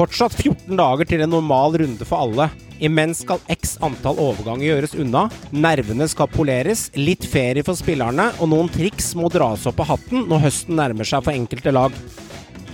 Fortsatt 0.00 0.32
14 0.32 0.78
dager 0.78 1.04
til 1.04 1.20
en 1.20 1.28
normal 1.28 1.74
runde 1.82 2.06
for 2.08 2.24
alle. 2.24 2.46
Imens 2.80 3.18
skal 3.20 3.42
x 3.52 3.74
antall 3.84 4.16
overganger 4.22 4.64
gjøres 4.64 4.94
unna, 4.96 5.26
nervene 5.52 6.06
skal 6.08 6.30
poleres, 6.32 6.86
litt 6.96 7.26
ferie 7.28 7.60
for 7.66 7.76
spillerne, 7.76 8.30
og 8.40 8.48
noen 8.48 8.70
triks 8.72 9.10
må 9.20 9.28
dras 9.28 9.66
opp 9.68 9.82
av 9.84 9.90
hatten 9.90 10.24
når 10.30 10.46
høsten 10.46 10.80
nærmer 10.80 11.04
seg 11.04 11.26
for 11.26 11.36
enkelte 11.36 11.74
lag. 11.76 11.98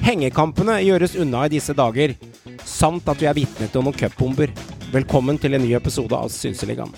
Hengekampene 0.07 0.79
gjøres 0.87 1.17
unna 1.19 1.49
i 1.49 1.55
disse 1.57 1.75
dager, 1.75 2.15
samt 2.63 3.11
at 3.11 3.19
vi 3.19 3.27
er 3.27 3.35
vitne 3.41 3.67
til 3.75 3.83
noen 3.83 3.99
cupbomber. 3.99 4.55
Velkommen 4.95 5.43
til 5.43 5.59
en 5.59 5.67
ny 5.67 5.75
episode 5.75 6.15
av 6.15 6.31
Synseligaen. 6.31 6.95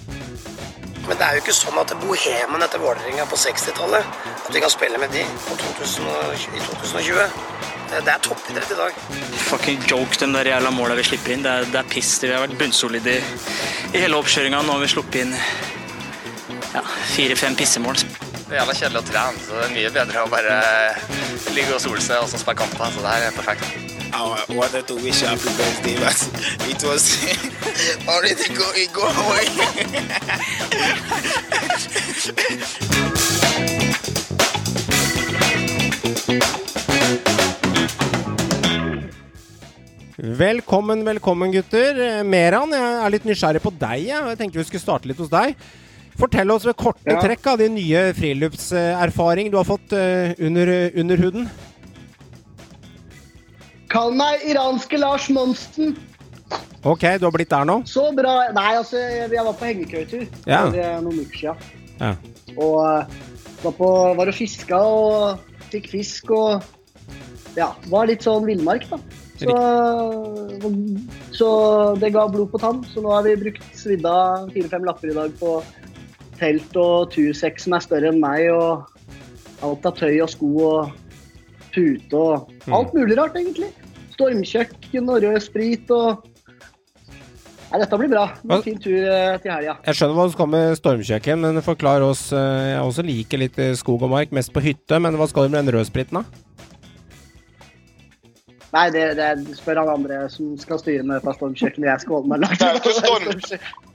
Men 1.08 1.16
det 1.16 1.24
er 1.24 1.38
jo 1.38 1.46
ikke 1.46 1.56
sånn 1.56 1.80
at 1.80 1.96
bohemen 2.04 2.68
etter 2.68 2.84
Vålerenga 2.84 3.24
på 3.30 3.38
60-tallet 3.40 4.04
At 4.44 4.52
vi 4.52 4.60
kan 4.60 4.68
spille 4.68 5.00
med 5.00 5.08
de 5.16 5.24
på 5.46 5.56
2020, 5.56 6.52
i 6.52 6.60
2020. 6.68 7.67
Det 7.88 8.02
det 8.04 8.12
er 8.12 8.20
toppidrett 8.20 8.70
i 8.70 8.76
dag. 8.76 8.92
Fucking 9.48 9.80
joke, 9.88 10.18
de 10.20 10.26
der 10.34 10.50
jævla 10.52 10.70
måla 10.76 10.94
vi 10.98 11.04
slipper 11.08 11.32
inn. 11.32 11.42
Det 11.46 11.50
er, 11.50 11.64
det 11.72 11.80
er 11.80 11.88
piss. 11.88 12.10
Vi 12.22 12.28
har 12.32 12.44
vært 12.44 12.58
bunnsolide 12.60 13.14
i, 13.16 13.20
i 13.94 14.02
hele 14.02 14.18
oppkjøringa. 14.20 14.60
Nå 14.66 14.76
har 14.76 14.82
vi 14.84 14.90
sluppet 14.92 15.22
inn 15.24 15.32
ja, 16.74 16.82
fire-fem 17.14 17.56
pissemål. 17.56 17.96
Det 17.96 18.52
er 18.52 18.60
jævla 18.60 18.74
kjedelig 18.76 19.00
å 19.00 19.06
trene, 19.08 19.40
så 19.44 19.50
det 19.56 19.64
er 19.66 19.74
mye 19.76 19.90
bedre 19.96 20.16
å 20.24 20.28
bare 20.32 20.54
ligge 21.56 21.72
og 21.76 21.82
sole 21.84 22.00
seg 22.04 22.16
og 22.22 22.28
så 22.32 22.36
spille 22.40 22.60
kamper. 22.60 22.92
Så 22.92 22.98
det 23.04 23.10
her 23.12 23.22
er 23.28 23.36
perfekt. 23.36 23.64
I 24.08 24.54
wanted 24.54 24.86
to 24.88 24.94
wish 24.96 25.20
you 25.20 25.28
happy 25.28 25.50
birthday, 25.56 25.96
but 26.00 26.16
it 26.68 26.82
was 26.82 27.04
already 28.08 28.48
going 28.54 28.88
go 28.92 29.04
away. 29.04 29.44
Velkommen, 40.18 41.04
velkommen, 41.06 41.52
gutter. 41.54 41.94
Eh, 42.02 42.22
Meran, 42.26 42.72
jeg 42.74 42.94
er 43.06 43.12
litt 43.14 43.26
nysgjerrig 43.28 43.60
på 43.62 43.70
deg. 43.78 44.08
Jeg, 44.08 44.38
tenkte 44.40 44.58
vi 44.58 44.64
skulle 44.66 44.82
starte 44.82 45.06
litt 45.06 45.20
hos 45.22 45.30
deg. 45.30 45.52
Fortell 46.18 46.50
oss 46.50 46.64
ved 46.66 46.74
korte 46.74 47.06
Ja. 47.12 47.20
trekk 47.22 47.46
av 47.46 47.58
din 47.58 47.76
nye 47.76 48.12
friluftserfaring 48.18 49.52
du 49.52 49.56
har 49.56 49.64
fått 49.68 49.92
eh, 49.94 50.34
under, 50.42 50.90
under 50.98 51.16
huden. 51.22 51.46
Kall 53.88 54.10
meg 54.18 54.42
iranske 54.42 54.98
Lars 54.98 55.28
Monsen. 55.30 55.94
Ok, 56.82 57.06
du 57.18 57.24
har 57.26 57.30
blitt 57.30 57.50
der 57.50 57.64
nå? 57.64 57.84
Så 57.86 58.10
bra 58.14 58.50
Nei, 58.52 58.74
altså, 58.74 58.98
jeg 58.98 59.30
var 59.30 59.54
på 59.54 59.66
hengekøyetur 59.70 60.26
Ja. 60.46 60.64
for 60.66 61.00
noen 61.06 61.22
uker 61.22 61.38
siden. 61.38 61.62
Ja. 62.00 62.16
Og 62.58 62.74
eh, 62.82 63.06
var, 63.62 63.72
på, 63.78 63.92
var 64.18 64.26
og 64.26 64.34
fiska 64.34 64.82
og 64.82 65.38
fikk 65.70 65.88
fisk 65.94 66.30
og 66.34 66.64
Ja, 67.54 67.70
var 67.86 68.06
litt 68.10 68.26
sånn 68.26 68.44
villmark, 68.46 68.90
da. 68.90 68.98
Så, 69.38 69.56
så 71.38 71.50
det 72.02 72.12
ga 72.14 72.24
blod 72.30 72.50
på 72.52 72.60
tann. 72.62 72.80
Så 72.90 73.02
nå 73.04 73.12
har 73.14 73.26
vi 73.26 73.36
brukt 73.38 73.66
svidd 73.78 74.06
av 74.08 74.48
fire-fem 74.54 74.86
lapper 74.88 75.12
i 75.12 75.18
dag 75.18 75.34
på 75.38 75.58
telt 76.38 76.78
og 76.78 77.10
tursekk 77.14 77.60
som 77.62 77.76
er 77.76 77.84
større 77.84 78.12
enn 78.12 78.22
meg, 78.22 78.48
og 78.54 79.66
alt 79.66 79.86
av 79.90 79.98
tøy 79.98 80.20
og 80.22 80.32
sko 80.32 80.50
og 80.68 80.96
pute 81.74 82.18
og 82.18 82.72
alt 82.74 82.96
mulig 82.96 83.18
rart, 83.18 83.38
egentlig. 83.38 83.70
Stormkjøkken 84.16 85.12
og 85.12 85.22
rød 85.26 85.38
sprit 85.44 85.94
og 85.94 86.26
Nei, 87.68 87.82
dette 87.82 87.96
blir 88.00 88.08
bra. 88.08 88.22
En 88.48 88.62
fin 88.64 88.78
tur 88.80 88.96
eh, 88.96 89.34
til 89.42 89.52
helga. 89.52 89.74
Jeg 89.84 89.98
skjønner 89.98 90.16
hva 90.16 90.24
du 90.24 90.32
skal 90.32 90.46
med 90.48 90.70
stormkjøkken, 90.78 91.42
men 91.44 91.60
forklar 91.60 92.00
oss 92.06 92.30
eh, 92.32 92.68
Jeg 92.70 92.80
også 92.80 93.04
liker 93.04 93.42
litt 93.42 93.58
eh, 93.60 93.74
skog 93.76 94.06
og 94.06 94.14
mark, 94.14 94.32
mest 94.32 94.54
på 94.54 94.62
hytte, 94.64 94.96
men 95.04 95.18
hva 95.20 95.26
skal 95.28 95.44
du 95.44 95.52
med 95.52 95.66
den 95.66 95.76
rødspriten, 95.76 96.22
da? 96.22 96.47
Nei, 98.74 98.86
det, 98.92 99.04
det 99.16 99.56
spør 99.56 99.80
han 99.80 99.94
andre 99.94 100.24
som 100.32 100.52
skal 100.60 100.80
styre 100.82 101.04
med 101.06 101.18
dette 101.18 101.36
stormkjøkkenet. 101.38 101.88
Jeg 101.88 102.04
skal 102.04 102.18
holde 102.18 102.32
meg 102.34 102.42
langt 102.44 102.60
Det 102.60 102.72
unna 102.74 102.96
stormkjøkken. 102.98 103.87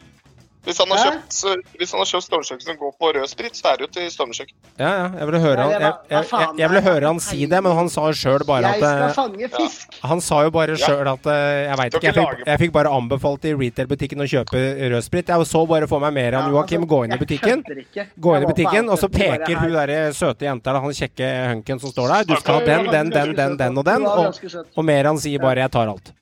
Hvis 0.64 0.78
han 0.80 0.92
har 0.94 1.00
kjøpt, 1.03 1.38
hvis 1.75 1.92
han 1.92 2.00
har 2.00 2.08
kjøpt 2.08 2.23
stormkjøkken 2.23 2.67
som 2.69 2.78
går 2.80 2.92
på 2.95 3.09
rød 3.17 3.28
sprit, 3.28 3.58
så 3.59 3.73
er 3.73 3.81
det 3.81 3.83
jo 3.83 3.89
til 3.98 4.05
stormkjøkken. 4.14 4.55
Ja, 4.80 4.92
ja, 4.95 5.08
jeg 5.20 5.27
ville 5.27 5.42
høre 5.43 5.65
han, 5.65 5.73
jeg, 5.73 5.95
jeg, 6.14 6.48
jeg, 6.61 6.70
ville 6.71 6.82
høre 6.86 7.10
han 7.11 7.20
si 7.26 7.48
det, 7.52 7.60
men 7.65 7.76
han 7.76 7.92
sa 7.92 8.05
jo 8.08 8.15
sjøl 8.15 8.45
bare 8.48 8.71
Jeg 8.71 8.80
skal 8.80 9.04
eh, 9.04 9.11
fange 9.17 9.49
fisk. 9.58 9.98
Han 10.08 10.23
sa 10.23 10.39
jo 10.48 10.54
bare 10.55 10.77
sjøl 10.80 11.10
at 11.11 11.27
eh, 11.33 11.58
Jeg 11.65 11.80
veit 11.82 11.99
ikke, 11.99 12.08
jeg 12.08 12.15
fikk, 12.15 12.45
jeg 12.48 12.61
fikk 12.64 12.73
bare 12.80 12.95
anbefalt 12.95 13.49
i 13.49 13.54
retail-butikken 13.60 14.23
å 14.23 14.30
kjøpe 14.36 14.64
rødsprit. 14.95 15.33
Jeg 15.36 15.52
så 15.52 15.65
bare 15.73 15.92
for 15.92 16.05
meg 16.05 16.15
mer 16.15 16.39
Ja, 16.39 16.45
Joakim 16.55 16.86
altså, 16.86 16.92
gå 16.95 17.02
inn 17.04 17.17
i 17.17 17.20
butikken. 17.26 17.67
Gå 18.16 18.37
inn 18.37 18.48
i 18.48 18.52
butikken, 18.54 18.87
og 18.87 19.04
så 19.04 19.11
peker 19.11 19.60
hun 19.60 19.76
derre 19.76 20.02
søte 20.16 20.48
jenta, 20.48 20.71
eller 20.71 20.87
han 20.87 20.99
kjekke 21.04 21.32
hunken 21.52 21.83
som 21.83 21.92
står 21.92 22.16
der. 22.16 22.32
Du 22.32 22.36
skal 22.39 22.61
ha 22.61 22.66
den, 22.71 22.87
den, 22.87 23.11
den, 23.11 23.36
den, 23.36 23.60
den 23.60 23.83
og 23.83 23.87
den. 23.92 24.08
Og, 24.08 24.43
og 24.64 24.87
mer 24.87 25.11
han 25.11 25.20
sier 25.20 25.43
bare 25.43 25.67
'jeg 25.67 25.76
tar 25.76 25.92
alt'. 25.92 26.16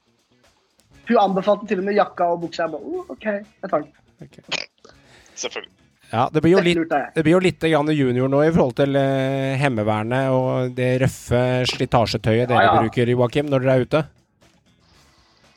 Hun 1.12 1.18
anbefalte 1.18 1.68
til 1.68 1.82
og 1.82 1.86
med 1.86 1.98
jakka 1.98 2.34
og 2.34 2.46
buksa. 2.46 2.64
Jeg 2.64 2.72
bare, 2.72 2.82
oh, 2.82 3.10
OK, 3.12 3.26
jeg 3.26 3.70
tar 3.70 3.84
den. 3.84 3.92
Selvfølgelig. 5.36 5.72
Ja, 6.12 6.26
det 6.34 6.42
blir 6.44 6.58
jo 6.58 6.62
litt 6.64 6.92
det 6.92 7.24
blir 7.24 7.38
jo 7.38 7.42
litt 7.44 7.64
grann 7.64 7.88
junior 7.96 8.28
nå 8.32 8.42
i 8.44 8.52
forhold 8.52 8.76
til 8.82 8.98
eh, 9.00 9.56
Heimevernet 9.62 10.34
og 10.36 10.74
det 10.76 10.98
røffe 11.06 11.44
slitasjetøyet 11.72 12.50
dere 12.52 12.66
Ja, 12.66 12.74
ja. 12.74 12.82
bruker, 12.84 13.12
Joakim, 13.14 13.48
når 13.52 13.64
dere 13.64 13.76
er 13.76 13.86
ute. 13.88 14.02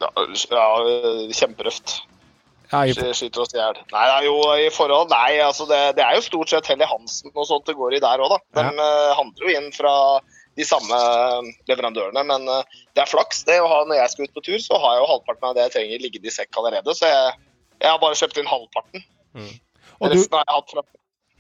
Ja, 0.05 0.11
ja 0.15 0.67
kjemperøft. 1.35 1.97
Ja, 2.71 2.85
i, 2.87 2.95
Skyter 2.95 3.43
oss 3.43 3.55
i 3.55 3.59
hjel. 3.59 3.81
Nei, 3.93 4.05
det 4.09 4.15
er 4.15 4.29
jo 4.29 4.37
i 4.59 4.71
forhold 4.73 5.11
Nei, 5.13 5.41
altså 5.45 5.67
det, 5.71 5.81
det 5.99 6.05
er 6.07 6.17
jo 6.17 6.25
stort 6.25 6.51
sett 6.51 6.71
Helly 6.71 6.87
Hansen 6.89 7.35
og 7.35 7.47
sånt 7.49 7.67
det 7.69 7.77
går 7.79 7.99
i 7.99 8.03
der 8.03 8.23
òg, 8.23 8.33
da. 8.33 8.41
De 8.63 8.87
eh, 8.87 9.11
handler 9.19 9.47
jo 9.47 9.59
inn 9.59 9.69
fra 9.75 9.95
de 10.55 10.67
samme 10.67 10.99
leverandørene. 11.71 12.23
Men 12.31 12.47
eh, 12.51 12.79
det 12.95 13.05
er 13.05 13.11
flaks. 13.11 13.43
det 13.49 13.59
å 13.63 13.71
ha 13.71 13.83
Når 13.89 14.01
jeg 14.01 14.15
skal 14.15 14.29
ut 14.29 14.39
på 14.39 14.45
tur, 14.49 14.61
så 14.63 14.79
har 14.81 14.97
jeg 14.97 15.05
jo 15.05 15.11
halvparten 15.13 15.51
av 15.51 15.59
det 15.59 15.67
jeg 15.67 15.75
trenger 15.77 16.07
liggende 16.07 16.31
i 16.31 16.35
sekk 16.35 16.61
allerede. 16.61 16.97
Så 16.97 17.11
jeg, 17.11 17.35
jeg 17.85 17.93
har 17.93 18.03
bare 18.03 18.19
kjøpt 18.19 18.41
inn 18.41 18.51
halvparten. 18.51 19.07
og 20.01 20.11
du, 20.11 20.19
har 20.19 20.45
jeg 20.45 20.55
hatt 20.57 20.73
fra 20.73 20.85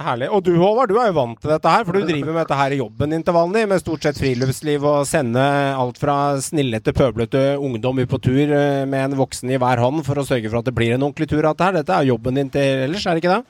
herlig. 0.03 0.29
Og 0.35 0.43
du, 0.43 0.53
Håvard, 0.59 0.91
du 0.91 0.99
er 0.99 1.11
jo 1.11 1.17
vant 1.17 1.39
til 1.41 1.53
dette 1.53 1.71
her, 1.71 1.85
for 1.87 1.97
du 1.97 2.07
driver 2.07 2.33
med 2.33 2.41
dette 2.43 2.59
her 2.59 2.75
i 2.75 2.81
jobben 2.81 3.15
din 3.15 3.25
til 3.27 3.37
vanlig, 3.37 3.65
med 3.71 3.83
stort 3.83 4.07
sett 4.07 4.19
friluftsliv 4.19 4.87
og 4.91 5.07
sende 5.09 5.43
alt 5.79 6.01
fra 6.03 6.17
snille 6.43 6.81
til 6.85 6.97
pøblete 6.97 7.45
ungdom 7.63 8.03
ut 8.03 8.11
på 8.11 8.21
tur 8.27 8.43
eh, 8.45 8.85
med 8.91 9.09
en 9.09 9.19
voksen 9.21 9.53
i 9.55 9.61
hver 9.61 9.83
hånd 9.83 10.03
for 10.07 10.19
å 10.19 10.27
sørge 10.27 10.51
for 10.51 10.61
at 10.61 10.69
det 10.69 10.75
blir 10.77 10.97
en 10.97 11.07
ordentlig 11.07 11.31
tur 11.31 11.45
av 11.45 11.55
dette 11.55 11.69
her. 11.69 11.79
Dette 11.79 11.99
er 11.99 12.11
jobben 12.11 12.41
din 12.41 12.53
til 12.55 12.87
ellers, 12.89 13.07
er 13.07 13.15
det 13.15 13.25
ikke 13.25 13.37
det? 13.37 13.43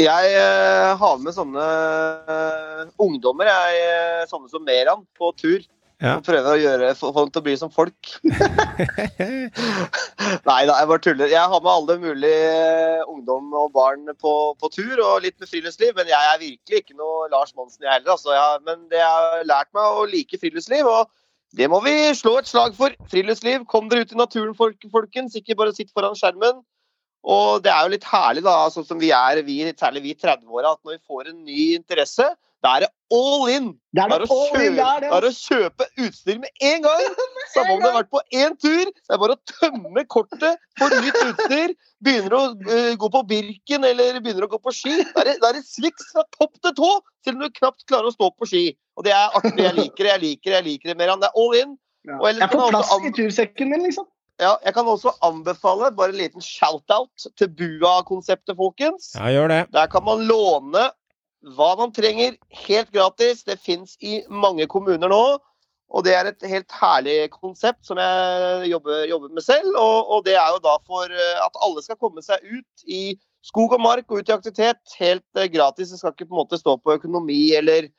Jeg 0.00 0.36
uh, 0.40 0.94
har 0.96 1.18
med 1.20 1.34
sånne 1.36 1.64
uh, 2.24 2.84
ungdommer, 3.04 3.50
jeg, 3.50 3.82
uh, 3.84 4.22
sånne 4.30 4.48
som 4.48 4.64
Meran, 4.64 5.02
på 5.18 5.28
tur. 5.36 5.60
Ja. 6.02 6.16
Og 6.18 6.28
å 6.34 6.56
gjøre, 6.58 6.88
få 6.98 7.12
til 7.14 7.38
å 7.38 7.44
bli 7.46 7.52
som 7.60 7.70
folk. 7.70 8.10
Nei 10.48 10.60
da, 10.66 10.74
jeg 10.74 10.88
bare 10.90 11.02
tuller. 11.04 11.30
Jeg 11.30 11.50
har 11.52 11.62
med 11.62 11.70
alle 11.70 11.96
mulige 12.02 12.48
eh, 12.48 13.04
ungdom 13.06 13.52
og 13.60 13.70
barn 13.76 14.10
på, 14.18 14.32
på 14.58 14.70
tur, 14.74 14.98
og 14.98 15.22
litt 15.22 15.38
med 15.38 15.50
friluftsliv. 15.52 15.94
Men 15.94 16.10
jeg 16.10 16.32
er 16.32 16.42
virkelig 16.42 16.82
ikke 16.82 16.98
noe 16.98 17.30
Lars 17.30 17.54
Monsen, 17.54 17.86
jeg 17.86 17.92
heller. 17.94 18.16
Altså, 18.16 18.34
jeg, 18.34 18.64
men 18.66 18.82
jeg 18.90 19.06
har 19.06 19.46
lært 19.46 19.70
meg 19.78 20.02
å 20.02 20.08
like 20.10 20.42
friluftsliv, 20.42 20.90
og 20.90 21.06
det 21.54 21.70
må 21.70 21.78
vi 21.86 21.94
slå 22.18 22.34
et 22.40 22.50
slag 22.50 22.74
for. 22.74 22.98
Friluftsliv, 23.12 23.62
kom 23.70 23.86
dere 23.92 24.02
ut 24.02 24.16
i 24.16 24.18
naturen, 24.18 24.58
folkens. 24.58 25.38
Ikke 25.38 25.58
bare 25.58 25.76
sitt 25.76 25.94
foran 25.94 26.18
skjermen. 26.18 26.64
Og 27.22 27.62
det 27.62 27.70
er 27.70 27.86
jo 27.86 27.92
litt 27.94 28.08
herlig, 28.10 28.42
da, 28.42 28.56
sånn 28.74 28.88
som 28.88 28.98
vi 28.98 29.12
er, 29.14 29.38
vi, 29.46 29.62
særlig 29.78 30.02
vi 30.08 30.16
30-åra, 30.18 30.74
at 30.74 30.80
når 30.82 30.96
vi 30.96 31.04
får 31.06 31.30
en 31.30 31.44
ny 31.46 31.66
interesse, 31.76 32.26
da 32.62 32.76
er 32.76 32.84
det 32.84 32.90
all 33.12 33.48
in. 33.50 33.68
Det 33.92 34.02
er 34.02 34.12
Det 34.12 34.16
er 34.16 34.24
å 34.24 34.36
all 34.36 34.62
in, 34.62 34.76
det 34.76 34.84
er 34.86 35.02
kjøpe, 35.02 35.16
er 35.16 35.26
å 35.26 35.32
kjøpe 35.36 35.86
utstyr 36.06 36.38
med 36.42 36.66
en 36.68 36.84
gang. 36.84 37.16
Samme 37.54 37.74
om 37.74 37.82
det 37.82 37.88
har 37.90 37.96
vært 37.98 38.12
på 38.14 38.22
én 38.38 38.54
tur. 38.62 38.92
Det 38.92 39.16
er 39.16 39.20
bare 39.24 39.36
å 39.36 39.52
tømme 39.52 40.04
kortet, 40.14 40.62
for 40.80 40.94
nytt 41.02 41.18
utstyr, 41.24 41.74
begynner 42.06 42.38
å 42.38 42.42
uh, 42.54 42.92
gå 43.02 43.10
på 43.16 43.24
Birken 43.34 43.88
eller 43.88 44.20
begynner 44.22 44.46
å 44.46 44.52
gå 44.54 44.62
på 44.62 44.74
ski. 44.78 44.94
Da 45.10 45.24
er 45.24 45.32
det, 45.32 45.52
det 45.58 45.66
sviks 45.66 46.12
fra 46.14 46.24
topp 46.38 46.54
til 46.62 46.76
tå, 46.78 46.94
selv 47.26 47.38
om 47.38 47.44
du 47.44 47.58
knapt 47.58 47.86
klarer 47.90 48.10
å 48.10 48.14
stå 48.14 48.30
på 48.38 48.48
ski. 48.48 48.64
Og 48.96 49.06
det 49.08 49.14
er 49.16 49.36
artig. 49.38 49.58
Jeg 49.58 49.76
liker 49.78 50.06
det, 50.06 50.14
jeg 50.14 50.24
liker 50.28 50.48
det. 50.48 50.56
jeg 50.60 50.68
liker 50.70 50.92
det 50.92 50.98
mer. 51.02 51.14
Det 51.18 51.30
er 51.30 51.42
all 51.42 51.60
in. 51.60 51.76
Ja. 52.08 52.18
Og 52.18 52.26
Jeg 52.30 52.50
får 52.50 52.72
plass 52.72 52.96
i 52.98 53.14
tursekken 53.18 53.74
min, 53.74 53.86
liksom. 53.86 54.08
Ja, 54.40 54.56
jeg 54.64 54.74
kan 54.74 54.88
også 54.88 55.12
anbefale 55.22 55.92
bare 55.94 56.10
en 56.10 56.18
liten 56.18 56.42
shout-out 56.42 57.26
til 57.38 57.50
Bua-konseptet, 57.58 58.56
folkens. 58.58 59.12
Ja, 59.14 59.28
gjør 59.30 59.52
det. 59.52 59.60
Der 59.74 59.90
kan 59.92 60.04
man 60.06 60.24
låne 60.26 60.88
hva 61.56 61.72
man 61.78 61.92
trenger 61.94 62.36
helt 62.66 62.92
gratis. 62.94 63.42
Det 63.46 63.60
fins 63.60 63.96
i 64.00 64.20
mange 64.30 64.68
kommuner 64.70 65.10
nå. 65.10 65.24
Og 65.92 66.04
det 66.06 66.14
er 66.16 66.30
et 66.30 66.46
helt 66.48 66.72
herlig 66.72 67.16
konsept 67.34 67.84
som 67.84 67.98
jeg 68.00 68.70
jobber, 68.70 69.04
jobber 69.10 69.34
med 69.36 69.44
selv. 69.44 69.74
Og, 69.76 70.12
og 70.16 70.24
det 70.24 70.38
er 70.40 70.54
jo 70.54 70.62
da 70.64 70.78
for 70.88 71.12
eh, 71.12 71.42
at 71.42 71.58
alle 71.64 71.84
skal 71.84 71.98
komme 72.00 72.24
seg 72.24 72.40
ut 72.48 72.86
i 72.88 73.02
skog 73.44 73.74
og 73.76 73.82
mark 73.82 74.06
og 74.08 74.22
ut 74.22 74.30
i 74.30 74.34
aktivitet 74.34 74.96
helt 75.00 75.26
eh, 75.36 75.50
gratis. 75.52 75.92
Det 75.92 76.00
skal 76.00 76.14
ikke 76.14 76.30
på 76.30 76.36
en 76.36 76.40
måte 76.44 76.60
stå 76.60 76.78
på 76.80 76.96
økonomi 76.96 77.42
eller 77.58 77.90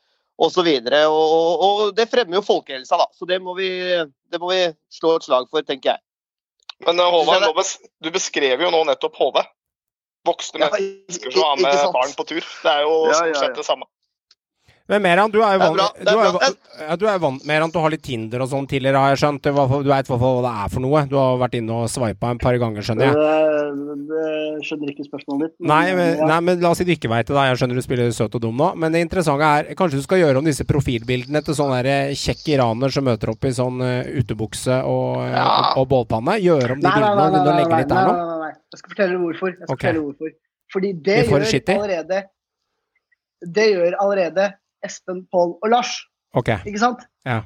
osv. 0.41 0.65
Og, 0.65 1.19
og, 1.19 1.65
og 1.67 1.93
det 1.97 2.09
fremmer 2.09 2.39
jo 2.39 2.47
folkehelsa, 2.47 2.97
da. 2.97 3.07
Så 3.13 3.29
det 3.29 3.37
må, 3.43 3.53
vi, 3.59 3.69
det 4.33 4.41
må 4.41 4.49
vi 4.49 4.63
slå 4.93 5.17
et 5.19 5.27
slag 5.27 5.45
for, 5.51 5.65
tenker 5.67 5.93
jeg. 5.93 6.03
Men 6.87 6.97
eh, 6.97 7.13
Håvard, 7.13 7.61
du 8.01 8.09
beskrev 8.15 8.65
jo 8.65 8.73
nå 8.73 8.81
nettopp 8.89 9.21
HV. 9.21 9.43
Voksne 10.27 10.59
mennesker 10.63 11.31
som 11.31 11.43
har 11.43 11.59
med 11.61 11.93
barn 11.95 12.13
på 12.17 12.23
tur. 12.29 12.43
Det 12.63 12.71
er 12.71 12.85
jo 12.85 12.93
Ja, 13.09 13.17
stort 13.19 13.33
ja, 13.33 13.39
sett 13.41 13.49
ja. 13.51 13.59
det 13.59 13.65
samme. 13.67 13.87
Men 14.91 14.99
Meran, 14.99 15.31
du 15.31 15.37
er 15.39 15.53
jo 15.55 15.59
vant, 15.63 15.99
du 16.03 16.09
er 16.11 16.97
du 16.99 17.05
er 17.07 17.19
vant 17.23 17.45
Meran, 17.47 17.71
du 17.71 17.77
har 17.79 17.93
litt 17.93 18.01
Tinder 18.03 18.41
og 18.43 18.49
sånn 18.51 18.65
tidligere, 18.67 18.99
har 18.99 19.13
jeg 19.13 19.21
skjønt. 19.21 19.47
Du 19.47 19.87
veit 19.87 20.09
hva 20.11 20.31
det 20.43 20.51
er 20.51 20.73
for 20.73 20.83
noe. 20.83 21.05
Du 21.07 21.15
har 21.15 21.37
vært 21.39 21.55
inne 21.55 21.77
og 21.85 21.91
sveipa 21.91 22.33
en 22.33 22.41
par 22.41 22.57
ganger, 22.59 22.83
skjønner 22.83 23.07
jeg. 23.07 23.15
Det, 24.03 24.25
skjønner 24.67 24.91
ikke 24.91 25.05
spørsmålet 25.07 25.45
ditt. 25.45 25.55
men, 25.61 25.69
Nei 25.71 25.95
men, 25.95 26.09
ja. 26.19 26.27
nei, 26.33 26.39
men 26.49 26.63
la 26.63 26.73
oss 26.73 26.81
si 26.81 26.87
du 26.87 26.91
ikke 26.95 27.11
veit 27.11 27.29
det, 27.29 27.35
da. 27.37 27.45
Jeg 27.47 27.61
skjønner 27.61 27.79
du 27.79 27.85
spiller 27.85 28.11
søt 28.15 28.35
og 28.35 28.43
dum 28.43 28.59
nå. 28.59 28.69
Men 28.79 28.95
det 28.95 29.03
interessante 29.05 29.47
er 29.47 29.79
kanskje 29.79 30.01
du 30.01 30.05
skal 30.05 30.19
gjøre 30.19 30.41
om 30.41 30.49
disse 30.49 30.65
profilbildene 30.67 31.43
til 31.47 31.57
sånn 31.57 31.73
eh, 31.79 32.11
kjekk 32.19 32.43
iraner 32.57 32.93
som 32.93 33.07
møter 33.07 33.31
opp 33.33 33.47
i 33.47 33.53
sånn 33.55 33.83
eh, 33.87 34.11
utebukse 34.19 34.81
og, 34.83 35.23
ja. 35.29 35.45
og, 35.45 35.83
og 35.83 35.89
bålpanne. 35.93 36.39
Gjøre 36.43 36.75
om 36.75 36.83
de 36.83 36.89
Nei, 36.89 36.97
bildene 36.99 37.29
nei, 37.31 37.43
og 37.43 37.61
legge 37.61 37.79
litt 37.83 37.93
der 37.93 38.09
nå. 38.09 38.17
nei, 38.17 38.25
nei, 38.27 38.39
nei. 38.43 38.51
Jeg 38.73 38.81
skal 38.81 38.95
fortelle 38.95 39.21
hvorfor. 39.21 39.53
Jeg 39.53 39.61
skal 39.61 39.77
okay. 39.77 39.87
fortelle 39.87 40.03
hvorfor. 40.09 40.35
Fordi 40.73 40.91
det 41.05 41.17
det 41.23 41.25
gjør 41.29 41.47
allerede 41.77 42.19
Det 43.55 43.65
gjør 43.69 43.97
allerede 44.01 44.45
Espen, 44.83 45.25
Pål 45.31 45.57
og 45.63 45.69
Lars, 45.69 45.93
Okay. 46.35 46.57
ikke 46.65 46.79
sant? 46.79 46.99
Ja. 47.25 47.41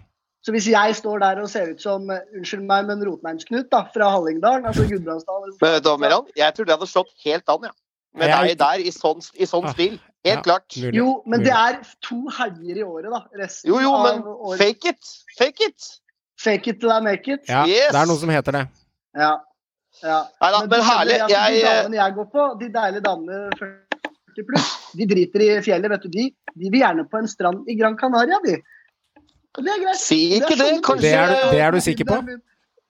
Så 0.46 0.52
hvis 0.56 0.68
jeg 0.72 0.96
står 0.96 1.20
der 1.20 1.42
og 1.42 1.50
ser 1.52 1.74
ut 1.74 1.82
som 1.82 2.10
eh, 2.10 2.20
unnskyld 2.38 2.62
meg, 2.64 2.86
men 2.88 3.02
Rotmeinsknut 3.04 3.68
da, 3.72 3.82
fra 3.94 4.10
Hallingdalen, 4.14 4.66
altså 4.66 4.86
Gudbrandsdalen 4.88 6.00
Men? 6.00 6.30
Jeg 6.38 6.54
tror 6.56 6.66
det 6.66 6.74
hadde 6.78 6.88
slått 6.88 7.12
helt 7.26 7.50
an, 7.50 7.66
ja. 7.68 7.72
Med 8.16 8.30
Jeg- 8.30 8.48
deg 8.48 8.58
der 8.60 8.80
i 8.88 8.92
sånn, 8.96 9.20
i 9.36 9.46
sånn 9.46 9.66
Ah, 9.68 9.74
stil. 9.74 10.00
ja. 10.24 10.32
Helt 10.32 10.44
klart. 10.46 10.78
Mulig. 10.78 10.94
Jo, 10.96 11.22
men 11.26 11.40
Mulig. 11.42 11.46
det 11.46 11.54
er 11.54 11.82
to 12.02 12.16
helger 12.38 12.78
i 12.80 12.84
året, 12.84 13.12
da. 13.12 13.20
Resten 13.44 13.68
Jo, 13.70 13.80
jo, 13.80 13.92
men 14.04 14.22
av 14.24 14.26
året. 14.48 14.58
fake 14.60 14.86
it! 14.90 15.12
Fake 15.38 15.62
it! 15.68 15.90
Fake 16.40 16.68
it 16.68 16.80
till 16.80 16.90
I 16.92 17.00
make 17.02 17.28
it. 17.28 17.42
Ja, 17.50 17.66
Yes! 17.68 17.92
det 17.92 18.00
er 18.02 18.06
noe 18.06 18.18
som 18.18 18.30
heter 18.30 18.52
det. 18.52 18.68
Ja. 19.18 19.38
ja. 20.04 20.24
Nei 20.42 20.52
da, 20.52 20.60
men 20.62 20.70
men 20.70 20.82
herlig. 20.82 21.20
altså, 21.22 21.36
Jeg- 21.36 21.62
De 21.62 21.68
damene 21.68 21.96
jeg 21.98 22.14
går 22.16 22.26
på, 22.32 22.60
de 22.60 22.70
deilige 22.70 23.02
damene 23.04 23.50
40 24.38 24.48
pluss, 24.48 24.68
de 24.98 25.08
driter 25.10 25.44
i 25.46 25.50
fjellet, 25.66 25.92
vet 25.94 26.04
du. 26.06 26.10
De, 26.14 26.26
de 26.54 26.72
vil 26.74 26.84
gjerne 26.84 27.08
på 27.10 27.22
en 27.22 27.30
strand 27.30 27.70
i 27.70 27.78
Gran 27.80 27.98
Canaria, 28.00 28.40
de. 28.46 28.60
Og 29.58 29.66
det 29.66 29.74
er 29.74 29.82
greit. 29.82 30.02
Si 30.02 30.20
ikke 30.38 30.54
det! 30.54 30.68
sånn 30.68 30.84
Kanskje, 30.86 31.02
Det 31.02 31.16
er 31.18 31.34
du- 31.34 31.52
det 31.56 31.62
er 31.66 31.72
du 31.72 31.80
sikker 31.82 32.06
på? 32.12 32.20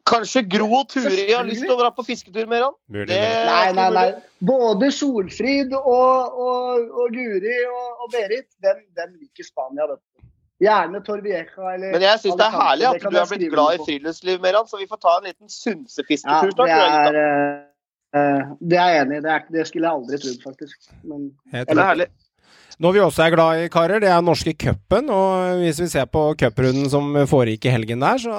Kanskje 0.08 0.44
Gro 0.48 0.68
og 0.72 0.88
Turi 0.88 1.32
har 1.34 1.44
lyst 1.44 1.66
til 1.66 1.74
å 1.74 1.80
dra 1.80 1.90
på 1.92 2.06
fisketur, 2.08 2.48
Meran? 2.48 2.76
Mulig. 2.88 3.08
Det 3.10 3.20
Nei, 3.48 3.72
nei, 3.76 3.88
nei. 3.92 4.06
Både 4.40 4.92
Solfrid 4.96 5.74
og, 5.74 6.38
og, 6.48 6.86
og 7.04 7.12
Guri 7.12 7.58
og, 7.68 8.06
og 8.06 8.12
Berit, 8.14 8.48
den, 8.64 8.86
dem 8.96 9.18
liker 9.20 9.44
Spania, 9.44 9.88
vet 9.90 10.00
du. 10.00 10.04
Gjerne 10.64 11.04
Torvieja 11.06 11.44
eller 11.74 11.92
Men 11.92 12.02
jeg 12.02 12.20
syns 12.24 12.38
det 12.40 12.46
er 12.48 12.56
herlig 12.56 12.86
at 12.90 13.04
du 13.04 13.18
er 13.20 13.28
blitt 13.30 13.52
glad 13.52 13.76
i 13.76 13.84
friluftsliv, 13.84 14.40
Meran, 14.42 14.66
så 14.66 14.80
vi 14.80 14.88
får 14.90 15.02
ta 15.04 15.18
en 15.20 15.28
liten 15.28 15.46
Ja, 15.46 15.54
synsefisketur 15.54 16.56
det 16.58 16.70
er 16.72 17.20
eh, 17.22 17.67
Det 18.14 18.78
er 18.80 18.94
jeg 18.94 19.02
enig 19.06 19.18
i. 19.20 19.26
Det, 19.26 19.32
er- 19.36 19.52
det 19.52 19.68
skulle 19.68 19.88
jeg 19.90 19.98
aldri 20.00 20.18
trodd, 20.24 20.40
faktisk. 20.46 20.78
Men 21.04 21.32
Helt 21.54 21.68
Det 21.70 21.78
er 21.78 21.84
herlig. 21.92 22.08
Noe 22.80 22.94
vi 22.94 23.00
også 23.02 23.24
er 23.26 23.32
glad 23.34 23.60
i, 23.64 23.70
karer, 23.74 24.00
det 24.04 24.10
er 24.14 24.22
norske 24.22 24.52
cupen. 24.54 25.08
Og 25.10 25.64
hvis 25.64 25.80
vi 25.82 25.88
ser 25.90 26.06
på 26.14 26.22
cuprunden 26.38 26.86
som 26.94 27.08
foregikk 27.26 27.66
i 27.66 27.72
helgen 27.74 28.04
der, 28.06 28.20
så 28.22 28.30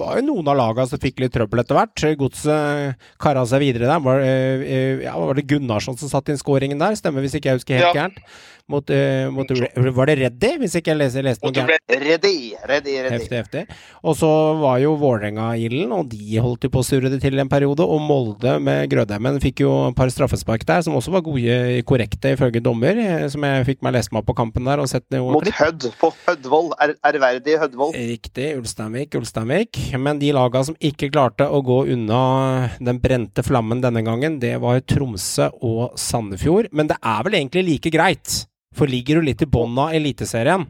var 0.00 0.16
jo 0.18 0.24
noen 0.26 0.48
av 0.50 0.56
lagene 0.58 0.88
som 0.90 0.98
fikk 0.98 1.22
litt 1.22 1.32
trøbbel 1.36 1.62
etter 1.62 1.78
hvert. 1.78 2.02
Godset 2.18 2.96
kara 3.22 3.44
seg 3.46 3.62
videre 3.62 3.86
der. 3.86 4.02
Var, 4.02 4.18
eh, 4.26 5.04
ja, 5.06 5.14
var 5.14 5.38
det 5.38 5.46
Gunnarsson 5.46 5.96
som 5.96 6.10
satte 6.10 6.34
inn 6.34 6.42
skåringen 6.42 6.82
der? 6.82 6.98
Stemmer, 6.98 7.22
hvis 7.22 7.36
ikke 7.38 7.52
jeg 7.52 7.60
husker 7.62 7.78
helt 7.78 7.94
Ja. 7.94 7.94
gærent. 8.02 8.18
Mot, 8.64 8.88
uh, 8.88 9.28
mot, 9.28 9.50
var 9.92 10.08
det 10.08 10.14
Reddy, 10.22 10.50
hvis 10.62 10.74
ikke 10.78 10.94
jeg 10.94 10.96
leser, 11.02 11.24
leste 11.26 11.44
noe 11.44 11.52
gærent? 11.52 11.82
Reddy, 12.00 12.54
ready, 12.64 12.94
ready. 13.04 13.12
Heftig, 13.12 13.36
heftig. 13.42 13.64
Og 14.00 14.14
så 14.16 14.30
var 14.56 14.78
jo 14.80 14.94
Vålerenga-ilden, 15.02 15.90
og 15.92 16.06
de 16.08 16.38
holdt 16.40 16.64
jo 16.64 16.70
på 16.72 16.80
å 16.80 16.86
surre 16.86 17.10
det 17.12 17.18
til 17.20 17.36
en 17.42 17.50
periode. 17.52 17.84
Og 17.84 18.00
Molde 18.00 18.54
med 18.64 18.88
Grødheimen 18.88 19.36
fikk 19.44 19.60
jo 19.66 19.72
et 19.90 19.98
par 19.98 20.08
straffespark 20.08 20.64
der, 20.64 20.80
som 20.86 20.96
også 20.96 21.12
var 21.12 21.24
gode, 21.26 21.58
korrekte 21.84 22.32
ifølge 22.38 22.62
dommer. 22.64 22.96
eh, 22.96 23.26
Som 23.28 23.44
jeg 23.44 23.66
fikk 23.68 23.84
meg 23.84 23.98
lest 23.98 24.14
meg 24.16 24.24
på 24.24 24.36
kampen 24.38 24.64
der 24.64 24.80
og 24.80 24.88
sett 24.88 25.04
noe 25.12 25.36
Mot. 25.36 25.44
Hødd, 25.60 25.90
på 26.00 26.10
Hødvoll. 26.24 26.72
Er, 26.80 26.94
ærverdig 27.04 27.58
Hødvoll. 27.60 27.92
Riktig. 28.14 28.48
Ulsteinvik, 28.62 29.12
Ulsteinvik. 29.20 29.82
Men 30.00 30.18
de 30.24 30.32
laga 30.32 30.64
som 30.64 30.80
ikke 30.80 31.12
klarte 31.12 31.50
å 31.52 31.60
gå 31.60 31.82
unna 31.92 32.70
den 32.80 32.96
brente 33.04 33.44
flammen 33.44 33.84
denne 33.84 34.00
gangen, 34.08 34.40
det 34.40 34.56
var 34.64 34.80
Tromsø 34.88 35.50
og 35.60 36.00
Sandefjord. 36.00 36.72
Men 36.72 36.88
det 36.88 36.96
er 37.04 37.22
vel 37.28 37.36
egentlig 37.42 37.66
like 37.68 37.92
greit, 37.92 38.40
for 38.76 38.90
ligger 38.90 39.20
du 39.20 39.28
litt 39.28 39.42
i 39.44 39.50
bånn 39.50 39.76
av 39.80 39.94
Eliteserien 39.96 40.66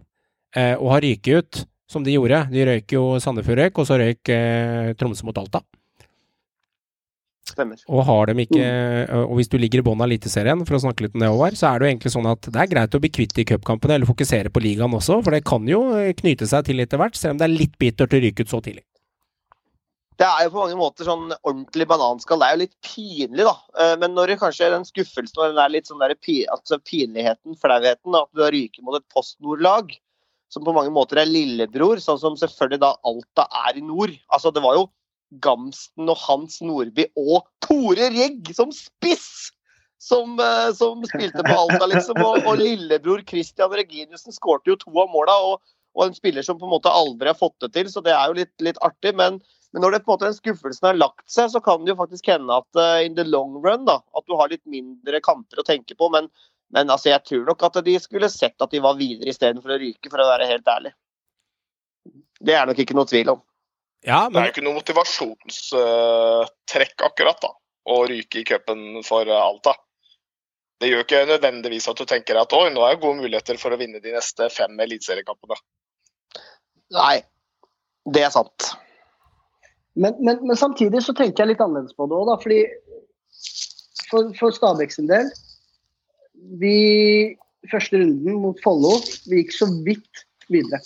eh, 0.57 0.75
og 0.75 0.93
har 0.95 1.05
ryket 1.07 1.39
ut, 1.39 1.63
som 1.91 2.05
de 2.05 2.15
gjorde 2.15 2.47
De 2.51 2.65
røyk 2.67 2.95
jo 2.97 3.05
Sandefjord 3.23 3.61
røyk, 3.61 3.81
og 3.81 3.89
så 3.89 3.99
røyk 4.01 4.33
eh, 4.33 4.93
Tromsø 4.99 5.27
mot 5.29 5.41
Alta. 5.41 5.63
Stemmer. 7.45 7.77
Og 7.93 8.07
har 8.09 8.31
dem 8.31 8.39
ikke 8.41 8.65
Og 9.27 9.35
hvis 9.37 9.51
du 9.53 9.59
ligger 9.61 9.83
i 9.83 9.85
bånn 9.85 10.01
av 10.01 10.09
Eliteserien, 10.09 10.63
for 10.65 10.79
å 10.79 10.83
snakke 10.87 11.05
litt 11.05 11.19
om 11.19 11.21
det, 11.21 11.29
over, 11.29 11.59
så 11.59 11.69
er 11.69 11.79
det 11.79 11.87
jo 11.87 11.93
egentlig 11.93 12.15
sånn 12.15 12.31
at 12.31 12.49
det 12.49 12.63
er 12.63 12.71
greit 12.73 12.97
å 12.97 13.03
bli 13.03 13.13
kvitt 13.13 13.37
de 13.37 13.45
cupkampene, 13.51 13.99
eller 13.99 14.09
fokusere 14.09 14.53
på 14.55 14.63
ligaen 14.65 14.97
også, 14.97 15.21
for 15.21 15.37
det 15.37 15.45
kan 15.47 15.69
jo 15.69 15.85
eh, 15.99 16.15
knyte 16.17 16.49
seg 16.49 16.65
til 16.71 16.81
etter 16.81 17.01
hvert, 17.01 17.21
selv 17.21 17.37
om 17.37 17.43
det 17.43 17.49
er 17.49 17.57
litt 17.59 17.77
bittert 17.81 18.17
å 18.17 18.23
ryke 18.25 18.47
ut 18.47 18.55
så 18.55 18.63
tidlig. 18.65 18.87
Det 20.15 20.27
er 20.27 20.45
jo 20.47 20.53
på 20.55 20.61
mange 20.63 20.79
måter 20.79 21.07
sånn 21.09 21.33
ordentlig 21.41 21.87
bananskall. 21.91 22.39
Det 22.39 22.47
er 22.47 22.55
jo 22.55 22.63
litt 22.63 22.77
pinlig, 22.87 23.47
da. 23.49 23.55
Eh, 23.83 23.95
Men 23.99 24.15
når 24.15 24.31
det 24.31 24.41
kanskje 24.43 24.69
er 24.69 24.77
den 24.77 24.87
skuffelsen 24.87 25.41
og 25.41 25.49
den 25.49 25.59
der 25.59 25.73
litt 25.75 25.91
sånn 25.91 26.03
der 26.03 26.15
altså 26.55 26.79
pinligheten, 26.79 27.57
flauheten, 27.59 28.15
at 28.15 28.31
du 28.31 28.45
har 28.45 28.55
ryket 28.55 28.85
mot 28.87 28.95
et 28.99 29.07
Post 29.11 29.41
Nord-lag, 29.43 29.91
som 30.53 30.63
på 30.63 30.75
mange 30.77 30.93
måter 30.95 31.19
er 31.19 31.27
lillebror, 31.27 31.99
sånn 31.99 32.21
som 32.21 32.37
selvfølgelig 32.39 32.83
da 32.85 32.93
Alta 33.11 33.49
er 33.67 33.81
i 33.81 33.83
nord. 33.83 34.15
Altså, 34.31 34.53
det 34.55 34.63
var 34.63 34.79
jo 34.79 34.87
Gamsten 35.43 36.07
og 36.13 36.21
Hans 36.29 36.61
Nordby 36.63 37.09
og 37.19 37.49
Tore 37.65 38.13
Regg 38.15 38.55
som 38.55 38.71
spiss! 38.75 39.51
Som, 40.05 40.37
eh, 40.37 40.69
som 40.77 41.01
spilte 41.09 41.41
på 41.43 41.55
Alta, 41.57 41.87
liksom. 41.89 42.19
Og, 42.21 42.45
og 42.45 42.59
lillebror 42.61 43.23
Christian 43.27 43.73
Reginiussen 43.73 44.35
skårte 44.37 44.69
jo 44.69 44.77
to 44.77 44.93
av 45.01 45.09
måla, 45.11 45.35
og, 45.49 45.63
og 45.97 46.07
en 46.07 46.15
spiller 46.15 46.45
som 46.45 46.59
på 46.61 46.69
en 46.69 46.75
måte 46.77 46.93
aldri 46.93 47.33
har 47.33 47.39
fått 47.39 47.57
det 47.65 47.73
til, 47.73 47.89
så 47.91 48.03
det 48.05 48.13
er 48.13 48.29
jo 48.29 48.37
litt, 48.37 48.53
litt 48.63 48.79
artig. 48.85 49.15
men 49.17 49.41
men 49.75 49.83
når 49.83 49.91
det 49.91 50.05
på 50.05 50.13
en 50.13 50.15
måte 50.15 50.29
den 50.29 50.37
skuffelsen 50.37 50.87
har 50.87 50.95
lagt 50.95 51.25
seg, 51.27 51.49
så 51.51 51.59
kan 51.59 51.83
det 51.83 51.91
jo 51.91 51.99
faktisk 51.99 52.29
hende 52.31 52.55
at 52.63 52.79
uh, 52.79 53.03
in 53.03 53.19
the 53.19 53.27
long 53.27 53.59
run 53.59 53.83
da, 53.89 53.97
at 54.15 54.23
du 54.31 54.39
har 54.39 54.47
litt 54.53 54.63
mindre 54.71 55.19
kamper 55.25 55.59
å 55.59 55.65
tenke 55.67 55.97
på. 55.99 56.07
Men, 56.15 56.31
men 56.71 56.87
altså, 56.95 57.11
jeg 57.11 57.19
tror 57.27 57.43
nok 57.49 57.65
at 57.67 57.83
de 57.89 57.95
skulle 57.99 58.31
sett 58.31 58.55
at 58.63 58.71
de 58.71 58.79
var 58.85 58.95
videre 59.01 59.33
istedenfor 59.35 59.75
å 59.75 59.79
ryke, 59.83 60.07
for 60.13 60.23
å 60.23 60.31
være 60.31 60.47
helt 60.47 60.69
ærlig. 60.71 60.93
Det 62.39 62.55
er 62.55 62.71
nok 62.71 62.79
ikke 62.85 62.95
noe 62.95 63.11
tvil 63.11 63.35
om. 63.35 63.43
Ja, 64.07 64.31
Det 64.31 64.39
er 64.39 64.47
jo 64.47 64.55
ikke 64.55 64.67
noe 64.69 64.79
motivasjonstrekk 64.79 66.97
akkurat, 67.09 67.39
da. 67.43 67.51
Å 67.91 68.07
ryke 68.07 68.39
i 68.45 68.47
cupen 68.47 69.03
for 69.03 69.27
eh, 69.27 69.35
Alta. 69.35 69.75
Det 70.79 70.87
gjør 70.93 71.03
ikke 71.03 71.27
nødvendigvis 71.33 71.91
at 71.91 71.99
du 71.99 72.07
tenker 72.07 72.39
at 72.39 72.55
oi, 72.55 72.71
nå 72.71 72.79
er 72.85 72.95
det 72.95 73.03
gode 73.03 73.19
muligheter 73.25 73.59
for 73.59 73.75
å 73.75 73.81
vinne 73.81 73.99
de 74.05 74.13
neste 74.15 74.47
fem 74.55 74.71
eliteseriekampene. 74.87 75.59
Nei, 76.95 77.27
det 78.15 78.23
er 78.29 78.35
sant. 78.39 78.84
Men, 79.95 80.17
men, 80.19 80.41
men 80.43 80.59
samtidig 80.59 81.03
så 81.05 81.15
tenker 81.15 81.45
jeg 81.45 81.53
litt 81.53 81.63
annerledes 81.63 81.95
på 81.95 82.09
det 82.11 82.19
òg, 82.19 82.31
da. 82.31 82.37
Fordi 82.43 82.61
for, 84.11 84.31
for 84.39 84.55
Stabæk 84.55 84.93
sin 84.95 85.09
del 85.11 85.31
Vi 86.61 86.77
første 87.71 88.01
runden 88.01 88.41
mot 88.43 88.59
Follo, 88.65 88.99
vi 89.31 89.41
gikk 89.41 89.55
så 89.57 89.69
vidt 89.87 90.25
videre. 90.53 90.83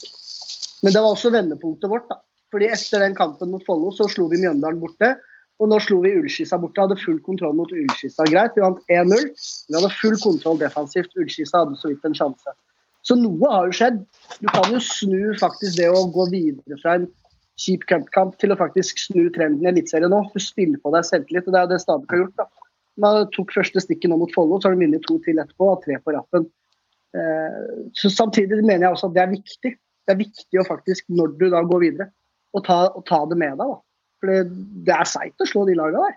Men 0.85 0.94
det 0.94 1.00
var 1.02 1.16
også 1.16 1.33
vendepunktet 1.35 1.90
vårt, 1.90 2.06
da. 2.11 2.21
Fordi 2.52 2.68
etter 2.73 3.02
den 3.02 3.16
kampen 3.18 3.50
mot 3.52 3.64
Follo 3.66 3.90
så 3.92 4.06
slo 4.09 4.28
vi 4.30 4.40
Mjøndalen 4.40 4.80
borte. 4.80 5.16
Og 5.59 5.73
nå 5.73 5.80
slo 5.83 5.99
vi 6.04 6.14
Ullskissa 6.14 6.56
borte. 6.62 6.85
Hadde 6.85 7.00
full 7.02 7.18
kontroll 7.26 7.56
mot 7.59 7.73
Ullskissa. 7.75 8.28
Greit, 8.30 8.54
vi 8.54 8.62
vant 8.62 8.78
1-0. 8.94 9.26
Vi 9.68 9.76
hadde 9.76 9.90
full 9.99 10.16
kontroll 10.23 10.61
defensivt. 10.61 11.16
Ullskissa 11.18 11.64
hadde 11.64 11.78
så 11.80 11.90
vidt 11.90 12.06
en 12.06 12.16
sjanse. 12.16 12.54
Så 13.06 13.16
noe 13.18 13.50
har 13.50 13.66
jo 13.66 13.76
skjedd. 13.80 13.99
Du 14.38 14.47
kan 14.52 14.71
jo 14.71 14.80
snu 14.85 15.35
faktisk 15.40 15.80
det 15.80 15.88
å 15.90 16.06
gå 16.14 16.28
videre 16.30 16.78
fra 16.83 16.99
en 17.00 17.09
kjip 17.59 17.85
cupkamp 17.91 18.37
til 18.38 18.55
å 18.55 18.59
faktisk 18.61 19.00
snu 19.03 19.27
trenden 19.35 19.65
i 19.67 19.71
Eliteserien 19.73 20.12
nå. 20.15 20.21
Du 20.35 20.38
spiller 20.43 20.79
på 20.83 20.93
deg 20.95 21.07
selvtillit, 21.09 21.49
og 21.50 21.57
det 21.57 21.61
er 21.65 21.71
det 21.73 21.81
Stabæk 21.83 22.15
har 22.15 22.23
gjort. 22.23 22.37
da. 22.38 22.47
Man 23.03 23.27
tok 23.35 23.53
første 23.55 23.83
stikket 23.83 24.11
nå 24.12 24.19
mot 24.21 24.33
Follo, 24.35 24.59
så 24.59 24.69
har 24.71 24.77
de 24.79 24.85
vunnet 24.87 25.05
to 25.07 25.19
til 25.27 25.38
etterpå, 25.43 25.73
og 25.75 25.83
tre 25.85 25.99
på 26.03 26.15
rappen. 26.17 26.47
Eh, 27.17 27.59
så 27.99 28.11
Samtidig 28.15 28.62
mener 28.62 28.87
jeg 28.88 28.95
også 28.95 29.11
at 29.11 29.19
det 29.19 29.25
er 29.25 29.35
viktig. 29.35 29.75
Det 30.09 30.15
er 30.15 30.23
viktig 30.23 30.61
å 30.62 30.67
faktisk, 30.67 31.05
når 31.12 31.35
du 31.41 31.49
da 31.53 31.61
går 31.67 31.85
videre, 31.85 32.09
å 32.57 32.62
ta, 32.65 32.79
å 32.97 33.03
ta 33.07 33.25
det 33.29 33.38
med 33.38 33.59
deg. 33.59 33.67
da. 33.75 33.79
For 34.19 34.33
det 34.88 34.95
er 34.97 35.07
seigt 35.07 35.45
å 35.45 35.47
slå 35.47 35.67
de 35.69 35.77
lagene 35.79 36.07
der. 36.09 36.17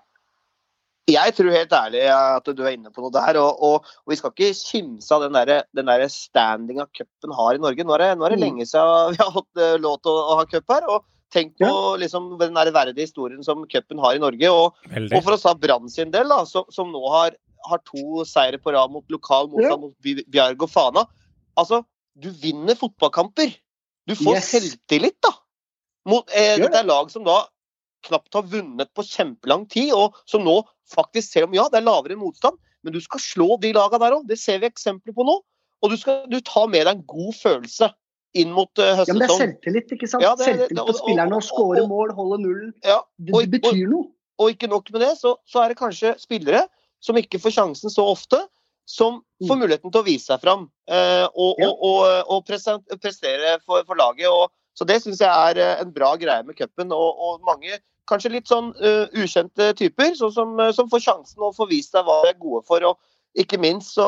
Jeg 1.11 1.33
tror 1.35 1.51
helt 1.51 1.73
ærlig 1.75 2.01
at 2.13 2.45
du 2.55 2.61
er 2.63 2.75
inne 2.77 2.91
på 2.93 3.01
noe 3.03 3.11
der. 3.13 3.37
Og, 3.41 3.57
og, 3.65 3.87
og 4.05 4.11
vi 4.13 4.17
skal 4.19 4.31
ikke 4.31 4.53
kimse 4.55 5.11
av 5.15 5.25
den 5.25 5.35
der, 5.35 5.65
den 5.75 5.89
der 5.89 6.05
standinga 6.13 6.85
cupen 6.95 7.33
har 7.35 7.57
i 7.57 7.61
Norge. 7.61 7.83
Nå 7.85 7.95
er 7.97 8.03
det, 8.05 8.11
nå 8.21 8.25
er 8.27 8.35
det 8.35 8.39
Mm. 8.39 8.45
lenge 8.45 8.67
siden 8.69 9.15
vi 9.17 9.19
har 9.19 9.33
hatt 9.35 9.61
eh, 9.65 9.75
lov 9.81 9.97
til 10.05 10.13
å, 10.13 10.21
å 10.31 10.37
ha 10.39 10.45
cup 10.47 10.71
her. 10.71 10.87
og 10.87 11.03
Tenk 11.31 11.53
på 11.57 11.67
Ja. 11.67 11.95
liksom, 12.01 12.37
den 12.39 12.53
ærverdige 12.57 12.73
verdige 12.75 13.05
historien 13.07 13.43
som 13.43 13.63
cupen 13.71 13.99
har 14.03 14.15
i 14.17 14.19
Norge. 14.19 14.49
Og, 14.51 14.75
og 14.91 15.23
for 15.23 15.37
å 15.37 15.39
ta 15.39 15.53
Brann 15.55 15.87
sin 15.89 16.11
del, 16.11 16.27
da, 16.27 16.43
som, 16.45 16.65
som 16.69 16.91
nå 16.91 17.01
har, 17.13 17.37
har 17.69 17.79
to 17.87 18.25
seire 18.27 18.59
på 18.59 18.73
rad 18.75 18.91
mot 18.91 19.05
lokal 19.13 19.47
motstand 19.47 19.71
Ja. 19.71 19.77
mot 19.77 20.27
Bjarg 20.27 20.61
og 20.67 20.69
Fana. 20.73 21.05
Altså, 21.57 21.83
du 22.19 22.29
vinner 22.31 22.75
fotballkamper. 22.75 23.53
Du 24.09 24.15
får 24.15 24.35
Yes. 24.35 24.49
selvtillit, 24.51 25.15
da. 25.23 25.31
Mot, 26.09 26.27
eh, 26.33 26.57
dette 26.57 26.79
er 26.81 26.89
lag 26.89 27.09
som 27.13 27.23
da 27.23 27.45
knapt 28.03 28.33
har 28.33 28.43
vunnet 28.49 28.89
på 28.97 29.03
kjempelang 29.05 29.67
tid, 29.69 29.93
og 29.93 30.15
som 30.25 30.43
nå 30.43 30.63
faktisk, 30.89 31.31
selv 31.31 31.47
om 31.47 31.53
ja, 31.53 31.69
det 31.69 31.79
er 31.79 31.85
lavere 31.85 32.17
motstand, 32.17 32.57
men 32.83 32.93
du 32.93 32.99
skal 32.99 33.19
slå 33.21 33.59
de 33.61 33.71
laga 33.77 33.99
der 34.01 34.17
òg. 34.17 34.27
Det 34.27 34.39
ser 34.41 34.59
vi 34.59 34.67
eksempler 34.67 35.13
på 35.13 35.23
nå. 35.23 35.39
Og 35.83 35.89
du, 35.89 35.95
skal, 35.97 36.25
du 36.29 36.39
tar 36.41 36.67
med 36.67 36.85
deg 36.85 36.97
en 36.97 37.05
god 37.07 37.33
følelse 37.37 37.91
inn 38.33 38.51
mot 38.55 38.69
høstsesongen. 38.77 39.07
Ja, 39.07 39.13
men 39.13 39.21
det 39.21 39.29
er 39.29 39.41
selvtillit, 39.41 39.91
ikke 39.97 40.07
sant? 40.09 40.23
Ja, 40.23 40.35
det 40.39 40.47
selvtillit 40.47 40.87
på 40.87 40.95
spillerne 40.97 41.35
og- 41.35 41.41
å 41.43 41.47
skåre 41.47 41.83
mål, 41.87 42.13
holde 42.15 42.39
nullen. 42.43 42.73
Ja, 42.83 43.01
Det, 43.19 43.33
og- 43.33 43.41
det 43.51 43.61
betyr 43.61 43.87
noe. 43.89 44.07
Og 44.39 44.49
ikke 44.55 44.69
nok 44.69 44.89
med 44.91 45.01
det, 45.01 45.17
så, 45.19 45.35
så 45.45 45.61
er 45.63 45.69
det 45.69 45.77
kanskje 45.77 46.15
spillere 46.19 46.67
som 47.01 47.15
ikke 47.15 47.39
får 47.41 47.51
sjansen 47.57 47.91
så 47.93 48.05
ofte, 48.07 48.39
som 48.87 49.21
får 49.47 49.57
muligheten 49.59 49.91
til 49.91 50.01
å 50.01 50.05
vise 50.05 50.25
seg 50.25 50.41
fram 50.41 50.69
eh, 50.89 51.27
og, 51.35 51.55
Ja. 51.59 51.69
og, 51.69 51.83
og, 51.83 52.25
og 52.29 52.45
prestere 53.01 53.59
for, 53.65 53.83
for 53.85 53.95
laget. 53.95 54.27
Og, 54.27 54.49
så 54.75 54.87
det 54.87 55.01
syns 55.03 55.19
jeg 55.21 55.29
er 55.29 55.59
eh, 55.61 55.81
en 55.81 55.91
bra 55.93 56.15
greie 56.17 56.43
med 56.43 56.57
cupen. 56.57 56.91
Og, 56.91 57.19
og 57.19 57.41
mange 57.45 57.77
kanskje 58.09 58.31
litt 58.33 58.49
sånn 58.49 58.73
uh, 58.81 59.05
ukjente 59.15 59.69
typer 59.77 60.15
så, 60.17 60.31
som, 60.33 60.57
eh, 60.59 60.71
som 60.75 60.89
får 60.89 60.99
sjansen 61.05 61.39
og 61.45 61.55
får 61.55 61.69
vist 61.69 61.91
seg 61.93 62.03
hva 62.03 62.23
de 62.25 62.33
er 62.33 62.39
gode 62.41 62.65
for. 62.67 62.83
og 62.83 62.97
ikke 63.37 63.59
minst 63.61 63.93
så, 63.95 64.05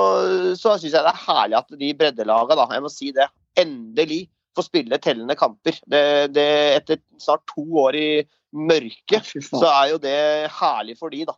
så 0.60 0.74
syns 0.76 0.92
jeg 0.92 1.04
det 1.06 1.14
er 1.14 1.22
herlig 1.30 1.56
at 1.56 1.70
de 1.80 1.94
breddelaga, 1.96 2.58
da, 2.60 2.66
jeg 2.74 2.84
må 2.84 2.90
si 2.92 3.12
det, 3.16 3.30
endelig 3.60 4.28
få 4.54 4.66
spille 4.66 5.00
tellende 5.02 5.36
kamper. 5.38 5.78
Det, 5.90 6.04
det, 6.36 6.48
etter 6.78 7.02
snart 7.22 7.46
to 7.50 7.66
år 7.84 7.98
i 7.98 8.10
mørket, 8.54 9.32
så 9.48 9.66
er 9.70 9.94
jo 9.94 10.02
det 10.02 10.18
herlig 10.60 10.98
for 11.00 11.14
de, 11.14 11.24
da. 11.30 11.38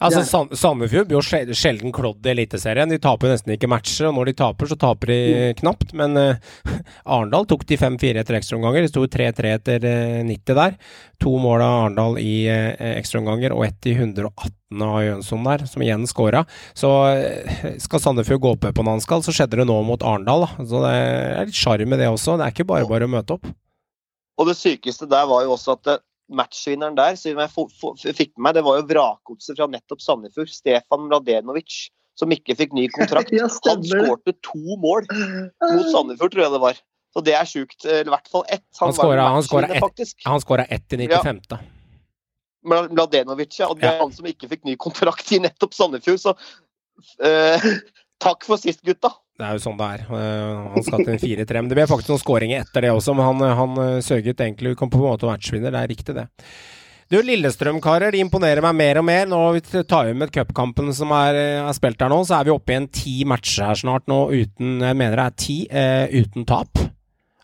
Altså, 0.00 0.22
Ja. 0.24 0.56
Sandefjord 0.56 1.08
blir 1.10 1.18
jo 1.20 1.52
sjelden 1.52 1.92
klådd 1.92 2.24
i 2.24 2.30
Eliteserien. 2.32 2.88
De 2.88 2.98
taper 2.98 3.34
nesten 3.34 3.52
ikke 3.52 3.68
matcher, 3.68 4.08
og 4.08 4.14
når 4.16 4.30
de 4.30 4.34
taper, 4.38 4.70
så 4.70 4.78
taper 4.80 5.12
de 5.12 5.18
knapt. 5.60 5.92
Men 5.92 6.16
uh, 6.16 6.54
Arendal 7.04 7.44
tok 7.50 7.66
de 7.68 7.76
5-4 7.76 8.22
etter 8.22 8.38
ekstraomganger. 8.38 8.86
Det 8.86 8.92
sto 8.94 9.04
3-3 9.04 9.52
etter 9.58 9.84
uh, 9.84 10.22
90 10.24 10.56
der. 10.56 10.78
To 11.20 11.34
mål 11.42 11.60
av 11.66 11.76
Arendal 11.82 12.16
i 12.22 12.34
uh, 12.48 12.72
ekstraomganger, 12.94 13.52
og 13.52 13.66
ett 13.68 13.90
i 13.92 13.96
118 13.98 14.86
av 14.86 15.00
Jønsson 15.04 15.44
der, 15.44 15.66
som 15.68 15.84
igjen 15.84 16.08
scora. 16.08 16.46
Så 16.72 16.88
uh, 16.88 17.72
skal 17.84 18.00
Sandefjord 18.00 18.40
gå 18.40 18.54
opp 18.56 18.68
på 18.70 18.84
en 18.86 18.94
annen 18.94 19.04
skal, 19.04 19.20
så 19.26 19.36
skjedde 19.36 19.60
det 19.60 19.68
nå 19.68 19.82
mot 19.84 20.00
Arendal. 20.00 20.48
Så 20.64 20.80
det 20.86 20.94
er 20.96 21.50
litt 21.50 21.60
sjarm 21.60 21.92
i 21.92 22.00
det 22.00 22.08
også. 22.08 22.40
Det 22.40 22.48
er 22.48 22.56
ikke 22.56 22.70
bare 22.72 22.88
bare 22.88 23.04
å 23.04 23.12
møte 23.18 23.36
opp. 23.36 23.52
Og 24.40 24.48
det 24.48 24.56
sykeste 24.56 25.08
der 25.10 25.26
var 25.28 25.44
jo 25.44 25.52
også 25.56 25.76
at 25.76 25.90
eh, 25.92 26.00
matchvinneren 26.30 26.96
der, 26.98 27.16
som 27.18 27.40
jeg 27.40 28.14
fikk 28.16 28.36
med 28.36 28.44
meg, 28.46 28.58
det 28.58 28.64
var 28.66 28.78
jo 28.80 28.86
vrakgodset 28.90 29.58
fra 29.58 29.66
nettopp 29.70 30.02
Sandefjord. 30.04 30.52
Stefan 30.52 31.08
Mladenovic, 31.08 31.88
som 32.18 32.32
ikke 32.34 32.56
fikk 32.58 32.76
ny 32.76 32.86
kontrakt. 32.94 33.32
Han 33.40 33.50
skårte 33.84 34.36
to 34.46 34.78
mål 34.82 35.08
mot 35.10 35.90
Sandefjord, 35.90 36.32
tror 36.34 36.46
jeg 36.46 36.54
det 36.56 36.62
var. 36.62 36.80
Så 37.10 37.24
det 37.26 37.34
er 37.34 37.48
sjukt. 37.48 37.84
Eller 37.84 38.06
i 38.06 38.14
hvert 38.14 38.30
fall 38.30 38.44
ett. 38.46 38.66
Han 38.78 38.94
var 38.94 39.16
han 39.18 39.42
skåra 39.42 39.66
ett. 39.66 39.82
ett 40.70 40.92
i 40.94 41.06
95. 41.08 41.40
Ja. 41.50 41.58
Mladenovic, 42.62 43.58
ja. 43.58 43.66
Og 43.68 43.80
det 43.80 43.88
er 43.88 43.96
Ja. 43.96 44.04
han 44.04 44.12
som 44.12 44.26
ikke 44.30 44.48
fikk 44.50 44.64
ny 44.68 44.76
kontrakt 44.76 45.32
i 45.32 45.40
nettopp 45.42 45.74
Sandefjord, 45.74 46.20
så 46.22 46.36
eh, 47.24 47.66
takk 48.22 48.46
for 48.48 48.60
sist, 48.60 48.82
gutta. 48.86 49.12
Det 49.40 49.46
er 49.46 49.56
jo 49.56 49.62
sånn 49.64 49.78
det 49.80 49.86
er. 49.94 50.02
Eh, 50.12 50.66
han 50.74 50.84
skal 50.84 51.04
til 51.04 51.14
en 51.14 51.22
4-3. 51.22 51.62
Men 51.62 51.70
det 51.70 51.78
ble 51.78 51.86
faktisk 51.88 52.12
noen 52.12 52.22
skåringer 52.22 52.66
etter 52.66 52.84
det 52.84 52.92
også, 52.92 53.16
men 53.16 53.30
han, 53.30 53.56
han 53.62 53.80
eh, 53.86 54.02
sørget 54.04 54.44
egentlig 54.44 54.76
kom 54.76 54.92
på 54.92 55.00
en 55.00 55.08
måte 55.08 55.30
matchvinner. 55.30 55.72
Det 55.72 55.80
er 55.80 55.92
riktig, 55.94 56.16
det. 56.18 56.26
Du, 57.10 57.16
Lillestrøm-karer, 57.26 58.12
de 58.14 58.20
imponerer 58.22 58.62
meg 58.62 58.76
mer 58.78 59.00
og 59.00 59.06
mer. 59.08 59.24
Nå 59.26 59.40
vi 59.56 59.64
tar 59.82 60.06
vi 60.06 60.14
med 60.14 60.30
cupkampen 60.30 60.92
som 60.94 61.10
er, 61.16 61.34
eh, 61.40 61.64
er 61.64 61.74
spilt 61.74 62.04
her 62.04 62.12
nå, 62.12 62.20
så 62.22 62.38
er 62.38 62.46
vi 62.46 62.54
oppe 62.54 62.76
i 62.76 62.78
en 62.78 62.86
ti 62.86 63.16
matcher 63.26 63.66
her 63.66 63.80
snart 63.80 64.06
nå 64.06 64.20
uten 64.30 64.78
Jeg 64.84 64.94
mener 65.00 65.16
det 65.18 65.26
er 65.26 65.40
ti, 65.42 65.58
eh, 65.66 66.06
uten 66.20 66.46
tap. 66.46 66.89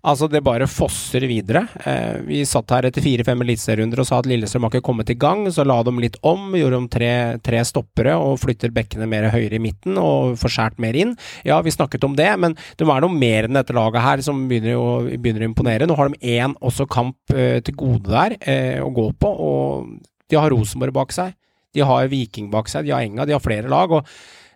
Altså, 0.07 0.29
det 0.31 0.43
bare 0.47 0.69
fosser 0.71 1.25
videre. 1.27 1.65
Eh, 1.83 2.21
vi 2.29 2.45
satt 2.47 2.71
her 2.71 2.87
etter 2.87 3.03
fire-fem 3.03 3.41
eliteserierunder 3.43 4.03
og 4.03 4.07
sa 4.07 4.21
at 4.21 4.29
Lillestrøm 4.31 4.67
har 4.67 4.75
ikke 4.77 4.87
kommet 4.87 5.11
i 5.11 5.17
gang, 5.19 5.43
så 5.51 5.65
la 5.67 5.81
de 5.83 5.95
litt 5.99 6.19
om. 6.27 6.55
Gjorde 6.55 6.79
om 6.79 6.87
tre, 6.93 7.11
tre 7.43 7.63
stoppere 7.67 8.15
og 8.15 8.39
flytter 8.39 8.75
bekkene 8.77 9.09
mer 9.11 9.27
høyere 9.33 9.59
i 9.59 9.63
midten 9.63 9.99
og 9.99 10.37
får 10.39 10.55
skåret 10.55 10.83
mer 10.83 10.99
inn. 10.99 11.17
Ja, 11.49 11.59
vi 11.67 11.75
snakket 11.75 12.07
om 12.07 12.15
det, 12.19 12.29
men 12.39 12.55
det 12.79 12.87
er 12.87 13.03
noe 13.03 13.19
mer 13.19 13.49
enn 13.49 13.59
dette 13.59 13.75
laget 13.75 14.05
her 14.05 14.23
som 14.23 14.47
begynner 14.51 14.79
å, 14.79 14.87
begynner 15.11 15.43
å 15.43 15.51
imponere. 15.51 15.91
Nå 15.91 15.99
har 15.99 16.13
de 16.13 16.37
én 16.39 16.55
også 16.63 16.87
kamp 16.87 17.35
eh, 17.35 17.59
til 17.67 17.75
gode 17.83 18.07
der 18.13 18.39
eh, 18.47 18.79
å 18.85 18.93
gå 18.95 19.11
på, 19.19 19.33
og 19.51 20.31
de 20.31 20.39
har 20.39 20.55
Rosenborg 20.55 20.95
bak 20.95 21.19
seg. 21.19 21.35
De 21.75 21.83
har 21.85 22.07
Viking 22.09 22.47
bak 22.55 22.71
seg, 22.71 22.87
de 22.87 22.95
har 22.95 23.03
Enga, 23.05 23.27
de 23.27 23.35
har 23.35 23.43
flere 23.43 23.69
lag. 23.69 23.91
og 23.91 24.07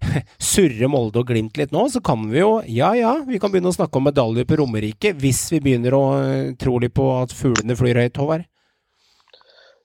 surre 0.53 0.89
Molde 0.91 1.23
og 1.23 1.31
Glimt 1.31 1.59
litt 1.61 1.75
nå, 1.75 1.87
så 1.93 2.03
kan 2.05 2.25
vi 2.31 2.41
jo, 2.41 2.53
ja 2.67 2.93
ja, 2.99 3.17
vi 3.27 3.41
kan 3.43 3.53
begynne 3.53 3.73
å 3.73 3.77
snakke 3.77 4.01
om 4.01 4.09
medaljer 4.09 4.49
på 4.49 4.61
Romerike 4.61 5.15
hvis 5.21 5.47
vi 5.55 5.63
begynner 5.65 5.97
å 5.97 6.05
eh, 6.21 6.55
tro 6.61 6.79
litt 6.83 6.95
på 6.97 7.11
at 7.19 7.35
fuglene 7.37 7.77
flyr 7.79 8.03
høyt, 8.05 8.21
Håvard. 8.21 8.47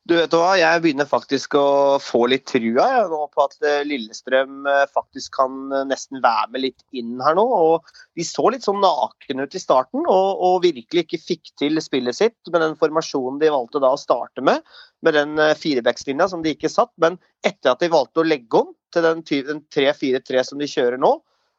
Du 0.05 0.13
vet 0.13 0.33
hva, 0.37 0.51
jeg 0.53 0.81
begynner 0.83 1.07
faktisk 1.09 1.55
å 1.57 1.97
få 1.97 2.27
litt 2.29 2.43
trua 2.45 2.83
jeg, 2.91 3.05
nå 3.09 3.23
på 3.33 3.41
at 3.41 3.55
eh, 3.65 3.79
Lillestrøm 3.89 4.67
eh, 4.69 4.83
faktisk 4.93 5.33
kan 5.39 5.55
eh, 5.73 5.87
nesten 5.89 6.21
være 6.21 6.51
med 6.53 6.61
litt 6.61 6.83
inn 6.93 7.15
her 7.25 7.33
nå. 7.39 7.41
og 7.41 7.89
De 8.13 8.25
så 8.27 8.45
litt 8.53 8.67
sånn 8.67 8.83
nakne 8.83 9.47
ut 9.47 9.57
i 9.57 9.61
starten 9.63 10.05
og, 10.05 10.43
og 10.45 10.59
virkelig 10.67 11.07
ikke 11.07 11.21
fikk 11.23 11.51
til 11.57 11.81
spillet 11.81 12.19
sitt 12.19 12.51
med 12.53 12.61
den 12.61 12.77
formasjonen 12.77 13.41
de 13.41 13.49
valgte 13.55 13.81
da 13.81 13.95
å 13.95 14.01
starte 14.01 14.45
med, 14.45 14.61
med 15.01 15.17
den 15.17 15.41
firebackslinja 15.57 16.29
som 16.29 16.45
de 16.45 16.53
ikke 16.53 16.69
satt. 16.69 16.93
Men 17.01 17.17
etter 17.41 17.73
at 17.73 17.81
de 17.81 17.89
valgte 17.89 18.21
å 18.21 18.29
legge 18.29 18.61
om 18.61 18.75
til 18.93 19.07
den 19.09 19.25
3-4-3 19.25 20.45
som 20.51 20.61
de 20.61 20.69
kjører 20.69 21.01
nå, 21.01 21.15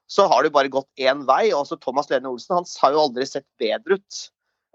så 0.06 0.28
har 0.30 0.46
det 0.46 0.54
bare 0.54 0.70
gått 0.70 1.02
én 1.02 1.26
vei. 1.26 1.50
og 1.50 1.66
Thomas 1.82 2.14
Lene 2.14 2.30
Olsen 2.30 2.60
han 2.60 2.70
har 2.78 2.94
jo 2.94 3.04
aldri 3.08 3.26
sett 3.26 3.48
bedre 3.58 3.98
ut. 3.98 4.22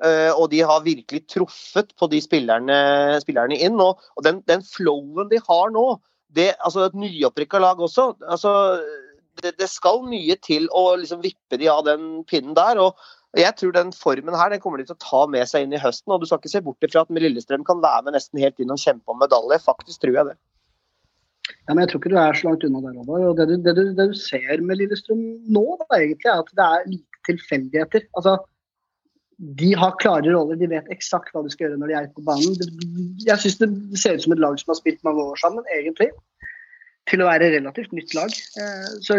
Eh, 0.02 0.32
og 0.34 0.48
de 0.50 0.64
har 0.66 0.82
virkelig 0.86 1.28
truffet 1.30 1.92
på 2.00 2.08
de 2.10 2.18
spillerne, 2.26 2.78
spillerne 3.22 3.58
inn. 3.62 3.78
Og, 3.84 4.00
og 4.18 4.26
den, 4.26 4.40
den 4.50 4.64
flowen 4.66 5.30
de 5.30 5.38
har 5.48 5.70
nå, 5.76 5.86
det, 6.34 6.54
altså 6.64 6.88
et 6.88 6.94
nyopprykka 6.96 7.60
lag 7.60 7.80
også 7.84 8.14
altså, 8.24 8.52
det, 9.44 9.52
det 9.60 9.68
skal 9.68 10.00
mye 10.08 10.38
til 10.40 10.70
å 10.72 10.94
liksom 11.02 11.20
vippe 11.26 11.58
de 11.60 11.68
av 11.68 11.84
den 11.86 12.22
pinnen 12.30 12.56
der. 12.56 12.80
og 12.80 12.96
jeg 13.38 13.52
tror 13.60 13.72
den 13.76 13.92
formen 13.96 14.36
her 14.36 14.50
den 14.52 14.60
kommer 14.64 14.80
de 14.82 14.86
til 14.90 14.96
å 14.96 15.04
ta 15.04 15.20
med 15.32 15.48
seg 15.48 15.64
inn 15.68 15.76
i 15.76 15.80
høsten. 15.80 16.12
og 16.12 16.20
Du 16.24 16.28
skal 16.28 16.40
ikke 16.42 16.52
se 16.52 16.62
bort 16.66 16.84
ifra 16.88 17.04
at 17.06 17.12
Lillestrøm 17.16 17.62
kan 17.68 17.80
være 17.84 18.08
med 18.08 18.16
nesten 18.18 18.42
helt 18.44 18.58
inn 18.60 18.72
og 18.74 18.80
kjempe 18.82 19.12
om 19.14 19.20
medalje. 19.22 19.60
Faktisk 19.64 20.02
tror 20.04 20.18
jeg 20.18 20.30
det. 20.32 20.36
Ja, 21.68 21.74
men 21.76 21.84
jeg 21.84 21.92
tror 21.92 22.02
ikke 22.02 22.12
du 22.12 22.18
er 22.20 22.36
så 22.40 22.48
langt 22.50 22.66
unna 22.68 22.82
der, 22.84 22.98
Robert. 23.00 23.28
Og 23.30 23.38
Det, 23.40 23.48
du- 23.48 23.62
det, 23.64 23.76
du- 23.78 23.94
det 23.96 24.08
du 24.12 24.18
ser 24.20 24.62
med 24.66 24.80
Lillestrøm 24.82 25.22
nå, 25.52 25.64
da, 25.84 25.88
egentlig, 26.00 26.28
er 26.32 26.40
at 26.44 26.52
det 26.60 26.66
er 26.68 26.90
lite 26.92 27.24
tilfeldigheter. 27.28 28.08
Altså, 28.20 28.36
de 29.42 29.72
har 29.74 29.96
klare 29.98 30.30
roller, 30.30 30.56
de 30.60 30.68
vet 30.70 30.90
eksakt 30.94 31.32
hva 31.34 31.42
de 31.42 31.50
skal 31.50 31.66
gjøre 31.68 31.80
når 31.82 31.90
de 31.90 31.96
er 31.98 32.10
på 32.14 32.22
banen. 32.28 32.54
Jeg 33.26 33.42
syns 33.42 33.58
det 33.58 33.70
ser 33.98 34.20
ut 34.20 34.26
som 34.28 34.36
et 34.36 34.42
lag 34.44 34.60
som 34.62 34.70
har 34.70 34.78
spilt 34.78 35.02
mange 35.08 35.24
år 35.24 35.40
sammen, 35.42 35.66
egentlig. 35.74 36.12
Til 37.10 37.24
å 37.24 37.30
være 37.32 37.50
relativt 37.56 37.92
nytt 37.98 38.14
lag. 38.14 38.30
Eh, 38.62 38.90
Så 39.02 39.18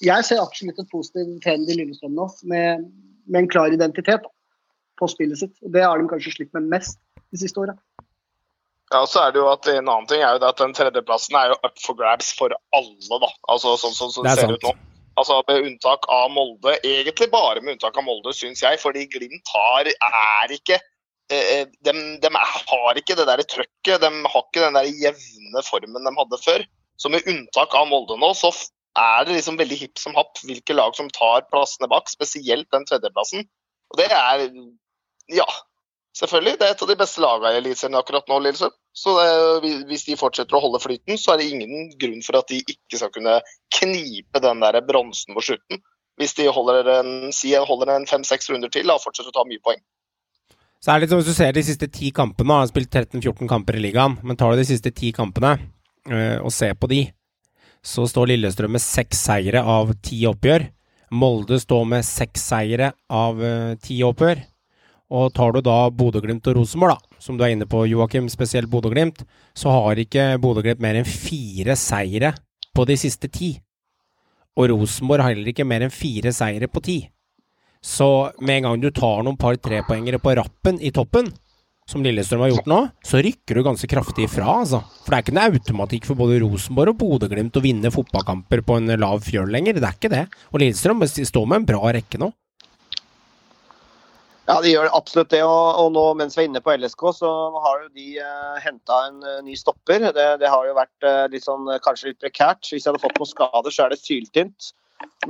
jeg 0.00 0.24
ser 0.24 0.40
absolutt 0.40 0.80
et 0.80 0.88
positivt 0.88 1.42
trend 1.44 1.68
i 1.68 1.76
Lillestrøm 1.76 2.14
nå, 2.16 2.30
med, 2.48 2.86
med 3.28 3.42
en 3.42 3.50
klar 3.52 3.68
identitet 3.76 4.24
på 4.96 5.08
spillet 5.12 5.38
sitt. 5.42 5.52
Og 5.60 5.72
Det 5.76 5.84
har 5.84 6.00
de 6.00 6.08
kanskje 6.08 6.32
slitt 6.38 6.54
med 6.56 6.70
mest 6.72 6.96
de 7.30 7.42
siste 7.44 7.60
åra. 7.60 7.76
Ja, 8.90 9.04
så 9.06 9.20
er 9.28 9.30
det 9.36 9.38
jo 9.38 9.46
at 9.52 9.68
En 9.70 9.86
annen 9.86 10.08
ting 10.10 10.18
er 10.24 10.32
jo 10.34 10.40
det 10.42 10.48
at 10.48 10.58
den 10.58 10.72
tredjeplassen 10.74 11.36
er 11.38 11.52
jo 11.52 11.58
up 11.62 11.76
for 11.78 11.94
grabs 12.00 12.32
for 12.34 12.50
alle. 12.74 13.18
da. 13.22 13.28
Altså 13.52 13.76
Sånn 13.78 13.94
som 13.94 14.24
Det 14.24 14.24
det, 14.24 14.32
er 14.32 14.40
ser 14.40 14.48
sant. 14.48 14.64
ut 14.64 14.64
nå. 14.66 14.72
Altså 15.18 15.40
Med 15.48 15.66
unntak 15.66 16.06
av 16.12 16.30
Molde, 16.32 16.76
egentlig 16.86 17.30
bare 17.32 17.60
med 17.60 17.76
unntak 17.76 17.96
av 17.98 18.06
Molde, 18.06 18.32
syns 18.36 18.62
jeg. 18.62 18.78
Fordi 18.82 19.06
Glimt 19.10 19.54
har, 19.54 19.90
er 19.90 20.54
ikke 20.54 20.78
eh, 21.32 21.64
de, 21.86 21.94
de 22.22 22.30
har 22.34 23.00
ikke 23.00 23.16
det 23.18 23.26
der 23.28 23.42
trøkket. 23.44 24.02
De 24.02 24.10
har 24.10 24.44
ikke 24.44 24.64
den 24.64 24.78
der 24.78 24.90
jevne 24.90 25.64
formen 25.66 26.06
de 26.06 26.14
hadde 26.18 26.42
før. 26.44 26.66
Så 27.00 27.12
med 27.12 27.26
unntak 27.28 27.74
av 27.76 27.88
Molde 27.90 28.18
nå, 28.20 28.32
så 28.38 28.52
er 28.98 29.26
det 29.26 29.38
liksom 29.38 29.58
veldig 29.60 29.78
hipp 29.82 30.00
som 30.02 30.16
happ 30.18 30.40
hvilke 30.44 30.74
lag 30.76 30.96
som 30.98 31.10
tar 31.14 31.46
plassene 31.50 31.90
bak. 31.90 32.10
Spesielt 32.12 32.70
den 32.74 32.86
tredjeplassen. 32.88 33.48
Og 33.90 34.00
det 34.00 34.10
er 34.14 34.46
Ja, 35.30 35.46
selvfølgelig. 36.18 36.56
Det 36.58 36.66
er 36.66 36.74
et 36.74 36.82
av 36.84 36.90
de 36.90 36.98
beste 36.98 37.22
lagene 37.22 37.52
i 37.54 37.60
Eliteserien 37.60 37.98
akkurat 38.00 38.30
nå, 38.30 38.40
Lillestrøm. 38.44 38.74
Så 38.96 39.14
det, 39.20 39.70
hvis 39.90 40.04
de 40.08 40.18
fortsetter 40.18 40.56
å 40.58 40.62
holde 40.64 40.82
flyten, 40.82 41.18
så 41.20 41.34
er 41.34 41.40
det 41.40 41.50
ingen 41.52 41.92
grunn 42.00 42.24
for 42.26 42.40
at 42.40 42.50
de 42.50 42.58
ikke 42.64 42.98
skal 42.98 43.12
kunne 43.14 43.38
knipe 43.76 44.42
den 44.42 44.64
der 44.64 44.80
bronsen 44.86 45.36
på 45.36 45.44
slutten. 45.46 45.82
Hvis 46.20 46.34
de 46.36 46.50
holder 46.52 46.90
en, 46.98 47.14
si, 47.32 47.54
holder 47.54 47.94
en 47.94 48.08
fem-seks 48.10 48.50
runder 48.50 48.72
til 48.72 48.90
og 48.92 49.00
fortsetter 49.04 49.32
å 49.32 49.38
ta 49.38 49.46
mye 49.48 49.62
poeng. 49.64 49.80
Så 50.80 50.90
er 50.90 50.98
det 50.98 51.04
litt 51.04 51.12
som 51.12 51.20
hvis 51.20 51.30
du 51.30 51.36
ser 51.36 51.52
de 51.52 51.64
siste 51.64 51.86
ti 51.92 52.08
kampene, 52.16 52.56
han 52.56 52.64
har 52.64 52.70
spilt 52.70 52.90
13-14 52.92 53.48
kamper 53.48 53.76
i 53.76 53.82
ligaen, 53.84 54.16
men 54.24 54.36
tar 54.40 54.52
du 54.52 54.60
de 54.60 54.68
siste 54.68 54.92
ti 54.96 55.12
kampene 55.12 55.58
øh, 56.08 56.38
og 56.40 56.52
ser 56.56 56.72
på 56.80 56.88
de, 56.88 57.02
så 57.84 58.06
står 58.08 58.32
Lillestrøm 58.32 58.72
med 58.76 58.84
seks 58.84 59.20
seire 59.28 59.60
av 59.60 59.92
ti 60.04 60.22
oppgjør. 60.28 60.66
Molde 61.20 61.58
står 61.60 61.84
med 61.90 62.06
seks 62.06 62.46
seire 62.52 62.92
av 63.12 63.40
øh, 63.44 63.76
ti 63.82 64.00
oppgjør. 64.06 64.40
Og 65.10 65.32
tar 65.34 65.56
du 65.56 65.60
da 65.66 65.88
Bodø-Glimt 65.90 66.46
og 66.52 66.60
Rosenborg, 66.60 66.94
da, 66.94 67.18
som 67.22 67.38
du 67.38 67.42
er 67.42 67.56
inne 67.56 67.66
på, 67.66 67.82
Joakim, 67.90 68.28
spesielt 68.30 68.70
Bodø-Glimt, 68.70 69.24
så 69.58 69.72
har 69.74 69.98
ikke 69.98 70.36
Bodø-Glimt 70.42 70.82
mer 70.82 71.00
enn 71.00 71.08
fire 71.08 71.74
seire 71.78 72.34
på 72.76 72.86
de 72.86 72.96
siste 73.00 73.30
ti. 73.32 73.56
Og 74.54 74.70
Rosenborg 74.70 75.24
har 75.24 75.34
heller 75.34 75.50
ikke 75.50 75.66
mer 75.66 75.82
enn 75.86 75.94
fire 75.94 76.30
seire 76.34 76.70
på 76.70 76.82
ti. 76.86 77.00
Så 77.82 78.30
med 78.38 78.60
en 78.60 78.68
gang 78.68 78.82
du 78.82 78.90
tar 78.94 79.24
noen 79.24 79.38
par 79.40 79.56
trepoengere 79.58 80.20
på 80.22 80.34
rappen 80.38 80.78
i 80.84 80.92
toppen, 80.94 81.30
som 81.90 82.04
Lillestrøm 82.04 82.44
har 82.44 82.52
gjort 82.52 82.68
nå, 82.70 82.78
så 83.02 83.18
rykker 83.24 83.56
du 83.58 83.64
ganske 83.66 83.88
kraftig 83.90 84.28
ifra, 84.28 84.60
altså. 84.62 84.78
For 85.02 85.10
det 85.10 85.16
er 85.16 85.24
ikke 85.24 85.34
noe 85.34 85.46
automatikk 85.50 86.06
for 86.06 86.20
både 86.20 86.38
Rosenborg 86.44 86.92
og 86.94 87.00
Bodø-Glimt 87.00 87.56
å 87.58 87.62
vinne 87.64 87.90
fotballkamper 87.90 88.62
på 88.62 88.76
en 88.78 88.94
lav 89.00 89.24
fjøl 89.26 89.50
lenger. 89.50 89.80
Det 89.80 89.88
er 89.88 89.96
ikke 89.98 90.12
det. 90.12 90.22
Og 90.52 90.62
Lillestrøm 90.62 91.02
står 91.08 91.48
med 91.50 91.62
en 91.62 91.66
bra 91.72 91.94
rekke 91.96 92.20
nå. 92.22 92.30
Ja, 94.50 94.56
de 94.64 94.72
gjør 94.72 94.90
absolutt 94.96 95.30
det. 95.30 95.44
Og, 95.46 95.66
og, 95.78 95.92
nå 95.94 96.04
mens 96.18 96.34
vi 96.34 96.42
er 96.42 96.50
inne 96.50 96.62
på 96.64 96.74
LSK, 96.74 97.04
så 97.20 97.30
har 97.62 97.84
jo 97.84 97.92
de 97.94 98.08
uh, 98.18 98.58
henta 98.64 98.98
en 99.06 99.22
uh, 99.22 99.38
ny 99.46 99.54
stopper. 99.58 100.08
Det, 100.10 100.26
det, 100.42 100.50
har 100.50 100.66
jo 100.66 100.74
vært 100.74 101.06
uh, 101.06 101.24
litt 101.30 101.46
sånn, 101.46 101.70
kanskje 101.84 102.10
litt 102.10 102.22
prekært. 102.24 102.66
Hvis 102.66 102.82
de 102.82 102.90
hadde 102.90 103.02
fått 103.02 103.20
noen 103.20 103.30
skader, 103.30 103.70
så 103.70 103.86
er 103.86 103.94
det 103.94 104.00
syltynt. 104.02 104.72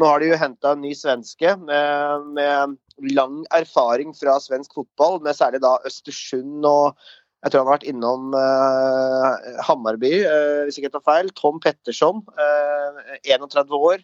Nå 0.00 0.08
har 0.08 0.22
de 0.22 0.32
jo 0.32 0.38
henta 0.40 0.72
en 0.72 0.80
ny 0.82 0.94
svenske 0.96 1.52
med, 1.60 2.30
med, 2.34 2.76
lang 3.14 3.42
erfaring 3.54 4.10
fra 4.16 4.38
svensk 4.42 4.74
fotball, 4.80 5.20
med 5.22 5.36
særlig 5.38 5.60
da 5.62 5.76
Østersund 5.86 6.66
og 6.66 6.98
jeg 7.40 7.52
tror 7.52 7.62
han 7.62 7.70
har 7.70 7.76
vært 7.78 7.88
innom 7.88 8.34
uh, 8.36 9.60
Hammarby, 9.64 10.10
uh, 10.28 10.66
hvis 10.66 10.76
ikke 10.76 10.90
tar 10.92 11.04
feil. 11.06 11.30
Tom 11.38 11.56
Petterson, 11.64 12.20
uh, 12.36 13.14
31 13.24 13.72
år, 13.78 14.02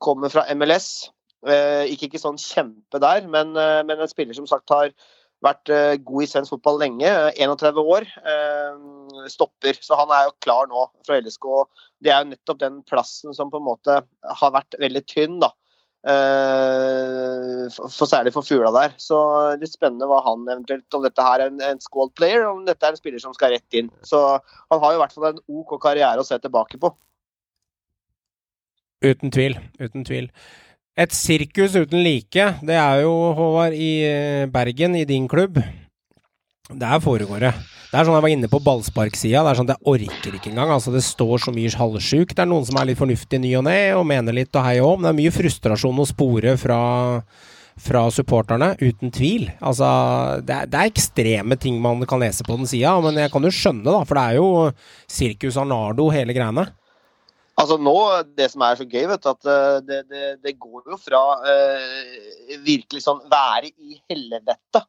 kommer 0.00 0.32
fra 0.32 0.46
MLS. 0.56 1.10
Gikk 1.46 2.08
ikke 2.08 2.20
sånn 2.22 2.40
kjempe 2.40 2.98
der, 3.02 3.22
men, 3.30 3.52
men, 3.54 3.94
en 3.94 4.10
spiller 4.10 4.34
som 4.34 4.48
sagt 4.50 4.72
har 4.74 4.90
vært 5.44 5.70
god 6.02 6.24
i 6.24 6.26
svensk 6.26 6.56
fotball 6.56 6.80
lenge. 6.82 7.12
31 7.38 7.78
år. 7.78 8.08
stopper. 9.30 9.78
Så 9.78 9.94
han 9.94 10.10
er 10.10 10.24
jo 10.26 10.34
klar 10.42 10.66
nå 10.66 10.88
fra 11.06 11.20
LSK. 11.22 11.46
Det 12.02 12.10
er 12.10 12.24
jo 12.24 12.32
nettopp 12.32 12.58
den 12.64 12.80
plassen 12.82 13.36
som 13.36 13.52
på 13.52 13.60
en 13.60 13.68
måte 13.68 14.00
har 14.42 14.54
vært 14.56 14.74
veldig 14.82 15.04
tynn. 15.06 15.38
da 15.38 15.52
for, 17.74 18.06
særlig 18.06 18.32
for 18.32 18.46
Fugla 18.46 18.70
der. 18.74 18.94
Så 19.00 19.18
er 19.54 19.66
spennende 19.70 20.06
hva 20.08 20.20
han 20.26 20.46
eventuelt 20.46 20.94
Om 20.94 21.04
dette 21.04 21.24
her 21.24 21.42
er 21.42 21.50
en, 21.50 21.60
en 21.60 21.82
squad 21.82 22.14
player, 22.16 22.46
om 22.46 22.64
dette 22.66 22.86
er 22.86 22.94
en 22.94 23.00
spiller 23.00 23.22
som 23.22 23.34
skal 23.36 23.54
rett 23.56 23.78
inn. 23.78 23.90
Så 24.06 24.20
han 24.38 24.80
har 24.80 24.94
jo 24.94 25.00
i 25.00 25.02
hvert 25.02 25.16
fall 25.16 25.30
en 25.32 25.42
OK 25.48 25.76
karriere 25.82 26.22
å 26.22 26.26
se 26.26 26.38
tilbake 26.38 26.80
på. 26.80 26.92
Uten 29.04 29.30
tvil. 29.34 29.58
Uten 29.78 30.06
tvil. 30.06 30.30
Et 30.98 31.12
sirkus 31.14 31.76
uten 31.78 32.00
like, 32.02 32.44
det 32.66 32.74
er 32.74 33.04
jo, 33.04 33.12
Håvard, 33.38 33.74
i 33.78 34.02
eh, 34.02 34.46
Bergen, 34.50 34.96
i 34.98 35.04
din 35.06 35.28
klubb. 35.30 35.60
Der 36.68 36.98
foregår 37.00 37.44
det. 37.44 37.52
Det 37.88 37.96
er 37.96 38.04
sånn 38.04 38.16
jeg 38.18 38.24
var 38.24 38.32
inne 38.34 38.48
på 38.50 38.58
ballsparksida. 38.60 39.44
Det 39.44 39.52
er 39.52 39.60
sånn 39.60 39.68
at 39.70 39.76
jeg 39.76 39.92
orker 39.94 40.34
ikke 40.34 40.50
engang. 40.50 40.72
Altså, 40.74 40.90
det 40.92 41.04
står 41.06 41.44
så 41.44 41.54
mye 41.54 41.70
halvsjukt. 41.70 42.34
Det 42.34 42.42
er 42.42 42.50
noen 42.50 42.66
som 42.66 42.80
er 42.80 42.90
litt 42.90 42.98
fornuftig 42.98 43.40
ny 43.40 43.52
og 43.60 43.64
ne, 43.68 43.76
og 43.94 44.08
mener 44.10 44.36
litt 44.36 44.58
og 44.58 44.66
hei 44.66 44.74
og 44.82 44.96
om. 44.96 45.06
Det 45.06 45.12
er 45.12 45.18
mye 45.20 45.36
frustrasjon 45.38 46.02
å 46.02 46.08
spore 46.10 46.56
fra, 46.60 46.80
fra 47.86 48.02
supporterne, 48.12 48.72
uten 48.82 49.14
tvil. 49.14 49.46
Altså, 49.62 49.86
det 50.42 50.56
er, 50.56 50.68
det 50.68 50.82
er, 50.82 50.90
ekstreme 50.90 51.60
ting 51.62 51.78
man 51.84 52.02
kan 52.10 52.20
lese 52.26 52.42
på 52.42 52.58
den 52.58 52.68
sida, 52.68 52.98
men 53.06 53.22
jeg 53.22 53.32
kan 53.32 53.46
jo 53.46 53.54
skjønne, 53.54 53.86
da. 53.86 54.02
For 54.02 54.18
det 54.18 54.26
er 54.26 54.42
jo 54.42 54.50
sirkus 55.06 55.62
Arnardo, 55.62 56.10
hele 56.12 56.34
greiene. 56.36 56.66
Altså 57.58 57.78
nå, 57.82 57.96
Det 58.38 58.46
som 58.52 58.62
er 58.62 58.78
så 58.78 58.86
gøy, 58.86 59.08
vet 59.10 59.24
du, 59.24 59.30
at 59.32 59.48
eh, 59.50 59.78
det, 59.86 60.02
det, 60.12 60.26
det 60.44 60.58
går 60.62 60.92
jo 60.92 61.00
fra 61.00 61.22
eh, 61.50 62.54
virkelig 62.62 63.02
sånn 63.04 63.24
være 63.30 63.72
i 63.74 63.98
helvete 64.10 64.84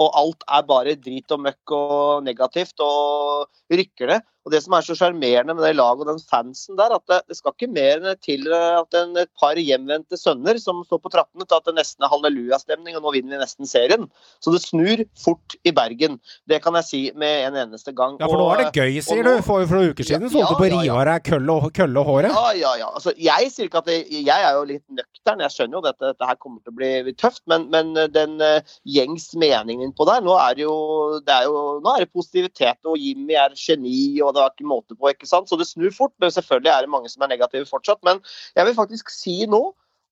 og 0.00 0.16
alt 0.18 0.44
er 0.50 0.62
bare 0.66 0.96
drit 0.98 1.34
og 1.34 1.42
møkk 1.44 1.74
og 1.76 2.24
negativt, 2.26 2.80
og 2.82 3.46
rykker 3.70 4.10
det. 4.10 4.20
Og 4.44 4.52
Det 4.52 4.60
som 4.60 4.74
er 4.76 4.84
så 4.84 4.96
sjarmerende 4.98 5.54
med 5.56 5.64
det 5.64 5.72
laget 5.78 6.04
og 6.04 6.10
den 6.10 6.20
fansen 6.20 6.76
der, 6.76 6.92
at 6.92 7.04
det, 7.08 7.20
det 7.30 7.38
skal 7.38 7.54
ikke 7.54 7.70
mer 7.72 8.02
til 8.20 8.44
at 8.52 8.96
en, 9.00 9.14
et 9.16 9.30
par 9.40 9.56
hjemvendte 9.56 10.18
sønner 10.20 10.58
som 10.60 10.82
står 10.84 11.00
på 11.00 11.12
trappene 11.14 11.46
til 11.48 11.56
at 11.56 11.70
det 11.70 11.76
nesten 11.78 12.04
er 12.04 12.12
hallelujastemning, 12.12 12.98
og 12.98 13.06
nå 13.06 13.14
vinner 13.16 13.38
vi 13.38 13.40
nesten 13.40 13.68
serien. 13.68 14.04
Så 14.44 14.52
det 14.52 14.60
snur 14.60 15.00
fort 15.16 15.56
i 15.64 15.72
Bergen. 15.72 16.18
Det 16.50 16.60
kan 16.64 16.76
jeg 16.80 16.88
si 16.90 17.00
med 17.16 17.46
en 17.48 17.56
eneste 17.62 17.94
gang. 17.96 18.18
Ja, 18.20 18.28
for 18.28 18.42
nå 18.42 18.50
er 18.52 18.66
det 18.66 18.82
gøy, 18.82 19.00
sier 19.00 19.24
nå, 19.24 19.38
du. 19.38 19.46
For, 19.46 19.64
for 19.64 19.80
noen 19.80 19.94
uker 19.94 20.08
siden 20.10 20.28
så 20.28 20.42
holdt 20.42 20.52
du 20.52 20.60
på 20.60 20.68
ja, 20.68 20.82
rive 20.82 21.14
av 21.14 21.24
kølle 21.24 21.56
og, 21.56 21.70
kølle 21.80 22.04
håret. 22.10 22.36
Ja, 22.36 22.52
ja, 22.58 22.74
ja. 22.82 22.90
Altså, 22.92 23.16
jeg 23.16 23.48
sier 23.54 23.70
ikke 23.70 23.80
at 23.80 23.88
det, 23.88 23.98
jeg 24.12 24.48
er 24.50 24.58
jo 24.58 24.68
litt 24.68 24.84
nøktern. 24.92 25.40
Jeg 25.46 25.56
skjønner 25.56 25.78
jo 25.78 25.82
at 25.86 25.88
dette, 25.94 26.12
dette 26.12 26.28
her 26.28 26.40
kommer 26.40 26.60
til 26.60 26.74
å 26.74 26.78
bli 26.82 27.16
tøft, 27.16 27.42
men, 27.50 27.66
men 27.72 27.96
den 28.12 28.36
uh, 28.44 28.76
gjengs 28.84 29.30
meningen 29.40 29.88
innpå 29.88 30.04
der, 30.08 30.20
nå 30.24 30.36
er 30.36 30.58
det 30.58 30.66
jo, 30.66 30.76
det 31.24 31.32
er 31.32 31.48
jo 31.48 31.64
nå 31.80 31.96
er 31.96 32.04
det 32.04 32.12
positivitet, 32.12 32.80
og 32.84 33.00
Jimmy 33.00 33.38
er 33.40 33.56
geni. 33.56 34.20
og 34.20 34.33
det 34.34 34.42
var 34.42 34.52
ikke 34.52 34.68
måte 34.68 34.98
på. 34.98 35.08
ikke 35.10 35.28
sant? 35.30 35.48
Så 35.50 35.58
det 35.60 35.68
snur 35.70 35.94
fort. 35.94 36.14
men 36.22 36.34
Selvfølgelig 36.34 36.72
er 36.72 36.84
det 36.84 36.92
mange 36.92 37.10
som 37.12 37.24
er 37.24 37.32
negative 37.34 37.68
fortsatt. 37.70 38.02
Men 38.06 38.22
jeg 38.56 38.68
vil 38.68 38.78
faktisk 38.78 39.10
si 39.14 39.38
nå 39.50 39.62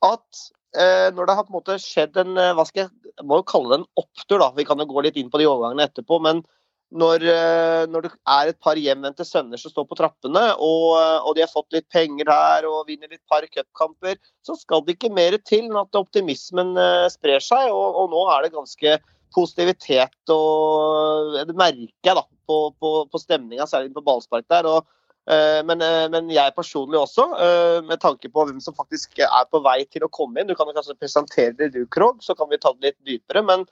at 0.06 0.42
eh, 0.76 1.11
når 1.14 1.28
det 1.28 1.37
har 1.37 1.46
på 1.46 1.52
en 1.52 1.61
måte 1.61 1.78
skjedd 1.82 2.18
en 2.22 2.40
eh, 2.40 2.54
hva 2.56 2.66
skal 2.68 2.87
jeg, 2.87 3.14
må 3.28 3.40
jo 3.40 3.46
kalle 3.48 3.72
det 3.72 3.82
en 3.82 4.02
opptur, 4.02 4.40
da. 4.40 4.50
Vi 4.56 4.66
kan 4.68 4.80
jo 4.80 4.88
gå 4.90 5.04
litt 5.04 5.20
inn 5.20 5.30
på 5.32 5.40
de 5.42 5.48
overgangene 5.50 5.88
etterpå. 5.90 6.20
men 6.24 6.44
når, 6.92 7.22
eh, 7.24 7.82
når, 7.88 8.04
det 8.04 8.11
er 8.28 8.50
et 8.50 8.58
par 8.61 8.76
hjemvendte 8.76 9.24
sønner 9.24 9.56
som 9.56 9.72
står 9.72 9.87
på 9.88 9.96
trappene, 9.96 10.42
og, 10.61 10.88
eh, 10.98 11.20
og, 11.22 11.30
de 11.37 11.40
har 11.40 11.48
fått 11.48 11.72
litt 11.72 11.87
penger 11.88 12.28
her 12.28 12.66
og 12.68 12.85
vinner 12.90 13.08
litt 13.08 13.22
par 13.32 13.46
cupkamper, 13.48 14.18
så 14.44 14.58
skal 14.58 14.85
det 14.85 14.98
ikke 14.98 15.12
mer 15.14 15.38
til 15.40 15.70
enn 15.70 15.78
at 15.80 15.96
optimismen 15.96 16.76
sprer 17.14 17.40
seg. 17.40 17.72
Og, 17.72 17.96
og 18.02 18.12
nå 18.12 18.26
er 18.35 18.44
det 18.44 18.52
ganske 18.58 18.98
positivitet 19.34 20.32
og 20.32 21.38
Det 21.48 21.54
merker 21.56 22.10
jeg 22.10 22.18
da 22.18 22.24
på, 22.48 22.58
på, 22.80 22.90
på 23.10 23.20
stemninga, 23.20 23.66
særlig 23.68 23.94
på 23.94 24.04
ballspark 24.04 24.48
der. 24.52 24.68
Og, 24.68 24.84
uh, 25.30 25.60
men, 25.68 25.82
uh, 25.82 26.06
men, 26.12 26.30
jeg 26.32 26.54
personlig 26.56 27.00
også, 27.00 27.26
uh, 27.32 27.78
med 27.86 28.02
tanke 28.02 28.30
på 28.32 28.46
hvem 28.48 28.60
som 28.64 28.76
faktisk 28.76 29.22
er 29.24 29.48
på 29.50 29.62
vei 29.64 29.82
til 29.88 30.06
å 30.06 30.12
komme 30.12 30.40
inn. 30.42 30.50
Du 30.50 30.56
kan 30.58 30.70
kanskje 30.74 30.98
presentere 30.98 31.56
det 31.58 31.72
du, 31.76 31.82
Krog, 31.86 32.22
så 32.24 32.36
kan 32.38 32.50
vi 32.52 32.60
ta 32.62 32.74
det 32.76 32.92
litt 32.92 33.02
dypere. 33.08 33.44
men 33.48 33.68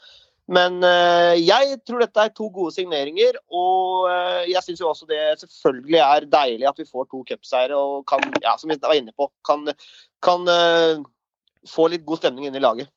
men 0.50 0.82
jeg 1.38 1.76
tror 1.86 2.00
dette 2.02 2.22
er 2.26 2.32
to 2.34 2.48
gode 2.50 2.72
signeringer, 2.74 3.36
og 3.54 4.08
jeg 4.50 4.58
syns 4.64 4.80
også 4.82 5.06
det 5.06 5.20
selvfølgelig 5.44 6.00
er 6.02 6.26
deilig 6.26 6.66
at 6.66 6.80
vi 6.80 6.88
får 6.88 7.06
to 7.06 7.20
cupseiere 7.28 7.76
og 7.78 8.00
kan, 8.10 8.24
ja, 8.42 8.56
som 8.58 8.72
vi 8.72 8.80
var 8.82 8.96
inne 8.98 9.14
på, 9.14 9.28
kan, 9.46 9.70
kan 10.26 10.50
få 11.70 11.86
litt 11.92 12.02
god 12.08 12.24
stemning 12.24 12.48
inn 12.48 12.58
i 12.58 12.64
laget. 12.64 12.90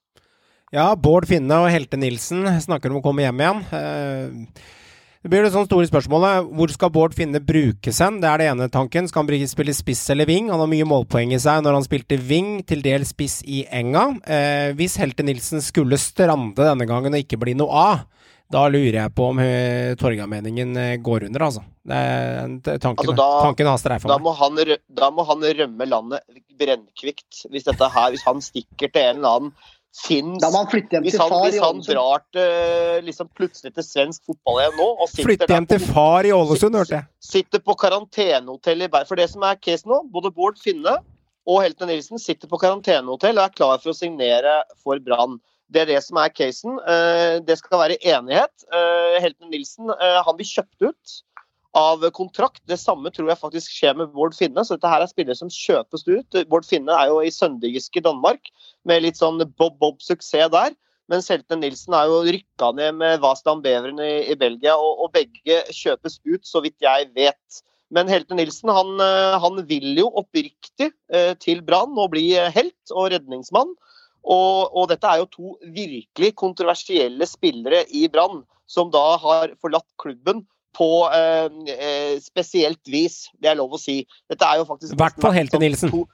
Ja, 0.73 0.87
Bård 0.97 1.27
Finne 1.29 1.59
og 1.61 1.69
Helte 1.69 1.99
Nilsen 2.01 2.47
snakker 2.63 2.89
om 2.89 2.97
å 2.97 3.03
komme 3.05 3.21
hjem 3.21 3.41
igjen. 3.43 3.59
Eh, 3.77 4.63
det 5.23 5.29
blir 5.29 5.45
det 5.45 5.51
sånn 5.53 5.67
store 5.67 5.85
spørsmålet. 5.85 6.47
Hvor 6.57 6.71
skal 6.73 6.89
Bård 6.95 7.13
Finne 7.13 7.37
brukes 7.45 7.99
hen? 8.01 8.17
Det 8.23 8.27
er 8.27 8.41
det 8.41 8.47
ene 8.49 8.67
tanken. 8.73 9.05
Skal 9.07 9.27
han 9.27 9.51
spille 9.51 9.75
spiss 9.77 10.01
eller 10.09 10.25
wing? 10.25 10.49
Han 10.49 10.63
har 10.63 10.71
mye 10.71 10.87
målpoeng 10.89 11.35
i 11.35 11.39
seg 11.39 11.61
når 11.61 11.77
han 11.77 11.85
spilte 11.85 12.17
wing, 12.17 12.63
til 12.65 12.81
dels 12.81 13.13
spiss 13.13 13.43
i 13.45 13.61
enga. 13.69 14.07
Eh, 14.25 14.71
hvis 14.79 14.97
Helte 14.97 15.23
Nilsen 15.27 15.61
skulle 15.61 16.01
strande 16.01 16.65
denne 16.65 16.89
gangen 16.89 17.13
og 17.13 17.21
ikke 17.21 17.39
bli 17.45 17.53
noe 17.59 17.69
av, 17.83 18.01
da 18.53 18.65
lurer 18.69 18.97
jeg 18.97 19.13
på 19.17 19.29
om 19.31 19.39
uh, 19.41 19.93
Torgallmenningen 19.97 20.75
går 21.01 21.23
under, 21.25 21.45
altså. 21.47 21.63
Tanken, 21.89 22.91
altså 22.91 23.15
da, 23.17 23.29
tanken 23.47 23.69
har 23.69 23.79
streifa 23.81 24.11
meg. 24.11 24.21
Må 24.21 24.33
han, 24.37 24.59
da 24.93 25.09
må 25.09 25.25
han 25.25 25.47
rømme 25.61 25.87
landet 25.89 26.43
brennkvikt, 26.59 27.47
hvis, 27.49 27.65
dette 27.65 27.89
her, 27.95 28.11
hvis 28.13 28.25
han 28.27 28.43
stikker 28.45 28.91
til 28.93 29.07
en 29.07 29.23
eller 29.23 29.39
annen 29.39 29.55
fins 29.93 30.41
må 30.41 30.63
han, 30.63 31.03
hvis 31.05 31.17
han 31.61 31.81
drar 31.85 32.23
til, 32.33 33.03
liksom 33.05 33.29
plutselig 33.37 33.75
til 33.75 33.85
svensk 33.85 34.23
fotball 34.25 34.61
igjen 34.63 34.77
nå 34.79 35.07
Flytte 35.13 35.49
hjem 35.51 35.67
til 35.69 35.81
far 35.85 36.25
i 36.25 36.33
Ålesund, 36.33 36.77
hørte 36.79 36.97
jeg. 36.97 37.09
Sitter 37.23 37.61
på 37.61 37.75
karantenehotell 37.79 38.85
i 38.85 38.89
Bergen. 38.89 39.09
For 39.11 39.21
det 39.21 39.29
som 39.31 39.45
er 39.45 39.59
case 39.61 39.89
nå, 39.89 40.01
både 40.13 40.33
Bård 40.33 40.57
Finne 40.61 40.97
og 41.49 41.59
Helten 41.61 41.91
Nilsen 41.91 42.21
sitter 42.21 42.49
på 42.49 42.59
karantenehotell 42.61 43.37
og 43.37 43.45
er 43.45 43.57
klar 43.57 43.81
for 43.83 43.93
å 43.93 43.97
signere 43.97 44.61
for 44.81 45.01
Brann. 45.03 45.37
Det 45.73 45.83
er 45.83 45.89
det 45.89 46.01
som 46.05 46.19
er 46.21 46.33
casen. 46.33 46.77
Eh, 46.89 47.39
det 47.45 47.57
skal 47.59 47.81
være 47.81 47.99
enighet. 48.01 48.65
Eh, 48.69 49.19
Helten 49.23 49.49
Nilsen 49.51 49.89
eh, 49.93 50.19
han 50.25 50.37
blir 50.37 50.49
kjøpt 50.49 50.89
ut 50.89 51.15
av 51.77 52.03
kontrakt. 52.13 52.61
Det 52.69 52.77
samme 52.77 53.11
tror 53.13 53.31
jeg 53.31 53.41
faktisk 53.41 53.73
skjer 53.73 53.97
med 53.97 54.13
Bård 54.13 54.35
Finne. 54.37 54.63
Så 54.65 54.77
dette 54.77 54.89
her 54.89 55.03
er 55.03 55.09
spillere 55.09 55.37
som 55.37 55.51
kjøpes 55.51 56.05
ut. 56.07 56.39
Bård 56.51 56.67
Finne 56.69 56.93
er 56.95 57.09
jo 57.11 57.19
i 57.23 57.33
sønderjyske 57.33 58.03
Danmark, 58.05 58.51
med 58.85 59.05
litt 59.05 59.19
sånn 59.19 59.41
bob-bob-suksess 59.57 60.53
der. 60.53 60.77
Mens 61.11 61.27
Helte 61.31 61.57
Nilsen 61.59 61.95
er 61.97 62.07
jo 62.07 62.21
rykka 62.23 62.71
ned 62.77 62.95
med 63.01 63.21
Vastan 63.23 63.61
Beveren 63.63 63.99
i, 63.99 64.13
i 64.31 64.37
Belgia, 64.39 64.77
og, 64.79 65.03
og, 65.03 65.11
begge 65.15 65.59
kjøpes 65.75 66.21
ut, 66.23 66.45
så 66.47 66.61
vidt 66.63 66.79
jeg 66.83 67.09
vet. 67.17 67.63
Men 67.93 68.09
Helte 68.09 68.37
Nilsen 68.37 68.71
han, 68.73 68.93
eh, 69.03 69.35
han 69.43 69.59
vil 69.69 69.99
jo 69.99 70.07
oppriktig 70.21 70.93
eh, 71.13 71.33
til 71.43 71.61
Brann 71.65 71.97
og 71.99 72.13
bli 72.15 72.29
helt 72.55 72.95
og 72.95 73.11
redningsmann. 73.13 73.75
Og, 74.23 74.71
og, 74.71 74.87
dette 74.93 75.09
er 75.09 75.19
jo 75.19 75.29
to 75.33 75.53
virkelig 75.75 76.31
kontroversielle 76.39 77.27
spillere 77.27 77.83
i 77.91 78.07
Brann, 78.07 78.45
som 78.65 78.87
da 78.93 79.03
har 79.19 79.51
forlatt 79.59 79.89
klubben 79.99 80.45
på 80.75 80.89
eh, 81.13 81.47
eh, 81.75 82.17
spesielt 82.23 82.81
vis. 82.89 83.27
Det 83.39 83.51
er 83.51 83.59
lov 83.59 83.75
å 83.77 83.81
si. 83.81 84.01
Dette 84.31 84.49
er 84.49 84.61
jo 84.61 84.67
faktisk 84.69 84.95
I 84.95 85.01
hvert 85.03 85.21
fall 85.23 85.35
Helte 85.35 85.61
Nilsen. 85.61 85.93
To, 85.93 86.05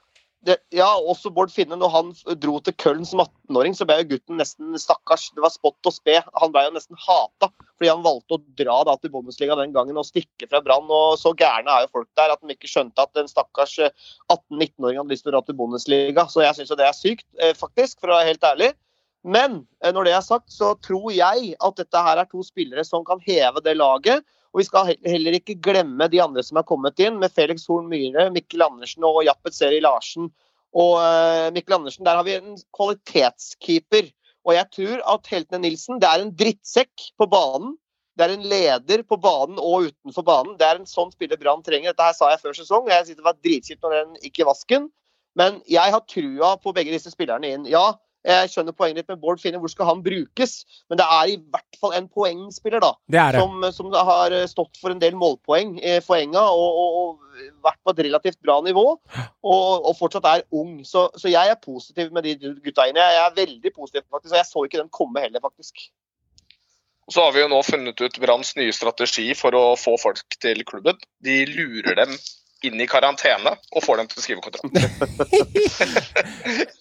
det, 0.46 0.56
ja, 0.72 0.88
også 0.96 1.30
Bård 1.34 1.52
Finne. 1.52 1.76
Når 1.76 1.90
han 1.92 2.12
dro 2.40 2.56
til 2.64 2.74
Køln 2.80 3.04
som 3.08 3.20
18-åring, 3.24 3.74
så 3.76 3.84
ble 3.88 3.98
jo 4.00 4.08
gutten 4.14 4.40
nesten 4.40 4.72
stakkars. 4.80 5.28
Det 5.36 5.44
var 5.44 5.52
spott 5.52 5.88
og 5.88 5.94
spe. 5.94 6.16
Han 6.40 6.54
ble 6.54 6.64
jo 6.66 6.74
nesten 6.76 7.00
hata 7.00 7.50
fordi 7.80 7.88
han 7.88 8.04
valgte 8.04 8.36
å 8.36 8.42
dra 8.60 8.74
da, 8.84 8.94
til 9.00 9.12
Bundesliga 9.12 9.56
den 9.56 9.72
gangen 9.72 9.96
og 10.00 10.04
stikke 10.08 10.48
fra 10.48 10.60
Brann. 10.64 10.88
Og 10.88 11.16
så 11.20 11.32
gærne 11.36 11.72
er 11.72 11.86
jo 11.86 11.94
folk 11.98 12.08
der 12.18 12.32
at 12.32 12.42
de 12.44 12.56
ikke 12.56 12.68
skjønte 12.68 13.04
at 13.04 13.20
en 13.20 13.28
stakkars 13.28 13.78
18-19-åring 13.80 14.96
eh, 14.96 15.00
hadde 15.00 15.14
lyst 15.14 15.26
til 15.26 15.32
å 15.32 15.36
dra 15.36 15.44
til 15.46 15.56
Bundesliga. 15.60 16.26
Så 16.28 16.44
jeg 16.44 16.56
syns 16.58 16.72
jo 16.72 16.80
det 16.80 16.88
er 16.88 16.96
sykt, 16.96 17.26
eh, 17.40 17.56
faktisk, 17.56 18.00
for 18.00 18.12
å 18.12 18.18
være 18.18 18.32
helt 18.32 18.48
ærlig. 18.52 18.72
Men 19.20 19.62
når 19.84 20.06
det 20.08 20.12
er 20.16 20.24
sagt, 20.24 20.48
så 20.52 20.72
tror 20.80 21.10
jeg 21.12 21.54
at 21.60 21.76
dette 21.76 22.04
her 22.04 22.22
er 22.22 22.28
to 22.28 22.40
spillere 22.44 22.84
som 22.88 23.04
kan 23.04 23.20
heve 23.20 23.60
det 23.64 23.74
laget. 23.76 24.24
Og 24.50 24.62
vi 24.62 24.66
skal 24.66 24.94
heller 25.06 25.36
ikke 25.38 25.58
glemme 25.62 26.08
de 26.10 26.20
andre 26.22 26.42
som 26.42 26.58
er 26.58 26.66
kommet 26.66 26.98
inn, 27.02 27.20
med 27.22 27.32
Felix 27.34 27.68
Horn 27.70 27.90
Myhre, 27.90 28.28
Mikkel 28.34 28.64
Andersen 28.66 29.06
og 29.06 29.22
Jappet 29.26 29.54
Seri 29.54 29.78
Larsen. 29.84 30.30
Og 30.74 30.96
eh, 31.02 31.50
Mikkel 31.54 31.76
Andersen, 31.78 32.06
der 32.06 32.18
har 32.18 32.26
vi 32.26 32.38
en 32.38 32.56
kvalitetskeeper. 32.76 34.10
Og 34.48 34.56
jeg 34.56 34.66
tror 34.74 35.04
at 35.14 35.30
Heltene 35.30 35.62
Nilsen 35.66 36.00
det 36.02 36.08
er 36.08 36.24
en 36.24 36.34
drittsekk 36.34 37.10
på 37.20 37.28
banen. 37.30 37.76
Det 38.18 38.26
er 38.26 38.34
en 38.34 38.48
leder 38.50 39.02
på 39.06 39.16
banen 39.22 39.60
og 39.62 39.90
utenfor 39.90 40.26
banen. 40.26 40.56
Det 40.58 40.66
er 40.66 40.80
en 40.80 40.88
sånn 40.88 41.12
spiller 41.14 41.38
Brann 41.40 41.62
trenger. 41.64 41.92
Dette 41.92 42.08
her 42.08 42.16
sa 42.16 42.32
jeg 42.32 42.42
før 42.42 42.56
sesong. 42.56 42.90
Jeg 42.90 43.06
synes 43.06 43.20
det 43.20 43.26
var 43.26 43.38
dritkjipt 43.38 43.86
når 43.86 43.96
den 43.96 44.16
gikk 44.24 44.42
i 44.42 44.48
vasken. 44.48 44.88
Men 45.38 45.60
jeg 45.70 45.94
har 45.94 46.02
trua 46.10 46.56
på 46.60 46.74
begge 46.76 46.92
disse 46.92 47.12
spillerne 47.12 47.54
inn. 47.54 47.68
Ja, 47.70 47.94
jeg 48.26 48.50
skjønner 48.52 48.76
poenget 48.76 49.00
ditt 49.00 49.12
med 49.12 49.20
Bård 49.22 49.40
Finne. 49.40 49.60
Hvor 49.62 49.72
skal 49.72 49.88
han 49.88 50.02
brukes? 50.04 50.58
Men 50.90 51.00
det 51.00 51.06
er 51.06 51.32
i 51.32 51.38
hvert 51.40 51.78
fall 51.80 51.94
en 51.96 52.08
poengspiller, 52.12 52.82
da. 52.84 52.92
Det 53.08 53.20
er 53.22 53.36
det. 53.36 53.44
Som, 53.44 53.64
som 53.76 53.94
har 54.10 54.34
stått 54.50 54.80
for 54.80 54.92
en 54.92 55.00
del 55.00 55.16
målpoeng 55.16 55.78
eh, 55.80 56.00
for 56.04 56.20
Enga 56.20 56.42
og, 56.52 56.80
og, 56.82 56.98
og 57.00 57.46
vært 57.64 57.80
på 57.80 57.94
et 57.94 58.02
relativt 58.08 58.40
bra 58.44 58.58
nivå. 58.66 58.84
Og, 58.90 59.64
og 59.88 59.96
fortsatt 59.98 60.28
er 60.28 60.44
ung. 60.52 60.80
Så, 60.84 61.08
så 61.16 61.32
jeg 61.32 61.52
er 61.52 61.62
positiv 61.64 62.12
med 62.12 62.28
de 62.28 62.36
gutta 62.60 62.88
inne. 62.90 63.00
Jeg 63.00 63.24
er 63.24 63.38
veldig 63.40 63.74
positiv, 63.76 64.04
faktisk. 64.12 64.34
Og 64.34 64.40
jeg 64.42 64.50
så 64.50 64.66
ikke 64.66 64.82
den 64.82 64.92
komme 65.00 65.24
heller, 65.24 65.42
faktisk. 65.44 65.88
Så 67.10 67.24
har 67.24 67.32
vi 67.34 67.42
jo 67.42 67.48
nå 67.50 67.58
funnet 67.66 67.98
ut 67.98 68.20
Branns 68.22 68.52
nye 68.58 68.74
strategi 68.74 69.32
for 69.34 69.56
å 69.58 69.64
få 69.80 69.96
folk 69.98 70.36
til 70.44 70.60
klubben. 70.68 71.00
De 71.24 71.40
lurer 71.48 71.96
dem 71.98 72.12
inn 72.66 72.80
i 72.80 72.86
karantene 72.90 73.52
og 73.72 73.84
får 73.84 74.00
dem 74.00 74.10
til 74.10 74.20
å 74.20 74.24
skrive 74.24 74.44
kontrakt. 74.44 74.70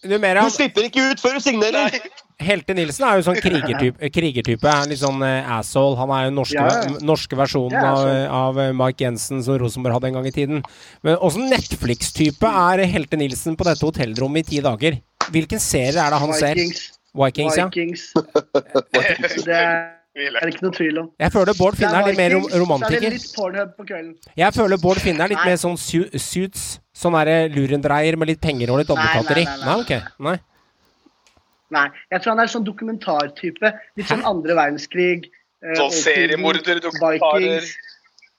Du, 0.09 0.15
Du 0.17 0.49
slipper 0.51 0.87
ikke 0.87 1.11
ut 1.11 1.21
før 1.21 1.37
du 1.37 1.43
signerer! 1.43 1.99
Helte 2.39 2.71
Nilsen 2.75 3.03
er 3.03 3.19
jo 3.19 3.25
sånn 3.27 3.39
krigertype. 3.43 4.09
krigertype. 4.15 4.69
Er 4.71 4.87
litt 4.87 5.01
sånn 5.01 5.19
eh, 5.27 5.49
asshole. 5.57 5.97
Han 5.99 6.13
er 6.15 6.23
jo 6.23 6.29
den 6.31 6.37
norske, 6.39 6.55
Ja, 6.55 6.77
ja. 6.87 6.93
norske 7.03 7.39
versjonen 7.39 7.75
Ja, 7.75 7.91
av, 7.91 8.07
av 8.39 8.61
eh, 8.63 8.71
Mike 8.79 9.03
Jensen 9.03 9.43
som 9.43 9.59
Rosenborg 9.59 9.97
hadde 9.97 10.11
en 10.13 10.19
gang 10.21 10.29
i 10.29 10.33
tiden. 10.35 10.63
Men 11.03 11.19
åssen 11.19 11.49
Netflix-type 11.51 12.53
er 12.63 12.85
Helte 12.87 13.19
Nilsen 13.19 13.59
på 13.59 13.67
dette 13.67 13.83
hotellrommet 13.85 14.47
i 14.47 14.55
ti 14.55 14.63
dager? 14.63 15.01
Hvilken 15.29 15.61
serie 15.61 15.99
er 15.99 16.15
det 16.15 16.23
han 16.23 16.33
ser? 16.33 16.55
Vikings. 16.55 16.87
Vikings, 17.19 17.59
ja. 17.59 17.67
Vikings. 17.67 18.13
Det 19.45 19.55
er 19.59 19.98
det 20.15 20.53
ikke 20.53 20.65
noe 20.65 20.73
tvil 20.75 20.97
om. 20.99 21.07
Jeg 21.21 21.31
føler 21.31 21.53
Bård 21.57 21.75
Finner 21.77 21.99
er 21.99 22.07
Finne 22.09 22.25
er 22.25 22.33
litt 22.33 22.49
mer 22.51 22.59
romantiker. 22.61 22.91
Så 22.91 22.97
er 22.97 23.05
det 23.05 23.11
litt 23.13 23.35
Pornhub 23.35 23.73
på 23.77 23.85
kvelden. 23.87 24.13
Jeg 24.41 24.53
føler 24.53 24.77
Bård 24.81 25.01
Finne 25.03 25.23
er 25.23 25.31
litt 25.31 25.39
Nei. 25.39 25.49
mer 25.51 25.59
sånn 25.61 25.77
su 25.79 26.01
suits. 26.17 26.79
Sånn 26.99 27.15
derre 27.15 27.35
lurendreier 27.53 28.17
med 28.19 28.27
litt 28.33 28.41
penger 28.41 28.71
og 28.73 28.81
litt 28.81 28.89
Nei, 28.89 28.95
nei, 29.05 29.23
nei, 29.23 29.35
nei, 29.35 29.45
Nei, 29.45 29.65
nei, 29.65 29.81
Okay. 29.85 30.01
Nei. 30.19 30.37
Nei, 31.69 31.85
jeg 32.11 32.21
tror 32.23 32.33
han 32.33 32.39
er 32.41 32.49
sånn 32.49 32.65
dokumentartype. 32.65 33.69
Litt 33.99 34.09
sånn 34.09 34.25
andre 34.25 34.55
verdenskrig. 34.57 35.29
eh, 35.61 35.75
Sånn 35.77 35.85
oldtiden, 35.85 36.03
seriemorderdokumentarer. 36.07 37.69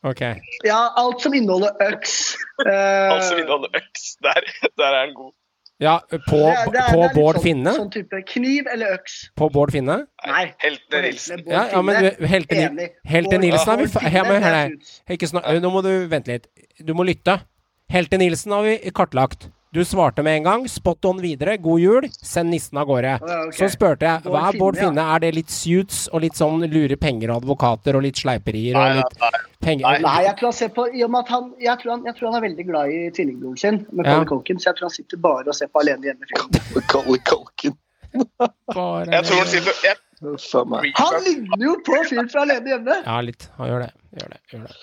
Okay. 0.03 0.35
Ok. 0.35 0.43
Ja, 0.65 0.81
alt 0.97 1.21
som 1.21 1.35
inneholder 1.37 1.77
øks. 1.87 2.37
alt 2.67 3.25
som 3.29 3.39
inneholder 3.39 3.71
øks. 3.79 4.17
Der, 4.25 4.41
der 4.81 4.87
er 4.97 5.01
han 5.07 5.15
god. 5.15 5.33
Ja, 5.81 5.99
på, 6.29 6.37
det 6.37 6.47
er- 6.47 6.71
det 6.71 6.81
er- 6.81 6.93
på 6.93 7.03
er 7.05 7.15
Bård 7.15 7.37
sånn, 7.37 7.43
Finne? 7.43 7.73
Sånn 7.73 7.91
type 7.91 8.23
kniv 8.29 8.67
eller 8.73 8.95
øks. 8.99 9.31
På 9.37 9.49
Bård 9.51 9.73
Finne? 9.73 10.07
Nei. 10.27 10.53
Heltene 10.59 11.03
Nilsen. 11.07 11.43
Ja, 11.47 11.63
ja, 11.73 11.81
men 11.83 11.97
Helte, 12.05 12.57
Enig. 12.57 12.91
Helte 13.07 13.31
Bård- 13.31 13.41
Nilsen 13.41 13.67
har 13.67 13.77
vi 13.77 13.85
ja, 14.17 14.23
men 14.25 14.43
her, 14.43 14.53
er 14.53 14.69
her. 14.69 14.71
Ikke 15.17 15.27
snak 15.29 15.45
Nå 15.63 15.71
må 15.73 15.83
du 15.83 16.07
vente 16.09 16.29
litt. 16.29 16.47
Du 16.85 16.93
må 16.93 17.05
lytte. 17.07 17.41
Helte 17.91 18.19
Nilsen 18.19 18.53
har 18.53 18.63
vi 18.63 18.77
kartlagt. 18.91 19.49
Du 19.73 19.85
svarte 19.87 20.23
med 20.27 20.37
en 20.41 20.43
gang. 20.43 20.65
Spot 20.69 21.05
on 21.05 21.21
videre. 21.23 21.57
God 21.63 21.81
jul. 21.81 22.07
Send 22.11 22.51
nissen 22.51 22.79
av 22.81 22.89
gårde. 22.89 23.13
Okay. 23.23 23.53
Så 23.55 23.69
spurte 23.71 24.03
jeg 24.09 24.25
hva 24.27 24.49
er 24.49 24.57
Bård 24.59 24.79
Finne. 24.81 25.05
Er 25.15 25.23
det 25.23 25.31
litt 25.37 25.53
suits 25.55 26.09
og 26.11 26.25
litt 26.25 26.35
sånn 26.39 26.65
lure 26.73 26.97
penger 26.99 27.31
og 27.31 27.45
advokater 27.45 27.95
og 27.95 28.03
litt 28.03 28.19
sleiperier 28.19 28.75
og 28.81 28.99
litt 28.99 29.15
penger 29.63 30.01
Nei, 30.03 30.17
jeg 30.27 30.35
tror 30.41 30.51
han 30.51 30.57
ser 30.59 30.73
på 30.75 30.89
I 30.91 31.05
og 31.07 31.13
med 31.15 31.21
at 31.23 31.31
han 31.35 31.47
Jeg 31.63 31.79
tror 31.83 31.93
han, 31.93 32.03
jeg 32.09 32.17
tror 32.19 32.31
han 32.33 32.39
er 32.41 32.45
veldig 32.49 32.67
glad 32.67 32.91
i 32.97 32.99
tvillingbroren 33.15 33.61
sin, 33.63 33.79
med 33.93 34.07
Ja. 34.09 34.17
Colin 34.17 34.29
Culkin, 34.33 34.59
så 34.59 34.71
jeg 34.73 34.81
tror 34.81 34.89
han 34.89 34.97
sitter 34.97 35.23
bare 35.29 35.47
og 35.47 35.55
ser 35.61 35.71
på 35.71 35.85
Alene 35.85 36.11
hjemme-film. 36.11 36.83
Kalle 36.91 37.19
Kalken. 37.31 37.79
Bare- 38.75 39.07
Jeg 39.15 39.25
tror 39.31 39.39
han 39.45 39.47
sitter 39.55 39.87
jeg, 39.87 39.97
Han 40.99 41.25
ligner 41.29 41.65
jo 41.69 41.77
på 41.87 42.03
fyren 42.11 42.29
fra 42.33 42.43
Alene 42.43 42.75
hjemme! 42.75 42.99
Ja, 43.07 43.21
litt. 43.23 43.47
Han 43.59 43.71
gjør 43.71 43.87
det. 43.87 43.93
Gjør 44.19 44.35
det. 44.35 44.41
Gjør 44.51 44.67
det. 44.67 44.77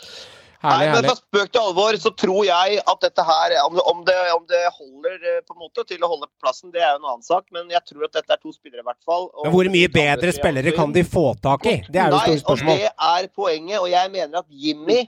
Nei, 0.64 0.88
men 0.88 0.96
herlig. 0.96 1.10
fra 1.12 1.16
spøk 1.20 1.52
til 1.54 1.62
alvor 1.62 1.98
så 2.02 2.12
tror 2.18 2.40
jeg 2.48 2.80
at 2.82 3.02
dette 3.04 3.24
her 3.28 3.54
Om 3.66 3.76
det, 3.78 3.84
om 3.92 4.00
det, 4.08 4.16
om 4.34 4.46
det 4.50 4.62
holder 4.74 5.18
eh, 5.22 5.42
på 5.46 5.54
en 5.54 5.60
måte 5.62 5.84
til 5.86 6.02
å 6.02 6.10
holde 6.10 6.28
plassen, 6.42 6.72
det 6.74 6.82
er 6.82 6.96
jo 6.96 7.02
en 7.04 7.10
annen 7.12 7.22
sak. 7.28 7.46
Men 7.54 7.70
jeg 7.70 7.84
tror 7.86 8.08
at 8.08 8.14
dette 8.18 8.34
er 8.34 8.42
to 8.42 8.52
spillere, 8.56 8.82
i 8.82 8.88
hvert 8.88 9.04
fall. 9.06 9.30
og- 9.36 9.46
Men 9.46 9.54
hvor 9.54 9.70
mye 9.70 9.88
bedre 9.94 10.34
spillere 10.34 10.74
kan 10.76 10.92
de 10.92 11.04
få 11.04 11.26
tak 11.42 11.66
i? 11.70 11.76
Det 11.86 12.02
er 12.02 12.10
jo 12.10 12.18
store 12.26 12.42
spørsmål. 12.42 12.74
Nei. 12.74 12.74
Og 12.74 12.90
det 12.90 12.92
er 13.14 13.28
poenget. 13.38 13.80
Og 13.82 13.90
jeg 13.92 14.12
mener 14.12 14.40
at 14.40 14.46
Jimmy, 14.50 15.00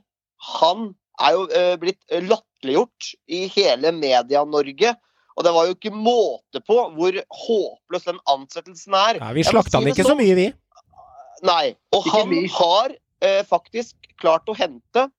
han 0.59 0.95
er 1.19 1.31
jo 1.33 1.47
eh, 1.49 1.75
blitt 1.81 1.99
eh, 2.11 2.21
latterliggjort 2.21 3.13
i 3.27 3.47
hele 3.47 3.91
Media-Norge. 3.91 4.95
Og 5.39 5.43
det 5.45 5.53
var 5.55 5.65
jo 5.69 5.73
ikke 5.75 5.91
måte 5.95 6.59
på 6.67 6.77
hvor 6.93 7.15
håpløs 7.15 8.03
den 8.05 8.19
ansettelsen 8.27 8.93
er. 8.93 9.19
Ja, 9.23 9.31
vi 9.33 9.43
slakta 9.47 9.79
han 9.79 9.87
ikke 9.87 10.03
så 10.03 10.11
sånn. 10.13 10.19
mye, 10.19 10.35
vi. 10.35 10.53
Nei. 11.47 11.75
Og 11.95 12.03
Ikke 12.05 12.17
han 12.19 12.33
har 12.59 12.95
eh, 13.21 13.43
faktisk 13.47 13.95
klart 14.19 14.45
å 14.51 14.55
hente 14.55 15.09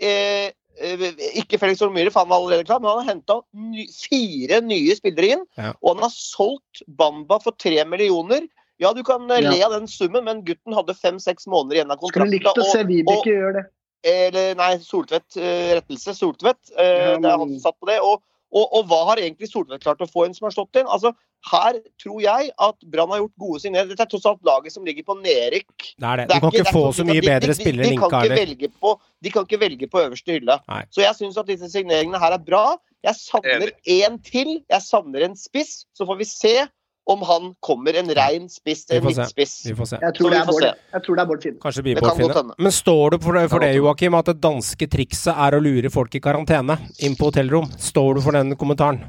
eh, 0.00 0.50
eh, 0.80 1.02
Ikke 1.40 1.58
Felix 1.58 1.80
Horn 1.82 1.92
Myhre, 1.94 2.10
for 2.14 2.20
han 2.24 2.30
var 2.30 2.38
allerede 2.42 2.66
klar, 2.68 2.80
men 2.80 2.90
han 2.90 3.02
har 3.02 3.14
henta 3.14 3.40
ny, 3.52 3.86
fire 3.92 4.60
nye 4.62 4.94
spillere 4.98 5.32
inn. 5.36 5.44
Ja. 5.58 5.72
Og 5.82 5.94
han 5.96 6.04
har 6.06 6.14
solgt 6.14 6.82
Bamba 6.86 7.40
for 7.42 7.52
tre 7.58 7.84
millioner. 7.84 8.46
Ja, 8.78 8.92
du 8.94 9.02
kan 9.02 9.24
eh, 9.30 9.40
Ja. 9.42 9.50
le 9.50 9.62
av 9.66 9.72
den 9.74 9.88
summen, 9.90 10.24
men 10.24 10.44
gutten 10.46 10.72
hadde 10.76 10.94
fem-seks 10.94 11.46
måneder 11.50 11.80
igjen 11.80 11.90
av 11.90 11.98
kontrakten. 11.98 12.30
Skulle 12.30 12.38
likt 12.38 12.62
å 12.62 12.68
se 12.70 12.84
Vibeke 12.86 13.26
gjøre 13.34 13.54
det. 13.58 13.64
eller, 14.06 14.54
nei, 14.54 14.76
Soltvedt. 14.78 15.36
eh, 15.36 15.74
rettelse. 15.80 16.14
Soltvedt. 16.14 16.70
eh, 16.78 16.84
Ja, 16.84 17.18
det 17.18 17.26
er 17.26 17.38
han 17.38 17.48
som 17.58 17.58
satt 17.72 17.80
på 17.80 17.86
det. 17.90 17.98
Og, 18.00 18.22
og, 18.48 18.64
og 18.72 18.86
hva 18.88 19.00
har 19.10 19.20
egentlig 19.20 19.50
Solveig 19.50 19.82
klart 19.82 20.00
å 20.00 20.08
få 20.08 20.26
inn 20.26 20.36
som 20.36 20.46
har 20.48 20.54
slått 20.54 20.78
inn? 20.80 20.88
Altså, 20.88 21.12
her 21.50 21.78
tror 22.00 22.20
jeg 22.22 22.50
at 22.58 22.86
Brann 22.90 23.12
har 23.12 23.20
gjort 23.22 23.34
gode 23.38 23.60
signeringer. 23.62 23.92
Dette 23.92 24.06
er 24.06 24.10
tross 24.10 24.26
alt 24.26 24.40
laget 24.46 24.74
som 24.74 24.86
ligger 24.88 25.06
på 25.06 25.18
nedrykk. 25.20 25.74
Det 25.98 26.08
er 26.08 26.22
det. 26.22 26.28
Du 26.28 26.34
kan 26.40 26.50
ikke- 26.50 26.62
ikke 26.64 26.72
få 26.74 26.84
så 26.96 27.06
mye 27.06 27.22
bedre 27.22 27.54
spillere 27.54 27.86
enn 27.86 27.92
Inka 27.98 28.20
heller. 28.24 28.96
De 29.22 29.30
kan 29.30 29.44
ikke 29.44 29.60
velge 29.60 29.90
på 29.90 30.02
øverste 30.02 30.32
hylle. 30.38 30.58
Nei. 30.68 30.82
Så 30.90 31.02
jeg 31.04 31.14
syns 31.14 31.36
at 31.38 31.46
disse 31.46 31.68
signeringene 31.70 32.18
her 32.18 32.32
er 32.32 32.38
bra. 32.38 32.76
Jeg 33.04 33.14
savner 33.14 33.70
én 33.86 34.22
til. 34.22 34.64
Jeg 34.68 34.82
savner 34.82 35.24
en 35.24 35.36
spiss. 35.36 35.84
Så 35.94 36.06
får 36.06 36.18
vi 36.18 36.24
se 36.24 36.68
om 37.08 37.22
han 37.24 37.52
kommer 37.64 37.96
en 37.96 38.10
rein 38.18 38.48
spiss 38.52 38.84
til 38.88 39.00
en 39.00 39.06
midtspiss. 39.08 39.54
Vi 39.70 39.74
får 39.78 39.90
se. 39.94 40.00
Jeg 40.02 40.16
tror 40.18 40.34
det 40.34 40.40
er 40.42 40.50
Bård, 40.50 40.64
se. 40.66 40.72
jeg 40.96 41.04
tror 41.06 41.16
det 41.16 41.22
er 41.24 41.30
Bård 41.30 41.46
Finne. 41.46 41.60
Kanskje 41.62 41.84
blir 41.86 42.00
Bård 42.02 42.18
Finne. 42.20 42.56
Men 42.58 42.74
står 42.74 43.16
du 43.16 43.18
for 43.24 43.38
det, 43.38 43.46
for 43.52 43.64
Det 43.64 43.72
det 43.72 43.80
Joakim, 43.80 44.18
at 44.18 44.28
det 44.32 44.36
danske 44.44 44.90
trikset 44.92 45.32
er 45.32 45.56
å 45.56 45.62
lure 45.64 45.90
folk 45.94 46.14
i 46.14 46.20
karantene 46.20 46.76
inn 47.00 47.16
på 47.16 47.30
hotellrom? 47.32 47.70
Står 47.80 48.18
du 48.20 48.24
for 48.28 48.36
den 48.36 48.52
kommentaren? 48.60 49.00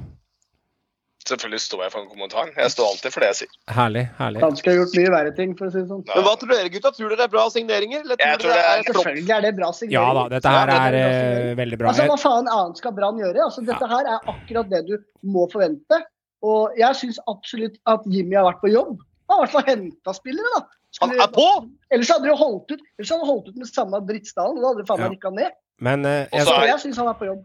Selvfølgelig 1.29 1.59
står 1.61 1.81
jeg 1.83 1.91
for 1.93 1.99
den 2.01 2.09
kommentaren. 2.09 2.49
Jeg 2.57 2.71
står 2.73 2.87
alltid 2.89 3.13
for 3.13 3.21
det 3.23 3.27
jeg 3.29 3.37
sier. 3.41 3.51
Herlig, 3.75 4.03
herlig. 4.17 4.39
Danske 4.41 4.71
har 4.71 4.77
gjort 4.79 4.95
mye 4.97 5.11
verre 5.13 5.33
ting, 5.37 5.51
for 5.59 5.67
å 5.67 5.73
si 5.73 5.81
det 5.81 5.89
sånn. 5.91 6.03
Men 6.07 6.25
hva 6.25 6.33
tror 6.39 6.53
dere, 6.55 6.71
gutta? 6.73 6.91
Tror 6.95 7.11
dere 7.11 7.19
det 7.19 7.25
er 7.27 7.33
bra 7.33 7.43
signeringer? 7.53 8.05
Eller 8.05 8.15
Jeg 8.23 8.39
tror 8.39 8.45
tror 8.45 8.53
det 8.53 8.55
det 8.55 8.69
er 8.69 8.79
er? 8.79 8.87
Selvfølgelig 8.87 9.33
er 9.35 9.43
det 9.45 9.51
bra 9.59 9.69
signeringer. 9.75 9.99
Ja 9.99 10.13
da, 10.17 10.23
dette 10.33 10.53
her 10.55 10.71
Ja, 10.71 10.77
er 10.87 10.95
det 10.95 11.03
bra 11.03 11.51
eh, 11.51 11.57
veldig 11.59 11.79
bra. 11.81 11.91
Altså, 11.91 12.07
Hva 12.09 12.17
faen 12.23 12.49
annet 12.55 12.81
skal 12.81 12.95
Brann 12.97 13.19
gjøre? 13.21 13.43
Altså, 13.45 13.65
dette 13.67 13.91
her 13.93 14.09
er 14.15 14.31
akkurat 14.33 14.71
det 14.71 14.81
du 14.87 14.95
må 15.35 15.45
forvente. 15.51 16.01
Og 16.45 16.75
jeg 16.79 16.95
syns 16.95 17.19
absolutt 17.27 17.77
at 17.89 18.05
Jimmy 18.07 18.37
har 18.39 18.47
vært 18.47 18.61
på 18.63 18.71
jobb. 18.71 18.99
Han 19.29 19.37
har 19.37 19.41
i 19.41 19.45
hvert 19.45 19.55
fall 19.57 19.67
henta 19.67 20.15
spillere, 20.15 20.51
da. 20.55 20.61
Han 21.03 21.13
er 21.13 21.29
på! 21.33 21.47
Ellers 21.93 22.09
hadde 22.09 22.25
de 22.25 22.33
holdt 22.33 22.71
ut 22.73 22.81
Ellers 22.97 23.11
hadde 23.13 23.21
de 23.21 23.29
holdt 23.29 23.49
ut 23.51 23.57
med 23.61 23.69
samme 23.69 23.99
drittstallen. 24.07 24.57
Da 24.57 24.71
hadde 24.71 24.81
de 24.81 24.89
faen 24.89 25.03
meg 25.03 25.09
Ja. 25.09 25.13
rykka 25.15 25.31
ned. 25.35 25.57
Men 25.79 26.05
uh, 26.05 26.25
jeg, 26.33 26.47
så 26.47 26.55
jeg 26.65 26.81
syns 26.83 26.97
han 26.99 27.11
er 27.11 27.17
på 27.19 27.27
jobb. 27.29 27.43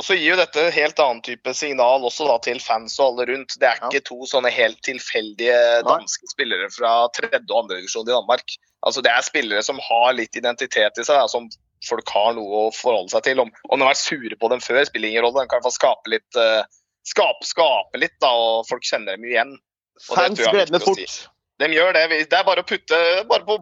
Og 0.00 0.04
så 0.06 0.16
gir 0.16 0.32
jo 0.32 0.38
dette 0.40 0.62
en 0.62 0.72
helt 0.72 1.00
annen 1.02 1.20
type 1.24 1.52
signal 1.56 2.04
også 2.08 2.24
da 2.24 2.38
til 2.40 2.60
fans 2.64 2.94
og 2.98 3.10
alle 3.10 3.26
rundt. 3.34 3.56
Det 3.60 3.68
er 3.68 3.80
ikke 3.84 4.02
to 4.08 4.24
sånne 4.28 4.52
helt 4.52 4.78
tilfeldige 4.86 5.56
danske 5.84 6.30
spillere 6.30 6.70
fra 6.72 6.92
tredje 7.16 7.42
og 7.50 7.58
andre 7.64 7.80
divisjon 7.82 8.08
i 8.08 8.14
Danmark. 8.14 8.54
Altså 8.86 9.02
Det 9.04 9.12
er 9.12 9.26
spillere 9.26 9.62
som 9.66 9.80
har 9.84 10.14
litt 10.16 10.38
identitet 10.40 10.96
i 10.96 11.04
seg, 11.04 11.18
da, 11.20 11.26
som 11.28 11.50
folk 11.84 12.08
har 12.12 12.32
noe 12.36 12.64
å 12.66 12.72
forholde 12.72 13.12
seg 13.12 13.26
til. 13.28 13.42
Om, 13.44 13.52
om 13.68 13.76
de 13.76 13.84
har 13.84 13.92
vært 13.92 14.02
sure 14.02 14.40
på 14.40 14.50
dem 14.52 14.62
før, 14.64 14.80
spiller 14.88 15.12
ingen 15.12 15.26
rolle. 15.26 15.44
De 15.44 15.50
kan 15.50 15.58
i 15.58 15.60
hvert 15.60 15.68
fall 15.68 15.76
skape 15.76 16.12
litt, 16.12 16.40
eh, 16.40 16.79
skape, 17.10 17.46
skape 17.48 18.00
litt, 18.00 18.16
da, 18.22 18.30
og 18.30 18.64
folk 18.70 18.86
kjenner 18.86 19.18
dem 19.18 19.26
igjen. 19.28 19.52
Og 20.08 20.14
det 20.14 20.16
Fans 20.22 20.38
tror 20.38 20.46
jeg 20.46 20.48
er 20.48 20.56
glemmer 20.56 20.78
viktig 20.78 20.80
å 20.80 20.94
fort. 20.94 21.14
si. 21.18 21.28
De 21.60 21.68
gjør 21.76 21.92
det. 21.98 22.04
Det 22.30 22.38
er 22.38 22.44
bare 22.46 22.62
å 22.64 22.66
putte 22.70 22.98
bare 23.28 23.44
på, 23.44 23.56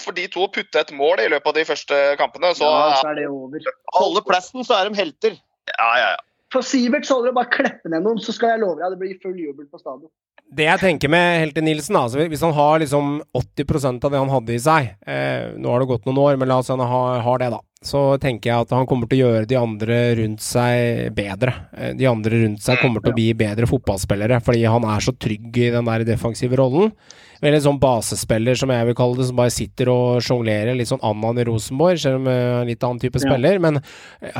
for 0.00 0.16
de 0.16 0.24
to 0.32 0.46
å 0.46 0.50
putte 0.52 0.80
et 0.80 0.92
mål 0.96 1.20
i 1.20 1.28
løpet 1.28 1.50
av 1.52 1.56
de 1.58 1.64
første 1.68 1.98
kampene. 2.20 2.54
Så 2.56 2.64
Ja, 2.64 2.96
så 3.02 3.10
er 3.12 3.18
det 3.20 3.26
over. 3.28 3.66
Holder 3.98 4.24
plassen, 4.24 4.64
så 4.64 4.78
er 4.78 4.88
de 4.88 4.96
helter. 5.02 5.36
ja, 5.74 5.90
ja, 6.00 6.12
ja. 6.16 6.20
For 6.52 6.60
Sivert 6.64 7.06
så 7.08 7.14
holder 7.16 7.30
det 7.30 7.36
bare 7.38 7.48
å 7.48 7.54
kleppe 7.54 7.88
ned 7.92 8.02
noen, 8.04 8.18
så 8.20 8.32
skal 8.36 8.50
jeg 8.54 8.60
love 8.60 8.76
deg 8.80 8.92
det 8.92 8.98
blir 9.00 9.20
full 9.22 9.38
jubel 9.40 9.64
på 9.72 9.78
stadion. 9.80 10.10
Det 10.52 10.66
jeg 10.66 10.80
tenker 10.82 11.08
med 11.08 11.38
Helte 11.40 11.62
Nilsen, 11.64 11.96
altså, 11.96 12.26
hvis 12.28 12.42
han 12.44 12.52
har 12.52 12.82
liksom 12.82 13.22
80% 13.32 14.04
av 14.04 14.12
det 14.12 14.20
han 14.20 14.32
hadde 14.34 14.52
i 14.52 14.60
seg 14.60 14.90
eh, 15.08 15.46
Nå 15.56 15.70
har 15.72 15.80
det 15.80 15.88
gått 15.88 16.04
noen 16.04 16.20
år, 16.20 16.36
men 16.36 16.50
la 16.52 16.58
oss 16.60 16.68
si 16.68 16.74
han 16.76 16.84
har, 16.84 17.22
har 17.24 17.40
det, 17.40 17.48
da. 17.54 17.62
Så 17.82 18.02
tenker 18.22 18.50
jeg 18.52 18.66
at 18.66 18.76
han 18.76 18.86
kommer 18.86 19.08
til 19.10 19.24
å 19.24 19.30
gjøre 19.32 19.48
de 19.50 19.56
andre 19.58 19.96
rundt 20.20 20.44
seg 20.44 21.08
bedre. 21.16 21.56
Eh, 21.72 21.96
de 21.98 22.06
andre 22.06 22.44
rundt 22.44 22.62
seg 22.62 22.78
kommer 22.84 23.00
til 23.02 23.14
å 23.14 23.16
bli 23.16 23.30
bedre 23.34 23.66
fotballspillere, 23.66 24.42
fordi 24.44 24.66
han 24.68 24.84
er 24.92 25.02
så 25.08 25.16
trygg 25.16 25.56
i 25.56 25.72
den 25.74 25.88
der 25.88 26.04
defensive 26.06 26.60
rollen. 26.60 26.92
Veldig 27.42 27.58
sånn 27.64 27.78
basespiller, 27.82 28.54
som 28.54 28.70
jeg 28.70 28.86
vil 28.86 28.94
kalle 28.94 29.18
det, 29.18 29.24
som 29.26 29.40
bare 29.40 29.50
sitter 29.50 29.88
og 29.90 30.20
sjonglerer. 30.22 30.76
Litt 30.78 30.92
sånn 30.92 31.02
Annan 31.02 31.40
i 31.42 31.46
Rosenborg, 31.48 31.98
selv 31.98 32.20
om 32.20 32.28
han 32.30 32.36
er 32.38 32.60
en 32.60 32.68
litt 32.70 32.84
annen 32.86 33.00
type 33.02 33.18
Ja. 33.18 33.24
spiller. 33.24 33.58
Men 33.58 33.80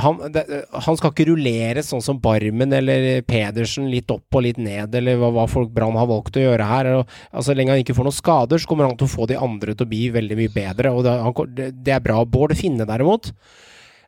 han, 0.05 0.20
det, 0.31 0.44
han 0.87 1.00
skal 1.00 1.11
ikke 1.11 1.26
rullere 1.33 1.83
sånn 1.83 2.05
som 2.05 2.20
Barmen 2.22 2.70
eller 2.78 3.24
Pedersen, 3.26 3.90
litt 3.90 4.12
opp 4.14 4.38
og 4.38 4.44
litt 4.46 4.61
ned, 4.62 4.94
eller 4.94 5.18
hva, 5.18 5.33
hva 5.35 5.48
folk 5.50 5.74
Brann 5.83 5.99
har 5.99 6.09
valgt 6.11 6.38
å 6.38 6.45
gjøre 6.47 6.68
her. 6.68 6.90
Og, 7.01 7.18
altså, 7.35 7.57
lenge 7.59 7.75
han 7.75 7.83
ikke 7.83 7.97
får 7.99 8.09
noen 8.09 8.16
skader, 8.16 8.62
så 8.62 8.71
kommer 8.71 8.87
han 8.87 8.97
til 9.01 9.11
å 9.11 9.12
få 9.12 9.29
de 9.31 9.40
andre 9.42 9.75
til 9.75 9.87
å 9.87 9.90
bli 9.90 10.07
veldig 10.14 10.38
mye 10.38 10.55
bedre. 10.55 10.95
Og 10.95 11.05
det, 11.07 11.18
han, 11.27 11.59
det, 11.59 11.92
er 11.97 12.03
bra. 12.05 12.23
Bård 12.23 12.55
Finne, 12.59 12.87
derimot. 12.88 13.33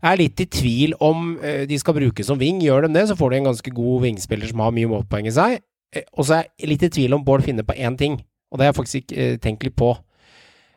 Er 0.05 0.21
litt 0.21 0.41
i 0.43 0.49
tvil 0.53 0.95
om 1.03 1.39
eh, 1.41 1.65
de 1.69 1.79
skal 1.81 1.97
bruke 1.97 2.27
som 2.27 2.41
ving. 2.41 2.63
Gjør 2.63 2.87
de 2.87 2.95
det, 2.99 3.07
så 3.11 3.19
får 3.19 3.33
de 3.33 3.41
en 3.41 3.51
ganske 3.51 3.77
god 3.77 4.05
vingspiller 4.05 4.51
som 4.51 4.63
har 4.65 4.75
mye 4.77 4.91
målpoeng 4.91 5.31
i 5.31 5.35
seg. 5.35 5.61
Eh, 5.95 6.07
og 6.15 6.29
så 6.29 6.41
er 6.41 6.49
jeg 6.61 6.75
litt 6.75 6.87
i 6.87 6.93
tvil 6.99 7.17
om 7.17 7.25
Bård 7.27 7.45
Finne 7.47 7.65
på 7.67 7.77
én 7.77 7.97
ting, 8.01 8.19
og 8.51 8.59
det 8.59 8.67
har 8.67 8.75
jeg 8.75 8.81
faktisk 8.81 9.01
ikke 9.01 9.23
eh, 9.25 9.39
tenkt 9.43 9.65
litt 9.67 9.79
på. 9.81 9.95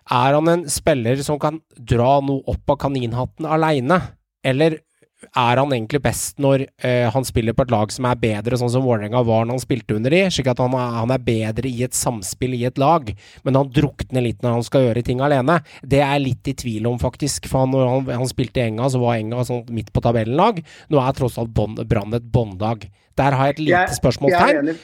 Er 0.08 0.38
han 0.38 0.48
en 0.48 0.64
spiller 0.72 1.20
som 1.26 1.40
kan 1.42 1.60
dra 1.76 2.22
noe 2.24 2.46
opp 2.48 2.72
av 2.72 2.80
kaninhatten 2.86 3.48
aleine, 3.50 4.00
eller 4.48 4.80
er 5.26 5.58
han 5.58 5.74
egentlig 5.74 6.02
best 6.04 6.38
når 6.44 6.66
uh, 6.86 7.08
han 7.14 7.26
spiller 7.26 7.56
på 7.58 7.66
et 7.66 7.74
lag 7.74 7.94
som 7.94 8.06
er 8.10 8.20
bedre, 8.22 8.60
sånn 8.60 8.72
som 8.74 8.86
Vålerenga 8.86 9.24
var 9.26 9.48
når 9.48 9.58
han 9.58 9.64
spilte 9.64 9.98
under 9.98 10.14
de, 10.14 10.24
slik 10.34 10.50
at 10.52 10.62
han 10.62 10.76
han 10.78 11.14
er 11.14 11.24
bedre 11.24 11.70
i 11.70 11.84
et 11.86 11.98
samspill 11.98 12.54
i 12.58 12.66
et 12.70 12.78
lag, 12.82 13.10
men 13.48 13.58
han 13.58 13.72
drukner 13.74 14.26
litt 14.26 14.44
når 14.46 14.60
han 14.60 14.68
skal 14.68 14.88
gjøre 14.88 15.04
ting 15.08 15.24
alene? 15.24 15.60
Det 15.82 16.02
er 16.04 16.14
jeg 16.18 16.26
litt 16.28 16.52
i 16.52 16.56
tvil 16.62 16.88
om, 16.90 17.00
faktisk. 17.02 17.48
For 17.50 17.64
han, 17.64 17.74
når 17.74 17.90
han, 17.90 18.12
han 18.22 18.30
spilte 18.30 18.62
i 18.62 18.68
Enga, 18.68 18.90
så 18.94 19.02
var 19.02 19.18
Enga 19.18 19.46
sånn 19.48 19.66
midt 19.74 19.90
på 19.96 20.04
tabellen-lag. 20.06 20.62
Nå 20.94 21.02
er 21.02 21.18
tross 21.18 21.40
alt 21.42 21.54
Brann 21.58 22.14
et 22.18 22.30
båndlag. 22.34 22.88
Der 23.18 23.34
har 23.34 23.50
jeg 23.50 23.56
et 23.56 23.64
lite 23.66 23.82
Jeg- 23.88 23.98
spørsmålstegn. 23.98 24.76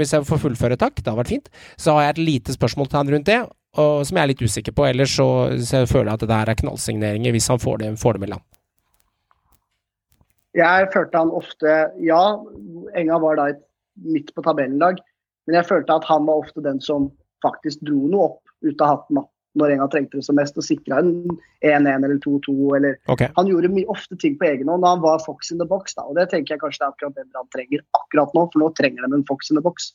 Hvis 0.00 0.12
jeg 0.16 0.26
får 0.26 0.42
fullføre, 0.42 0.78
takk. 0.80 0.96
Det 0.98 1.06
hadde 1.06 1.20
vært 1.22 1.34
fint. 1.36 1.48
Så 1.78 1.94
har 1.94 2.08
jeg 2.08 2.16
et 2.16 2.24
lite 2.26 2.56
spørsmålstegn 2.56 3.12
rundt 3.14 3.30
det, 3.30 3.40
og, 3.78 4.06
som 4.06 4.16
jeg 4.16 4.22
er 4.24 4.32
litt 4.32 4.42
usikker 4.42 4.74
på. 4.74 4.88
Ellers 4.88 5.14
så, 5.14 5.28
så 5.62 5.84
jeg 5.84 5.92
føler 5.92 6.10
jeg 6.10 6.18
at 6.18 6.24
det 6.26 6.32
der 6.32 6.50
er 6.50 6.62
knallsigneringer 6.64 7.36
hvis 7.36 7.50
han 7.52 7.62
får 7.62 7.84
det, 7.84 7.92
får 8.02 8.18
det 8.18 8.24
med 8.26 8.34
land. 8.34 8.47
Jeg 10.58 10.90
følte 10.94 11.22
han 11.22 11.32
ofte 11.34 11.78
Ja, 12.02 12.22
Enga 12.98 13.18
var 13.22 13.38
da 13.38 13.48
midt 14.08 14.30
på 14.34 14.44
tabellen-lag, 14.46 15.00
men 15.46 15.58
jeg 15.58 15.66
følte 15.66 15.96
at 15.98 16.06
han 16.08 16.26
var 16.28 16.44
ofte 16.44 16.62
den 16.64 16.80
som 16.82 17.10
faktisk 17.44 17.82
dro 17.86 18.08
noe 18.10 18.32
opp 18.32 18.66
ut 18.66 18.82
av 18.82 18.92
hatten 18.92 19.20
da, 19.20 19.24
når 19.58 19.74
Enga 19.74 19.88
trengte 19.90 20.18
det 20.18 20.26
som 20.26 20.38
mest, 20.38 20.58
og 20.58 20.66
sikra 20.66 21.00
en 21.02 21.12
1-1 21.66 22.06
eller 22.06 22.18
2-2. 22.24 22.56
eller 22.78 22.98
Okay. 23.10 23.30
Han 23.38 23.50
gjorde 23.50 23.84
ofte 23.90 24.18
ting 24.18 24.36
på 24.38 24.48
egen 24.50 24.70
hånd 24.70 24.86
da 24.86 24.94
han 24.96 25.04
var 25.04 25.22
fox 25.24 25.52
in 25.54 25.62
the 25.62 25.66
box. 25.66 25.94
da, 25.98 26.06
og 26.06 26.18
Det 26.18 26.28
tenker 26.32 26.54
jeg 26.54 26.62
kanskje 26.62 26.82
det 26.82 26.88
er 26.88 26.94
akkurat 26.94 27.16
det 27.16 27.40
han 27.40 27.54
trenger 27.54 27.84
akkurat 27.98 28.34
nå, 28.34 28.46
for 28.52 28.62
nå 28.62 28.70
trenger 28.78 29.06
de 29.06 29.18
en 29.18 29.26
fox 29.30 29.50
in 29.50 29.58
the 29.58 29.64
box. 29.64 29.92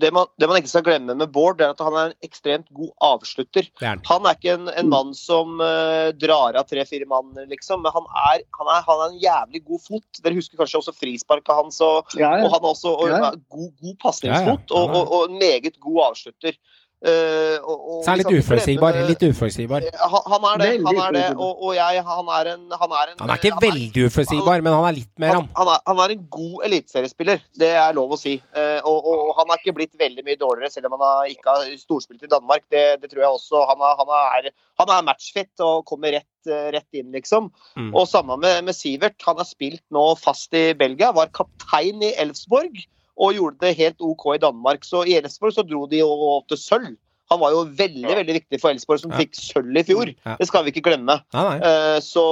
Det 0.00 0.10
man, 0.14 0.28
det 0.40 0.48
man 0.50 0.58
ikke 0.60 0.70
skal 0.70 0.84
glemme 0.86 1.16
med 1.18 1.32
Bård, 1.34 1.58
det 1.58 1.66
er 1.66 1.74
at 1.74 1.82
han 1.84 1.96
er 1.96 2.10
en 2.10 2.26
ekstremt 2.26 2.68
god 2.76 2.92
avslutter. 3.08 3.68
Er 3.80 3.94
han. 3.94 4.02
Han 4.08 4.28
er 4.28 4.38
ikke 4.38 4.54
en, 4.56 4.70
en 4.72 4.90
mann 4.92 5.12
som 5.16 5.60
uh, 5.62 6.12
drar 6.16 6.58
av 6.60 6.68
tre-fire 6.70 7.08
mann, 7.10 7.32
liksom. 7.50 7.84
Men 7.84 7.94
han 7.96 8.08
er, 8.26 8.44
han, 8.58 8.72
er, 8.72 8.86
han 8.88 9.02
er 9.02 9.12
en 9.12 9.20
jævlig 9.22 9.64
god 9.68 9.84
fot. 9.86 10.22
Dere 10.22 10.38
husker 10.38 10.60
kanskje 10.60 10.82
også 10.82 10.96
frisparket 10.96 11.54
hans. 11.56 11.80
Og, 11.84 12.16
Ja, 12.20 12.32
og 12.44 12.50
han 12.54 12.60
er 12.62 12.72
også 12.72 12.94
og, 12.94 13.06
Ja, 13.10 13.20
ja. 13.28 13.30
god, 13.52 13.70
god 13.82 14.00
pasningsfot 14.02 14.72
Ja, 14.72 14.80
ja. 14.80 14.82
og, 14.82 14.96
og, 14.96 15.14
og 15.18 15.30
en 15.30 15.38
meget 15.40 15.80
god 15.80 16.02
avslutter. 16.10 16.58
Eh, 17.06 17.58
og, 17.62 17.76
og 17.76 17.98
Så 18.02 18.10
er 18.10 18.16
han 18.16 18.18
vi 18.18 18.34
litt 18.34 18.42
uforutsigbar. 18.42 18.96
Litt 19.06 19.24
uforutsigbar. 19.28 19.84
han, 19.94 20.24
han 20.32 20.46
er 20.50 20.62
det. 20.62 20.70
Han 20.86 21.00
er 21.04 21.14
det. 21.14 21.24
Og, 21.36 21.62
og 21.68 21.76
jeg, 21.76 22.02
han 22.08 22.30
er 22.38 22.50
en 22.54 22.64
Han 22.80 22.94
er, 22.98 23.12
en, 23.12 23.20
Han 23.20 23.30
er 23.30 23.40
ikke 23.40 23.52
han 23.54 23.62
veldig 23.62 24.06
uforutsigbar, 24.08 24.64
men 24.66 24.74
han 24.74 24.86
er 24.88 24.96
litt 24.96 25.12
mer, 25.22 25.36
han, 25.36 25.46
han. 25.46 25.52
han, 25.60 25.70
er, 25.74 25.84
han 25.90 26.02
er 26.02 26.14
en 26.16 26.24
god 26.36 26.66
eliteseriespiller, 26.68 27.44
det 27.62 27.70
er 27.78 27.94
lov 27.96 28.16
å 28.16 28.18
si. 28.20 28.34
Eh, 28.58 28.80
og, 28.80 28.96
og, 28.96 29.22
og 29.28 29.38
han 29.40 29.52
er 29.52 29.62
ikke 29.62 29.76
blitt 29.78 29.94
veldig 30.00 30.26
mye 30.26 30.40
dårligere, 30.40 30.72
selv 30.74 30.90
om 30.90 30.96
han 30.96 31.06
har 31.06 31.30
ikke 31.36 31.54
har 31.54 31.70
storspilt 31.78 32.26
i 32.26 32.32
Danmark. 32.32 32.66
Det, 32.72 32.84
det 33.02 33.12
tror 33.12 33.22
jeg 33.22 33.38
også. 33.38 33.62
Han 33.70 33.86
er, 33.86 34.02
han 34.02 34.12
er, 34.18 34.50
han 34.82 34.92
er 34.96 35.06
matchfit 35.12 35.66
og 35.66 35.86
kommer 35.88 36.18
rett, 36.18 36.50
eh, 36.50 36.68
rett 36.74 36.98
inn, 36.98 37.12
liksom. 37.14 37.52
Mm. 37.78 37.92
Og 37.92 38.10
samme 38.10 38.40
med, 38.42 38.66
med 38.66 38.76
Sivert. 38.76 39.20
Han 39.28 39.38
har 39.38 39.46
spilt 39.48 39.84
nå 39.94 40.08
fast 40.18 40.54
i 40.58 40.68
Belgia, 40.78 41.14
var 41.14 41.30
kaptein 41.36 42.02
i 42.02 42.14
Elfsborg 42.18 42.82
og 43.16 43.32
gjorde 43.34 43.58
det 43.64 43.76
helt 43.78 44.00
OK 44.04 44.34
i 44.34 44.38
Danmark. 44.42 44.84
Så 44.84 45.04
i 45.08 45.14
Elfsborg 45.18 45.54
så 45.56 45.64
dro 45.66 45.86
de 45.88 45.98
jo 46.02 46.42
til 46.48 46.56
sølv. 46.60 46.96
Han 47.30 47.40
var 47.40 47.50
jo 47.50 47.64
veldig 47.74 48.12
veldig 48.20 48.34
viktig 48.36 48.60
for 48.62 48.70
Elfsborg, 48.70 49.00
som 49.02 49.10
Ja. 49.10 49.16
fikk 49.18 49.34
sølv 49.34 49.76
i 49.80 49.82
fjor. 49.82 50.12
Ja. 50.24 50.36
Det 50.38 50.46
skal 50.46 50.62
vi 50.64 50.70
ikke 50.70 50.84
glemme. 50.86 51.16
Ja. 51.34 51.46
Eh, 51.58 52.00
Så 52.00 52.22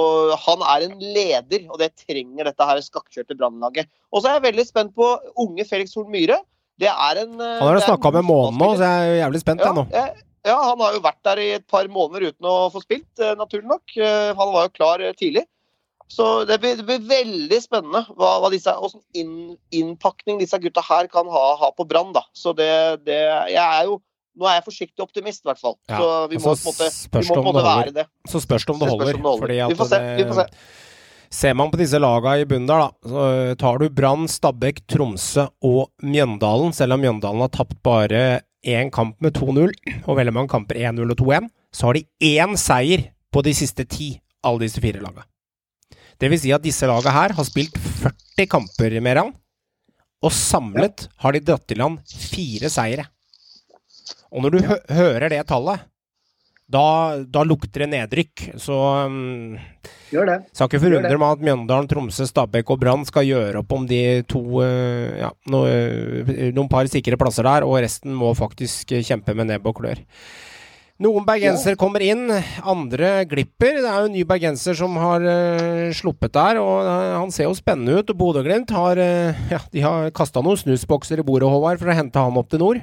han 0.45 0.61
er 0.63 0.85
en 0.85 0.99
leder, 0.99 1.65
og 1.69 1.79
det 1.79 1.91
trenger 1.97 2.45
dette 2.45 2.63
her 2.69 2.77
skakkjørte 2.85 3.35
Brannlaget. 3.37 3.87
Og 4.13 4.21
så 4.23 4.29
er 4.29 4.39
jeg 4.39 4.53
veldig 4.53 4.65
spent 4.67 4.95
på 4.95 5.09
unge 5.37 5.65
Felix 5.67 5.93
Horn 5.95 6.07
Myhre. 6.11 6.37
Det 6.79 6.87
er 6.87 7.21
en 7.25 7.33
eh, 7.41 7.59
Han 7.59 7.67
har 7.67 7.75
jo 7.75 7.81
er 7.83 7.87
snakka 7.89 8.13
med 8.13 8.23
månen 8.23 8.57
nå, 8.59 8.69
så 8.77 8.83
jeg 8.87 9.09
er 9.19 9.19
jævlig 9.29 9.41
spent, 9.43 9.59
jeg 9.59 9.75
nå. 9.75 9.87
Ja, 9.91 10.05
jeg- 10.05 10.23
ja, 10.45 10.55
han 10.63 10.79
har 10.79 10.93
jo 10.93 10.99
vært 11.01 11.23
der 11.23 11.39
i 11.39 11.49
et 11.55 11.67
par 11.67 11.83
måneder 11.87 12.27
uten 12.31 12.45
å 12.47 12.71
få 12.71 12.81
spilt, 12.83 13.19
eh, 13.19 13.35
naturlig 13.35 13.65
nok. 13.67 13.81
Han 14.37 14.53
var 14.53 14.67
jo 14.69 14.69
klar 14.79 14.99
tidlig. 15.17 15.43
Så 16.07 16.45
det 16.45 16.59
blir, 16.61 16.75
det 16.77 16.85
blir 16.85 17.01
veldig 17.09 17.57
spennende 17.63 18.03
hva, 18.13 18.35
hva 18.43 18.49
disse, 18.53 18.69
hvordan 18.69 19.01
inn, 19.17 19.55
innpakning 19.73 20.37
disse 20.39 20.59
gutta 20.61 20.83
her 20.85 21.07
kan 21.11 21.25
ha, 21.33 21.45
ha 21.61 21.71
på 21.73 21.87
Brann. 21.89 22.11
da. 22.13 22.21
Så 22.37 22.53
det, 22.57 22.69
det 23.07 23.21
Jeg 23.53 23.63
er 23.63 23.87
jo 23.89 24.01
Nå 24.35 24.43
er 24.51 24.57
jeg 24.57 24.65
forsiktig 24.65 24.99
optimist, 24.99 25.45
i 25.45 25.47
hvert 25.47 25.61
fall. 25.61 25.77
Ja, 25.87 25.95
Så 25.95 26.07
vi 26.27 26.35
må 26.43 26.55
så 26.59 26.67
måte, 26.67 26.89
spørs 26.91 27.23
vi 27.23 27.29
må 27.31 27.35
på 27.37 27.39
en 27.39 27.45
måte 27.47 27.61
være 27.63 27.93
det. 27.95 28.03
Så 28.27 28.41
spørs 28.43 28.65
det 28.67 28.73
om 28.73 28.81
det 28.81 28.89
holder. 28.89 29.15
om 29.15 29.21
det 29.23 29.29
holder. 29.29 29.43
Fordi 29.45 29.59
at 29.63 29.71
Vi 29.71 29.77
får 29.79 29.87
se, 29.93 29.99
vi 30.17 30.25
får 30.27 30.39
se. 30.41 30.45
Ser 31.37 31.53
man 31.55 31.71
på 31.71 31.79
disse 31.79 32.01
lagene 32.03 32.43
i 32.43 32.47
bunnen 32.49 32.67
der, 32.67 32.83
da, 32.83 33.11
så 33.13 33.55
tar 33.61 33.79
du 33.79 33.85
Brann, 33.95 34.27
Stabæk, 34.27 34.81
Tromsø 34.91 35.47
og 35.63 35.87
Mjøndalen. 36.03 36.75
Selv 36.75 36.97
om 36.97 36.99
Mjøndalen 37.05 37.45
har 37.45 37.53
tapt 37.55 37.79
bare 37.79 38.41
én 38.67 38.91
kamp 38.91 39.15
med 39.23 39.39
2-0, 39.39 39.71
og 40.03 40.19
veldig 40.19 40.35
mange 40.35 40.51
kamper 40.51 40.81
1-0 40.83 41.15
og 41.15 41.17
2-1, 41.23 41.47
så 41.71 41.87
har 41.87 41.93
de 41.95 42.03
én 42.35 42.59
seier 42.59 43.07
på 43.31 43.43
de 43.47 43.55
siste 43.55 43.87
ti, 43.87 44.17
alle 44.43 44.65
disse 44.67 44.83
fire 44.83 44.99
laga. 44.99 45.23
Det 46.21 46.29
vil 46.31 46.39
si 46.41 46.53
at 46.55 46.63
disse 46.63 46.87
laga 46.89 47.13
her 47.13 47.35
har 47.37 47.47
spilt 47.47 47.75
40 48.01 48.47
kamper 48.51 48.99
med 49.03 49.21
enn, 49.23 49.33
og 50.25 50.33
samlet 50.33 51.07
har 51.21 51.35
de 51.35 51.43
dratt 51.43 51.75
i 51.75 51.77
land 51.79 51.99
fire 52.09 52.71
seire. 52.71 53.09
Og 54.31 54.43
når 54.43 54.55
du 54.55 54.63
hø 54.67 54.79
hører 54.95 55.29
det 55.31 55.43
tallet, 55.49 55.83
da, 56.65 56.85
da 57.29 57.43
lukter 57.45 57.83
det 57.83 57.91
nedrykk. 57.91 58.45
Så 58.61 58.75
um, 59.05 59.53
Gjør 60.09 60.31
det. 60.31 60.37
skal 60.55 60.69
ikke 60.69 60.81
forundre 60.81 61.19
meg 61.21 61.35
at 61.35 61.43
Mjøndalen, 61.45 61.89
Tromsø, 61.89 62.25
Stabæk 62.29 62.71
og 62.73 62.81
Brann 62.81 63.05
skal 63.05 63.27
gjøre 63.27 63.61
opp 63.61 63.75
om 63.75 63.85
de 63.89 64.01
to 64.29 64.41
uh, 64.63 65.13
ja, 65.19 65.29
no, 65.53 65.61
uh, 65.69 66.33
noen 66.55 66.71
par 66.71 66.89
sikre 66.91 67.19
plasser 67.21 67.45
der, 67.45 67.67
og 67.67 67.77
resten 67.85 68.15
må 68.17 68.33
faktisk 68.37 68.95
kjempe 68.97 69.37
med 69.37 69.51
nebb 69.51 69.69
og 69.69 69.77
klør. 69.81 70.01
Noen 71.03 71.25
bergensere 71.27 71.75
kommer 71.75 71.99
inn, 71.99 72.29
andre 72.63 73.25
glipper. 73.27 73.81
Det 73.83 73.89
er 73.89 73.97
jo 73.99 74.07
en 74.07 74.13
ny 74.15 74.21
bergenser 74.27 74.77
som 74.79 74.93
har 74.95 75.25
uh, 75.27 75.91
sluppet 75.91 76.31
der, 76.37 76.59
og 76.61 76.87
uh, 76.87 77.17
han 77.19 77.33
ser 77.35 77.49
jo 77.49 77.57
spennende 77.57 77.97
ut. 77.99 78.13
Og 78.13 78.19
Bodø-Glimt 78.21 78.71
har, 78.71 79.01
uh, 79.03 79.41
ja, 79.51 79.59
de 79.73 79.83
har 79.83 80.13
kasta 80.15 80.39
noen 80.45 80.61
snusbokser 80.61 81.19
i 81.19 81.25
bordet, 81.27 81.51
Håvard, 81.51 81.81
for 81.81 81.91
å 81.91 81.97
hente 81.97 82.23
han 82.23 82.39
opp 82.39 82.47
til 82.53 82.63
nord. 82.63 82.79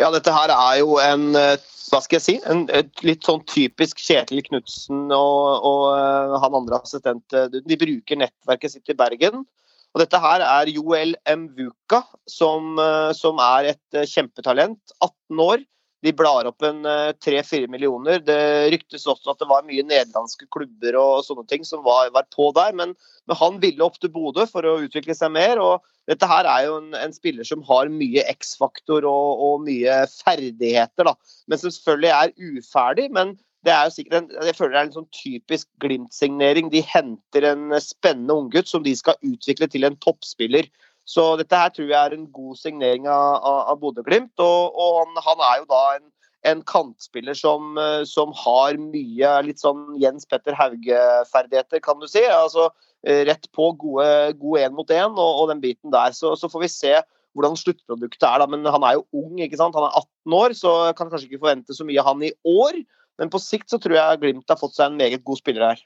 Ja, 0.00 0.10
dette 0.10 0.34
her 0.34 0.50
er 0.56 0.80
jo 0.80 0.98
en 0.98 1.30
hva 1.36 1.98
skal 2.00 2.16
jeg 2.16 2.24
si, 2.24 2.34
en, 2.48 2.64
litt 3.04 3.26
sånn 3.28 3.42
typisk 3.46 4.00
Kjetil 4.00 4.40
Knutsen 4.46 5.10
og, 5.12 5.66
og 5.68 6.38
han 6.40 6.56
andre 6.56 6.78
assistent. 6.80 7.36
De 7.52 7.76
bruker 7.78 8.18
nettverket 8.18 8.72
sitt 8.72 8.90
i 8.90 8.96
Bergen. 8.96 9.44
Og 9.92 10.00
dette 10.00 10.18
her 10.24 10.42
er 10.42 10.70
Joel 10.72 11.12
Mvuka, 11.28 12.00
som, 12.24 12.80
som 13.12 13.42
er 13.44 13.74
et 13.74 14.00
kjempetalent. 14.08 14.80
18 15.04 15.44
år. 15.44 15.66
De 16.02 16.12
blar 16.18 16.48
opp 16.50 16.64
en 16.66 16.82
eh, 16.88 17.12
3-4 17.22 17.68
millioner. 17.70 18.18
Det 18.26 18.40
ryktes 18.74 19.06
også 19.06 19.32
at 19.32 19.42
det 19.42 19.48
var 19.50 19.66
mye 19.66 19.84
nederlandske 19.86 20.48
klubber 20.50 20.98
og 20.98 21.22
sånne 21.26 21.46
ting 21.50 21.66
som 21.66 21.84
var, 21.86 22.10
var 22.14 22.26
på 22.34 22.50
der, 22.56 22.74
men, 22.78 22.96
men 23.30 23.38
han 23.38 23.60
ville 23.62 23.86
opp 23.86 24.00
til 24.02 24.10
Bodø 24.14 24.48
for 24.50 24.66
å 24.66 24.80
utvikle 24.82 25.14
seg 25.14 25.34
mer. 25.34 25.62
og 25.62 25.86
dette 26.10 26.26
her 26.26 26.48
er 26.50 26.66
jo 26.66 26.80
en, 26.80 26.90
en 26.98 27.14
spiller 27.14 27.46
som 27.46 27.62
har 27.68 27.90
mye 27.92 28.24
X-faktor 28.34 29.06
og, 29.06 29.42
og 29.46 29.64
mye 29.68 30.02
ferdigheter, 30.10 31.06
da. 31.06 31.14
Men 31.46 31.62
som 31.62 31.70
selvfølgelig 31.70 32.12
er 32.16 32.58
uferdig. 32.58 33.08
Men 33.14 33.36
det 33.62 33.70
er 33.74 33.86
jo 33.86 33.94
sikkert 33.94 34.16
en, 34.18 34.30
jeg 34.48 34.56
føler 34.58 34.74
det 34.74 34.80
er 34.80 34.88
en 34.88 34.96
sånn 34.96 35.10
typisk 35.14 35.68
Glimt-signering. 35.82 36.72
De 36.72 36.82
henter 36.82 37.46
en 37.52 37.68
spennende 37.82 38.34
unggutt 38.34 38.70
som 38.70 38.82
de 38.82 38.94
skal 38.98 39.20
utvikle 39.22 39.70
til 39.70 39.86
en 39.86 39.98
toppspiller. 40.02 40.66
Så 41.08 41.24
dette 41.40 41.58
her 41.58 41.72
tror 41.74 41.88
jeg 41.90 41.98
er 41.98 42.14
en 42.14 42.28
god 42.30 42.58
signering 42.60 43.08
av, 43.10 43.42
av, 43.42 43.78
Bodø-Glimt. 43.80 44.34
Og, 44.42 44.76
og 44.78 44.98
han, 45.00 45.22
han 45.26 45.44
er 45.48 45.56
jo 45.62 45.68
da 45.72 45.80
en, 45.96 46.06
en 46.52 46.62
kantspiller 46.68 47.36
som, 47.38 47.74
eh, 47.80 48.02
som 48.08 48.34
har 48.44 48.78
mye 48.80 49.32
litt 49.46 49.62
sånn 49.62 49.96
Jens 50.02 50.28
Petter 50.30 50.56
Hauge-ferdigheter, 50.58 51.82
kan 51.82 51.98
du 52.02 52.06
si. 52.10 52.22
Altså 52.30 52.68
eh, 53.02 53.24
rett 53.28 53.50
på 53.56 53.72
gode, 53.80 54.06
god 54.38 54.62
én 54.62 54.78
mot 54.78 54.94
én 54.94 55.10
og, 55.10 55.42
og, 55.42 55.50
den 55.50 55.62
biten 55.64 55.94
der. 55.94 56.14
Så, 56.16 56.36
så, 56.38 56.50
får 56.52 56.66
vi 56.66 56.72
se 56.72 56.96
hvordan 57.32 57.56
sluttproduktet 57.58 58.28
er, 58.28 58.42
da. 58.42 58.48
Men 58.50 58.66
han 58.68 58.86
er 58.86 58.98
jo 59.00 59.06
ung, 59.24 59.40
ikke 59.42 59.58
sant. 59.58 59.76
Han 59.78 59.88
er 59.88 60.02
18 60.04 60.38
år, 60.38 60.58
så 60.58 60.74
kan 60.98 61.10
kanskje 61.10 61.30
ikke 61.30 61.42
forvente 61.46 61.76
så 61.76 61.86
mye 61.88 62.02
av 62.02 62.12
han 62.12 62.28
i 62.28 62.34
år. 62.46 62.82
Men 63.20 63.32
på 63.32 63.40
sikt 63.42 63.72
så 63.72 63.80
tror 63.82 63.98
jeg 63.98 64.22
Glimt 64.22 64.50
har 64.50 64.60
fått 64.60 64.78
seg 64.78 64.90
en 64.90 65.00
meget 65.00 65.24
god 65.26 65.40
spiller 65.40 65.72
her. 65.72 65.82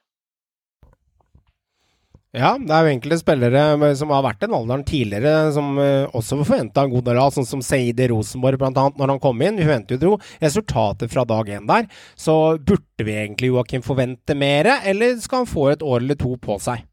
Ja, 2.37 2.51
det 2.61 2.69
er 2.69 2.85
jo 2.85 2.93
enkelte 2.93 3.17
spillere 3.17 3.93
som 3.97 4.11
har 4.13 4.25
vært 4.27 4.43
den 4.43 4.53
alderen 4.53 4.83
tidligere, 4.85 5.47
som 5.57 5.79
uh, 5.81 6.05
også 6.13 6.37
forventa 6.43 6.83
en 6.85 6.93
god 6.93 7.07
del 7.07 7.21
av, 7.23 7.31
sånn 7.33 7.49
som 7.49 7.63
Seide 7.65 8.11
Rosenborg 8.13 8.61
bl.a. 8.61 8.83
når 8.93 9.13
han 9.15 9.23
kom 9.23 9.41
inn. 9.41 9.57
Vi 9.57 9.65
forventer 9.65 10.05
jo 10.05 10.19
resultatet 10.43 11.13
fra 11.15 11.25
dag 11.25 11.49
én 11.49 11.65
der. 11.71 11.89
Så 12.13 12.35
burde 12.61 13.07
vi 13.09 13.17
egentlig 13.17 13.55
Joakim 13.55 13.87
forvente 13.87 14.37
mer, 14.37 14.69
eller 14.85 15.17
skal 15.23 15.45
han 15.45 15.49
få 15.49 15.71
et 15.73 15.87
år 15.87 16.05
eller 16.05 16.21
to 16.21 16.35
på 16.43 16.59
seg? 16.61 16.85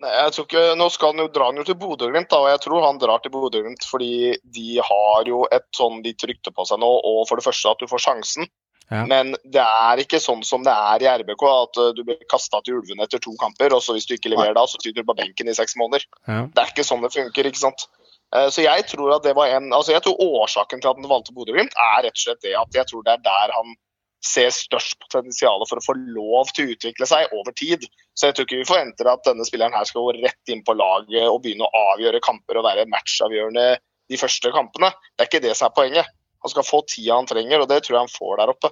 Nei, 0.00 0.12
jeg 0.16 0.32
tror 0.32 0.48
ikke, 0.48 0.64
Nå 0.80 0.88
skal 0.92 1.12
han 1.12 1.22
jo 1.22 1.30
dra 1.36 1.50
han 1.50 1.60
jo 1.60 1.68
til 1.68 1.76
Bodø-Glimt, 1.80 2.32
og 2.36 2.48
jeg 2.54 2.64
tror 2.64 2.88
han 2.88 3.00
drar 3.02 3.20
til 3.20 3.36
Bodø-Glimt 3.36 3.84
fordi 3.88 4.32
de 4.56 4.80
har 4.80 5.28
jo 5.28 5.44
et 5.52 5.68
sånn 5.76 6.00
litt 6.04 6.24
rykte 6.24 6.56
på 6.56 6.64
seg 6.68 6.80
nå, 6.80 6.88
og 6.88 7.24
for 7.28 7.36
det 7.36 7.44
første 7.44 7.76
at 7.76 7.84
du 7.84 7.88
får 7.90 8.08
sjansen. 8.08 8.48
Ja. 8.92 9.04
Men 9.08 9.32
det 9.48 9.62
er 9.64 10.00
ikke 10.02 10.20
sånn 10.20 10.42
som 10.44 10.64
det 10.66 10.72
er 10.72 11.04
i 11.04 11.08
RBK, 11.22 11.44
at 11.48 11.80
uh, 11.80 11.90
du 11.96 12.02
blir 12.04 12.18
kasta 12.30 12.60
til 12.64 12.80
ulvene 12.80 13.06
etter 13.06 13.22
to 13.22 13.32
kamper, 13.40 13.72
og 13.72 13.80
så 13.84 13.96
hvis 13.96 14.06
du 14.08 14.16
ikke 14.16 14.32
leverer 14.34 14.56
da, 14.56 14.66
så 14.68 14.80
sitter 14.80 15.00
du 15.02 15.08
på 15.08 15.16
benken 15.18 15.48
i 15.48 15.56
seks 15.56 15.76
måneder. 15.80 16.04
Ja. 16.28 16.42
Det 16.52 16.62
er 16.62 16.74
ikke 16.74 16.86
sånn 16.86 17.04
det 17.04 17.14
funker. 17.14 17.48
ikke 17.48 17.62
sant? 17.62 17.86
Uh, 18.34 18.50
så 18.52 18.66
jeg 18.66 18.84
tror 18.90 19.16
at 19.16 19.24
det 19.24 19.32
var 19.38 19.54
en, 19.56 19.72
altså 19.76 19.94
jeg 19.94 20.04
tror 20.04 20.20
årsaken 20.42 20.84
til 20.84 20.92
at 20.92 21.00
han 21.00 21.10
valgte 21.10 21.36
Bodø-Glimt, 21.36 21.72
er 21.72 22.04
rett 22.06 22.18
og 22.18 22.24
slett 22.26 22.44
det 22.44 22.54
at 22.60 22.76
jeg 22.76 22.90
tror 22.90 23.06
det 23.06 23.16
er 23.16 23.24
der 23.24 23.56
han 23.56 23.74
ser 24.24 24.52
størst 24.56 24.96
potensial 25.04 25.62
for 25.68 25.80
å 25.80 25.84
få 25.84 25.94
lov 25.98 26.48
til 26.56 26.64
å 26.64 26.74
utvikle 26.74 27.08
seg 27.08 27.32
over 27.36 27.52
tid. 27.56 27.84
Så 28.16 28.28
jeg 28.30 28.36
tror 28.36 28.48
ikke 28.48 28.60
vi 28.62 28.68
forventer 28.68 29.10
at 29.10 29.24
denne 29.26 29.44
spilleren 29.44 29.76
her 29.76 29.88
skal 29.88 30.06
gå 30.06 30.14
rett 30.16 30.52
inn 30.52 30.62
på 30.64 30.76
laget 30.78 31.28
og 31.28 31.42
begynne 31.44 31.66
å 31.66 31.82
avgjøre 31.92 32.22
kamper 32.24 32.60
og 32.60 32.64
være 32.66 32.86
matchavgjørende 32.92 33.66
de 34.12 34.20
første 34.20 34.52
kampene. 34.54 34.92
Det 35.12 35.24
er 35.24 35.30
ikke 35.30 35.44
det 35.44 35.56
som 35.58 35.68
er 35.68 35.76
poenget. 35.76 36.14
Han 36.44 36.52
skal 36.52 36.66
få 36.66 36.82
tida 36.88 37.16
han 37.16 37.28
trenger, 37.28 37.62
og 37.62 37.70
det 37.70 37.82
tror 37.84 37.96
jeg 37.96 38.06
han 38.06 38.16
får 38.16 38.40
der 38.40 38.52
oppe. 38.52 38.70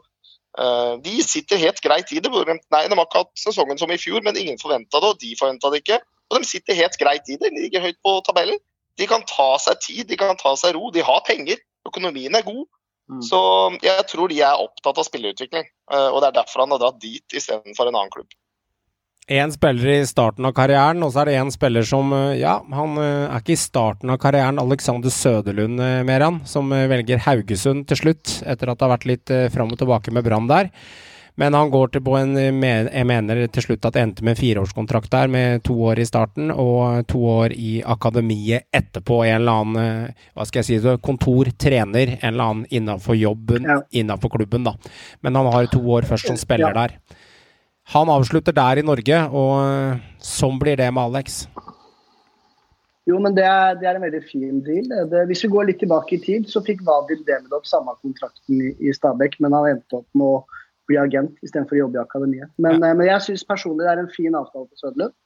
Uh, 0.52 0.98
de 1.00 1.14
sitter 1.24 1.60
helt 1.62 1.80
greit 1.80 2.12
i 2.12 2.20
det. 2.20 2.28
Nei, 2.28 2.82
De 2.88 2.96
har 2.98 3.06
ikke 3.06 3.22
hatt 3.22 3.32
sesongen 3.40 3.80
som 3.80 3.92
i 3.92 4.00
fjor, 4.00 4.20
men 4.24 4.36
ingen 4.36 4.60
forventa 4.60 5.00
det, 5.00 5.14
og 5.14 5.22
de 5.22 5.32
forventa 5.38 5.72
det 5.72 5.80
ikke. 5.80 6.02
Og 6.28 6.40
de 6.40 6.48
sitter 6.48 6.76
helt 6.76 6.98
greit 7.00 7.28
i 7.32 7.38
det. 7.40 7.48
De 7.48 7.64
ligger 7.64 7.84
høyt 7.84 8.00
på 8.04 8.18
tabellen. 8.26 8.60
De 9.00 9.08
kan 9.08 9.24
ta 9.28 9.54
seg 9.62 9.80
tid, 9.80 10.04
de 10.10 10.18
kan 10.20 10.36
ta 10.40 10.52
seg 10.60 10.76
ro. 10.76 10.90
De 10.92 11.04
har 11.04 11.24
penger. 11.24 11.60
Økonomien 11.88 12.36
er 12.36 12.44
god. 12.44 12.66
Mm. 13.10 13.22
Så 13.24 13.40
jeg 13.82 14.04
tror 14.08 14.30
de 14.30 14.38
er 14.44 14.60
opptatt 14.60 15.00
av 15.00 15.08
spillerutvikling, 15.08 15.66
uh, 15.92 16.12
og 16.12 16.20
det 16.22 16.30
er 16.30 16.38
derfor 16.38 16.64
han 16.64 16.72
har 16.76 16.80
dratt 16.84 17.00
dit 17.02 17.36
istedenfor 17.36 17.88
en 17.88 17.96
annen 17.96 18.12
klubb. 18.12 18.30
Én 19.30 19.52
spiller 19.52 19.88
i 19.88 20.06
starten 20.06 20.48
av 20.48 20.50
karrieren, 20.56 21.02
og 21.06 21.12
så 21.14 21.20
er 21.22 21.28
det 21.30 21.36
én 21.38 21.50
spiller 21.54 21.86
som 21.86 22.10
eh, 22.16 22.40
Ja, 22.40 22.56
han 22.74 22.98
eh, 22.98 23.28
er 23.28 23.38
ikke 23.38 23.54
i 23.54 23.60
starten 23.60 24.10
av 24.10 24.18
karrieren. 24.18 24.58
Alexander 24.58 25.14
Søderlund 25.14 25.78
Meran, 25.78 26.08
mer 26.08 26.26
han, 26.26 26.40
som 26.48 26.74
velger 26.90 27.22
Haugesund 27.22 27.86
til 27.86 28.00
slutt, 28.00 28.40
etter 28.42 28.72
at 28.72 28.80
det 28.80 28.86
har 28.86 28.94
vært 28.96 29.08
litt 29.12 29.34
fram 29.54 29.70
og 29.70 29.78
tilbake 29.78 30.10
med 30.10 30.26
Brann 30.26 30.50
der. 30.50 30.72
Men 31.38 31.54
han 31.54 31.70
går 31.72 31.94
til 31.94 32.02
på 32.04 32.18
en 32.18 32.34
Jeg 32.36 33.06
mener 33.08 33.46
til 33.48 33.64
slutt 33.64 33.86
at 33.88 33.94
det 33.94 34.02
endte 34.02 34.26
med 34.26 34.34
en 34.34 34.40
fireårskontrakt 34.42 35.08
der, 35.14 35.30
med 35.32 35.62
to 35.64 35.78
år 35.86 36.02
i 36.02 36.04
starten 36.04 36.50
og 36.50 37.06
to 37.08 37.22
år 37.24 37.54
i 37.54 37.78
akademiet 37.80 38.66
etterpå. 38.74 39.22
En 39.24 39.38
eller 39.38 39.62
annen 39.62 40.12
hva 40.34 40.44
skal 40.44 40.60
jeg 40.60 40.82
si, 40.82 40.96
kontortrener, 41.00 42.18
en 42.18 42.34
eller 42.34 42.50
annen 42.50 42.66
innafor 42.68 43.16
jobben, 43.16 43.70
ja. 43.70 43.80
innafor 44.02 44.34
klubben, 44.34 44.66
da. 44.66 44.74
Men 45.22 45.40
han 45.40 45.48
har 45.54 45.72
to 45.72 45.80
år 45.94 46.10
først 46.10 46.34
som 46.34 46.36
spiller 46.36 46.74
ja. 46.74 46.82
der. 46.82 47.22
Han 47.90 48.08
avslutter 48.08 48.54
der 48.54 48.78
i 48.78 48.86
Norge, 48.86 49.18
og 49.34 49.52
eh, 49.66 50.02
sånn 50.22 50.58
blir 50.60 50.78
det 50.78 50.88
med 50.94 51.02
Alex. 51.02 51.42
Jo, 53.10 53.18
men 53.18 53.34
det 53.34 53.42
er, 53.42 53.74
det 53.80 53.88
er 53.90 53.98
en 53.98 54.04
veldig 54.04 54.22
fin 54.28 54.60
deal. 54.62 54.86
Det, 55.10 55.24
hvis 55.26 55.42
vi 55.42 55.50
går 55.50 55.66
litt 55.68 55.80
tilbake 55.82 56.14
i 56.14 56.20
tid, 56.22 56.46
så 56.50 56.62
fikk 56.62 56.84
Vadil 56.86 57.24
Demidov 57.26 57.66
samme 57.66 57.96
kontrakten 57.98 58.60
i, 58.62 58.70
i 58.78 58.94
Stabæk, 58.94 59.40
men 59.42 59.56
han 59.56 59.72
endte 59.72 59.98
opp 59.98 60.06
med 60.14 60.28
å 60.28 60.60
bli 60.90 61.00
agent 61.00 61.34
istedenfor 61.42 61.76
å 61.76 61.82
jobbe 61.82 61.98
i 61.98 62.04
akademiet. 62.04 62.52
Men, 62.62 62.78
ja. 62.78 62.92
Eh, 62.92 62.96
men 63.00 63.10
jeg 63.10 63.26
syns 63.26 63.44
personlig 63.48 63.88
det 63.88 63.90
er 63.96 64.04
en 64.04 64.14
fin 64.14 64.38
avtale 64.38 64.70
på 64.70 64.78
Søderlund. 64.84 65.16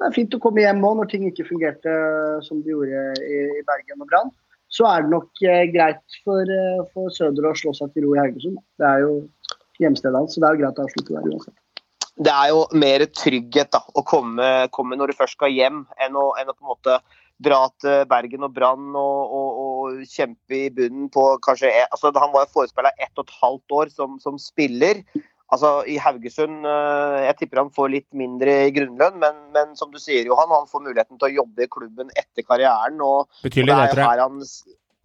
Det 0.00 0.08
er 0.08 0.14
fint 0.16 0.36
å 0.36 0.40
komme 0.42 0.62
hjem 0.64 0.84
òg 0.88 1.00
når 1.00 1.10
ting 1.10 1.26
ikke 1.28 1.48
fungerte 1.48 1.96
som 2.44 2.60
de 2.64 2.72
gjorde 2.72 3.02
i, 3.22 3.42
i 3.60 3.64
Bergen 3.68 4.04
og 4.04 4.08
Brann. 4.12 4.32
Så 4.72 4.86
er 4.88 5.04
det 5.04 5.12
nok 5.12 5.42
eh, 5.48 5.64
greit 5.72 6.20
for, 6.26 6.44
eh, 6.44 6.84
for 6.92 7.12
Søder 7.16 7.48
å 7.48 7.56
slå 7.56 7.72
seg 7.76 7.96
til 7.96 8.06
ro 8.06 8.14
i 8.16 8.22
Haugesund. 8.22 8.60
Det 8.80 8.88
er 8.88 9.04
jo 9.06 9.18
hjemstedet 9.80 10.16
hans, 10.20 10.36
så 10.36 10.44
det 10.44 10.48
er 10.48 10.56
jo 10.56 10.64
greit 10.66 10.80
å 10.80 10.86
avslutte 10.86 11.16
der 11.16 11.32
uansett 11.32 11.61
det 12.22 12.32
er 12.32 12.52
jo 12.52 12.62
mer 12.78 13.04
trygghet 13.10 13.72
da, 13.74 13.82
å 13.94 14.04
komme, 14.06 14.48
komme, 14.74 14.98
når 14.98 15.12
du 15.12 15.18
først 15.18 15.38
skal 15.38 15.52
hjem, 15.52 15.82
enn 16.02 16.16
å, 16.18 16.30
enn 16.40 16.50
å, 16.50 16.56
på 16.56 16.64
en 16.64 16.72
måte 16.74 16.98
dra 17.42 17.64
til 17.82 18.04
Bergen 18.10 18.46
og 18.46 18.54
Brann 18.54 18.94
og, 18.98 19.34
og, 19.34 19.60
og, 19.64 20.00
kjempe 20.06 20.58
i 20.58 20.70
bunnen 20.74 21.08
på 21.12 21.24
kanskje 21.42 21.72
altså 21.88 22.12
Han 22.14 22.34
var 22.34 22.50
forespeila 22.52 22.92
ett 23.02 23.18
og 23.18 23.26
et 23.26 23.36
halvt 23.40 23.74
år 23.80 23.90
som, 23.90 24.18
som, 24.22 24.38
spiller. 24.38 25.02
Altså 25.52 25.72
I 25.90 25.98
Haugesund 26.00 26.68
eh, 26.68 27.16
Jeg 27.26 27.38
tipper 27.40 27.64
han 27.64 27.72
får 27.74 27.90
litt 27.96 28.08
mindre 28.16 28.54
i 28.68 28.74
grunnlønn, 28.76 29.18
men, 29.20 29.40
men 29.56 29.74
som 29.78 29.90
du 29.92 29.98
sier, 30.00 30.22
Johan, 30.28 30.52
han 30.54 30.70
får 30.70 30.84
muligheten 30.86 31.18
til 31.18 31.28
å 31.32 31.36
jobbe 31.42 31.66
i 31.66 31.72
klubben 31.72 32.14
etter 32.14 32.46
karrieren. 32.46 33.02
og, 33.02 33.26
Betydelig, 33.42 33.74
og 33.74 33.82
det 33.82 33.90
er 33.90 34.04
jo 34.04 34.08
her 34.12 34.24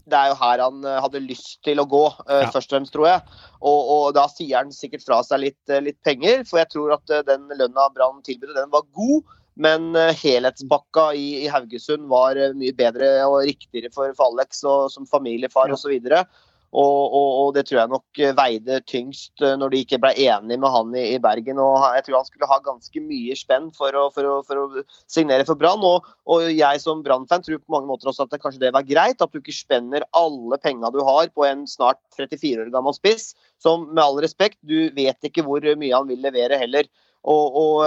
det 0.08 0.18
er 0.18 0.32
jo 0.32 0.38
her 0.40 0.64
han 0.64 0.86
eh, 0.88 1.00
hadde 1.04 1.24
lyst 1.26 1.58
til 1.66 1.82
å 1.82 1.88
gå, 1.90 2.04
uh, 2.28 2.40
ja. 2.42 2.52
først 2.54 2.72
og 2.72 2.78
fremst, 2.78 2.94
tror 2.96 3.10
jeg. 3.10 3.40
Og, 3.60 3.80
og, 3.94 4.06
da 4.18 4.28
sier 4.32 4.60
han 4.60 4.72
sikkert 4.76 5.06
fra 5.08 5.22
seg 5.26 5.44
litt, 5.44 5.60
uh, 5.72 5.82
litt 5.84 6.00
penger, 6.08 6.46
for 6.48 6.62
jeg 6.62 6.72
tror 6.74 6.96
at 6.98 7.18
den 7.28 7.48
lønna 7.54 7.90
Brann 7.96 8.24
tilbød, 8.26 8.56
den 8.58 8.74
var 8.74 8.88
god. 8.98 9.36
Men 9.58 9.96
helhetsbakka 10.14 11.08
i, 11.18 11.24
i, 11.42 11.48
Haugesund 11.50 12.04
var 12.12 12.38
mye 12.60 12.76
bedre 12.78 13.08
og 13.26 13.40
riktigere 13.48 13.90
for, 13.90 14.12
for 14.14 14.30
Alex 14.30 14.60
og 14.70 14.92
som 14.94 15.08
familiefar 15.10 15.72
ja. 15.72 15.74
osv. 15.74 15.96
Og, 15.98 16.44
og, 16.76 17.14
og, 17.16 17.54
det 17.56 17.64
tror 17.68 17.80
jeg 17.80 17.92
nok 17.94 18.20
veide 18.36 18.82
tyngst 18.90 19.44
eh, 19.46 19.56
når 19.56 19.72
de 19.72 19.80
ikke 19.86 20.00
ble 20.04 20.12
enige 20.20 20.60
med 20.60 20.74
han 20.74 20.92
i, 21.00 21.06
i 21.16 21.22
Bergen. 21.24 21.62
og 21.64 21.80
Jeg 21.96 22.04
tror 22.06 22.18
han 22.20 22.28
skulle 22.28 22.50
ha 22.52 22.58
ganske 22.66 23.04
mye 23.06 23.38
spenn 23.40 23.70
for 23.76 23.96
å, 23.96 24.08
for 24.12 24.28
å, 24.28 24.36
for 24.44 24.60
å 24.60 24.84
signere 25.08 25.48
for 25.48 25.60
Brann. 25.60 25.86
Og, 25.88 26.06
og, 26.28 26.44
jeg 26.52 26.84
som 26.84 27.04
Brann-fan 27.06 27.46
tror 27.46 27.62
på 27.64 27.76
mange 27.78 27.88
måter 27.88 28.12
også 28.12 28.28
at 28.28 28.36
det, 28.36 28.42
kanskje 28.44 28.66
det 28.66 28.74
var 28.76 28.88
greit. 28.88 29.24
At 29.24 29.32
du 29.32 29.40
ikke 29.40 29.56
spenner 29.56 30.04
alle 30.18 30.60
penga 30.60 30.92
du 30.92 31.00
har 31.08 31.32
på 31.32 31.48
en 31.48 31.64
snart 31.72 32.02
34 32.20 32.66
år 32.66 32.74
gammel 32.74 32.96
spiss, 32.98 33.32
som 33.64 33.88
med 33.94 34.04
all 34.04 34.20
respekt, 34.24 34.60
du 34.68 34.92
vet 34.96 35.24
ikke 35.24 35.46
hvor 35.48 35.64
mye 35.64 35.96
han 35.96 36.10
vil 36.10 36.20
levere 36.26 36.60
heller. 36.60 36.90
Og, 37.28 37.56
og, 37.60 37.80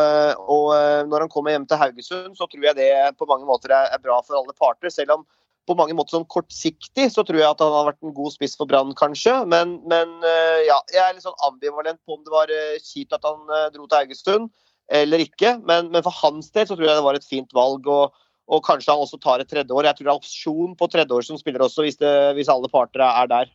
og, 0.53 0.73
når 1.09 1.25
han 1.25 1.31
kommer 1.33 1.55
hjem 1.55 1.69
til 1.69 1.79
Haugesund, 1.81 2.33
så 2.37 2.49
tror 2.49 2.64
jeg 2.66 2.77
det 2.77 2.90
på 3.16 3.29
mange 3.29 3.47
måter 3.49 3.73
er, 3.73 3.93
er 3.95 4.03
bra 4.03 4.19
for 4.25 4.40
alle 4.40 4.57
parter. 4.57 4.93
Selv 4.93 5.14
om 5.14 5.29
på 5.68 5.77
mange 5.79 5.94
måter 5.96 6.16
sånn 6.16 6.29
kortsiktig 6.31 7.09
så 7.12 7.25
tror 7.27 7.40
jeg 7.40 7.49
at 7.49 7.61
han 7.62 7.75
har 7.75 7.90
vært 7.90 8.01
en 8.07 8.14
god 8.16 8.35
spiss 8.35 8.57
for 8.59 8.68
Brann, 8.70 8.94
kanskje. 8.99 9.35
Men, 9.51 9.77
men, 9.90 10.16
eh, 10.27 10.64
ja, 10.68 10.81
jeg 10.92 11.03
er 11.05 11.14
litt 11.14 11.27
sånn 11.27 11.46
ambivalent 11.46 12.01
på 12.07 12.16
om 12.16 12.25
det 12.27 12.35
var 12.35 12.53
eh, 12.55 12.81
kjipt 12.83 13.14
at 13.16 13.27
han 13.27 13.44
eh, 13.46 13.68
dro 13.75 13.87
til 13.87 14.01
Haugesund 14.01 14.51
eller 14.90 15.23
ikke. 15.23 15.55
Men, 15.62 15.92
men, 15.92 16.03
for 16.03 16.14
hans 16.23 16.51
del 16.55 16.66
så 16.66 16.75
tror 16.75 16.88
jeg 16.88 16.99
det 16.99 17.07
var 17.07 17.18
et 17.18 17.29
fint 17.29 17.55
valg. 17.55 17.87
Og, 17.87 18.16
og 18.51 18.64
kanskje 18.66 18.90
han 18.90 19.05
også 19.05 19.20
tar 19.23 19.42
et 19.42 19.51
tredje 19.51 19.70
år. 19.70 19.87
Jeg 19.87 19.99
tror 19.99 20.09
det 20.09 20.12
er 20.12 20.23
opsjon 20.25 20.77
på 20.79 20.90
tredje 20.90 21.14
år 21.14 21.27
som 21.27 21.38
spiller 21.38 21.62
også, 21.66 21.87
hvis, 21.87 22.01
det, 22.01 22.14
hvis 22.38 22.51
alle 22.51 22.70
parter 22.73 23.05
er 23.07 23.31
der. 23.31 23.53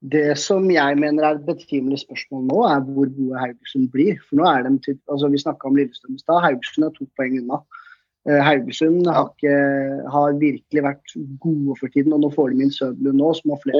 Det 0.00 0.38
som 0.40 0.64
jeg 0.72 0.96
mener 0.96 1.26
er 1.26 1.36
et 1.36 1.44
betimelig 1.44 2.00
spørsmål 2.06 2.46
nå, 2.48 2.60
er 2.70 2.86
hvor 2.86 3.10
gode 3.12 3.42
Haugesund 3.42 3.90
blir. 3.92 4.16
For 4.24 4.40
nå 4.40 4.46
er 4.48 4.64
de, 4.64 4.96
altså 5.12 5.28
Vi 5.28 5.42
snakka 5.42 5.68
om 5.68 5.76
Lillestrøm 5.76 6.16
i 6.16 6.22
stad. 6.22 6.40
Haugesund 6.46 6.88
er 6.88 6.94
to 6.96 7.04
poeng 7.20 7.36
unna. 7.42 7.60
Eh, 8.28 8.36
Haugesund 8.44 9.06
har, 9.08 9.30
ikke, 9.32 9.54
har, 10.12 10.34
virkelig 10.36 10.82
vært 10.84 11.14
gode 11.40 11.76
for 11.80 11.88
tiden, 11.88 12.12
og 12.12 12.20
nå 12.20 12.28
får 12.34 12.52
de 12.52 12.66
inn 12.66 12.74
Søderlund 12.74 13.16
nå. 13.16 13.30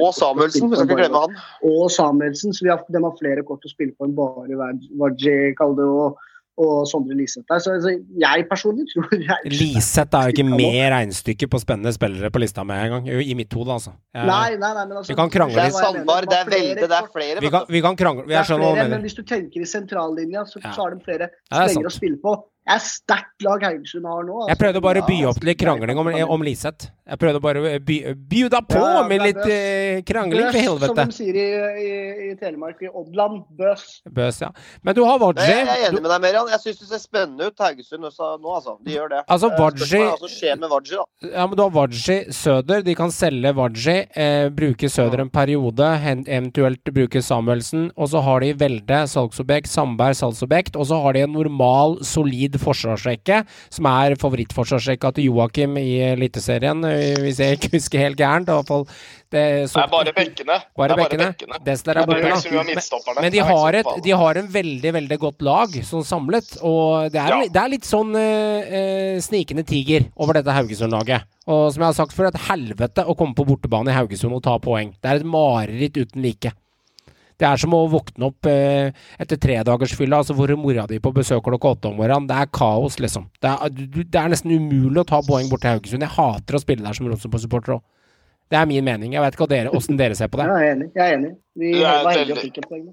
og 0.01 0.15
Samuelsen, 0.17 0.71
vi 0.71 0.79
skal 0.79 0.89
ikke 0.89 0.97
glemme 1.03 1.21
han. 1.27 1.37
Og 1.69 1.85
Samuelsen, 1.93 2.55
så 2.57 2.71
har, 2.71 2.81
de 2.89 3.03
har 3.05 3.15
flere 3.19 3.45
kort 3.45 3.69
å 3.69 3.71
spille 3.71 3.93
på 3.93 4.09
enn 4.09 4.17
bare 4.17 4.57
Waji, 4.97 5.53
Kalde 5.59 5.85
og, 5.85 6.17
og 6.57 6.73
Sondre 6.89 7.19
Liseth 7.19 7.45
der. 7.45 7.61
Så 7.61 7.75
altså, 7.75 7.93
jeg 7.93 8.47
personlig 8.49 8.87
tror 8.89 9.13
Liseth 9.61 10.17
er 10.17 10.31
jo 10.31 10.33
ikke 10.33 10.47
med 10.49 10.81
regnestykket 10.95 11.51
på 11.53 11.61
spennende 11.61 11.93
spillere 11.93 12.33
på 12.33 12.41
lista 12.41 12.65
med 12.65 12.81
engang, 12.81 13.13
i 13.21 13.37
mitt 13.37 13.53
hode, 13.53 13.77
altså. 13.77 13.93
Jeg, 14.09 14.25
nei, 14.25 14.55
nei, 14.55 14.71
nei, 14.73 14.87
men 14.87 15.03
altså, 15.03 15.13
Vi 15.13 15.19
kan 15.21 15.29
krangle 15.37 15.67
litt. 15.67 15.77
Er 15.77 15.85
Sandbar, 15.85 16.25
det 16.25 16.39
er 16.39 16.55
veldig, 16.55 16.87
det 16.87 16.97
er 16.97 17.11
flere. 17.13 17.45
Vi 17.45 17.53
kan, 17.53 17.69
vi 17.69 17.85
kan 17.85 17.99
krangle, 17.99 18.25
hva 18.25 18.41
du 18.49 18.57
mener. 18.57 18.95
Men 18.97 19.05
hvis 19.05 19.21
du 19.21 19.21
tenker 19.21 19.61
i 19.61 19.69
sentrallinja, 19.69 20.47
så, 20.49 20.57
ja. 20.65 20.73
så 20.73 20.87
har 20.87 20.97
de 20.97 21.05
flere 21.05 21.29
strenger 21.45 21.93
å 21.93 21.93
spille 21.93 22.17
på. 22.25 22.39
Det 22.61 22.75
er 22.75 22.81
sterkt 22.85 23.41
lag 23.41 23.63
Haugesund 23.65 24.05
har 24.05 24.21
nå. 24.23 24.43
Jeg 24.47 24.57
prøvde 24.61 24.81
bare 24.85 25.01
å 25.01 25.05
by 25.07 25.15
opp 25.31 25.39
til 25.41 25.49
litt 25.49 25.57
krangling 25.59 25.97
om, 25.97 26.07
om 26.35 26.43
Liseth. 26.45 26.91
Jeg 27.09 27.17
prøvde 27.19 27.39
bare 27.41 27.61
å 27.65 27.79
by, 27.83 27.95
da 28.53 28.59
på 28.61 28.77
Ja, 28.79 29.01
med 29.09 29.23
litt 29.25 29.39
bøs. 29.41 29.49
eh, 29.51 30.01
krangling, 30.07 30.45
for 30.53 30.77
Bøs, 30.79 30.85
som 30.85 30.95
de 30.95 31.15
sier 31.15 31.39
i, 31.41 31.45
i, 31.81 31.95
i 32.29 32.35
Telemark, 32.39 32.77
i 32.85 32.87
Oddland. 32.87 33.41
Bøs. 33.57 33.87
Bøs, 34.07 34.39
ja. 34.45 34.51
Men 34.85 34.95
du 34.95 35.01
har 35.03 35.17
Wadji. 35.19 35.41
Jeg 35.49 35.65
er 35.67 35.87
enig 35.89 36.03
med 36.05 36.11
deg, 36.13 36.21
Merian. 36.21 36.51
Jeg 36.53 36.61
syns 36.67 36.79
det 36.83 36.87
ser 36.91 37.01
spennende 37.01 37.49
ut, 37.49 37.57
Haugesund 37.65 38.05
også 38.11 38.29
nå, 38.39 38.53
altså. 38.59 38.77
De 38.85 38.93
gjør 38.95 39.09
det. 39.15 39.23
Altså, 39.27 39.49
Eh, 39.51 39.57
Wadji- 39.59 40.17
som 40.21 40.31
skjer 40.37 40.59
med 40.61 40.69
Wadji, 40.71 40.95
da. 41.01 41.31
Ja, 41.33 41.47
men 41.47 41.57
du 41.57 41.63
har 41.65 41.73
Wadji 41.75 42.19
Søder. 42.31 42.85
De 42.85 42.95
kan 42.95 43.09
selge 43.11 43.55
Wadji, 43.57 43.97
eh, 44.15 44.49
bruke 44.53 44.87
Søder 44.87 45.25
en 45.25 45.33
periode, 45.33 45.89
eventuelt 46.29 46.83
bruke 46.93 47.21
Samuelsen. 47.25 47.89
Og 47.97 48.07
så 48.13 48.21
har 48.23 48.39
de 48.45 48.53
Velde, 48.53 49.01
salgsobjekt, 49.09 49.67
Sandberg, 49.67 50.15
salgsobjekt. 50.15 50.77
Og 50.77 50.85
så 50.87 51.01
har 51.01 51.13
de 51.17 51.25
en 51.25 51.33
normal, 51.33 51.97
solid 52.05 52.50
forsvarsrekke, 52.59 53.45
som 53.69 53.85
er 53.85 54.15
favorittforsvarsrekka 54.19 55.13
til 55.15 55.29
Joakim 55.29 55.77
i 55.77 55.99
Eliteserien, 56.11 56.83
eh, 56.85 57.15
hvis 57.21 57.39
jeg 57.39 57.57
ikke 57.59 57.71
husker 57.77 57.99
helt 57.99 58.17
gærent. 58.17 58.49
I 58.49 58.57
hvert 58.57 58.67
fall 58.67 58.85
det, 59.31 59.43
Det 59.71 59.79
er 59.79 59.87
bare 59.87 60.11
bekkene. 60.11 60.57
Bare 60.75 60.87
det 60.89 60.97
er 60.97 61.03
bekkene. 61.05 61.27
bekkene. 61.31 61.59
Er 62.01 62.05
borte, 62.05 62.21
da. 62.27 62.35
så 62.35 62.63
midtstopperne. 62.67 63.21
Men 63.21 63.31
de 63.31 63.39
har, 63.39 63.73
et, 63.79 63.85
de 64.03 64.11
har 64.11 64.35
en 64.41 64.47
veldig, 64.47 64.93
veldig 64.93 65.17
godt 65.19 65.41
lag 65.41 65.69
sånn 65.87 66.03
samlet. 66.03 66.57
Og 66.61 67.11
det 67.11 67.21
er, 67.21 67.29
Ja. 67.29 67.41
det 67.47 67.61
er 67.61 67.69
litt 67.69 67.87
sånn 67.87 68.11
eh, 68.15 69.19
snikende 69.23 69.63
tiger 69.65 70.09
over 70.17 70.33
dette 70.33 70.51
Haugesund-laget. 70.51 71.23
Og 71.47 71.71
som 71.73 71.81
jeg 71.81 71.87
har 71.87 71.93
sagt 71.93 72.13
før, 72.13 72.27
et 72.27 72.41
helvete 72.49 73.05
å 73.07 73.15
komme 73.17 73.33
på 73.35 73.45
bortebane 73.47 73.87
i 73.89 73.95
Haugesund 73.95 74.33
og 74.35 74.43
ta 74.43 74.57
poeng. 74.59 74.91
Det 75.01 75.09
er 75.09 75.15
et 75.21 75.25
mareritt 75.25 75.97
uten 75.97 76.21
like. 76.21 76.51
Det 77.41 77.47
er 77.49 77.57
som 77.57 77.73
å 77.73 77.79
våkne 77.89 78.27
opp 78.29 78.45
eh, 78.51 78.91
etter 79.17 79.39
tredagersfylla, 79.41 80.19
altså 80.21 80.35
hvor 80.37 80.51
mora 80.61 80.83
di 80.89 80.99
på 81.01 81.09
besøk 81.15 81.41
klokka 81.47 81.71
åtte 81.73 81.89
om 81.89 81.95
morgenen. 81.97 82.27
Det 82.29 82.37
er 82.37 82.51
kaos, 82.53 82.99
liksom. 83.01 83.25
Det 83.41 83.49
er, 83.49 83.69
du- 83.73 84.03
det 84.05 84.19
er 84.21 84.29
nesten 84.29 84.53
umulig 84.53 85.01
å 85.01 85.07
ta 85.09 85.23
poeng 85.25 85.49
bort 85.49 85.63
til 85.65 85.73
Haugesund. 85.73 86.05
Jeg 86.05 86.13
hater 86.19 86.57
å 86.59 86.61
spille 86.61 86.85
der 86.85 86.93
som 86.93 87.09
Rosenborg-supporter 87.09 87.79
òg. 87.79 87.81
Det 88.51 88.59
er 88.59 88.65
min 88.67 88.83
mening. 88.85 89.13
Jeg 89.15 89.23
vet 89.23 89.37
ikke 89.39 89.47
dere, 89.49 89.71
åssen 89.73 89.97
dere 89.97 90.13
ser 90.19 90.27
på 90.29 90.37
det. 90.41 90.45
Jeg 90.51 90.67
er 90.69 90.75
enig. 90.75 90.89
Jeg 90.93 91.03
er 91.07 91.17
enig. 91.17 91.31
Vi 91.55 91.71
Det 91.73 91.85
er 91.87 92.03
var 92.05 92.17
heldige 92.19 92.35
og 92.37 92.43
fikk 92.45 92.57
et 92.61 92.67
poeng. 92.69 92.83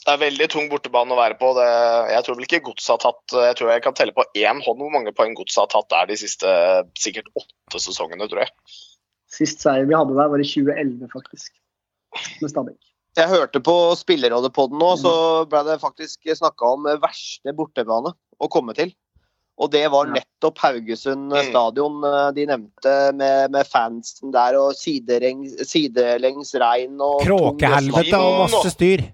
Det 0.00 0.12
er 0.14 0.20
veldig 0.20 0.48
tung 0.52 0.68
bortebane 0.70 1.12
å 1.16 1.18
være 1.18 1.36
på. 1.40 1.50
Det, 1.56 1.66
jeg 2.12 2.24
tror 2.26 2.36
vel 2.38 2.46
ikke 2.46 2.60
Godset 2.68 2.92
har 2.94 3.00
tatt 3.04 3.34
Jeg 3.46 3.56
tror 3.58 3.70
jeg 3.72 3.82
kan 3.84 3.94
telle 3.96 4.14
på 4.16 4.24
én 4.36 4.60
hånd 4.64 4.80
hvor 4.80 4.92
mange 4.92 5.12
poeng 5.16 5.34
Godset 5.38 5.62
har 5.64 5.70
tatt 5.72 5.88
der 5.92 6.08
de 6.12 6.16
siste 6.20 6.52
sikkert 7.00 7.28
åtte 7.36 7.80
sesongene, 7.80 8.28
tror 8.30 8.44
jeg. 8.44 8.52
Sist 9.30 9.62
seier 9.64 9.86
vi 9.88 9.96
hadde 9.96 10.14
der, 10.16 10.30
var 10.32 10.42
i 10.42 10.46
2011, 10.46 11.08
faktisk. 11.12 11.52
Med 12.42 12.50
Stabæk. 12.54 12.78
Jeg 13.18 13.26
hørte 13.30 13.60
på 13.64 13.74
Spillerrådet-podden 13.98 14.78
nå, 14.78 14.94
så 15.00 15.12
ble 15.50 15.64
det 15.66 15.80
faktisk 15.82 16.30
snakka 16.38 16.74
om 16.76 16.86
verste 17.02 17.54
bortebane 17.56 18.12
å 18.14 18.48
komme 18.52 18.74
til. 18.76 18.92
Og 19.60 19.68
det 19.74 19.82
var 19.92 20.08
nettopp 20.08 20.60
Haugesund 20.62 21.34
Mm. 21.34 21.50
stadion 21.50 22.04
eh, 22.06 22.30
de 22.32 22.46
nevnte, 22.48 22.94
med, 23.12 23.50
med 23.52 23.66
fansen 23.68 24.32
der 24.32 24.56
og 24.56 24.72
sidelengs, 24.78 25.58
sidelengs 25.68 26.54
regn 26.54 26.96
og 27.04 27.20
Kråkehelvete 27.26 28.16
og 28.16 28.46
masse 28.46 28.72
styr. 28.72 29.04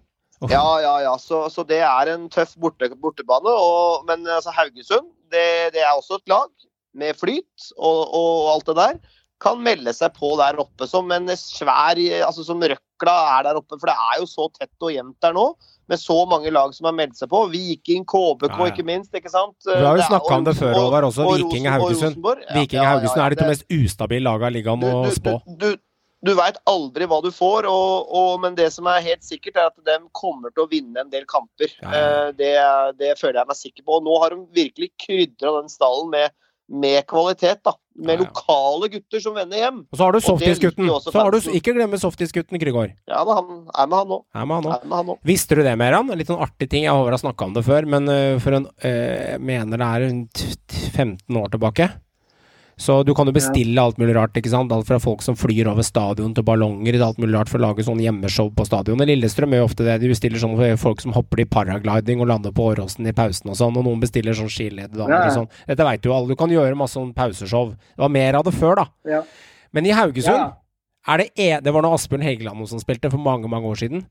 Oh. 0.45 0.51
Ja, 0.53 0.63
ja, 0.85 0.95
ja. 1.09 1.17
Så, 1.19 1.47
så 1.51 1.65
det 1.67 1.81
er 1.81 2.13
en 2.13 2.29
tøff 2.31 2.55
borte, 2.61 2.93
bortebane. 3.01 3.51
Og, 3.51 4.05
men 4.07 4.27
altså, 4.29 4.53
Haugesund, 4.55 5.09
det, 5.33 5.73
det 5.75 5.83
er 5.83 5.97
også 5.97 6.21
et 6.21 6.31
lag 6.31 6.53
med 6.97 7.17
flyt 7.19 7.73
og, 7.77 8.15
og 8.15 8.53
alt 8.55 8.71
det 8.71 8.77
der. 8.79 9.01
Kan 9.43 9.65
melde 9.65 9.93
seg 9.93 10.15
på 10.17 10.31
der 10.39 10.61
oppe 10.63 10.87
som 10.89 11.11
en 11.13 11.29
svær 11.37 11.99
Altså 12.25 12.45
som 12.47 12.63
røkla 12.97 13.39
er 13.39 13.43
der 13.45 13.57
oppe. 13.61 13.79
For 13.81 13.87
det 13.87 13.95
er 13.97 14.21
jo 14.21 14.27
så 14.27 14.49
tett 14.59 14.73
og 14.83 14.93
jevnt 14.93 15.17
der 15.23 15.33
nå. 15.37 15.47
Med 15.89 15.99
så 16.03 16.27
mange 16.27 16.51
lag 16.51 16.73
som 16.75 16.87
har 16.89 16.93
meldt 16.99 17.17
seg 17.17 17.29
på. 17.31 17.45
Viking, 17.53 18.05
KBK 18.05 18.51
Ja, 18.51 18.59
ja. 18.59 18.73
ikke 18.73 18.85
minst. 18.85 19.13
ikke 19.15 19.31
sant? 19.31 19.55
Vi 19.65 19.85
har 19.85 19.97
jo 19.97 20.03
snakka 20.09 20.35
om 20.35 20.45
det 20.45 20.57
før, 20.59 20.75
Håvard, 20.75 21.05
også. 21.05 21.23
og 21.27 21.37
Viking 21.39 21.67
og 21.69 21.73
Haugesund. 21.77 22.17
Viking 22.57 22.81
og 22.81 22.87
Haugesund 22.87 23.23
er 23.23 23.31
de 23.31 23.37
to 23.43 23.47
mest 23.47 23.65
ustabile 23.71 24.25
lagene 24.27 24.51
i 24.51 24.57
ligaen 24.59 24.83
å 24.83 25.11
spå. 25.15 25.37
du, 25.47 25.55
du, 25.63 25.77
du 26.27 26.33
veit 26.35 26.59
aldri 26.67 27.07
hva 27.07 27.21
du 27.23 27.31
får, 27.31 27.69
og, 27.71 28.11
og, 28.11 28.41
men 28.43 28.57
det 28.59 28.73
som 28.75 28.87
er 28.91 28.99
helt 29.05 29.23
sikkert, 29.23 29.57
er 29.63 29.71
at 29.71 29.79
de 29.87 29.97
kommer 30.17 30.51
til 30.51 30.65
å 30.65 30.69
vinne 30.73 30.99
en 31.05 31.11
del 31.13 31.23
kamper. 31.31 31.71
Ja, 31.83 31.93
ja. 31.93 32.03
Eh, 32.03 32.33
Det, 32.35 32.53
det 32.99 33.13
føler 33.21 33.39
jeg 33.45 33.47
meg 33.53 33.57
sikker 33.63 33.87
på. 33.87 34.01
Og 34.01 34.05
nå 34.09 34.19
har 34.25 34.35
de 34.35 34.43
virkelig 34.59 34.91
krydra 35.07 35.61
den 35.61 35.71
stallen 35.71 36.11
med, 36.11 36.35
med 36.67 37.07
kvalitet. 37.07 37.63
da. 37.63 37.77
Med 37.97 38.21
lokale 38.21 38.91
gutter 38.93 39.23
som 39.23 39.37
vender 39.37 39.61
hjem. 39.61 39.79
Og 39.91 39.99
så 39.99 40.05
har 40.05 40.17
du 40.17 40.21
softisgutten. 40.21 40.91
Så 41.07 41.15
har 41.17 41.33
du 41.33 41.39
ikke 41.57 41.75
glemme 41.77 42.01
softisgutten 42.01 42.61
Krygård. 42.61 42.93
Ja, 43.09 43.23
da, 43.25 43.37
han 43.39 43.65
er 43.73 43.91
med, 43.91 44.71
han 44.93 45.13
òg. 45.13 45.19
Visste 45.27 45.57
du 45.57 45.63
det, 45.65 45.77
Meran? 45.81 46.11
En 46.13 46.21
litt 46.21 46.31
sånn 46.31 46.43
artig 46.45 46.69
ting. 46.73 46.85
Jeg 46.87 46.93
har 46.93 47.21
snakka 47.21 47.49
om 47.49 47.57
det 47.57 47.65
før, 47.67 47.89
men 47.97 48.11
øh, 48.13 48.37
for 48.43 48.59
en 48.59 48.69
øh, 48.69 49.37
mener 49.41 49.81
det 49.81 49.89
er 49.89 50.07
rundt 50.07 50.45
15 50.97 51.41
år 51.41 51.55
tilbake. 51.57 51.91
Så 52.79 53.03
du 53.09 53.15
kan 53.17 53.25
jo 53.25 53.33
bestille 53.33 53.81
alt 53.81 53.97
mulig 53.97 54.13
rart, 54.13 54.35
ikke 54.37 54.51
sant. 54.53 54.73
Alt 54.75 54.85
fra 54.85 54.99
folk 55.01 55.23
som 55.25 55.37
flyr 55.39 55.71
over 55.71 55.85
stadion 55.87 56.35
til 56.37 56.45
ballonger 56.45 56.99
alt 57.01 57.17
mulig 57.17 57.33
rart 57.33 57.49
for 57.49 57.57
å 57.57 57.71
lage 57.71 57.87
sånn 57.87 58.03
hjemmeshow 58.05 58.51
på 58.53 58.67
stadionet. 58.69 59.09
Lillestrøm 59.09 59.55
gjør 59.57 59.65
ofte 59.65 59.87
det. 59.87 59.95
De 60.03 60.11
bestiller 60.11 60.43
sånn 60.43 60.59
for 60.59 60.83
folk 60.83 61.01
som 61.01 61.15
hopper 61.17 61.41
i 61.41 61.47
paragliding 61.49 62.21
og 62.21 62.29
lander 62.29 62.53
på 62.53 62.67
Åråsen 62.75 63.09
i 63.09 63.15
pausen 63.17 63.49
og 63.49 63.57
sånn. 63.57 63.79
Og 63.81 63.87
noen 63.87 64.03
bestiller 64.05 64.37
sånn 64.37 64.53
skilededamer 64.53 65.15
Ja, 65.15 65.23
og 65.31 65.33
sånn. 65.39 65.49
Dette 65.71 65.87
veit 65.89 66.05
jo 66.05 66.13
alle. 66.13 66.29
Du 66.29 66.37
kan 66.37 66.53
gjøre 66.53 66.77
masse 66.77 66.99
sånn 66.99 67.15
pauseshow. 67.17 67.73
Det 67.73 68.05
var 68.05 68.13
mer 68.13 68.37
av 68.43 68.45
det 68.45 68.53
før, 68.59 68.77
da. 68.83 68.87
Ja. 69.09 69.23
Men 69.73 69.89
i 69.89 69.97
Haugesund 69.97 70.37
Ja. 70.37 70.53
er 71.09 71.17
det 71.17 71.31
e 71.39 71.61
Det 71.63 71.73
var 71.73 71.81
når 71.81 71.97
Asbjørn 71.97 72.29
Helgeland 72.29 72.69
som 72.69 72.79
spilte 72.79 73.11
for 73.11 73.17
mange, 73.19 73.49
mange 73.49 73.65
år 73.73 73.81
siden. 73.81 74.05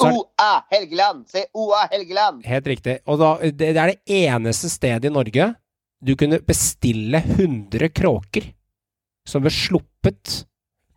OA 0.00 0.64
Helgeland! 0.72 1.28
Se 1.28 1.44
OA 1.52 1.84
Helgeland! 1.92 2.46
Helt 2.46 2.64
riktig. 2.64 3.00
Og 3.06 3.18
da, 3.18 3.36
det, 3.44 3.58
det 3.58 3.76
er 3.76 3.92
det 3.92 4.00
eneste 4.08 4.72
stedet 4.72 5.04
i 5.04 5.12
Norge 5.12 5.54
du 6.06 6.14
kunne 6.18 6.38
bestille 6.46 7.18
100 7.36 7.90
kråker 7.96 8.52
som 9.26 9.42
ble 9.42 9.50
sluppet 9.50 10.44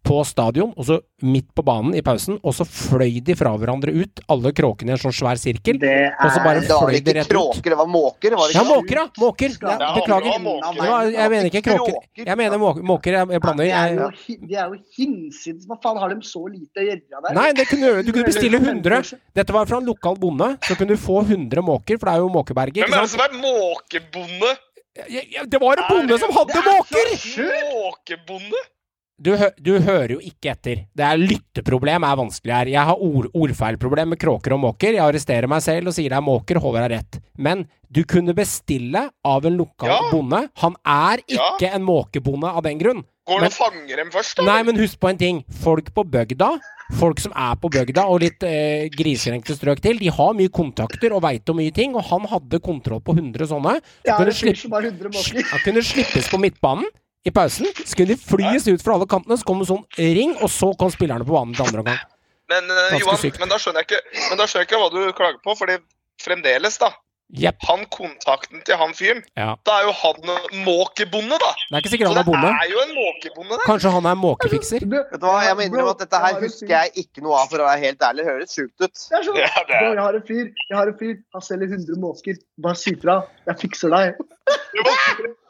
på 0.09 0.21
stadion, 0.25 0.71
og 0.79 0.85
så 0.87 0.95
midt 1.27 1.49
på 1.53 1.61
banen 1.67 1.91
i 1.93 2.01
pausen, 2.01 2.37
og 2.41 2.53
så 2.55 2.63
fløy 2.65 3.19
de 3.27 3.35
fra 3.37 3.51
hverandre 3.59 3.91
ut, 3.93 4.21
alle 4.31 4.49
kråkene 4.57 4.93
i 4.93 4.95
en 4.95 5.01
sånn 5.01 5.13
svær 5.13 5.37
sirkel. 5.37 5.77
Det 5.81 5.91
Og 6.23 6.31
så 6.33 6.39
bare 6.41 6.61
er 6.61 6.65
Det 6.65 6.71
var 6.71 6.87
fløy 6.87 6.95
de 7.03 7.13
ikke 7.13 7.25
kråker, 7.27 7.59
ut. 7.59 7.67
det 7.73 7.77
var 7.81 7.89
måker? 7.91 8.35
Var 8.39 8.47
det 8.47 8.55
Ja, 8.55 8.63
måker, 8.69 8.95
ja! 9.01 9.03
Måker. 9.19 9.57
Ja, 9.59 9.91
beklager. 9.97 10.39
var, 10.79 11.11
jeg 11.13 11.29
mener 11.35 11.49
ikke 11.51 11.61
kråker. 11.67 11.99
Jeg 12.25 12.37
mener 12.39 12.57
måker. 12.63 13.17
Jeg, 13.19 13.29
jeg 13.35 13.43
blander. 13.43 13.65
de 13.65 13.75
er, 13.75 13.99
Jeg, 13.99 14.39
de 14.49 14.55
er 14.55 14.71
jo 14.73 14.79
hinsides. 14.97 15.67
Hva 15.69 15.77
faen 15.83 15.99
har 16.01 16.15
de 16.15 16.25
så 16.25 16.41
lite 16.47 16.79
å 16.81 16.87
gjøre 16.87 17.21
der? 17.27 17.35
nei, 17.37 17.51
det 17.59 17.67
kunne, 17.69 17.91
du 18.01 18.11
kunne 18.15 18.25
bestille 18.31 18.57
100. 18.63 19.13
Dette 19.35 19.53
var 19.53 19.69
fra 19.69 19.77
en 19.83 19.85
lokal 19.91 20.17
bonde. 20.17 20.53
Så 20.65 20.79
kunne 20.79 20.95
du 20.95 20.97
få 20.97 21.19
100 21.27 21.61
måker, 21.61 21.99
for 21.99 22.09
det 22.09 22.15
er 22.15 22.23
jo 22.25 22.33
måkeberget. 22.33 22.81
Hvem 22.87 22.97
er 22.97 23.05
det 23.05 23.13
som 23.13 23.27
er 23.27 23.37
måkebonde? 23.43 24.55
Ja, 24.97 25.05
jeg, 25.09 25.45
Det 25.49 25.59
var 25.61 25.77
en 25.77 25.87
bonde 25.89 26.17
som 26.19 26.31
hadde 26.33 26.61
måker! 26.65 27.13
Måkebonde? 27.69 28.61
Du, 29.19 29.33
hø 29.35 29.49
du 29.59 29.73
hører 29.83 30.13
jo 30.15 30.19
ikke 30.23 30.53
etter. 30.53 30.85
Det 30.95 31.03
er 31.03 31.19
Lytteproblem 31.19 32.05
er 32.07 32.15
vanskelig 32.21 32.53
her. 32.55 32.69
Jeg 32.71 32.87
har 32.87 33.01
ord 33.03 33.27
ordfeilproblem 33.35 34.13
med 34.13 34.19
kråker 34.21 34.55
og 34.55 34.61
måker. 34.63 34.95
Jeg 34.95 35.03
arresterer 35.03 35.47
meg 35.51 35.59
selv 35.65 35.91
og 35.91 35.95
sier 35.97 36.13
det 36.13 36.19
er 36.21 36.23
måker. 36.23 36.61
Håvard 36.63 36.85
har 36.87 36.93
rett. 36.95 37.19
Men 37.37 37.65
du 37.91 38.05
kunne 38.07 38.31
bestille 38.37 39.01
av 39.27 39.45
en 39.49 39.57
lokal 39.59 39.91
Ja. 39.91 39.99
bonde. 40.13 40.39
Han 40.63 40.75
er 40.87 41.19
Ja. 41.27 41.51
ikke 41.51 41.73
en 41.75 41.83
måkebonde 41.83 42.47
av 42.47 42.63
den 42.63 42.79
grunn. 42.79 43.03
Går 43.27 43.41
Men- 43.41 43.49
du 43.49 43.55
og 43.55 43.59
fanger 43.59 43.95
dem 43.97 44.09
først, 44.09 44.35
da? 44.37 44.43
Nei, 44.45 44.63
men 44.63 44.77
husk 44.77 44.97
på 44.99 45.09
en 45.09 45.17
ting. 45.17 45.43
Folk 45.51 45.93
på 45.93 46.03
bygda, 46.09 46.59
folk 46.97 47.19
som 47.21 47.33
er 47.37 47.57
på 47.61 47.69
bygda 47.73 48.05
og 48.09 48.21
litt 48.23 48.43
eh, 48.47 48.87
griserengte 48.93 49.55
strøk 49.57 49.81
til, 49.83 49.99
de 50.01 50.09
har 50.13 50.33
mye 50.37 50.51
kontakter 50.53 51.13
og 51.13 51.21
veit 51.25 51.49
om 51.51 51.59
mye 51.59 51.73
ting, 51.75 51.95
og 51.95 52.05
han 52.09 52.25
hadde 52.31 52.61
kontroll 52.65 53.01
på 53.05 53.15
100 53.17 53.49
sånne. 53.51 53.75
Så 54.01 54.09
Ja, 54.09 54.17
kunne 54.17 54.33
slippe- 54.33 54.55
fyr 54.57 54.61
som 54.63 54.77
har 54.77 54.87
100 54.89 55.43
han 55.51 55.59
kunne 55.65 55.83
slippes 55.85 56.29
på 56.29 56.39
midtbanen 56.41 56.85
i 57.25 57.31
pausen. 57.31 57.67
Så 57.83 57.95
kunne 57.95 58.15
de 58.15 58.17
flys 58.17 58.67
ut 58.67 58.81
fra 58.81 58.95
alle 58.95 59.05
kantene, 59.05 59.37
så 59.37 59.45
kom 59.45 59.59
det 59.59 59.67
sånn 59.69 59.85
ring, 59.97 60.35
og 60.41 60.49
så 60.49 60.71
kom 60.77 60.89
spillerne 60.89 61.25
på 61.27 61.35
banen 61.35 61.53
til 61.55 61.65
andre 61.67 61.83
omgang. 61.83 61.99
Men, 62.49 62.65
uh, 62.65 62.97
Johan, 62.97 63.19
men 63.39 63.49
da 63.51 63.57
skjønner 63.61 63.83
jeg 63.83 63.91
ikke 63.91 64.29
Men 64.31 64.37
da 64.39 64.45
skjønner 64.49 64.63
jeg 64.65 64.69
ikke 64.71 64.79
hva 64.81 64.89
du 64.89 65.13
klager 65.13 65.41
på, 65.45 65.53
fordi 65.59 65.77
fremdeles, 66.19 66.79
da 66.81 66.89
Jepp. 67.29 67.61
Han 67.69 67.83
kontakten 67.93 68.63
til 68.65 68.75
han 68.75 68.93
fyren, 68.97 69.19
Ja. 69.37 69.55
da 69.63 69.73
er 69.79 69.83
jo 69.85 69.91
han 69.93 70.63
måkebonde, 70.65 71.37
da! 71.37 71.51
Det 71.69 71.75
er 71.77 71.81
ikke 71.83 71.91
sikkert 71.93 72.07
han 72.09 72.17
er 72.17 72.23
det 72.23 72.31
bonde. 72.31 72.49
er 72.49 72.69
jo 72.71 72.79
en 72.81 72.93
måkebonde, 72.97 73.57
det! 73.59 73.65
Kanskje 73.67 73.91
han 73.93 74.05
er 74.09 74.15
måkefikser. 74.17 74.79
Vet 74.89 75.11
du 75.13 75.25
hva, 75.27 75.43
Jeg 75.45 75.55
må 75.59 75.61
innrømme 75.67 75.91
at 75.93 75.99
dette 75.99 76.21
her 76.23 76.39
husker 76.41 76.67
jeg 76.73 76.91
ikke 77.05 77.21
noe 77.21 77.37
av, 77.37 77.49
for 77.51 77.61
å 77.61 77.67
være 77.69 77.79
helt 77.85 77.99
ærlig. 78.01 78.25
Det 78.25 78.31
høres 78.33 78.55
sjukt 78.57 78.81
ut. 78.81 78.93
Det 78.97 79.19
er 79.19 79.23
sånn, 79.27 79.37
Ja, 79.37 79.51
det 79.67 79.75
er- 79.77 79.93
jeg 79.93 80.03
har 80.07 80.13
en 80.15 80.25
fyr, 80.25 80.45
jeg 80.69 80.77
har 80.77 80.87
en 80.87 80.97
fyr, 80.97 81.15
han 81.33 81.41
selger 81.41 81.67
100 81.69 81.99
måker. 82.01 82.35
Bare 82.57 82.75
si 82.75 82.95
fra, 82.95 83.19
jeg 83.45 83.55
fikser 83.61 83.89
deg. 83.93 84.15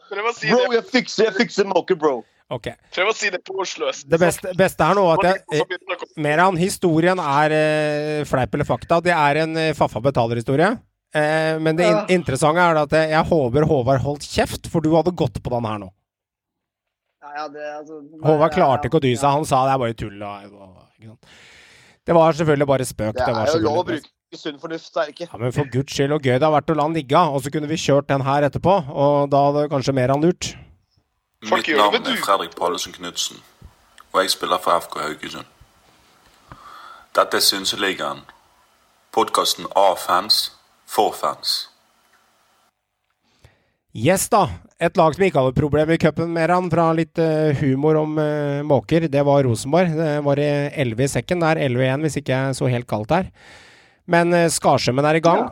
Prøv 0.10 0.26
å, 0.26 0.34
si 0.36 0.50
Bro, 0.50 0.72
jeg 0.74 0.84
fikser, 0.90 1.24
jeg 1.30 1.36
fikser 1.38 1.66
måker, 1.70 1.96
bro. 1.96 2.26
Ok. 2.52 2.66
prøv 2.92 3.12
å 3.12 3.14
si 3.14 3.30
det 3.30 3.44
på 3.46 3.54
Oslo 3.62 3.92
øst. 3.92 4.08
Det 4.10 4.18
beste, 4.20 4.52
beste 4.58 4.82
er 4.82 4.96
nå 4.98 5.04
at 5.14 5.22
jeg 5.22 5.62
eh, 5.62 5.78
Meran, 6.18 6.58
historien 6.58 7.20
er 7.22 7.54
eh, 7.54 8.24
fleip 8.26 8.56
eller 8.58 8.66
fakta. 8.66 8.98
Det 9.06 9.14
er 9.14 9.44
en 9.44 9.56
eh, 9.56 9.74
Faffa 9.78 10.02
betaler-historie. 10.02 10.72
Eh, 11.16 11.58
men 11.60 11.76
det 11.76 11.88
in 11.88 11.96
Ja. 11.96 12.06
interessante 12.10 12.62
er 12.62 12.78
at 12.78 12.92
jeg 12.92 13.26
håper 13.26 13.66
Håvard 13.66 14.02
holdt 14.02 14.22
kjeft, 14.22 14.68
for 14.70 14.80
du 14.82 14.92
hadde 14.94 15.16
gått 15.16 15.42
på 15.42 15.50
den 15.50 15.66
her 15.66 15.80
nå. 15.80 15.90
Ja, 17.24 17.32
ja, 17.36 17.48
det, 17.48 17.66
altså, 17.80 18.02
Håvard 18.24 18.54
klarte 18.54 18.86
ikke 18.90 19.00
å 19.00 19.02
dy 19.02 19.16
seg. 19.16 19.30
Han 19.30 19.46
sa 19.46 19.66
det 19.66 19.74
er 19.74 19.82
bare 19.82 19.94
tull. 19.94 20.22
Og? 20.22 21.18
Det 22.06 22.16
var 22.16 22.34
selvfølgelig 22.34 22.68
bare 22.68 22.86
spøk. 22.86 23.14
Det 23.18 23.34
var 23.34 23.48
er 23.48 23.54
jo 23.58 23.66
lov 23.66 23.78
å 23.82 23.86
bruke 23.90 24.38
sunn 24.38 24.60
fornuft, 24.62 24.96
er 24.98 25.06
det 25.06 25.16
ikke. 25.16 25.28
Ja, 25.32 25.38
Men 25.38 25.52
for 25.52 25.66
guds 25.66 25.94
skyld 25.94 26.14
og 26.14 26.22
gøy 26.22 26.38
det 26.40 26.44
har 26.46 26.54
vært 26.62 26.70
å 26.70 26.76
la 26.76 26.84
han 26.84 26.94
ligge, 26.94 27.18
og 27.18 27.42
så 27.42 27.52
kunne 27.52 27.68
vi 27.68 27.76
kjørt 27.76 28.08
den 28.08 28.22
her 28.22 28.44
etterpå. 28.50 28.76
Og 28.90 29.30
da 29.30 29.44
hadde 29.50 29.70
kanskje 29.70 29.94
mer 29.94 30.10
han 30.14 30.22
lurt. 30.22 30.56
Folk 31.46 31.68
Mitt 31.68 31.78
navn 31.78 32.06
er. 32.06 32.18
Fredrik 32.18 32.56
Pallesen 32.56 32.94
Knutsen, 32.94 33.38
og 34.14 34.22
jeg 34.22 34.30
spiller 34.30 34.60
for 34.60 34.78
FK 34.80 35.00
Haugesund. 35.00 35.46
Dette 37.16 37.38
er 37.38 37.42
Synseligaen. 37.42 38.22
Podkasten 39.12 39.66
av 39.76 39.98
fans, 39.98 40.52
for 40.90 41.14
fans. 41.14 41.68
Yes, 43.94 44.28
da. 44.30 44.46
Et 44.80 44.96
lag 44.98 45.16
som 45.16 45.24
ikke 45.26 45.42
hadde 45.42 45.58
problem 45.58 45.90
i 45.92 45.98
cupen 46.00 46.30
mer 46.32 46.52
enn 46.54 46.70
fra 46.72 46.92
litt 46.96 47.18
uh, 47.20 47.50
humor 47.58 47.98
om 48.04 48.20
uh, 48.22 48.62
måker, 48.68 49.08
det 49.10 49.24
var 49.26 49.42
Rosenborg. 49.48 49.96
Det 49.98 50.12
var 50.26 50.42
i 50.42 50.50
11 50.86 51.04
i 51.04 51.10
sekken. 51.16 51.42
Det 51.42 51.50
er 51.50 51.64
11 51.66 51.86
igjen, 51.88 52.04
hvis 52.06 52.20
ikke 52.22 52.36
jeg 52.36 52.60
så 52.60 52.70
helt 52.70 52.88
kaldt 52.90 53.16
her. 53.16 53.32
Men 54.10 54.36
uh, 54.36 54.46
Skarsømmen 54.54 55.08
er 55.10 55.18
i 55.18 55.24
gang. 55.26 55.50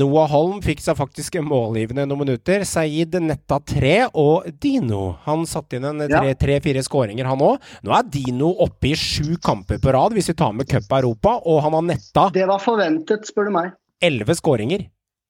Noah 0.00 0.28
Holm 0.28 0.58
fikk 0.64 0.82
seg 0.84 0.96
faktisk 0.98 1.38
målgivende 1.44 2.04
noen 2.08 2.26
minutter. 2.26 2.64
Saeed 2.68 3.14
netta 3.24 3.60
tre, 3.64 3.94
og 4.20 4.48
Dino 4.60 5.14
Han 5.24 5.46
satte 5.48 5.78
inn 5.78 5.86
en 5.88 6.02
tre-fire 6.40 6.82
skåringer, 6.84 7.28
han 7.28 7.44
òg. 7.44 7.70
Nå 7.84 7.94
er 7.96 8.08
Dino 8.12 8.50
oppe 8.64 8.90
i 8.90 8.96
sju 8.96 9.38
kamper 9.44 9.80
på 9.80 9.92
rad, 9.96 10.16
hvis 10.16 10.28
vi 10.32 10.36
tar 10.40 10.56
med 10.56 10.68
Cup 10.68 10.92
Europa, 10.98 11.38
og 11.44 11.62
han 11.64 11.76
har 11.78 11.86
netta 11.94 12.26
Det 12.36 12.48
var 12.48 12.64
forventet, 12.64 13.28
spør 13.28 13.48
du 13.48 13.54
meg. 13.56 13.76
Elleve 14.02 14.34
skåringer. 14.38 14.86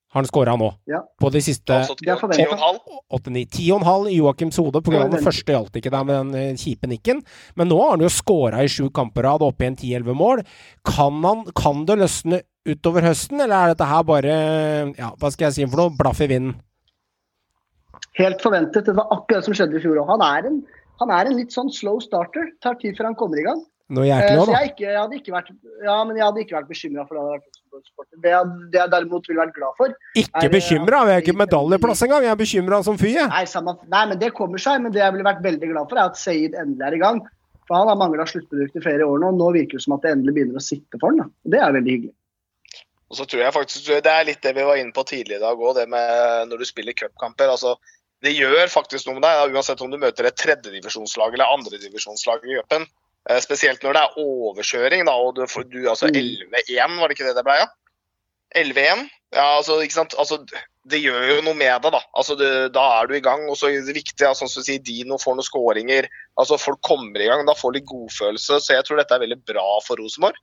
Har 0.09 0.23
han 0.23 0.29
skåra 0.31 0.55
nå. 0.57 0.71
Ja. 0.89 1.03
På 1.21 1.29
de 1.31 1.41
siste 1.45 1.69
er 1.83 2.17
forventet. 2.17 2.49
10,5. 2.49 2.79
8-9. 3.13 3.43
10,5 3.53 4.07
i 4.09 4.15
Joakims 4.17 4.57
hode. 4.57 4.81
På 4.81 4.89
grunn 4.95 5.03
av 5.05 5.11
den 5.13 5.25
første 5.25 5.53
gjaldt 5.53 5.77
ikke 5.77 5.91
der 5.93 6.07
med 6.09 6.17
den 6.17 6.35
eh, 6.35 6.55
kjipe 6.57 6.89
nikken. 6.89 7.21
Men 7.61 7.69
nå 7.69 7.77
har 7.83 7.91
han 7.93 8.05
jo 8.07 8.09
skåra 8.09 8.63
i 8.65 8.71
sju 8.73 8.87
kamper 8.97 9.27
rad, 9.29 9.45
oppe 9.45 9.67
i 9.67 9.69
en 9.69 9.77
10-11 9.77 10.17
mål. 10.17 10.41
Kan, 10.89 11.21
han, 11.29 11.45
kan 11.53 11.85
det 11.91 11.99
løsne 12.01 12.41
utover 12.69 13.05
høsten, 13.05 13.41
eller 13.45 13.57
er 13.69 13.75
dette 13.75 13.85
her 13.89 14.03
bare 14.09 14.33
ja, 14.97 15.11
hva 15.21 15.31
skal 15.33 15.51
jeg 15.51 15.59
si 15.59 15.69
for 15.69 15.83
noe, 15.85 15.93
blaff 16.01 16.25
i 16.25 16.29
vinden? 16.33 16.57
Helt 18.19 18.41
forventet. 18.43 18.89
Det 18.89 18.97
var 18.97 19.13
akkurat 19.15 19.45
som 19.47 19.55
skjedde 19.57 19.77
i 19.79 19.85
fjor 19.85 20.01
òg. 20.03 20.09
Han, 20.15 20.25
er 20.27 20.49
en- 20.51 20.63
han 21.01 21.13
er 21.15 21.29
en 21.31 21.37
litt 21.37 21.53
sånn 21.55 21.69
slow 21.73 22.01
starter. 22.03 22.49
Tar 22.65 22.75
tid 22.81 22.97
før 22.99 23.11
han 23.13 23.15
kommer 23.15 23.39
i 23.39 23.45
gang. 23.47 23.61
Noe 23.93 24.05
Eh, 24.05 24.11
jæklig 24.11 24.41
òg, 24.41 24.47
da. 24.47 24.59
jeg, 24.61 24.73
ikke, 24.73 24.89
jeg 24.89 24.99
hadde 25.01 25.17
ikke 25.21 25.33
vært 25.37 25.53
Ja, 25.85 26.05
men 26.05 26.17
jeg 26.17 26.25
hadde 26.27 26.41
ikke 26.45 26.57
vært 26.59 26.69
bekymra 26.73 27.07
for 27.09 27.15
det. 27.15 27.23
hadde 27.23 27.37
vært 27.39 27.58
Rosenborg-supporter. 27.69 28.19
Det, 28.25 28.35
det 28.73 28.81
jeg 28.81 28.91
derimot 28.95 29.29
ville 29.29 29.41
vært 29.45 29.55
glad 29.57 29.77
for 29.79 29.95
Ikke 30.17 30.43
er- 30.45 30.53
bekymra, 30.53 31.05
vi 31.07 31.13
er 31.15 31.23
ikke 31.25 31.37
medaljeplass 31.39 32.03
engang. 32.07 32.23
Jeg 32.27 32.33
er 32.35 32.41
bekymra 32.43 32.83
som 32.85 32.99
fy, 32.99 33.13
jeg. 33.15 33.29
Nei, 33.29 33.45
samme, 33.45 33.77
nei, 33.89 34.05
men 34.13 34.19
det 34.19 34.33
kommer 34.37 34.59
seg. 34.59 34.81
Men 34.83 34.93
det 34.95 35.03
jeg 35.05 35.13
ville 35.15 35.29
vært 35.29 35.43
veldig 35.45 35.73
glad 35.73 35.89
for, 35.91 35.99
er 36.01 36.11
at 36.13 36.17
Seid 36.21 36.55
endelig 36.59 36.87
er 36.89 36.97
i 36.99 37.03
gang. 37.03 37.21
For 37.69 37.77
han 37.77 37.91
har 37.93 37.99
mangla 38.01 38.25
sluttprodukt 38.25 38.77
i 38.81 38.85
flere 38.85 39.05
år 39.05 39.21
nå. 39.21 39.35
Nå 39.37 39.51
virker 39.53 39.77
det 39.77 39.85
som 39.85 39.93
at 39.99 40.07
det 40.07 40.15
endelig 40.17 40.35
begynner 40.39 40.57
å 40.57 40.65
sitte 40.65 40.97
for 41.01 41.13
han. 41.13 41.21
Da. 41.21 41.29
Det 41.53 41.61
er 41.61 41.77
veldig 41.77 41.95
hyggelig. 41.97 42.15
Og 43.09 43.17
så 43.17 43.25
tror 43.25 43.41
jeg 43.41 43.55
faktisk 43.55 43.87
Det 44.05 44.13
er 44.13 44.25
litt 44.29 44.43
det 44.45 44.51
vi 44.57 44.65
var 44.69 44.77
inne 44.77 44.93
på 44.93 45.05
tidligere 45.09 45.41
i 45.41 45.45
dag 45.47 45.61
òg, 45.61 45.75
det 45.79 45.87
med 45.89 46.49
når 46.51 46.61
du 46.61 46.67
spiller 46.69 46.97
cupkamper. 46.97 47.49
Altså, 47.53 47.77
det 48.25 48.33
gjør 48.35 48.67
faktisk 48.73 49.07
noe 49.07 49.17
med 49.21 49.25
deg, 49.25 49.55
uansett 49.55 49.81
om 49.85 49.93
du 49.93 49.97
møter 50.01 50.27
et 50.29 50.37
tredjedivisjonslag 50.37 51.37
eller 51.37 51.53
andredivisjonslag 51.55 52.45
i 52.45 52.57
cupen. 52.59 52.89
Eh, 53.29 53.41
spesielt 53.45 53.85
når 53.85 53.97
det 53.97 54.03
er 54.07 54.19
overkjøring, 54.25 55.05
da, 55.09 55.15
og 55.21 55.37
du, 55.37 55.45
du 55.69 55.83
altså 55.91 56.09
Mm. 56.09 56.49
11-1, 56.49 56.99
var 57.01 57.09
det 57.09 57.19
ikke 57.19 57.29
det 57.29 57.37
det 57.37 57.47
ble? 57.47 57.59
Ja? 57.61 57.69
11-1? 58.57 59.09
Ja, 59.37 59.59
altså, 59.59 59.77
ikke 59.85 59.99
sant? 59.99 60.15
Altså, 60.17 60.39
det 60.89 61.03
gjør 61.03 61.27
jo 61.29 61.41
noe 61.45 61.57
med 61.59 61.83
deg, 61.85 61.93
da. 61.93 62.01
Altså, 62.17 62.37
det, 62.41 62.73
da 62.73 62.85
er 62.97 63.09
du 63.09 63.17
i 63.19 63.25
gang. 63.25 63.45
Og 63.53 63.59
så 63.61 63.69
er 63.69 63.83
det 63.85 63.99
viktig, 63.99 64.25
altså, 64.25 64.49
som 64.49 64.65
du 64.65 64.69
sier, 64.71 64.81
Dino 64.81 65.19
får 65.21 65.37
noen 65.37 65.45
skåringer. 65.45 66.09
Altså, 66.41 66.57
folk 66.57 66.81
kommer 66.87 67.21
i 67.21 67.29
gang, 67.29 67.45
da 67.45 67.57
får 67.59 67.77
de 67.77 67.85
godfølelse. 67.91 68.63
Så 68.65 68.79
jeg 68.79 68.87
tror 68.89 69.03
dette 69.03 69.13
er 69.19 69.27
veldig 69.27 69.43
bra 69.51 69.67
for 69.85 70.01
Rosenborg. 70.01 70.39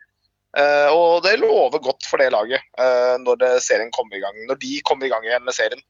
Eh, 0.56 0.90
og 0.94 1.26
det 1.26 1.34
lover 1.42 1.82
godt 1.84 2.06
for 2.08 2.22
det 2.22 2.30
laget 2.32 2.62
eh, 2.80 3.16
når 3.20 3.42
det 3.42 3.50
serien 3.66 3.90
kommer 3.92 4.16
i 4.16 4.22
gang, 4.24 4.38
når 4.48 4.56
de 4.62 4.78
kommer 4.88 5.04
i 5.04 5.10
gang 5.12 5.26
igjen 5.28 5.44
med 5.44 5.58
serien. 5.58 5.82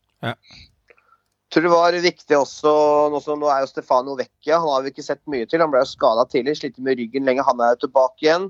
Tror 1.55 1.65
det 1.65 1.71
var 1.71 1.95
viktig 2.03 2.37
også 2.37 2.75
Nå, 3.13 3.21
som, 3.23 3.39
nå 3.39 3.47
er 3.51 3.63
jo 3.63 3.71
Stefano 3.71 4.17
Vecchia, 4.19 4.59
han 4.59 4.73
har 4.73 4.85
vi 4.85 4.91
ikke 4.91 5.05
sett 5.05 5.21
mye 5.31 5.47
til. 5.47 5.63
Han 5.63 5.71
ble 5.71 5.81
jo 5.83 5.89
skada 5.93 6.27
tidlig, 6.29 6.57
slitt 6.59 6.77
med 6.83 6.99
ryggen 6.99 7.27
lenge. 7.27 7.45
Han 7.47 7.63
er 7.63 7.75
jo 7.75 7.85
tilbake 7.85 8.27
igjen. 8.27 8.49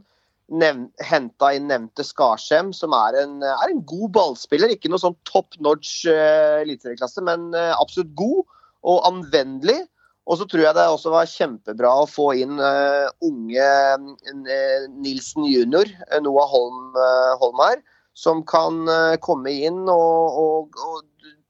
Henta 1.05 1.51
inn 1.57 1.69
nevnte 1.71 2.05
Skarsheim, 2.05 2.71
som 2.75 2.93
er 2.97 3.17
en, 3.23 3.39
er 3.45 3.71
en 3.71 3.81
god 3.89 4.13
ballspiller. 4.17 4.73
Ikke 4.73 4.89
noe 4.91 5.01
sånn 5.01 5.17
top 5.29 5.57
notch 5.63 6.03
uh, 6.09 6.61
eliteserieklasse, 6.63 7.23
men 7.25 7.51
uh, 7.57 7.73
absolutt 7.77 8.13
god 8.17 8.43
og 8.85 9.07
anvendelig. 9.09 9.83
Og 10.25 10.39
så 10.39 10.47
tror 10.49 10.63
jeg 10.65 10.77
det 10.77 10.85
også 10.89 11.11
var 11.13 11.29
kjempebra 11.29 11.91
å 12.01 12.07
få 12.09 12.31
inn 12.41 12.57
uh, 12.57 13.05
unge 13.25 13.69
uh, 14.01 14.87
Nilsen 14.97 15.45
jr., 15.45 15.91
Noah 16.25 16.49
Holm, 16.49 16.87
uh, 16.97 17.35
Holm 17.41 17.61
her, 17.61 17.83
som 18.17 18.41
kan 18.47 18.87
komme 19.19 19.51
inn 19.67 19.81
og, 19.91 20.37
og, 20.39 20.77
og 20.79 21.01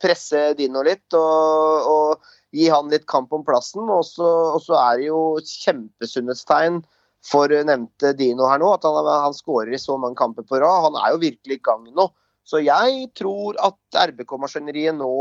presse 0.01 0.51
Dino 0.59 0.83
litt 0.85 1.15
og, 1.17 1.87
og 1.89 2.55
gi 2.55 2.67
han 2.71 2.91
litt 2.91 3.07
kamp 3.11 3.33
om 3.35 3.45
plassen. 3.47 3.87
Og 3.89 4.03
så, 4.07 4.27
og 4.55 4.61
så 4.63 4.77
er 4.81 4.99
det 5.01 5.09
jo 5.09 5.21
et 5.39 5.55
kjempesunnhetstegn 5.65 6.83
for 7.25 7.49
nevnte 7.49 8.13
Dino 8.17 8.49
her 8.49 8.61
nå, 8.61 8.75
at 8.75 8.85
han, 8.85 9.09
han 9.09 9.35
skårer 9.35 9.73
i 9.73 9.81
så 9.81 9.97
mange 9.97 10.19
kamper 10.19 10.45
på 10.45 10.61
rad. 10.61 10.89
Han 10.89 10.99
er 11.01 11.15
jo 11.15 11.23
virkelig 11.25 11.59
i 11.59 11.65
gang 11.65 11.87
nå. 11.95 12.09
Så 12.45 12.61
jeg 12.61 13.07
tror 13.17 13.57
at 13.65 13.97
RBK-maskineriet 14.11 14.93
nå 14.99 15.11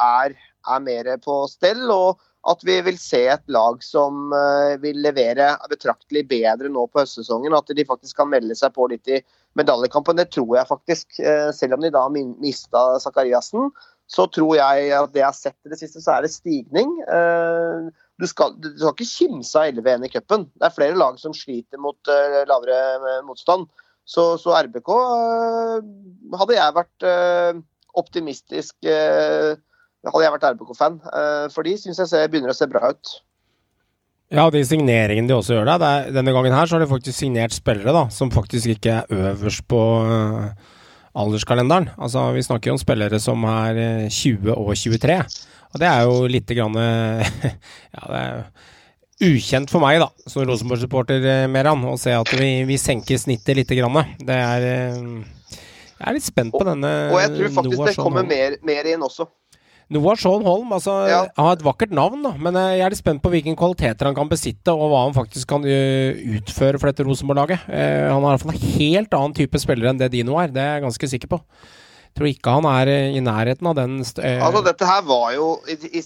er, 0.00 0.32
er 0.32 0.84
mer 0.84 1.10
på 1.20 1.42
stell, 1.52 1.84
og 1.92 2.22
at 2.48 2.64
vi 2.66 2.78
vil 2.82 2.96
se 2.98 3.20
et 3.30 3.44
lag 3.52 3.82
som 3.84 4.32
eh, 4.34 4.78
vil 4.82 4.98
levere 5.04 5.52
betraktelig 5.70 6.24
bedre 6.30 6.70
nå 6.72 6.88
på 6.88 7.02
høstsesongen. 7.02 7.54
At 7.54 7.70
de 7.70 7.84
faktisk 7.86 8.18
kan 8.18 8.32
melde 8.32 8.56
seg 8.58 8.72
på 8.74 8.88
litt 8.90 9.06
i 9.12 9.20
medaljekampen. 9.60 10.18
Det 10.18 10.30
tror 10.32 10.56
jeg 10.56 10.70
faktisk. 10.70 11.20
Eh, 11.20 11.50
selv 11.54 11.76
om 11.76 11.84
de 11.84 11.92
da 11.94 12.06
mista 12.10 12.86
Zakariassen, 13.04 13.68
så 14.12 14.26
tror 14.28 14.56
jeg 14.58 14.90
at 14.92 15.12
det 15.14 15.22
jeg 15.22 15.28
har 15.28 15.36
sett 15.36 15.56
i 15.64 15.72
det 15.72 15.78
siste, 15.80 16.02
så 16.04 16.18
er 16.18 16.26
det 16.26 16.34
stigning. 16.34 16.98
Eh, 17.08 17.90
Du 18.20 18.26
skal, 18.28 18.52
du 18.60 18.68
skal 18.76 18.92
ikke 18.92 19.08
kimse 19.08 19.58
av 19.58 19.72
11-1 19.72 20.04
i 20.06 20.10
cupen. 20.12 20.44
Det 20.54 20.66
er 20.68 20.74
flere 20.76 20.98
lag 21.00 21.16
som 21.18 21.32
sliter 21.34 21.80
mot 21.80 21.96
eh, 22.12 22.42
lavere 22.46 22.76
eh, 23.00 23.22
motstand. 23.26 23.64
Så, 24.04 24.36
så 24.38 24.52
RBK 24.58 24.90
hadde 26.38 26.56
jeg 26.56 26.74
vært 26.74 27.04
optimistisk 27.94 28.74
Hadde 28.82 30.22
jeg 30.24 30.32
vært 30.34 30.46
RBK-fan. 30.48 30.96
for 31.54 31.62
de 31.62 31.76
syns 31.78 32.00
jeg 32.02 32.10
ser, 32.10 32.26
begynner 32.32 32.50
å 32.50 32.56
se 32.58 32.66
bra 32.66 32.90
ut. 32.90 33.12
Ja, 34.32 34.48
de 34.50 34.62
signeringene 34.64 35.28
de 35.28 35.34
også 35.36 35.58
gjør 35.58 35.68
der. 35.68 35.82
Er, 35.84 36.06
denne 36.14 36.32
gangen 36.32 36.54
her 36.56 36.66
så 36.66 36.78
har 36.78 36.82
de 36.82 36.90
faktisk 36.90 37.18
signert 37.18 37.52
spillere 37.54 37.92
da, 37.92 38.06
som 38.10 38.32
faktisk 38.32 38.74
ikke 38.74 39.02
er 39.02 39.32
øverst 39.32 39.66
på 39.68 39.80
øh, 40.08 40.46
alderskalenderen. 41.14 41.90
Altså, 41.98 42.28
vi 42.36 42.44
snakker 42.44 42.70
jo 42.70 42.76
om 42.76 42.82
spillere 42.82 43.20
som 43.20 43.44
er 43.48 43.80
øh, 44.04 44.10
20 44.10 44.54
og 44.54 44.74
23. 44.76 45.18
Og 45.72 45.80
det 45.80 45.88
er 45.88 46.04
jo 46.04 46.26
lite 46.28 46.56
grann 46.56 46.76
Ja, 47.96 48.02
det 48.08 48.20
er 48.20 48.44
ukjent 49.22 49.70
for 49.70 49.82
meg, 49.82 50.00
da, 50.02 50.08
som 50.26 50.44
Rosenborg-supporter, 50.48 51.22
øh, 51.22 51.44
Meran, 51.52 51.84
å 51.86 51.94
se 52.00 52.14
at 52.16 52.32
vi, 52.38 52.64
vi 52.68 52.78
senker 52.80 53.20
snittet 53.20 53.58
lite 53.58 53.78
grann. 53.78 54.00
Det 54.18 54.38
er 54.38 54.66
øh, 54.70 55.22
Jeg 55.98 56.08
er 56.10 56.16
litt 56.16 56.26
spent 56.26 56.54
på 56.54 56.64
denne 56.66 56.90
Og 57.12 57.20
jeg 57.22 57.34
tror 57.36 57.54
faktisk 57.60 57.86
det 57.86 57.96
kommer 58.00 58.26
mer, 58.26 58.58
mer 58.66 58.88
inn 58.90 59.04
også. 59.06 59.28
Noah 59.92 60.16
Shaun 60.18 60.44
Holm 60.46 60.72
altså, 60.74 60.94
Ja. 61.10 61.20
han 61.36 61.48
har 61.48 61.58
et 61.58 61.64
vakkert 61.66 61.92
navn, 61.94 62.22
da, 62.24 62.32
men 62.40 62.56
eh, 62.56 62.78
jeg 62.78 62.86
er 62.86 62.94
litt 62.94 63.02
spent 63.02 63.22
på 63.24 63.32
hvilke 63.32 63.54
kvaliteter 63.58 64.08
han 64.08 64.16
kan 64.16 64.30
besitte, 64.30 64.72
og 64.72 64.90
hva 64.92 65.04
han 65.06 65.16
faktisk 65.16 65.50
kan 65.52 65.66
eh, 65.68 66.18
utføre 66.38 66.80
for 66.80 66.90
dette 66.90 67.06
Rosenborg-laget. 67.06 67.68
Eh, 67.68 68.08
han 68.08 68.18
har 68.24 68.32
i 68.32 68.34
hvert 68.36 68.44
fall 68.46 68.56
en 68.56 68.74
helt 68.78 69.16
annen 69.18 69.36
type 69.36 69.60
spiller 69.62 69.92
enn 69.92 70.00
det 70.00 70.10
Dino 70.14 70.38
er, 70.40 70.52
det 70.52 70.62
er 70.64 70.76
jeg 70.78 70.86
ganske 70.88 71.12
sikker 71.14 71.32
på. 71.34 71.40
Jeg 72.12 72.18
tror 72.18 72.28
ikke 72.28 72.54
han 72.58 72.66
er 72.68 72.90
i 73.16 73.20
nærheten 73.24 73.68
av 73.70 73.76
den 73.78 74.00
eh, 74.02 74.40
Altså, 74.44 74.60
dette 74.66 74.88
her 74.88 75.04
var 75.08 75.30
jo 75.32 75.54
i, 75.64 75.78
i, 75.96 76.02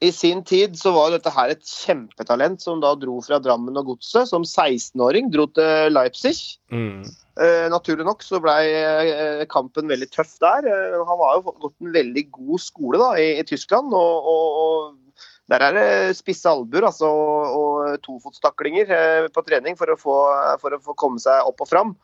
I 0.00 0.08
sin 0.16 0.40
tid 0.48 0.78
så 0.80 0.94
var 0.94 1.10
dette 1.12 1.32
her 1.34 1.50
et 1.52 1.66
kjempetalent 1.66 2.62
som 2.62 2.80
da 2.80 2.94
dro 2.96 3.18
fra 3.24 3.36
Drammen 3.42 3.76
og 3.76 3.92
Godset. 3.92 4.30
Som 4.30 4.46
16-åring 4.48 5.28
dro 5.32 5.44
til 5.56 5.92
Leipzig. 5.92 6.36
mm. 6.72 7.02
Uh, 7.40 7.70
naturlig 7.72 8.04
nok 8.04 8.20
så 8.20 8.36
ble 8.42 8.52
uh, 8.52 9.44
kampen 9.48 9.88
veldig 9.88 10.10
tøff 10.12 10.34
der. 10.42 10.66
Uh, 10.66 10.98
han 11.08 11.20
har 11.22 11.38
jo 11.38 11.54
gått 11.62 11.76
en 11.80 11.92
veldig 11.94 12.24
god 12.36 12.60
skole 12.60 13.00
da, 13.00 13.14
i, 13.16 13.28
i 13.40 13.46
Tyskland. 13.48 13.94
Og, 13.96 14.28
og, 14.32 14.58
og 14.60 15.52
der 15.52 15.64
er 15.64 15.76
det 15.76 16.18
spisse 16.18 16.48
albuer 16.50 16.88
altså, 16.90 17.08
og, 17.08 17.56
og 17.60 18.02
tofotstaklinger 18.04 18.92
på 19.32 19.44
trening 19.46 19.78
for 19.78 19.92
å, 19.92 19.96
få, 20.00 20.18
for 20.60 20.76
å 20.76 20.82
få 20.84 20.96
komme 21.00 21.22
seg 21.22 21.48
opp 21.48 21.64
og 21.64 21.70
fram. 21.70 21.94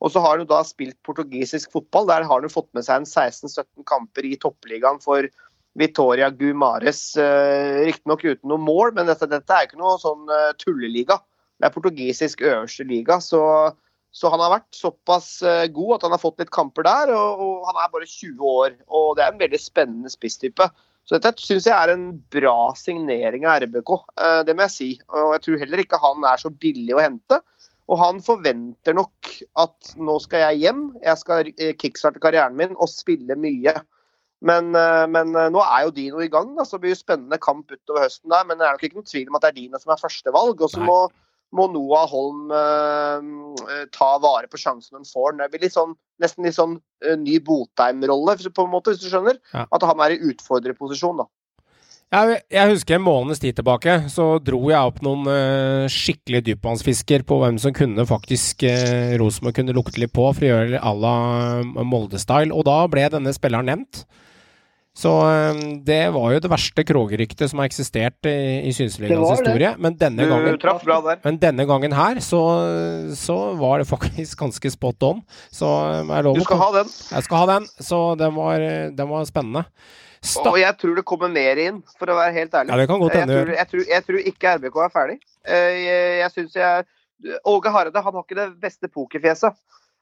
Og 0.00 0.10
så 0.12 0.22
har 0.24 0.34
han 0.34 0.42
jo 0.42 0.50
da 0.50 0.62
spilt 0.64 0.96
portugisisk 1.06 1.70
fotball. 1.74 2.08
Der 2.08 2.24
har 2.24 2.32
han 2.32 2.48
jo 2.48 2.52
fått 2.52 2.70
med 2.76 2.86
seg 2.86 3.02
en 3.02 3.08
16-17 3.08 3.86
kamper 3.88 4.26
i 4.26 4.36
toppligaen 4.40 4.98
for 5.04 5.28
Vitoria 5.78 6.30
Gumares. 6.30 7.16
Eh, 7.16 7.84
Riktignok 7.86 8.24
uten 8.24 8.50
noe 8.50 8.62
mål, 8.62 8.94
men 8.96 9.10
dette, 9.10 9.28
dette 9.30 9.54
er 9.54 9.68
ikke 9.68 9.78
noe 9.80 9.98
sånn 10.02 10.26
eh, 10.34 10.50
tulleliga. 10.60 11.20
Det 11.60 11.68
er 11.68 11.74
portugisisk 11.74 12.44
øverste 12.46 12.88
liga. 12.88 13.20
så 13.20 13.44
så 14.10 14.26
han 14.26 14.40
har 14.42 14.50
vært 14.50 14.74
såpass 14.74 15.26
eh, 15.46 15.68
god 15.70 15.92
at 15.94 16.02
han 16.02 16.14
har 16.16 16.18
fått 16.18 16.40
litt 16.42 16.50
kamper 16.50 16.82
der, 16.82 17.12
og, 17.14 17.42
og 17.44 17.68
han 17.68 17.76
er 17.78 17.92
bare 17.92 18.08
20 18.10 18.40
år. 18.42 18.72
Og 18.90 19.12
det 19.14 19.22
er 19.22 19.30
en 19.30 19.38
veldig 19.38 19.60
spennende 19.62 20.10
spisstype. 20.10 20.66
Så 21.06 21.14
dette 21.14 21.38
syns 21.38 21.68
jeg 21.68 21.76
er 21.76 21.92
en 21.92 22.08
bra 22.34 22.72
signering 22.74 23.46
av 23.46 23.62
RBK, 23.62 23.92
det 24.46 24.56
må 24.56 24.66
jeg 24.66 24.74
si. 24.74 24.88
Og 25.14 25.36
jeg 25.36 25.44
tror 25.44 25.62
heller 25.62 25.82
ikke 25.84 26.02
han 26.02 26.26
er 26.26 26.42
så 26.42 26.50
billig 26.50 26.96
å 26.98 27.04
hente. 27.04 27.38
Og 27.86 28.02
han 28.02 28.18
forventer 28.22 28.98
nok 28.98 29.30
at 29.62 29.94
nå 29.94 30.18
skal 30.26 30.42
jeg 30.48 30.60
hjem, 30.64 30.82
jeg 31.06 31.22
skal 31.22 31.54
kickstarte 31.78 32.22
karrieren 32.22 32.58
min 32.58 32.74
og 32.76 32.90
spille 32.90 33.38
mye. 33.38 33.78
Men, 34.40 34.74
eh, 34.74 35.06
men 35.12 35.34
eh, 35.36 35.50
nå 35.52 35.60
er 35.60 35.86
jo 35.86 35.96
Dino 35.96 36.20
i 36.24 36.30
gang, 36.32 36.54
da, 36.56 36.64
så 36.64 36.78
det 36.78 36.86
blir 36.86 36.94
jo 36.94 37.00
spennende 37.02 37.40
kamp 37.42 37.72
utover 37.72 38.06
høsten 38.06 38.32
der. 38.32 38.46
Men 38.48 38.60
det 38.60 38.66
er 38.66 38.76
nok 38.76 38.86
ikke 38.86 39.00
noen 39.00 39.10
tvil 39.10 39.28
om 39.28 39.36
at 39.36 39.44
det 39.44 39.50
er 39.50 39.58
Dino 39.58 39.80
som 39.80 39.92
er 39.94 40.00
førstevalg. 40.00 40.62
Og 40.64 40.72
så 40.72 40.84
må, 40.84 41.00
må 41.56 41.66
Noah 41.72 42.06
Holm 42.10 42.54
eh, 42.56 43.82
ta 43.96 44.12
vare 44.22 44.48
på 44.50 44.60
sjansen 44.60 45.00
hun 45.00 45.08
får. 45.08 45.36
Det 45.40 45.50
blir 45.52 45.66
litt 45.66 45.76
sånn, 45.76 45.92
nesten 46.22 46.48
litt 46.48 46.56
sånn 46.56 46.78
eh, 47.04 47.18
ny 47.20 47.36
Botheim-rolle, 47.44 48.38
på 48.48 48.64
en 48.64 48.72
måte, 48.72 48.94
hvis 48.94 49.04
du 49.04 49.10
skjønner. 49.12 49.36
Ja. 49.52 49.66
At 49.68 49.84
han 49.90 50.00
er 50.06 50.16
i 50.16 50.24
utfordrerposisjon, 50.32 51.20
da. 51.20 51.28
Jeg, 52.10 52.40
jeg 52.50 52.72
husker 52.72 52.96
en 52.96 53.04
måneds 53.06 53.38
tid 53.38 53.54
tilbake, 53.54 53.92
så 54.10 54.24
dro 54.42 54.58
jeg 54.66 54.88
opp 54.88 54.96
noen 55.06 55.28
uh, 55.30 55.84
skikkelig 55.86 56.40
dypvannsfisker 56.48 57.22
på 57.22 57.36
hvem 57.38 57.60
som 57.62 57.70
kunne 57.76 58.02
faktisk 58.08 58.64
uh, 58.66 59.12
Rosenborg 59.20 59.60
kunne 59.60 59.76
lukte 59.76 60.02
litt 60.02 60.10
på, 60.16 60.24
for 60.34 60.42
å 60.42 60.48
gjøre 60.48 60.80
à 60.82 60.90
la 61.04 61.12
Molde-style. 61.86 62.50
Og 62.50 62.66
da 62.66 62.80
ble 62.90 63.04
denne 63.14 63.30
spilleren 63.36 63.70
nevnt. 63.70 64.02
Så 64.96 65.10
eh, 65.30 65.60
det 65.86 66.00
var 66.12 66.32
jo 66.34 66.40
det 66.42 66.50
verste 66.50 66.84
Krogeryktet 66.84 67.52
som 67.52 67.62
har 67.62 67.68
eksistert 67.70 68.26
i, 68.26 68.34
i 68.66 68.72
Synseligaens 68.74 69.38
historie. 69.38 69.70
Men 69.78 69.96
denne 70.00 70.26
gangen 70.26 70.58
men 71.24 71.38
denne 71.40 71.66
gangen 71.68 71.94
her, 71.94 72.18
så, 72.24 72.42
så 73.16 73.38
var 73.60 73.80
det 73.80 73.88
faktisk 73.88 74.38
ganske 74.42 74.72
spot 74.74 75.06
on. 75.06 75.22
Så 75.54 75.68
eh, 75.68 76.02
jeg 76.10 76.26
lover 76.26 76.42
Du 76.42 76.48
skal 76.48 76.62
ha 76.64 76.70
den. 76.80 76.92
Jeg 77.14 77.28
skal 77.28 77.42
ha 77.44 77.48
den. 77.54 77.70
Så 77.78 78.02
den 78.20 78.36
var, 78.36 78.66
den 78.98 79.12
var 79.14 79.26
spennende. 79.30 79.64
Sta 80.20 80.50
Og 80.52 80.58
jeg 80.60 80.76
tror 80.76 80.98
det 80.98 81.06
kommer 81.08 81.30
mer 81.32 81.56
inn, 81.62 81.78
for 81.96 82.10
å 82.12 82.16
være 82.18 82.34
helt 82.36 82.52
ærlig. 82.52 82.72
ja, 82.74 82.78
det 82.82 82.88
kan 82.90 83.00
godt 83.00 83.14
jeg, 83.16 83.24
hende. 83.24 83.38
tror, 83.40 83.54
jeg, 83.56 83.68
tror, 83.70 83.84
jeg 83.88 84.04
tror 84.08 84.26
ikke 84.32 84.54
RBK 84.58 84.80
er 84.84 84.92
ferdig. 84.92 85.20
Eh, 85.48 85.76
Jeg, 85.80 86.08
jeg 86.20 86.34
syns 86.34 86.58
jeg 86.58 86.88
Åge 87.48 87.72
Hareide 87.72 88.00
han 88.00 88.14
har 88.16 88.24
ikke 88.24 88.36
det 88.38 88.48
beste 88.60 88.88
pokerfjeset. 88.88 89.56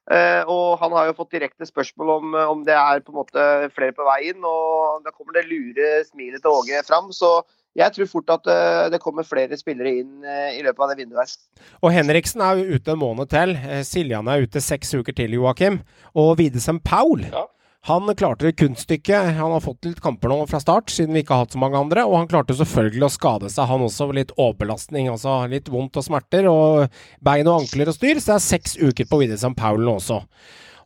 Eh, 0.09 0.43
og 0.49 0.79
han 0.81 0.95
har 0.97 1.11
jo 1.11 1.19
fått 1.19 1.35
direkte 1.37 1.69
spørsmål 1.69 2.15
om, 2.15 2.37
om 2.57 2.65
det 2.65 2.77
er 2.77 3.03
på 3.05 3.13
en 3.13 3.21
måte 3.21 3.45
flere 3.77 3.93
på 3.97 4.07
vei 4.09 4.31
inn. 4.31 4.41
Og 4.41 5.05
da 5.05 5.13
kommer 5.13 5.37
det 5.37 5.49
lure 5.51 5.99
smilet 6.09 6.45
til 6.45 6.55
Åge 6.55 6.83
fram. 6.89 7.13
Så 7.13 7.41
jeg 7.79 7.95
tror 7.95 8.09
fort 8.11 8.33
at 8.33 8.49
eh, 8.51 8.87
det 8.95 9.01
kommer 9.03 9.27
flere 9.27 9.59
spillere 9.61 9.93
inn 10.01 10.25
eh, 10.25 10.57
i 10.59 10.65
løpet 10.65 10.83
av 10.83 10.91
det 10.93 10.99
vinduet 11.03 11.21
her. 11.23 11.67
Og 11.85 11.93
Henriksen 11.95 12.43
er 12.43 12.59
jo 12.59 12.79
ute 12.79 12.95
en 12.95 13.03
måned 13.03 13.31
til. 13.31 13.55
Eh, 13.59 13.85
Siljan 13.87 14.31
er 14.31 14.47
ute 14.47 14.63
seks 14.65 14.97
uker 14.97 15.15
til, 15.15 15.37
Joakim. 15.39 15.83
Og 16.19 16.37
Widesem 16.41 16.81
Paul 16.83 17.27
Ja. 17.29 17.47
Han 17.89 18.15
klarte 18.15 18.53
kunststykket. 18.53 19.33
Han 19.39 19.55
har 19.55 19.63
fått 19.65 19.89
litt 19.89 20.01
kamper 20.05 20.29
nå 20.29 20.43
fra 20.51 20.61
start, 20.61 20.93
siden 20.93 21.17
vi 21.17 21.23
ikke 21.25 21.35
har 21.35 21.47
hatt 21.47 21.57
så 21.57 21.63
mange 21.63 21.81
andre. 21.81 22.05
Og 22.05 22.19
han 22.19 22.29
klarte 22.31 22.57
selvfølgelig 22.59 23.07
å 23.09 23.13
skade 23.15 23.51
seg, 23.53 23.69
han 23.71 23.85
også. 23.87 24.11
Litt 24.13 24.35
overbelastning, 24.37 25.09
altså 25.13 25.41
litt 25.49 25.71
vondt 25.73 25.97
og 25.97 26.05
smerter. 26.05 26.49
Og 26.53 27.01
bein 27.25 27.49
og 27.49 27.63
ankler 27.63 27.89
og 27.89 27.97
styr. 27.97 28.21
Så 28.21 28.35
det 28.35 28.37
er 28.37 28.47
seks 28.47 28.79
uker 28.81 29.09
på 29.09 29.23
Widesem 29.23 29.57
Paul 29.59 29.81
nå 29.85 29.97
også. 30.03 30.21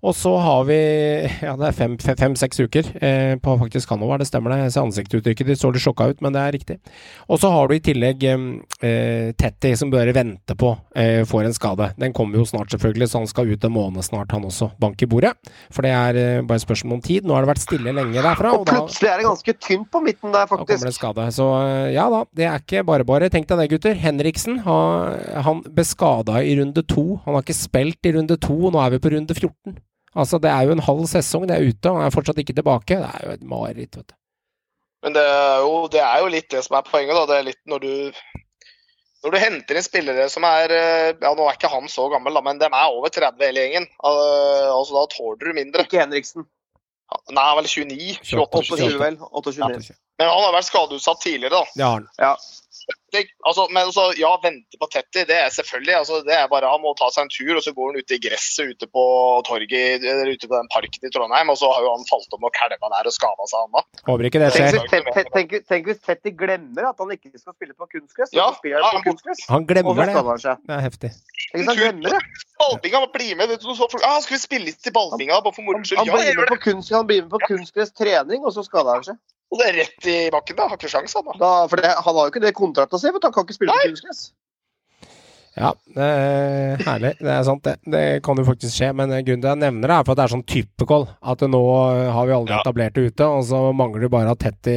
Og 0.03 0.15
så 0.19 0.33
har 0.43 0.65
vi 0.67 0.77
Ja, 1.45 1.55
det 1.59 1.69
er 1.69 1.77
fem-seks 1.77 2.59
fem, 2.59 2.67
uker 2.67 2.89
eh, 2.99 3.35
på 3.39 3.55
faktisk 3.61 3.93
Hannover, 3.93 4.19
det 4.19 4.27
stemmer 4.27 4.51
det. 4.51 4.65
Jeg 4.65 4.75
ser 4.75 4.87
ansiktsuttrykket 4.89 5.51
ditt 5.53 5.61
så 5.61 5.71
litt 5.71 5.85
sjokka 5.85 6.09
ut, 6.11 6.23
men 6.25 6.35
det 6.35 6.43
er 6.43 6.55
riktig. 6.57 6.77
Og 7.31 7.39
så 7.39 7.51
har 7.55 7.71
du 7.71 7.77
i 7.77 7.83
tillegg 7.85 8.25
eh, 8.27 9.31
Tetty, 9.39 9.75
som 9.79 9.93
bare 9.95 10.15
venter 10.17 10.59
på 10.59 10.73
eh, 10.99 11.23
får 11.29 11.47
en 11.47 11.55
skade. 11.55 11.93
Den 12.03 12.15
kommer 12.17 12.43
jo 12.43 12.47
snart, 12.49 12.73
selvfølgelig, 12.75 13.09
så 13.13 13.23
han 13.23 13.31
skal 13.31 13.53
ut 13.53 13.67
en 13.69 13.75
måned 13.77 14.03
snart, 14.07 14.35
han 14.35 14.49
også. 14.49 14.73
Bank 14.83 15.05
i 15.07 15.11
bordet. 15.11 15.37
For 15.71 15.87
det 15.87 15.95
er 15.95 16.19
eh, 16.19 16.43
bare 16.51 16.65
spørsmål 16.65 16.99
om 16.99 17.05
tid. 17.07 17.29
Nå 17.29 17.37
har 17.37 17.47
det 17.47 17.53
vært 17.53 17.63
stille 17.63 17.95
lenge 17.95 18.27
derfra, 18.27 18.57
Og 18.57 18.65
og 18.65 18.67
da, 18.67 18.81
plutselig 18.81 19.13
er 19.13 19.23
det 19.23 19.29
ganske 19.29 19.57
tynt 19.69 19.91
på 19.95 20.03
midten 20.03 20.35
der, 20.35 20.51
faktisk. 20.51 20.67
da 20.67 20.75
kommer 20.75 20.91
det 20.91 20.97
skade. 20.99 21.29
Så 21.39 21.49
eh, 21.61 21.93
ja 21.95 22.09
da, 22.11 22.25
det 22.43 22.51
er 22.51 22.67
ikke 22.67 22.83
bare 22.91 23.07
bare. 23.07 23.31
Tenk 23.31 23.47
deg 23.55 23.63
det, 23.63 23.71
gutter. 23.77 24.03
Henriksen 24.03 24.59
har, 24.67 25.15
han 25.47 25.63
ble 25.71 25.87
skada 25.87 26.43
i 26.43 26.59
runde 26.59 26.83
to. 26.91 27.07
Han 27.23 27.39
har 27.39 27.47
ikke 27.47 27.61
spilt 27.61 28.11
i 28.11 28.17
runde 28.19 28.41
to, 28.43 28.59
og 28.67 28.75
nå 28.75 28.83
er 28.83 28.97
vi 28.97 29.03
på 29.07 29.15
runde 29.15 29.39
14. 29.39 29.79
Altså, 30.13 30.39
det 30.43 30.51
er 30.53 30.69
jo 30.69 30.75
en 30.77 30.85
halv 30.85 31.07
sesong, 31.09 31.47
det 31.49 31.57
er 31.57 31.69
ute, 31.71 31.89
og 31.91 32.01
han 32.01 32.09
er 32.09 32.15
fortsatt 32.15 32.41
ikke 32.43 32.57
tilbake. 32.59 32.99
Det 33.01 33.09
er 33.09 33.27
jo 33.27 33.37
et 33.37 33.45
mareritt, 33.49 33.97
vet 33.97 34.13
du. 34.13 34.17
Men 35.03 35.17
det 35.17 35.23
er, 35.27 35.61
jo, 35.65 35.77
det 35.91 36.03
er 36.05 36.19
jo 36.23 36.31
litt 36.31 36.51
det 36.53 36.63
som 36.67 36.77
er 36.79 36.87
poenget. 36.87 37.17
da. 37.17 37.25
Det 37.31 37.39
er 37.39 37.47
litt 37.49 37.63
når 37.67 37.83
du 37.83 37.93
når 39.23 39.35
du 39.35 39.39
henter 39.39 39.79
inn 39.79 39.85
spillere 39.87 40.25
som 40.31 40.43
er 40.47 40.73
eh, 40.75 41.13
ja 41.15 41.31
Nå 41.39 41.45
er 41.47 41.55
ikke 41.55 41.71
han 41.71 41.85
så 41.91 42.09
gammel, 42.11 42.35
da, 42.35 42.43
men 42.43 42.59
de 42.59 42.67
er 42.67 42.91
over 42.91 43.13
30 43.13 43.45
hele 43.47 43.67
gjengen. 43.67 43.87
Altså 44.03 44.97
Da 44.97 45.05
tåler 45.15 45.39
du 45.47 45.59
mindre. 45.59 45.87
Ikke 45.87 46.03
Henriksen. 46.03 46.47
Nei, 47.31 47.45
han 47.45 47.53
er 47.53 47.59
vel 47.61 47.69
29? 47.69 48.17
28? 48.25 48.63
28, 48.73 48.99
vel. 49.03 49.19
28. 49.31 49.97
Men 50.21 50.31
han 50.31 50.45
har 50.47 50.55
vært 50.57 50.69
skadeutsatt 50.71 51.21
tidligere, 51.23 51.61
da. 51.61 51.77
Det 51.77 51.85
har 51.87 51.99
han. 51.99 52.07
Det, 52.19 52.31
altså, 53.47 53.67
men 53.71 53.83
altså, 53.85 54.05
ja, 54.19 54.31
vente 54.43 54.79
på 54.81 54.89
Tetti, 54.93 55.25
det 55.29 55.37
er 55.37 55.51
selvfølgelig 55.53 55.95
altså, 55.99 56.21
det 56.27 56.35
er 56.37 56.49
bare 56.51 56.71
Han 56.73 56.83
må 56.85 56.95
ta 56.99 57.09
seg 57.13 57.27
en 57.27 57.33
tur, 57.33 57.53
og 57.59 57.63
så 57.65 57.75
går 57.77 57.91
han 57.91 58.01
ute 58.01 58.17
i 58.17 58.21
gresset 58.27 58.73
ute 58.73 58.89
på 58.89 59.05
torget 59.49 60.07
eller 60.13 60.33
ute 60.33 60.49
på 60.49 60.55
den 60.55 60.71
parken 60.73 61.09
i 61.09 61.13
Trondheim, 61.15 61.53
og 61.53 61.59
så 61.61 61.71
har 61.73 61.85
jo 61.87 61.93
han 61.95 62.07
falt 62.11 62.39
om 62.39 62.49
og 62.49 62.55
kalva 62.57 62.93
der 62.95 63.11
og 63.11 63.17
skada 63.17 63.49
seg, 63.51 63.67
han 63.67 63.77
da. 63.77 63.85
Håper 64.11 64.31
ikke 64.31 64.43
det 64.43 64.53
skjer. 64.57 64.81
tenk, 65.35 65.59
tenk 65.69 65.91
hvis 65.91 66.01
Tetti 66.05 66.35
glemmer 66.37 66.91
at 66.93 67.03
han 67.03 67.13
ikke 67.15 67.35
skal 67.37 67.57
spille 67.57 67.77
på 67.77 67.91
kunstgress. 67.97 68.33
Ja, 68.37 68.49
han 68.53 68.73
ja, 68.73 68.95
på 68.99 69.05
kunstgress. 69.11 69.45
Han 69.53 69.69
glemmer 69.69 70.03
det. 70.03 70.17
han 70.17 70.43
seg. 70.43 70.65
Det 70.69 70.79
er 70.79 70.87
heftig. 70.89 71.13
Han 71.53 71.77
glemmer 71.77 72.17
det. 72.17 72.23
Ballbinga, 72.63 73.07
bli 73.13 73.35
med! 73.35 73.49
Vet 73.51 73.63
du, 73.63 73.73
så, 73.75 73.89
ah, 74.07 74.21
skal 74.23 74.37
vi 74.37 74.41
spille 74.41 74.71
litt 74.71 74.79
til 74.85 74.95
ballbinga 74.95 75.41
bare 75.43 75.55
for 75.57 75.67
moro 75.67 75.81
Han, 75.81 75.87
skyld? 75.89 75.99
han, 76.07 76.83
han 76.93 77.09
blir 77.09 77.25
med 77.25 77.33
på 77.35 77.41
kunstgress 77.49 77.91
trening, 77.99 78.45
og 78.47 78.55
så 78.55 78.65
skader 78.67 79.01
han 79.01 79.07
seg. 79.11 79.19
Og 79.53 79.61
det 79.61 79.67
er 79.69 79.81
rett 79.83 80.07
i 80.09 80.19
bakken, 80.33 80.57
da. 80.57 80.69
Har 80.71 80.79
ikke 80.81 80.89
sjans, 80.89 81.13
han 81.19 81.27
da. 81.29 81.35
Da, 81.43 81.51
for 81.69 81.77
det, 81.83 81.91
han 81.93 82.17
har 82.17 82.23
jo 82.25 82.33
ikke 82.33 82.41
det 82.47 82.55
kontrakta 82.57 82.97
si, 83.01 83.11
For. 83.13 83.21
Han 83.27 83.35
kan 83.37 83.45
ikke 83.49 83.59
spille 83.61 83.75
på 83.77 83.91
kunstgress. 83.93 84.31
Ja, 85.53 85.75
det 85.93 86.05
er 86.09 86.79
herlig. 86.87 87.11
Det 87.21 87.29
er 87.29 87.43
sant, 87.45 87.61
det. 87.67 87.75
Det 87.93 88.05
kan 88.25 88.39
jo 88.41 88.45
faktisk 88.47 88.73
skje. 88.73 88.87
Men 88.97 89.11
grunnen 89.13 89.43
til 89.43 89.51
jeg 89.51 89.61
nevner 89.61 89.91
det, 89.91 89.97
er 89.99 90.07
for 90.09 90.15
at 90.15 90.21
det 90.23 90.25
er 90.25 90.33
sånn 90.33 90.45
typekoll 90.49 91.05
At 91.29 91.45
nå 91.45 91.61
har 92.17 92.25
vi 92.31 92.33
aldri 92.39 92.55
Ja. 92.55 92.63
etablert 92.65 92.97
det 92.97 93.05
ute, 93.13 93.27
og 93.29 93.45
så 93.45 93.61
mangler 93.77 94.07
det 94.07 94.11
bare 94.15 94.33
at 94.33 94.41
Tetty 94.41 94.77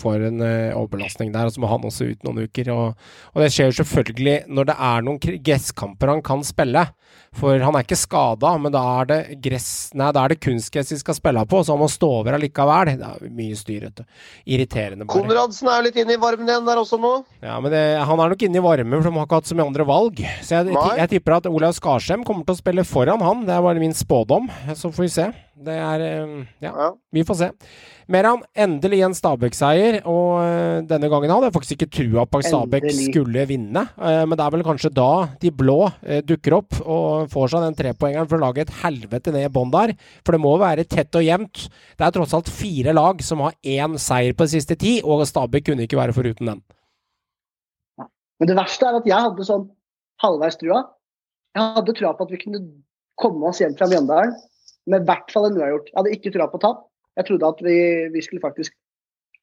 får 0.00 0.26
en 0.32 0.42
eh, 0.42 0.74
overbelastning 0.74 1.30
der, 1.30 1.46
og 1.46 1.54
så 1.54 1.62
må 1.62 1.70
han 1.70 1.86
også 1.86 2.10
ut 2.10 2.26
noen 2.26 2.42
uker. 2.42 2.72
Og, 2.74 2.98
og 3.36 3.44
det 3.44 3.52
skjer 3.54 3.70
jo 3.70 3.78
selvfølgelig 3.84 4.36
når 4.50 4.72
det 4.72 4.76
er 4.90 5.06
noen 5.06 5.22
gresskamper 5.46 6.10
han 6.16 6.24
kan 6.26 6.42
spille. 6.42 6.88
For 7.36 7.60
han 7.60 7.76
er 7.76 7.84
ikke 7.84 7.98
skada, 8.00 8.54
men 8.60 8.72
da 8.74 8.80
er 9.02 9.08
det 9.10 9.18
gress 9.44 9.66
Nei, 9.96 10.08
da 10.16 10.22
er 10.24 10.32
det 10.34 10.38
kunstgress 10.44 10.88
de 10.92 10.98
skal 11.00 11.16
spille 11.18 11.42
på, 11.48 11.60
så 11.66 11.74
han 11.74 11.82
må 11.82 11.88
stå 11.92 12.08
over 12.22 12.36
allikevel. 12.38 12.94
Det 12.96 13.08
er 13.10 13.32
mye 13.36 13.56
styr, 13.58 13.86
vet 13.88 14.00
du. 14.00 14.04
Irriterende 14.56 15.04
bare. 15.04 15.12
Konradsen 15.20 15.68
er 15.72 15.84
litt 15.86 15.98
inne 16.00 16.16
i 16.16 16.20
varmen 16.22 16.48
igjen 16.48 16.66
der 16.68 16.80
også 16.80 16.98
nå. 17.02 17.12
Ja, 17.44 17.58
men 17.60 17.72
det, 17.74 17.82
Han 18.08 18.22
er 18.24 18.32
nok 18.32 18.46
inne 18.48 18.60
i 18.60 18.64
varmen, 18.64 18.96
for 19.02 19.10
de 19.10 19.16
har 19.20 19.28
ikke 19.28 19.40
hatt 19.42 19.50
så 19.52 19.58
mye 19.58 19.66
andre 19.68 19.86
valg. 19.88 20.22
Så 20.46 20.58
jeg, 20.60 20.76
jeg 21.02 21.12
tipper 21.16 21.36
at 21.38 21.50
Olav 21.50 21.76
Skarsheim 21.76 22.24
kommer 22.26 22.46
til 22.48 22.56
å 22.56 22.60
spille 22.62 22.86
foran 22.88 23.24
han. 23.24 23.44
Det 23.48 23.54
er 23.56 23.66
bare 23.68 23.82
min 23.82 23.96
spådom. 23.96 24.48
Så 24.72 24.92
får 24.94 25.06
vi 25.06 25.12
se. 25.18 25.28
Det 25.66 25.76
er 25.80 26.02
eh, 26.04 26.34
Ja, 26.64 26.72
Ja. 26.72 26.90
vi 27.12 27.24
får 27.24 27.38
se. 27.42 27.50
Meran, 28.06 28.44
endelig 28.54 29.00
en 29.02 29.14
Stabæk-seier. 29.18 29.96
Og 30.06 30.36
eh, 30.38 30.84
denne 30.86 31.08
gangen 31.10 31.32
hadde 31.32 31.48
jeg 31.48 31.54
faktisk 31.56 31.74
ikke 31.76 31.88
trua 31.96 32.24
på 32.30 32.38
at 32.38 32.46
Stabæk 32.46 32.86
skulle 32.94 33.46
vinne. 33.50 33.82
Eh, 33.98 34.22
Men 34.22 34.38
det 34.38 34.44
er 34.44 34.54
vel 34.54 34.64
kanskje 34.66 34.92
da 34.94 35.08
de 35.42 35.50
blå 35.50 35.78
eh, 36.04 36.22
dukker 36.22 36.54
opp 36.60 36.78
og 36.84 37.26
får 37.32 37.52
seg 37.54 37.66
den 37.66 37.78
trepoengeren 37.80 38.30
for 38.30 38.38
å 38.38 38.44
lage 38.46 38.62
et 38.62 38.74
helvete 38.84 39.34
ned 39.34 39.48
i 39.48 39.52
bånn 39.52 39.74
der. 39.74 39.96
For 40.22 40.36
det 40.36 40.42
må 40.44 40.54
være 40.62 40.86
tett 40.86 41.18
og 41.18 41.26
jevnt. 41.26 41.66
Det 41.98 42.06
er 42.06 42.14
tross 42.14 42.36
alt 42.38 42.50
fire 42.52 42.94
lag 42.94 43.26
som 43.26 43.42
har 43.42 43.58
én 43.66 43.98
seier 43.98 44.38
på 44.38 44.46
de 44.46 44.54
siste 44.54 44.78
ti, 44.78 45.00
og 45.02 45.26
Stabæk 45.26 45.72
kunne 45.72 45.88
ikke 45.88 45.98
være 45.98 46.14
foruten 46.14 46.54
den. 46.54 46.64
Men 48.38 48.50
det 48.50 48.58
verste 48.58 48.86
er 48.86 49.00
at 49.00 49.06
jeg 49.08 49.18
hadde 49.30 49.48
sånn 49.48 49.70
halvveis 50.22 50.58
trua. 50.60 50.84
Jeg 51.56 51.74
hadde 51.78 51.94
trua 51.96 52.14
på 52.14 52.26
at 52.26 52.34
vi 52.34 52.40
kunne 52.42 52.60
komme 53.18 53.48
oss 53.48 53.62
hjem 53.62 53.74
fra 53.78 53.88
Mjøndalen 53.90 54.34
med 54.86 55.02
i 55.02 55.08
hvert 55.08 55.32
fall 55.32 55.48
en 55.48 55.56
uavgjort. 55.58 55.88
Jeg 55.90 55.98
hadde 55.98 56.12
ikke 56.14 56.32
trua 56.34 56.46
på 56.52 56.60
tap. 56.62 56.84
Jeg 57.16 57.28
trodde 57.28 57.48
at 57.48 57.60
vi, 57.64 57.76
vi 58.12 58.22
skulle 58.24 58.44
faktisk 58.44 58.74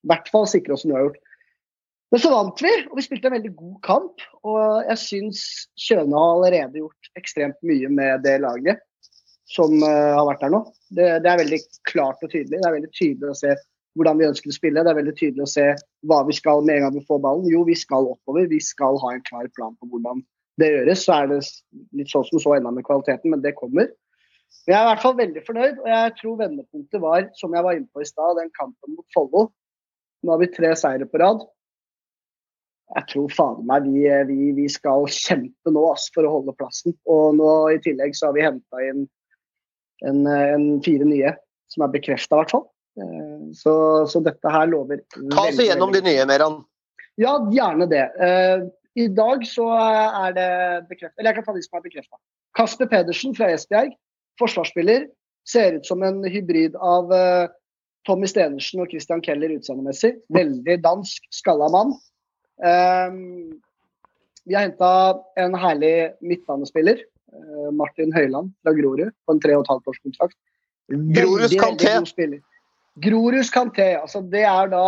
i 0.04 0.12
hvert 0.12 0.28
fall 0.32 0.48
sikre 0.50 0.76
oss 0.76 0.84
en 0.86 0.94
uavgjort. 0.94 1.20
Men 2.14 2.22
så 2.22 2.30
vant 2.30 2.60
vi, 2.62 2.72
og 2.92 2.98
vi 3.00 3.04
spilte 3.06 3.30
en 3.30 3.34
veldig 3.34 3.54
god 3.58 3.78
kamp. 3.86 4.26
Og 4.46 4.90
jeg 4.92 5.02
syns 5.02 5.44
Kjøne 5.82 6.14
har 6.14 6.34
allerede 6.36 6.84
gjort 6.84 7.14
ekstremt 7.18 7.58
mye 7.66 7.90
med 7.90 8.22
det 8.28 8.36
laget 8.44 8.84
som 9.50 9.74
eh, 9.82 10.12
har 10.14 10.28
vært 10.28 10.44
der 10.46 10.54
nå. 10.54 10.60
Det, 10.94 11.08
det 11.24 11.32
er 11.32 11.42
veldig 11.42 11.60
klart 11.90 12.22
og 12.22 12.30
tydelig. 12.30 12.60
Det 12.60 12.68
er 12.70 12.76
veldig 12.76 12.92
tydelig 12.94 13.32
å 13.32 13.40
se 13.40 13.56
hvordan 13.98 14.20
vi 14.20 14.28
ønsker 14.30 14.54
å 14.54 14.56
spille. 14.56 14.84
Det 14.86 14.94
er 14.94 15.00
veldig 15.00 15.16
tydelig 15.18 15.46
å 15.46 15.52
se 15.56 15.66
hva 16.10 16.22
vi 16.28 16.38
skal 16.38 16.64
med 16.66 16.78
en 16.78 16.88
gang 16.88 16.96
vi 17.00 17.06
får 17.10 17.22
ballen. 17.26 17.50
Jo, 17.50 17.64
vi 17.66 17.78
skal 17.78 18.10
oppover. 18.14 18.48
Vi 18.52 18.62
skal 18.62 19.02
ha 19.02 19.14
en 19.14 19.26
klar 19.26 19.50
plan 19.58 19.76
på 19.80 19.90
hvordan 19.90 20.24
det 20.62 20.70
gjøres. 20.70 21.06
Så 21.06 21.18
er 21.18 21.34
det 21.34 21.42
litt 21.98 22.14
sånn 22.14 22.26
som 22.30 22.42
så 22.46 22.56
enda 22.58 22.74
med 22.74 22.86
kvaliteten, 22.88 23.34
men 23.34 23.42
det 23.46 23.56
kommer. 23.58 23.90
Men 24.64 24.74
jeg 24.74 24.80
er 24.80 24.86
i 24.86 24.90
hvert 24.92 25.04
fall 25.04 25.18
veldig 25.18 25.44
fornøyd, 25.48 25.80
og 25.82 25.90
jeg 25.92 26.14
tror 26.20 26.38
vendepunktet 26.40 27.02
var, 27.04 27.26
som 27.36 27.56
jeg 27.56 27.66
var 27.66 27.78
inne 27.78 27.90
på 27.92 28.04
i 28.04 28.08
stad, 28.08 28.38
den 28.40 28.52
kampen 28.56 28.96
mot 28.96 29.08
Follo. 29.16 29.50
Nå 30.24 30.32
har 30.32 30.40
vi 30.40 30.52
tre 30.54 30.72
seire 30.80 31.08
på 31.10 31.20
rad. 31.20 31.42
Jeg 32.94 33.08
tror 33.10 33.34
fader 33.34 33.66
meg 33.68 33.88
vi, 33.90 34.06
vi, 34.30 34.52
vi 34.56 34.68
skal 34.72 35.08
kjempe 35.12 35.74
nå 35.74 35.84
ass, 35.92 36.06
for 36.16 36.28
å 36.28 36.36
holde 36.38 36.56
plassen. 36.56 36.96
Og 37.10 37.36
nå 37.40 37.50
i 37.74 37.82
tillegg 37.84 38.16
så 38.16 38.30
har 38.30 38.38
vi 38.38 38.46
henta 38.46 38.84
inn 38.86 39.08
en, 40.08 40.22
en 40.28 40.68
fire 40.86 41.08
nye, 41.10 41.34
som 41.72 41.86
er 41.86 41.94
bekrefta 41.96 42.38
i 42.38 42.42
hvert 42.44 42.54
fall. 42.56 42.66
Eh, 43.02 43.50
Så, 43.58 43.74
så 44.08 44.22
dette 44.24 44.50
her 44.54 44.70
lover 44.70 45.02
Ta 45.12 45.48
oss 45.48 45.60
igjennom 45.60 45.92
de 45.94 46.04
nye, 46.06 46.26
Meran. 46.30 46.62
Ja, 47.20 47.36
gjerne 47.54 47.88
det. 47.90 48.06
Eh, 48.22 48.64
i 49.04 49.08
dag 49.10 49.44
så 49.50 49.68
er 49.74 50.34
det 50.38 50.50
bekreftet 50.90 51.18
Eller 51.18 51.32
jeg 51.32 51.40
kan 51.40 51.46
ta 51.48 51.56
de 51.56 51.64
som 51.66 51.80
er 51.80 51.86
bekrefta. 51.88 52.20
Kasper 52.58 52.90
Pedersen 52.90 53.34
fra 53.38 53.50
Esbjerg, 53.50 53.96
forsvarsspiller. 54.42 55.08
Ser 55.50 55.80
ut 55.80 55.86
som 55.86 56.04
en 56.06 56.24
hybrid 56.24 56.78
av 56.80 57.12
uh, 57.12 57.52
Tommy 58.08 58.28
Stenersen 58.30 58.84
og 58.84 58.92
Christian 58.92 59.24
Keller 59.24 59.54
utseendemessig. 59.56 60.16
Veldig 60.34 60.78
dansk, 60.84 61.28
skalla 61.36 61.70
mann. 61.74 61.96
Um, 62.64 63.60
vi 64.48 64.56
har 64.56 64.68
henta 64.68 64.92
en 65.40 65.56
herlig 65.58 66.14
midtbanespiller. 66.24 67.04
Uh, 67.34 67.70
Martin 67.76 68.14
Høiland 68.16 68.54
fra 68.64 68.76
Grorud 68.78 69.12
på 69.12 69.36
en 69.36 69.44
tre 69.44 69.56
og 69.58 69.66
et 69.66 69.74
halvt 69.74 69.92
års 69.92 70.04
kontrakt. 70.04 70.38
Grorus 70.92 71.56
Kanté. 71.58 71.96
Groruds 73.04 73.50
Kanté. 73.52 73.94
Altså 73.98 74.22
det 74.32 74.44
er 74.46 74.70
da 74.72 74.86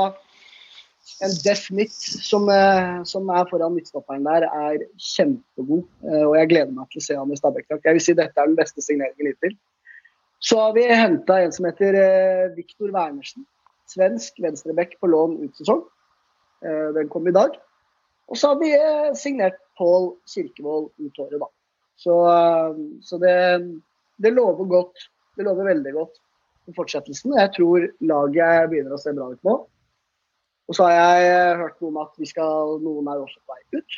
en 1.21 1.33
Deff 1.43 1.69
Mitt 1.71 1.93
som, 1.93 2.49
eh, 2.49 3.03
som, 3.03 3.29
er 3.29 3.47
foran 3.49 3.75
midtstopperen 3.75 4.25
der, 4.25 4.47
er 4.49 4.83
kjempegod. 4.97 5.85
Eh, 6.03 6.23
og 6.25 6.35
jeg 6.39 6.51
gleder 6.51 6.73
meg 6.73 6.89
til 6.91 7.01
å 7.01 7.05
se 7.07 7.17
han 7.19 7.33
i 7.33 7.39
stabæk 7.39 7.75
Jeg 7.77 7.97
vil 7.97 8.03
si 8.03 8.15
dette 8.17 8.41
er 8.41 8.49
den 8.49 8.57
beste 8.57 8.83
signeringen 8.83 9.31
hittil. 9.31 9.57
Så 10.43 10.59
har 10.59 10.73
vi 10.75 10.87
henta 10.89 11.39
en 11.41 11.53
som 11.55 11.67
heter 11.69 11.97
eh, 11.99 12.47
Viktor 12.57 12.91
Wernersen. 12.93 13.45
Svensk 13.89 14.41
venstreback 14.41 14.97
på 14.99 15.09
lån 15.11 15.37
ut 15.43 15.61
sesong. 15.61 15.83
Den 16.65 17.09
kom 17.13 17.27
i 17.29 17.33
dag. 17.35 17.53
Og 18.31 18.39
så 18.39 18.49
har 18.49 18.57
vi 18.57 18.71
signert 19.13 19.59
Pål 19.77 20.07
Kirkevold 20.25 20.87
ut 20.97 21.19
året, 21.21 21.35
da. 21.37 21.49
Så, 22.01 22.15
så 23.05 23.19
det, 23.21 23.35
det, 24.17 24.31
lover 24.33 24.65
godt. 24.71 25.03
Det 25.37 25.45
lover 25.45 25.69
veldig 25.69 25.93
godt 25.93 26.17
for 26.65 26.79
fortsettelsen. 26.79 27.35
Jeg 27.37 27.51
tror 27.53 27.85
laget 28.09 28.71
begynner 28.71 28.97
å 28.97 29.01
se 29.03 29.13
bra 29.13 29.29
ut 29.35 29.45
nå. 29.45 29.59
Og 30.65 30.77
så 30.77 30.87
har 30.87 30.95
jeg 30.95 31.29
eh, 31.29 31.61
hørt 31.61 31.77
noe 31.81 31.91
om 31.91 32.01
at 32.01 32.19
vi 32.21 32.27
skal, 32.29 32.75
noen 32.81 33.09
er 33.11 33.21
også 33.21 33.41
på 33.41 33.53
vei 33.53 33.81
ut. 33.81 33.97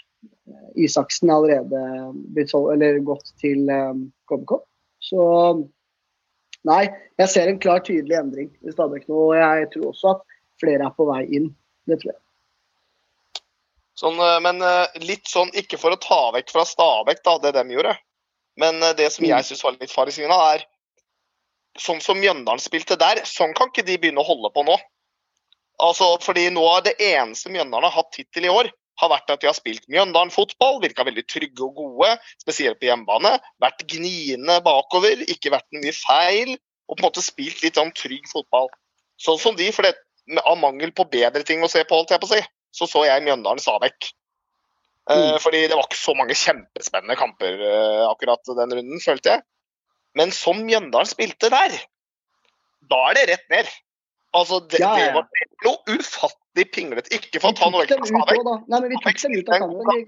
Eh, 0.52 0.70
Isaksen 0.84 1.32
har 1.32 1.40
allerede 1.48 3.06
gått 3.08 3.32
til 3.40 3.64
KBK. 4.28 4.56
Så 5.08 5.24
nei, 6.68 6.84
jeg 7.22 7.32
ser 7.32 7.52
en 7.52 7.62
klar, 7.64 7.84
tydelig 7.88 8.18
endring 8.20 8.52
i 8.66 8.74
Stabæk 8.74 9.08
nå. 9.08 9.30
Og 9.30 9.38
jeg 9.40 9.70
tror 9.76 9.92
også 9.94 10.16
at 10.18 10.26
flere 10.60 10.90
er 10.90 10.96
på 10.98 11.08
vei 11.08 11.24
inn. 11.40 11.54
Det 11.88 12.02
tror 12.02 12.14
jeg. 12.16 12.22
Sånn, 13.98 14.20
men 14.46 14.60
litt 15.08 15.26
sånn, 15.26 15.50
ikke 15.58 15.80
for 15.82 15.96
å 15.96 16.02
ta 16.02 16.20
vekk 16.36 16.52
fra 16.54 16.68
Stabæk, 16.70 17.24
da, 17.26 17.38
det 17.48 17.56
de 17.56 17.64
gjorde. 17.74 17.96
Men 18.62 18.84
det 18.98 19.08
som 19.14 19.26
jeg 19.26 19.40
mm. 19.40 19.48
syns 19.48 19.64
var 19.66 19.78
litt 19.78 19.94
faresignal, 19.94 20.44
er 20.58 20.68
sånn 21.82 22.02
som 22.04 22.20
Mjøndalen 22.20 22.62
spilte 22.62 22.98
der, 23.00 23.24
sånn 23.26 23.56
kan 23.58 23.72
ikke 23.72 23.86
de 23.88 23.98
begynne 24.02 24.22
å 24.22 24.28
holde 24.28 24.52
på 24.54 24.66
nå. 24.68 24.76
Altså, 25.84 26.10
fordi 26.24 26.48
noe 26.54 26.80
av 26.80 26.86
Det 26.88 26.96
eneste 27.04 27.52
Mjøndalen 27.54 27.86
har 27.90 27.98
hatt 28.00 28.18
hittil 28.18 28.48
i 28.48 28.54
år, 28.54 28.70
har 28.98 29.12
vært 29.12 29.30
at 29.30 29.44
de 29.44 29.50
har 29.50 29.58
spilt 29.58 29.86
Mjøndalen 29.94 30.34
fotball, 30.34 30.80
virka 30.82 31.06
veldig 31.06 31.24
trygge 31.30 31.68
og 31.68 31.78
gode, 31.78 32.16
spesielt 32.42 32.80
på 32.82 32.90
hjemmebane. 32.90 33.36
Vært 33.62 33.86
gniende 33.92 34.58
bakover, 34.66 35.22
ikke 35.30 35.54
vært 35.54 35.70
mye 35.78 35.94
feil, 35.94 36.56
og 36.88 36.98
på 36.98 37.04
en 37.04 37.08
måte 37.10 37.26
spilt 37.26 37.62
litt 37.62 37.78
sånn 37.78 37.94
trygg 37.98 38.26
fotball. 38.32 38.72
Sånn 39.22 39.38
som 39.42 39.58
de, 39.60 39.70
for 39.76 39.86
det, 39.86 39.94
av 40.42 40.58
mangel 40.60 40.94
på 40.96 41.06
bedre 41.12 41.46
ting 41.46 41.62
å 41.62 41.70
se 41.72 41.84
på, 41.86 42.00
holdt 42.00 42.16
jeg 42.16 42.24
på 42.24 42.30
å 42.30 42.34
si, 42.34 42.42
så 42.74 42.90
så 42.90 43.06
jeg 43.08 43.26
Mjøndalen 43.26 43.62
Stabæk. 43.62 44.10
Eh, 45.10 45.18
mm. 45.18 45.38
Fordi 45.44 45.64
det 45.70 45.78
var 45.78 45.86
ikke 45.88 46.00
så 46.00 46.16
mange 46.18 46.36
kjempespennende 46.38 47.18
kamper 47.20 47.62
uh, 47.62 48.08
akkurat 48.10 48.56
den 48.58 48.74
runden, 48.80 49.04
følte 49.04 49.36
jeg. 49.36 49.46
Men 50.18 50.34
som 50.36 50.60
Mjøndalen 50.66 51.10
spilte 51.10 51.52
der, 51.54 51.76
da 52.90 53.04
er 53.12 53.20
det 53.20 53.28
rett 53.32 53.54
ned. 53.54 53.70
Altså, 54.38 54.60
det, 54.70 54.80
ja, 54.84 54.92
ja. 55.00 55.08
det 55.08 55.14
var 55.16 55.26
noe 55.66 55.98
ufattelig 55.98 56.68
pinglete. 56.76 57.12
Ikke 57.18 57.42
for 57.42 57.56
å 57.56 57.58
ta 57.58 57.72
noe 57.74 57.86
vekk 57.86 58.06
fra 58.06 58.24
deg. 58.30 58.52
Nei, 58.70 58.80
men 58.80 58.92
vi 58.92 59.02
tok 59.04 59.22
dem 59.24 59.38
ut 59.40 59.50
av 59.50 59.64
kampen. 59.64 60.06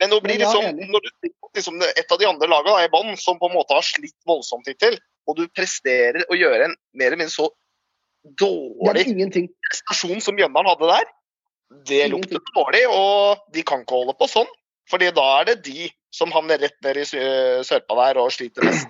Men 0.00 0.12
nå 0.14 0.18
blir 0.24 0.40
liksom, 0.40 0.80
når 0.90 1.04
du 1.04 1.30
liksom, 1.58 1.80
et 1.84 2.12
av 2.14 2.20
de 2.20 2.28
andre 2.28 2.48
lagene 2.48 2.86
i 2.86 2.92
bånn 2.92 3.16
som 3.20 3.38
på 3.40 3.50
en 3.50 3.56
måte 3.58 3.76
har 3.76 3.84
slitt 3.84 4.16
voldsomt 4.28 4.68
hittil, 4.70 4.96
og 5.28 5.36
du 5.36 5.44
presterer 5.52 6.24
å 6.32 6.38
gjøre 6.38 6.70
en 6.70 6.76
mer 6.96 7.10
eller 7.10 7.20
mindre 7.20 7.34
så 7.34 7.50
dårlig 8.40 9.06
prestasjon 9.68 10.22
som 10.24 10.36
Mjøndalen 10.36 10.72
hadde 10.72 10.88
der, 10.90 11.10
det 11.90 12.00
lukter 12.12 12.40
dårlig. 12.56 12.82
Og 12.90 13.44
de 13.54 13.64
kan 13.66 13.84
ikke 13.84 14.00
holde 14.00 14.16
på 14.18 14.30
sånn. 14.30 14.48
fordi 14.90 15.12
da 15.14 15.24
er 15.38 15.44
det 15.52 15.60
de 15.68 15.86
som 16.10 16.32
havner 16.34 16.58
rett 16.58 16.74
ned 16.82 16.98
i 16.98 17.04
sørpa 17.06 17.94
der 18.00 18.18
og 18.18 18.32
sliter 18.34 18.66
mest. 18.66 18.88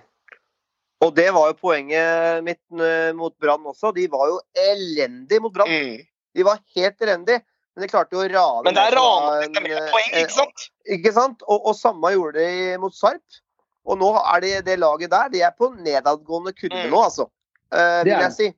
Og 1.00 1.14
det 1.16 1.30
var 1.32 1.48
jo 1.48 1.56
poenget 1.56 2.44
mitt 2.44 2.60
eh, 2.76 3.10
mot 3.16 3.32
Brann 3.40 3.64
også. 3.66 3.92
De 3.96 4.04
var 4.12 4.28
jo 4.28 4.40
elendige 4.68 5.40
mot 5.40 5.54
Brann. 5.54 5.70
Mm. 5.70 6.02
De 6.36 6.44
var 6.46 6.60
helt 6.76 7.06
elendige. 7.06 7.40
Men 7.74 7.84
de 7.84 7.90
klarte 7.92 8.16
jo 8.16 8.24
å 8.24 8.28
rane 8.28 8.66
Men 8.66 8.76
det 8.76 8.82
er 8.88 8.96
ranet 8.98 9.60
med 9.62 9.76
poeng, 9.92 10.10
ikke 10.20 10.34
sant? 10.34 10.64
Eh, 10.84 10.96
ikke 10.98 11.12
sant? 11.16 11.44
Og, 11.46 11.70
og 11.70 11.76
samme 11.78 12.12
gjorde 12.12 12.42
de 12.42 12.80
mot 12.82 12.94
Sarp. 12.96 13.40
Og 13.88 13.96
nå 14.00 14.10
er 14.20 14.42
det, 14.44 14.54
det 14.66 14.80
laget 14.82 15.12
der 15.12 15.30
de 15.32 15.44
er 15.46 15.54
på 15.56 15.70
nedadgående 15.72 16.52
kurve 16.56 16.82
mm. 16.84 16.90
nå, 16.92 17.04
altså. 17.06 17.30
Uh, 17.70 18.02
vil 18.04 18.16
jeg 18.16 18.34
si. 18.34 18.48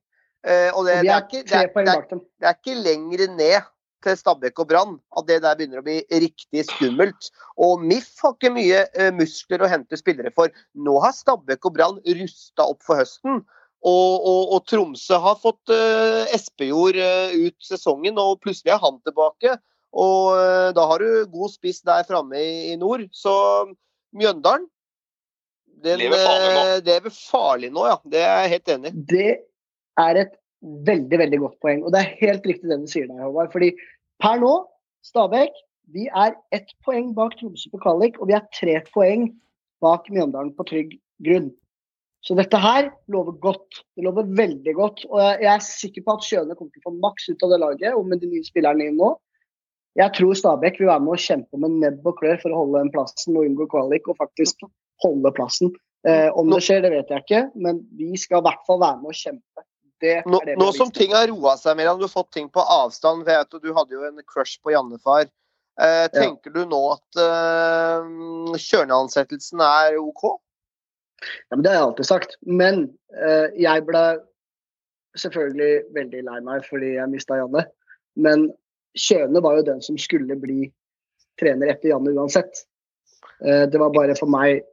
Uh, 0.42 0.72
og 0.74 0.88
det, 0.88 0.96
og 0.96 1.04
det, 1.04 1.12
er 1.12 1.20
ikke, 1.22 1.42
det, 1.46 1.60
er, 1.60 2.02
det, 2.08 2.48
er, 2.48 2.56
ikke 2.56 2.74
lenger 2.82 3.26
ned 3.36 3.68
til 4.04 4.18
Stabæk 4.18 4.60
og 4.62 4.68
Brann 4.70 4.94
at 5.18 5.26
det 5.28 5.40
der 5.44 5.56
begynner 5.58 5.82
å 5.82 5.86
bli 5.86 5.98
riktig 6.10 6.64
skummelt. 6.68 7.30
Og 7.60 7.82
MIF 7.82 8.10
har 8.22 8.36
ikke 8.36 8.52
mye 8.54 8.84
uh, 8.98 9.10
muskler 9.16 9.64
å 9.64 9.70
hente 9.70 9.98
spillere 9.98 10.32
for. 10.36 10.52
Nå 10.74 10.98
har 11.04 11.14
Stabæk 11.16 11.68
og 11.68 11.76
Brann 11.76 12.00
rusta 12.20 12.68
opp 12.68 12.82
for 12.86 13.02
høsten. 13.02 13.42
Og, 13.82 14.26
og, 14.30 14.42
og 14.54 14.66
Tromsø 14.70 15.18
har 15.24 15.38
fått 15.42 15.72
uh, 15.74 16.22
Espejord 16.34 16.98
uh, 16.98 17.34
ut 17.34 17.56
sesongen, 17.66 18.20
og 18.20 18.38
plutselig 18.44 18.76
er 18.76 18.82
han 18.82 19.00
tilbake. 19.06 19.56
Og 19.92 20.72
da 20.72 20.86
har 20.88 21.02
du 21.02 21.26
god 21.28 21.50
spiss 21.52 21.82
der 21.84 22.06
framme 22.08 22.38
i, 22.40 22.52
i, 22.72 22.76
nord. 22.80 23.02
Så 23.12 23.32
Mjøndalen 24.16 24.64
den, 25.84 25.98
lever 26.00 26.22
farlig 26.22 26.52
nå. 26.54 26.62
lever 26.86 27.14
farlig 27.16 27.70
nå, 27.74 27.84
ja. 27.90 27.98
Det 28.08 28.22
er 28.22 28.38
jeg 28.44 28.52
helt 28.54 28.72
enig 28.76 28.92
i. 28.92 29.02
Det 29.12 29.32
er 30.00 30.20
et 30.22 30.38
veldig 30.62 31.18
veldig 31.24 31.40
godt 31.42 31.58
poeng. 31.64 31.82
Og 31.84 31.94
det 31.94 32.02
er 32.02 32.16
helt 32.20 32.46
riktig 32.48 32.70
det 32.70 32.80
du 32.82 32.90
sier 32.90 33.08
der, 33.10 33.24
Håvard. 33.24 33.52
Fordi 33.54 33.72
per 34.22 34.42
nå, 34.42 34.52
Stabæk, 35.06 35.56
vi 35.92 36.06
er 36.08 36.36
ett 36.54 36.70
poeng 36.86 37.10
bak 37.16 37.34
Tromsø 37.38 37.72
på 37.72 37.80
kvalik, 37.82 38.20
og 38.20 38.30
vi 38.30 38.36
er 38.38 38.46
tre 38.54 38.78
poeng 38.92 39.26
bak 39.82 40.06
Mjøndalen 40.12 40.54
på 40.56 40.66
trygg 40.68 40.94
grunn. 41.26 41.50
Så 42.22 42.36
dette 42.38 42.58
her 42.62 42.92
lover 43.10 43.34
godt. 43.42 43.82
Det 43.98 44.04
lover 44.06 44.28
veldig 44.38 44.74
godt. 44.78 45.02
Og 45.10 45.18
jeg 45.42 45.50
er 45.50 45.64
sikker 45.66 46.04
på 46.06 46.14
at 46.14 46.26
Skjøne 46.26 46.54
kommer 46.54 46.70
til 46.70 46.84
å 46.84 46.90
få 46.90 46.94
maks 47.02 47.26
ut 47.32 47.42
av 47.42 47.54
det 47.54 47.60
laget, 47.64 47.96
og 47.98 48.06
med 48.06 48.22
de 48.22 48.30
nye 48.30 48.46
spillerne 48.46 48.86
inn 48.86 49.00
nå. 49.00 49.10
Jeg 49.98 50.14
tror 50.16 50.38
Stabæk 50.38 50.78
vil 50.80 50.88
være 50.88 51.04
med 51.04 51.16
å 51.16 51.20
kjempe 51.20 51.58
med 51.60 51.74
nebb 51.82 52.06
og 52.08 52.16
klør 52.20 52.38
for 52.40 52.54
å 52.54 52.62
holde 52.62 52.80
den 52.80 52.92
plassen 52.94 53.34
og 53.36 53.48
unngå 53.48 53.66
kvalik, 53.74 54.06
og 54.08 54.20
faktisk 54.22 54.62
holde 55.02 55.34
plassen. 55.36 55.74
Eh, 56.06 56.30
om 56.38 56.48
det 56.50 56.62
skjer, 56.64 56.80
det 56.86 56.94
vet 56.94 57.10
jeg 57.12 57.26
ikke, 57.26 57.42
men 57.66 57.82
vi 57.98 58.14
skal 58.18 58.40
i 58.40 58.46
hvert 58.46 58.62
fall 58.68 58.80
være 58.80 59.02
med 59.02 59.12
å 59.12 59.18
kjempe. 59.18 59.66
Nå, 60.02 60.40
nå 60.58 60.66
som 60.74 60.90
ting 60.94 61.14
har 61.14 61.28
roa 61.30 61.54
seg, 61.60 61.76
mer, 61.78 61.92
du 61.98 62.06
har 62.06 62.10
fått 62.10 62.32
ting 62.34 62.48
på 62.50 62.62
avstand 62.62 63.22
vet 63.28 63.54
Du 63.62 63.70
hadde 63.76 63.94
jo 63.94 64.02
en 64.08 64.18
crush 64.26 64.58
på 64.62 64.74
Jannefar. 64.74 65.28
Eh, 65.80 66.06
tenker 66.12 66.50
ja. 66.50 66.54
du 66.58 66.68
nå 66.68 66.80
at 66.92 67.20
eh, 67.22 68.56
Kjørne-ansettelsen 68.60 69.62
er 69.64 69.96
OK? 70.00 70.26
Ja, 71.22 71.56
men 71.56 71.62
Det 71.62 71.70
har 71.70 71.78
jeg 71.78 71.86
alltid 71.86 72.10
sagt. 72.10 72.36
Men 72.42 72.84
eh, 73.14 73.48
jeg 73.60 73.86
ble 73.88 74.04
selvfølgelig 75.18 75.72
veldig 75.96 76.26
lei 76.28 76.42
meg 76.44 76.66
fordi 76.68 76.94
jeg 76.96 77.12
mista 77.12 77.38
Janne. 77.40 77.64
Men 78.20 78.50
Kjøne 78.98 79.40
var 79.44 79.58
jo 79.58 79.66
den 79.70 79.80
som 79.84 79.98
skulle 80.00 80.36
bli 80.40 80.66
trener 81.40 81.72
etter 81.72 81.92
Janne 81.92 82.12
uansett. 82.16 82.64
Eh, 83.44 83.64
det 83.70 83.80
var 83.80 83.94
bare 83.94 84.16
for 84.18 84.30
meg 84.30 84.64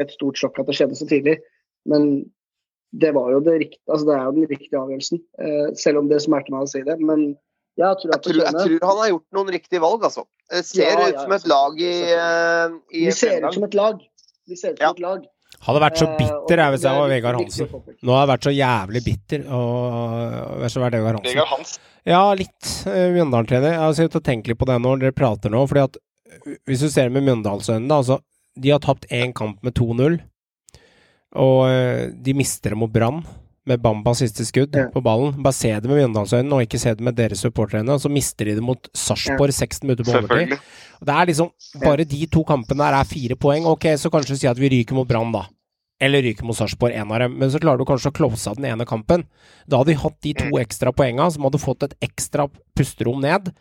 et 0.00 0.14
stort 0.14 0.40
sjokk 0.40 0.62
at 0.62 0.70
det 0.70 0.78
skjedde 0.78 0.98
så 0.98 1.08
tidlig. 1.08 1.38
Men 1.88 2.24
det 2.92 3.12
var 3.16 3.32
jo 3.32 3.40
det 3.40 3.54
riktige, 3.64 3.82
altså 3.88 4.06
det 4.08 4.14
er 4.14 4.24
jo 4.24 4.32
den 4.36 4.48
riktige 4.50 4.78
avgjørelsen. 4.80 5.20
Eh, 5.40 5.66
selv 5.80 6.02
om 6.02 6.08
det 6.10 6.20
smerter 6.24 6.52
meg 6.52 6.66
å 6.66 6.70
si 6.70 6.82
det. 6.84 6.98
Men 7.00 7.24
jeg 7.80 8.00
tror, 8.02 8.10
jeg 8.12 8.24
tror, 8.26 8.40
jeg 8.42 8.56
tror 8.58 8.88
han 8.90 8.98
har 9.00 9.12
gjort 9.14 9.36
noen 9.38 9.52
riktige 9.54 9.82
valg, 9.82 10.02
altså. 10.08 10.26
Det 10.52 10.64
ser 10.68 10.90
ja, 10.90 11.06
ut 11.08 11.20
som 11.22 11.36
et 11.38 11.46
lag 11.48 11.78
i, 11.80 11.92
uh, 12.12 12.74
i 12.92 13.06
Vi 13.06 13.14
ser 13.16 13.46
ut 13.46 13.56
som 13.56 13.64
et 13.64 13.76
lag. 13.78 14.02
Vi 14.48 14.58
ser 14.60 14.74
ut 14.74 14.82
som 14.82 14.98
et 14.98 15.06
lag. 15.06 15.22
Hadde 15.62 15.80
vært 15.84 16.00
så 16.00 16.08
eh, 16.08 16.18
bitter 16.18 16.60
jeg 16.60 16.74
hvis 16.74 16.84
jeg 16.84 16.98
var 16.98 17.10
Vegard 17.12 17.38
Hansen. 17.38 17.70
Nå 18.02 18.14
har 18.16 18.24
jeg 18.24 18.30
vært 18.32 18.46
så 18.48 18.52
jævlig 18.56 19.02
bitter. 19.06 19.44
Og 19.56 20.64
så 20.74 20.82
vært 20.82 20.96
Vegard 20.98 21.18
Hansen. 21.20 21.28
Vegard 21.30 21.52
Hansen. 21.52 21.88
Ja, 22.08 22.22
litt. 22.34 22.72
Mjøndalen-trener. 22.88 23.76
Jeg 23.76 23.82
har 23.84 23.94
sittet 23.96 24.18
og 24.18 24.26
tenkt 24.26 24.50
litt 24.50 24.58
på 24.58 24.66
det 24.68 24.80
når 24.82 25.04
dere 25.04 25.16
prater 25.16 25.54
nå. 25.54 25.62
fordi 25.70 25.84
at 25.86 26.00
Hvis 26.66 26.82
du 26.82 26.88
ser 26.90 27.12
med 27.14 27.24
Mjøndalsøynene, 27.28 27.94
altså 27.94 28.18
De 28.58 28.74
har 28.74 28.82
tapt 28.82 29.06
én 29.14 29.32
kamp 29.32 29.62
med 29.62 29.78
2-0. 29.78 30.18
Og 31.40 31.62
eh, 31.68 32.10
de 32.12 32.34
mister 32.36 32.74
det 32.74 32.78
mot 32.80 32.92
Brann, 32.92 33.22
med 33.64 33.78
Bamba 33.78 34.10
siste 34.18 34.44
skudd 34.46 34.74
ja. 34.74 34.88
på 34.90 35.00
ballen. 35.04 35.36
Bare 35.42 35.54
se 35.54 35.70
det 35.70 35.86
med 35.86 36.00
Mjøndalsøynene, 36.00 36.56
og 36.56 36.66
ikke 36.66 36.80
se 36.82 36.94
det 36.98 37.04
med 37.06 37.16
deres 37.18 37.44
supporterøyne. 37.44 37.94
Og 37.94 38.02
så 38.02 38.10
mister 38.10 38.48
de 38.48 38.56
det 38.58 38.64
mot 38.64 38.90
Sarpsborg 38.90 39.52
ja. 39.54 39.58
16 39.62 39.86
minutter 39.86 40.08
på 40.08 40.16
overtid. 40.18 40.56
Det 41.02 41.16
er 41.16 41.30
liksom 41.30 41.50
Bare 41.82 42.06
de 42.06 42.26
to 42.30 42.42
kampene 42.46 42.82
der 42.82 42.98
er 42.98 43.08
fire 43.08 43.38
poeng. 43.38 43.66
Ok, 43.70 43.92
så 43.98 44.10
kanskje 44.10 44.40
si 44.40 44.50
at 44.50 44.58
vi 44.58 44.70
ryker 44.72 44.98
mot 44.98 45.08
Brann, 45.08 45.30
da. 45.34 45.46
Eller 46.02 46.24
ryker 46.26 46.46
mot 46.46 46.58
Sarpsborg, 46.58 46.96
en 46.98 47.14
av 47.14 47.22
dem. 47.22 47.36
Men 47.38 47.54
så 47.54 47.62
klarer 47.62 47.78
du 47.78 47.86
kanskje 47.86 48.10
å 48.10 48.16
close 48.16 48.50
av 48.50 48.58
den 48.58 48.66
ene 48.72 48.86
kampen. 48.88 49.28
Da 49.70 49.78
hadde 49.78 49.94
vi 49.94 50.00
hatt 50.02 50.18
de 50.26 50.34
to 50.42 50.58
ekstra 50.58 50.90
poenga, 50.96 51.30
som 51.30 51.46
hadde 51.46 51.62
fått 51.62 51.86
et 51.86 51.94
ekstra 52.02 52.48
pusterom 52.78 53.22
ned. 53.22 53.52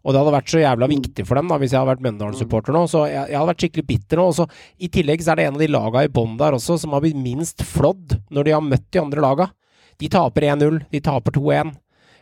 Og 0.00 0.12
det 0.12 0.20
hadde 0.20 0.32
vært 0.32 0.52
så 0.52 0.62
jævla 0.62 0.88
viktig 0.90 1.24
for 1.28 1.36
dem 1.36 1.50
da 1.50 1.58
hvis 1.60 1.74
jeg 1.74 1.80
hadde 1.80 1.92
vært 1.92 2.04
Mjøndalen-supporter 2.06 2.76
nå. 2.76 2.86
Så 2.88 3.04
jeg, 3.10 3.26
jeg 3.32 3.36
hadde 3.36 3.50
vært 3.50 3.64
skikkelig 3.64 3.86
bitter 3.90 4.20
nå. 4.20 4.26
Og 4.30 4.36
så 4.38 4.46
I 4.80 4.90
tillegg 4.92 5.24
så 5.24 5.34
er 5.34 5.40
det 5.40 5.46
en 5.48 5.58
av 5.58 5.64
de 5.64 5.70
laga 5.70 6.04
i 6.06 6.12
bånn 6.12 6.38
der 6.40 6.56
også 6.56 6.78
som 6.80 6.96
har 6.96 7.04
blitt 7.04 7.20
minst 7.20 7.64
flådd 7.68 8.16
når 8.32 8.48
de 8.48 8.56
har 8.56 8.64
møtt 8.64 8.88
de 8.88 9.02
andre 9.02 9.24
laga. 9.24 9.50
De 10.00 10.08
taper 10.08 10.48
1-0, 10.54 10.80
de 10.88 11.02
taper 11.04 11.36
2-1. 11.36 11.74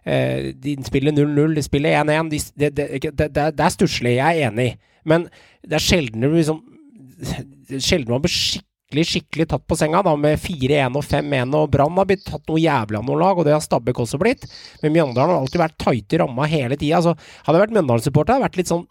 Eh, 0.08 0.50
de 0.58 0.74
spiller 0.86 1.14
0-0, 1.14 1.54
de 1.54 1.62
spiller 1.66 2.00
1-1. 2.02 2.32
De, 2.32 2.40
det, 2.64 2.72
det, 2.74 2.88
det, 3.04 3.28
det 3.34 3.66
er 3.66 3.74
stusslig, 3.74 4.16
jeg 4.18 4.42
er 4.42 4.50
enig, 4.50 4.72
men 5.08 5.28
det 5.66 5.78
er 5.78 5.84
sjelden 5.84 6.26
liksom 6.34 6.64
Sjelden 7.82 8.12
man 8.12 8.20
blir 8.22 8.30
skikkelig 8.30 8.67
skikkelig 8.96 9.48
tatt 9.50 9.66
på 9.68 9.76
senga, 9.76 10.00
da, 10.02 10.14
med 10.16 10.38
4-1 10.40 10.94
og 10.96 11.04
5-1, 11.04 11.54
og 11.58 11.70
Brann 11.70 11.96
har 12.00 12.06
blitt 12.08 12.24
tatt 12.24 12.46
noe 12.48 12.56
jævlig 12.62 12.96
av 12.96 13.04
noen 13.04 13.20
lag, 13.20 13.36
og 13.36 13.44
det 13.44 13.52
har 13.52 13.60
Stabæk 13.60 14.00
også 14.00 14.18
blitt. 14.18 14.46
Men 14.82 14.94
Mjøndalen 14.94 15.34
har 15.34 15.42
alltid 15.42 15.60
vært 15.60 15.76
tight 15.84 16.16
i 16.16 16.20
ramma 16.22 16.46
hele 16.48 16.76
tida. 16.80 16.96
Altså, 16.96 17.12
hadde 17.44 17.58
jeg 17.58 17.64
vært 17.66 17.76
Mjøndalen-supporter, 17.76 18.32
hadde 18.32 18.40
jeg 18.40 18.48
vært 18.48 18.56
litt 18.62 18.72
sånn, 18.72 18.86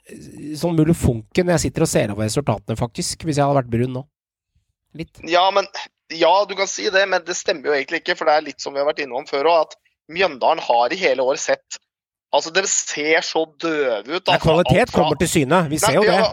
sånn 0.62 0.78
mulefunken 0.78 1.50
når 1.50 1.58
jeg 1.58 1.66
sitter 1.66 1.88
og 1.88 1.92
ser 1.96 2.14
over 2.14 2.30
resultatene, 2.30 2.78
faktisk, 2.78 3.26
hvis 3.26 3.42
jeg 3.42 3.46
hadde 3.48 3.58
vært 3.64 3.74
brun 3.74 3.98
nå. 3.98 4.06
Litt. 5.02 5.18
Ja, 5.26 5.48
men 5.52 5.66
ja, 6.14 6.32
du 6.46 6.54
kan 6.56 6.70
si 6.70 6.88
det, 6.94 7.04
men 7.10 7.26
det 7.26 7.36
stemmer 7.36 7.72
jo 7.72 7.76
egentlig 7.76 8.04
ikke. 8.04 8.16
For 8.16 8.30
det 8.30 8.38
er 8.38 8.48
litt 8.52 8.62
som 8.64 8.78
vi 8.78 8.80
har 8.84 8.88
vært 8.88 9.02
innom 9.04 9.26
før 9.30 9.50
òg, 9.50 9.66
at 9.66 9.78
Mjøndalen 10.14 10.62
har 10.64 10.94
i 10.94 11.02
hele 11.02 11.26
år 11.26 11.42
sett 11.42 11.82
Altså, 12.36 12.52
dere 12.52 12.68
ser 12.68 13.24
så 13.24 13.46
døve 13.56 14.04
ut. 14.04 14.28
Altså, 14.28 14.42
kvalitet 14.44 14.92
fra- 14.92 15.00
kommer 15.00 15.16
til 15.16 15.30
syne, 15.32 15.62
vi 15.72 15.78
ser 15.80 15.94
jo 15.96 16.02
det. 16.04 16.12
ja, 16.12 16.28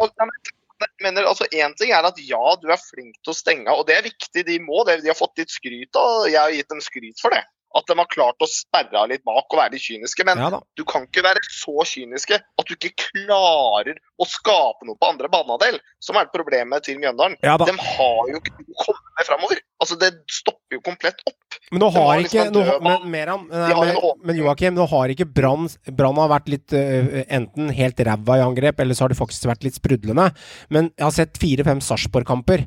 jeg 0.85 1.07
mener, 1.07 1.27
altså, 1.29 1.49
en 1.51 1.75
ting 1.79 1.93
er 1.95 2.07
at 2.07 2.21
ja, 2.23 2.45
du 2.61 2.71
er 2.73 2.81
flink 2.81 3.17
til 3.23 3.33
å 3.33 3.37
stenge, 3.37 3.73
og 3.73 3.87
det 3.89 3.99
er 3.99 4.07
viktig. 4.07 4.47
De 4.47 4.61
må 4.63 4.85
det. 4.89 5.01
De 5.03 5.11
har 5.13 5.19
fått 5.19 5.41
litt 5.41 5.53
skryt, 5.53 5.97
og 5.99 6.31
jeg 6.31 6.41
har 6.41 6.55
gitt 6.55 6.71
dem 6.73 6.83
skryt 6.85 7.23
for 7.23 7.35
det. 7.35 7.43
At 7.75 7.89
de 7.91 7.97
har 7.99 8.07
klart 8.07 8.45
å 8.45 8.47
sperre 8.47 9.01
av 9.01 9.09
litt 9.11 9.25
bak 9.27 9.51
og 9.51 9.59
være 9.59 9.75
litt 9.75 9.83
kyniske. 9.83 10.23
Men 10.29 10.39
Ja 10.39 10.51
du 10.79 10.85
kan 10.87 11.09
ikke 11.09 11.25
være 11.27 11.43
så 11.51 11.83
kyniske 11.91 12.39
at 12.39 12.69
du 12.69 12.75
ikke 12.77 12.93
klarer 13.01 13.99
å 14.19 14.27
skape 14.31 14.87
noe 14.87 14.99
på 15.01 15.11
andre 15.11 15.31
banedel, 15.33 15.81
som 16.03 16.19
er 16.21 16.31
problemet 16.31 16.87
til 16.87 17.01
Mjøndalen. 17.03 17.35
Ja. 17.43 17.57
De 17.59 17.75
har 17.75 18.31
jo 18.31 18.39
ikke 18.39 18.55
noe 18.61 18.77
å 18.77 18.85
komme 18.85 19.17
med 19.19 19.29
framover. 19.31 19.63
Altså, 19.83 19.99
det 19.99 20.13
stopper 20.31 20.79
jo 20.79 20.85
komplett 20.87 21.25
opp. 21.27 21.39
Men 21.73 21.81
nå 21.81 21.89
har 21.95 22.05
har 22.07 22.23
ikke 22.23 22.45
liksom 22.45 22.55
nå, 22.55 22.63
men. 22.85 23.07
Meran, 23.11 23.47
har 23.51 23.87
men, 23.89 23.99
men 24.29 24.39
Joakim, 24.39 24.77
nå 24.77 24.85
har 24.91 25.13
ikke 25.15 25.27
Brann 25.33 26.21
har 26.21 26.31
vært 26.31 26.51
litt 26.53 26.75
uh, 26.77 27.23
enten 27.33 27.73
helt 27.75 28.03
ræva 28.05 28.39
i 28.39 28.45
angrep, 28.45 28.83
eller 28.85 28.97
så 28.97 29.07
har 29.07 29.15
de 29.15 29.19
faktisk 29.19 29.49
vært 29.49 29.65
litt 29.67 29.79
sprudlende. 29.81 30.29
Men 30.75 30.93
jeg 30.93 31.07
har 31.07 31.15
sett 31.17 31.41
fire-fem 31.41 31.81
Sarpsborg-kamper. 31.85 32.67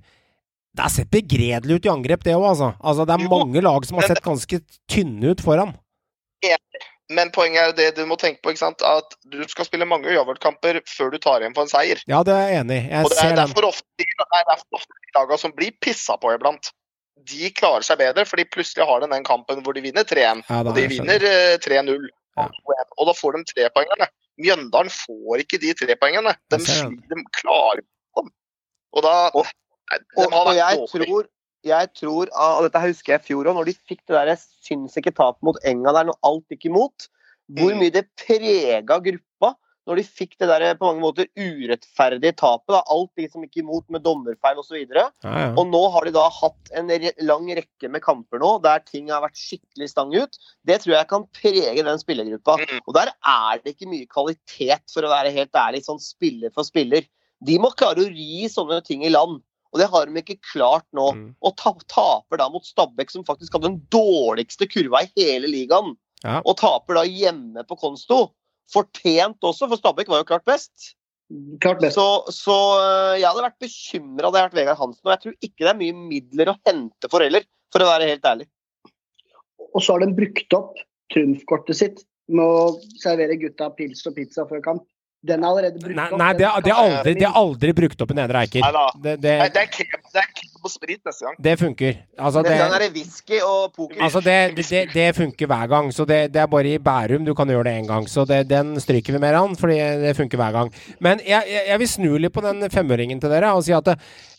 Det 0.78 0.84
har 0.86 0.94
sett 0.94 1.10
begredelig 1.14 1.80
ut 1.80 1.88
i 1.88 1.94
angrep, 1.94 2.26
det 2.26 2.36
òg, 2.38 2.50
altså. 2.52 2.74
altså. 2.82 3.06
Det 3.08 3.16
er 3.16 3.26
Jo, 3.26 3.32
mange 3.34 3.64
lag 3.66 3.86
som 3.88 4.02
har 4.02 4.10
sett 4.12 4.26
ganske 4.26 4.62
tynne 4.90 5.34
ut 5.34 5.42
foran. 5.46 5.78
Men 7.08 7.30
poenget 7.32 7.70
er 7.72 7.76
det 7.76 7.88
du 7.96 8.04
må 8.08 8.18
tenke 8.20 8.42
på, 8.44 8.52
ikke 8.52 8.60
sant? 8.66 8.84
at 8.84 9.16
du 9.32 9.40
skal 9.48 9.68
spille 9.68 9.88
mange 9.88 10.12
uavgjortkamper 10.12 10.82
før 10.92 11.14
du 11.14 11.22
tar 11.24 11.40
igjen 11.44 11.56
på 11.56 11.64
en 11.64 11.72
seier. 11.72 12.02
Ja, 12.10 12.20
det 12.28 12.36
er 12.36 12.50
jeg 12.52 12.64
enig 12.66 12.80
i. 12.82 12.90
Og 13.00 13.14
det 13.14 13.22
er 13.24 13.38
derfor 13.40 13.70
ofte, 13.70 13.88
de- 13.96 14.10
det 14.12 14.28
er 14.42 14.50
derfor 14.50 14.82
ofte 14.82 15.00
de 15.06 15.16
lagene 15.16 15.40
som 15.40 15.54
blir 15.56 15.72
pissa 15.80 16.18
på 16.20 16.34
iblant, 16.36 16.74
de 17.26 17.50
klarer 17.52 17.84
seg 17.84 17.98
bedre, 18.00 18.26
fordi 18.26 18.46
plutselig 18.46 18.86
har 18.88 19.02
de 19.02 19.08
den 19.12 19.24
kampen 19.24 19.64
hvor 19.64 19.74
de 19.74 19.82
vinner 19.82 20.04
3-1, 20.08 20.44
Ja, 20.50 20.60
og 20.64 20.76
de 20.76 20.88
vinner 20.88 21.24
eh, 21.24 21.58
3-0. 21.58 22.08
Ja. 22.38 22.46
Og 22.98 23.08
da 23.10 23.14
får 23.18 23.38
de 23.38 23.44
trepoengerne. 23.50 24.08
Mjøndalen 24.38 24.92
får 24.94 25.42
ikke 25.42 25.58
de 25.60 25.74
trepoengene. 25.74 26.36
De, 26.54 26.60
Jeg 26.62 26.92
de 27.10 27.24
klarer 27.40 27.82
ikke 27.82 28.22
dem. 28.22 28.30
Og 28.94 29.04
da 29.04 29.16
Og- 29.34 29.48
Og, 30.18 30.34
og 30.34 30.56
jeg 30.56 30.78
tror, 30.92 31.26
jeg 31.64 31.90
tror 31.96 32.28
og 32.36 32.64
dette 32.64 32.82
husker 32.84 33.14
jeg 33.14 33.22
i 33.22 33.28
fjor 33.28 33.46
òg, 33.48 33.56
når 33.56 33.66
de 33.66 33.74
fikk 33.88 34.02
det 34.08 34.16
der 34.20 34.36
sinnssyke 34.36 35.14
tapet 35.16 35.42
mot 35.44 35.56
Enga 35.66 35.94
der 35.96 36.04
når 36.10 36.18
alt 36.28 36.44
gikk 36.52 36.66
imot, 36.70 37.08
hvor 37.50 37.72
Mm. 37.74 37.80
mye 37.80 37.92
det 37.96 38.06
prega 38.20 39.00
gruppa 39.00 39.56
når 39.88 40.02
de 40.02 40.04
fikk 40.04 40.36
det 40.42 40.50
der 40.50 40.66
på 40.78 40.90
mange 40.90 41.04
måter 41.04 41.30
urettferdige 41.40 42.36
tapet. 42.38 42.74
Da, 42.76 42.82
alt 42.92 43.12
liksom 43.20 43.46
gikk 43.46 43.62
imot 43.64 43.88
med 43.94 44.04
dommerfeil 44.06 44.60
osv. 44.60 44.78
Ja, 44.84 45.08
ja. 45.24 45.48
Og 45.56 45.70
nå 45.72 45.82
har 45.94 46.08
de 46.08 46.14
da 46.16 46.26
hatt 46.34 46.72
en 46.78 46.92
re 46.92 47.14
lang 47.24 47.48
rekke 47.58 47.92
med 47.92 48.04
kamper 48.04 48.42
nå 48.44 48.58
der 48.66 48.84
ting 48.86 49.12
har 49.14 49.24
vært 49.24 49.40
skikkelig 49.40 49.92
stang 49.94 50.14
ut. 50.16 50.40
Det 50.68 50.82
tror 50.84 50.98
jeg 50.98 51.10
kan 51.12 51.28
prege 51.40 51.86
den 51.88 52.02
spillergruppa. 52.04 52.58
Mm. 52.62 52.82
Og 52.84 52.98
der 53.00 53.14
er 53.16 53.62
det 53.64 53.76
ikke 53.76 53.92
mye 53.92 54.10
kvalitet, 54.12 54.88
for 54.94 55.06
å 55.06 55.14
være 55.14 55.34
helt 55.36 55.56
ærlig, 55.58 55.86
sånn 55.88 56.02
spiller 56.04 56.54
for 56.56 56.68
spiller. 56.68 57.08
De 57.46 57.58
må 57.62 57.72
klare 57.78 58.04
å 58.04 58.10
ri 58.12 58.48
sånne 58.52 58.82
ting 58.86 59.06
i 59.06 59.14
land. 59.14 59.40
Og 59.74 59.82
det 59.82 59.90
har 59.92 60.08
de 60.08 60.22
ikke 60.22 60.40
klart 60.54 60.88
nå. 60.96 61.12
Mm. 61.14 61.30
Og 61.46 61.56
ta 61.60 61.74
taper 61.92 62.42
da 62.42 62.50
mot 62.52 62.66
Stabæk, 62.66 63.12
som 63.14 63.26
faktisk 63.28 63.56
hadde 63.56 63.70
den 63.70 63.82
dårligste 63.94 64.68
kurva 64.72 65.04
i 65.06 65.12
hele 65.20 65.52
ligaen. 65.52 65.96
Ja. 66.24 66.40
Og 66.42 66.58
taper 66.58 66.98
da 66.98 67.06
hjemme 67.06 67.64
på 67.68 67.78
Konsto. 67.80 68.32
Fortjent 68.74 69.48
også, 69.48 69.70
for 69.70 69.80
Stabæk 69.80 70.10
var 70.12 70.24
jo 70.24 70.30
klart 70.30 70.46
best. 70.48 70.94
Klart 71.64 71.82
best. 71.84 71.96
Så, 71.96 72.08
så 72.36 72.58
øh, 72.80 73.16
jeg 73.20 73.28
hadde 73.28 73.46
vært 73.46 73.64
bekymra 73.64 74.30
hadde 74.30 74.42
jeg 74.42 74.50
vært 74.50 74.60
Vegard 74.60 74.82
Hansen. 74.82 75.04
Og 75.06 75.14
jeg 75.14 75.24
tror 75.24 75.38
ikke 75.40 75.64
det 75.64 75.72
er 75.72 75.80
mye 75.82 75.98
midler 76.12 76.52
å 76.52 76.60
hente 76.68 77.12
for 77.12 77.26
heller, 77.26 77.48
for 77.74 77.84
å 77.84 77.90
være 77.90 78.12
helt 78.12 78.28
ærlig. 78.28 78.48
Og 79.68 79.84
så 79.84 79.96
har 79.96 80.04
de 80.04 80.14
brukt 80.18 80.56
opp 80.58 80.80
trumfkortet 81.14 81.80
sitt 81.80 82.06
med 82.28 82.44
å 82.44 82.76
servere 83.00 83.40
gutta 83.40 83.70
pils 83.76 84.04
og 84.10 84.18
pizza 84.18 84.46
før 84.50 84.64
kamp. 84.64 84.86
Den 85.26 85.42
er 85.44 85.50
allerede 85.50 85.80
brukt 85.82 85.96
Nei, 85.98 86.06
opp. 86.12 86.20
nei 86.22 86.34
det, 86.38 86.46
har- 86.46 86.62
det, 86.62 86.72
er 86.72 86.80
aldri, 86.82 87.14
det 87.18 87.26
er, 87.26 87.38
aldri 87.40 87.72
brukt 87.74 88.02
opp 88.06 88.12
i 88.14 88.18
Nedre 88.20 88.44
Eiker. 88.46 88.62
Nei 88.62 88.72
da. 88.76 88.84
Det, 88.94 89.16
det, 89.24 89.32
det 89.56 89.64
er 89.64 89.66
er 90.22 90.30
keb 90.38 90.68
og 90.68 90.72
sprit 90.72 91.02
neste 91.06 91.26
gang. 91.26 91.36
det 91.48 91.56
funker. 91.60 91.98
Altså, 92.18 92.44
det, 92.46 92.54
det, 92.54 92.86
er 92.88 92.94
whisky 92.94 93.40
og 93.42 93.74
poker. 93.74 93.98
Altså 94.04 94.22
det, 94.22 94.38
det, 94.58 94.66
det, 94.70 94.84
det 94.94 95.08
funker 95.18 95.50
hver 95.50 95.68
gang. 95.74 95.92
Så 95.94 96.06
det, 96.06 96.22
det 96.34 96.42
er 96.42 96.50
bare 96.52 96.74
i 96.76 96.78
Bærum 96.78 97.26
du 97.26 97.34
kan 97.38 97.50
gjøre 97.50 97.64
det 97.70 97.76
én 97.82 97.90
gang. 97.90 98.08
Så 98.10 98.26
det, 98.30 98.44
den 98.50 98.76
stryker 98.80 99.18
vi 99.18 99.20
mer 99.24 99.40
an, 99.42 99.56
fordi 99.58 99.78
det 100.06 100.16
funker 100.18 100.38
hver 100.42 100.52
gang. 100.52 100.74
Men 101.00 101.22
jeg, 101.26 101.44
jeg, 101.50 101.66
jeg 101.74 101.80
vil 101.84 101.92
snu 101.98 102.18
litt 102.18 102.34
på 102.34 102.46
den 102.46 102.70
femøringen 102.74 103.22
til 103.22 103.34
dere 103.34 103.54
og 103.58 103.66
si 103.66 103.74
at 103.76 103.86
det, 103.86 103.98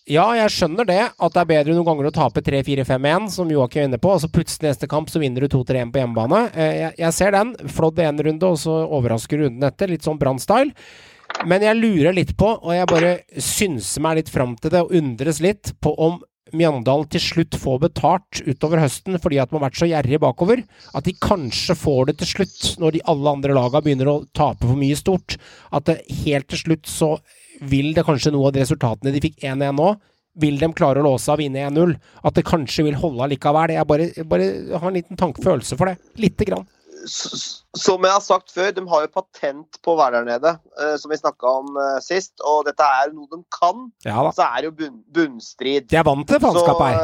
ja, 0.09 0.25
jeg 0.39 0.53
skjønner 0.55 0.87
det, 0.89 1.01
at 1.13 1.35
det 1.35 1.43
er 1.43 1.51
bedre 1.51 1.75
noen 1.77 1.87
ganger 1.87 2.09
å 2.09 2.15
tape 2.17 2.43
3-4-5-1, 2.47 3.29
som 3.35 3.51
Joakim 3.53 3.83
er 3.83 3.91
inne 3.91 4.01
på, 4.01 4.15
og 4.15 4.23
så 4.23 4.31
plutselig 4.33 4.71
neste 4.71 4.89
kamp 4.91 5.13
så 5.13 5.21
vinner 5.23 5.45
du 5.45 5.51
2-3-1 5.53 5.93
på 5.93 6.01
hjemmebane. 6.03 6.41
Eh, 6.55 6.73
Jeg, 6.79 6.95
jeg 7.03 7.17
ser 7.19 7.37
den. 7.37 7.53
Flådd 7.77 8.01
én 8.05 8.23
runde, 8.25 8.49
og 8.49 8.59
så 8.63 8.81
overrasker 8.87 9.45
runden 9.45 9.69
etter. 9.69 9.93
Litt 9.93 10.07
sånn 10.09 10.19
Brann-style. 10.21 10.73
Men 11.47 11.63
jeg 11.63 11.77
lurer 11.79 12.17
litt 12.17 12.33
på, 12.41 12.49
og 12.57 12.73
jeg 12.73 12.89
bare 12.91 13.13
synser 13.37 14.03
meg 14.03 14.23
litt 14.23 14.33
fram 14.33 14.57
til 14.57 14.73
det, 14.73 14.83
og 14.87 14.97
undres 14.97 15.43
litt 15.45 15.75
på 15.85 15.93
om 16.09 16.19
Mjøndalen 16.57 17.09
til 17.13 17.21
slutt 17.21 17.57
får 17.61 17.81
betalt 17.83 18.39
utover 18.47 18.81
høsten 18.81 19.19
fordi 19.21 19.37
at 19.37 19.51
de 19.51 19.59
har 19.59 19.67
vært 19.67 19.81
så 19.81 19.89
gjerrige 19.91 20.21
bakover, 20.23 20.63
at 20.97 21.05
de 21.05 21.13
kanskje 21.21 21.77
får 21.77 22.09
det 22.09 22.15
til 22.23 22.31
slutt, 22.31 22.69
når 22.81 22.95
de 22.97 23.03
alle 23.13 23.35
andre 23.37 23.57
lagene 23.59 23.85
begynner 23.85 24.09
å 24.09 24.23
tape 24.33 24.65
for 24.65 24.79
mye 24.81 24.97
stort. 24.97 25.37
At 25.77 25.89
det 25.91 25.99
helt 26.23 26.49
til 26.49 26.63
slutt 26.63 26.89
så 26.89 27.11
vil 27.61 27.93
det 27.97 28.07
kanskje 28.07 28.33
noe 28.35 28.49
av 28.49 28.55
de 28.57 28.63
resultatene 28.63 29.13
de 29.15 29.23
fikk 29.25 29.43
1-1 29.43 29.77
nå, 29.79 29.93
vil 30.39 30.59
de 30.61 30.71
klare 30.77 31.03
å 31.03 31.07
låse 31.07 31.31
av 31.33 31.41
vinne 31.43 31.67
1-0. 31.69 31.95
At 32.27 32.39
det 32.39 32.47
kanskje 32.49 32.87
vil 32.89 32.99
holde 33.01 33.25
allikevel. 33.27 33.75
Jeg 33.75 33.91
bare, 33.91 34.11
jeg 34.15 34.27
bare 34.31 34.51
har 34.75 34.91
en 34.91 34.99
liten 34.99 35.19
tankefølelse 35.19 35.79
for 35.79 35.91
det. 35.91 35.99
Lite 36.21 36.47
grann. 36.49 36.67
Som 37.09 38.05
jeg 38.05 38.11
har 38.11 38.23
sagt 38.23 38.53
før, 38.53 38.71
de 38.75 38.83
har 38.91 39.05
jo 39.05 39.11
patent 39.15 39.79
på 39.85 39.95
å 39.95 39.99
være 40.01 40.19
der 40.19 40.27
nede, 40.33 40.53
eh, 40.83 40.97
som 40.99 41.13
vi 41.13 41.19
snakka 41.21 41.53
om 41.61 41.79
eh, 41.79 41.99
sist. 42.05 42.35
Og 42.43 42.65
dette 42.67 42.85
er 42.85 43.13
noe 43.15 43.29
de 43.31 43.41
kan. 43.55 43.87
Ja. 44.07 44.27
Så 44.35 44.45
er 44.47 44.61
det 44.61 44.71
jo 44.71 44.75
bunn, 44.81 44.99
bunnstrid. 45.15 45.89
De 45.91 46.01
er 46.01 46.07
vant 46.07 46.27
til 46.29 46.43
faenskapet 46.43 46.75
faenskap 46.75 46.85
her. 46.87 46.99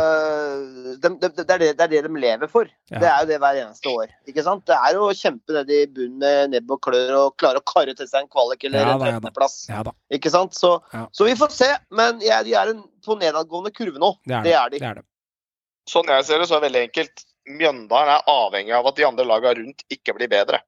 Det, 1.02 1.10
er 1.50 1.58
det, 1.58 1.68
det 1.78 1.84
er 1.84 1.88
det 1.92 2.00
de 2.06 2.20
lever 2.20 2.50
for. 2.50 2.68
Ja. 2.90 2.98
Det 3.02 3.08
er 3.10 3.18
jo 3.24 3.28
det 3.30 3.38
hver 3.42 3.58
eneste 3.62 3.90
år. 3.90 4.12
Ikke 4.30 4.44
sant? 4.46 4.64
Det 4.68 4.76
er 4.76 4.94
jo 4.98 5.06
å 5.08 5.14
kjempe 5.16 5.56
ned 5.56 5.70
i 5.74 5.80
bunnen 5.86 6.18
med 6.22 6.50
nebb 6.54 6.70
og 6.76 6.80
klør 6.86 7.12
og 7.18 7.36
klare 7.40 7.60
å 7.62 7.66
karre 7.66 7.94
til 7.98 8.08
seg 8.10 8.24
en 8.24 8.30
kvalik 8.32 8.64
eller 8.68 8.84
Ja 8.84 8.92
en 8.94 9.02
da, 9.02 9.10
ja 9.12 9.18
13.-plass. 9.22 9.56
Ja. 9.72 9.82
Ikke 10.18 10.30
sant? 10.34 10.54
Så, 10.58 10.74
Ja. 10.92 11.06
så 11.12 11.24
vi 11.28 11.36
får 11.40 11.52
se. 11.56 11.70
Men 11.90 12.20
ja, 12.24 12.42
de 12.46 12.54
er 12.54 12.72
en, 12.74 12.82
på 13.04 13.18
nedadgående 13.20 13.72
kurve 13.74 13.98
nå. 14.02 14.14
Det 14.24 14.34
er 14.38 14.42
Det 14.42 14.50
det. 14.50 14.58
er 14.60 14.70
de. 14.70 14.78
det, 14.78 14.90
er 14.90 15.00
det. 15.02 15.06
Sånn 15.90 16.08
jeg 16.08 16.24
ser 16.24 16.38
det, 16.40 16.48
så 16.48 16.56
er 16.56 16.60
det 16.64 16.68
veldig 16.72 16.84
enkelt. 16.88 17.24
Mjøndalen 17.44 18.14
er 18.14 18.30
avhengig 18.32 18.72
av 18.72 18.86
at 18.88 18.96
de 18.96 19.04
andre 19.04 19.24
lagene 19.28 19.58
rundt 19.60 19.82
ikke 19.92 20.14
blir 20.16 20.30
bedre. 20.32 20.62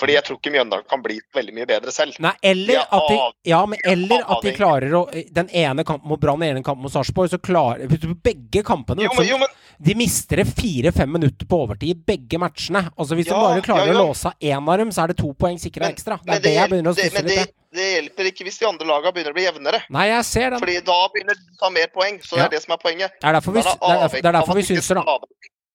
Fordi 0.00 0.16
jeg 0.16 0.24
tror 0.26 0.38
ikke 0.38 0.52
Mjøndalen 0.54 0.86
kan 0.88 1.02
bli 1.04 1.18
veldig 1.36 1.54
mye 1.58 1.68
bedre 1.68 1.92
selv. 1.92 2.16
Nei, 2.24 2.32
eller 2.50 2.80
er 2.80 2.94
at 2.96 3.08
de, 3.10 3.18
ja, 3.50 3.60
men 3.68 3.82
eller 3.92 4.24
at 4.24 4.46
de 4.46 4.54
klarer 4.56 4.96
å 4.96 5.02
Den 5.36 5.50
ene 5.52 5.84
kampen 5.86 6.08
mot 6.08 6.20
Brann, 6.22 6.40
den 6.40 6.56
ene 6.56 6.64
kampen 6.64 6.86
mot 6.86 6.92
Sarpsborg, 6.94 7.30
så 7.32 7.40
klarer 7.42 7.90
Begge 8.24 8.62
kampene 8.66 9.04
Jo, 9.04 9.12
men, 9.18 9.28
jo, 9.28 9.38
men 9.42 9.84
De 9.90 9.96
mister 9.98 10.42
fire-fem 10.48 11.12
minutter 11.12 11.48
på 11.48 11.62
overtid 11.66 11.92
i 11.92 11.98
begge 12.12 12.40
matchene. 12.40 12.86
Altså 12.96 13.18
Hvis 13.18 13.28
de 13.28 13.36
bare 13.36 13.62
klarer 13.64 13.90
ja, 13.90 13.94
ja. 13.94 14.00
å 14.00 14.08
låse 14.10 14.32
av 14.32 14.50
én 14.50 14.72
av 14.72 14.82
dem, 14.82 14.92
så 14.94 15.04
er 15.04 15.12
det 15.12 15.20
to 15.20 15.32
poeng 15.36 15.60
sikra 15.60 15.90
ekstra. 15.92 16.20
Det 16.24 16.38
er 16.38 16.44
det 16.44 16.54
jeg 16.56 16.72
begynner 16.72 16.92
å 16.92 16.96
stusse 16.96 17.22
det, 17.22 17.28
litt 17.28 17.40
med. 17.40 17.54
det 17.76 17.88
hjelper 17.94 18.30
ikke 18.32 18.48
hvis 18.48 18.60
de 18.60 18.68
andre 18.68 18.88
lagene 18.90 19.14
begynner 19.16 19.34
å 19.34 19.38
bli 19.38 19.46
jevnere. 19.46 19.82
Nei, 19.92 20.08
jeg 20.10 20.26
ser 20.28 20.52
den. 20.54 20.62
Fordi 20.64 20.76
da 20.90 20.98
begynner 21.14 21.38
de 21.38 21.56
å 21.56 21.62
ta 21.64 21.72
mer 21.76 21.88
poeng. 21.94 22.20
Så 22.24 22.36
det 22.36 22.46
er 22.48 22.52
det 22.56 22.62
som 22.64 22.76
er 22.76 22.82
poenget. 22.82 23.16
Det 23.16 23.30
er 23.30 23.38
derfor 23.38 23.56
vi, 23.56 23.64
det 23.64 23.72
er 23.72 24.04
derfor, 24.04 24.16
det 24.20 24.32
er 24.32 24.38
derfor 24.40 24.60
vi 24.60 24.66
syns 24.68 24.92
det, 24.92 25.00
da. 25.00 25.16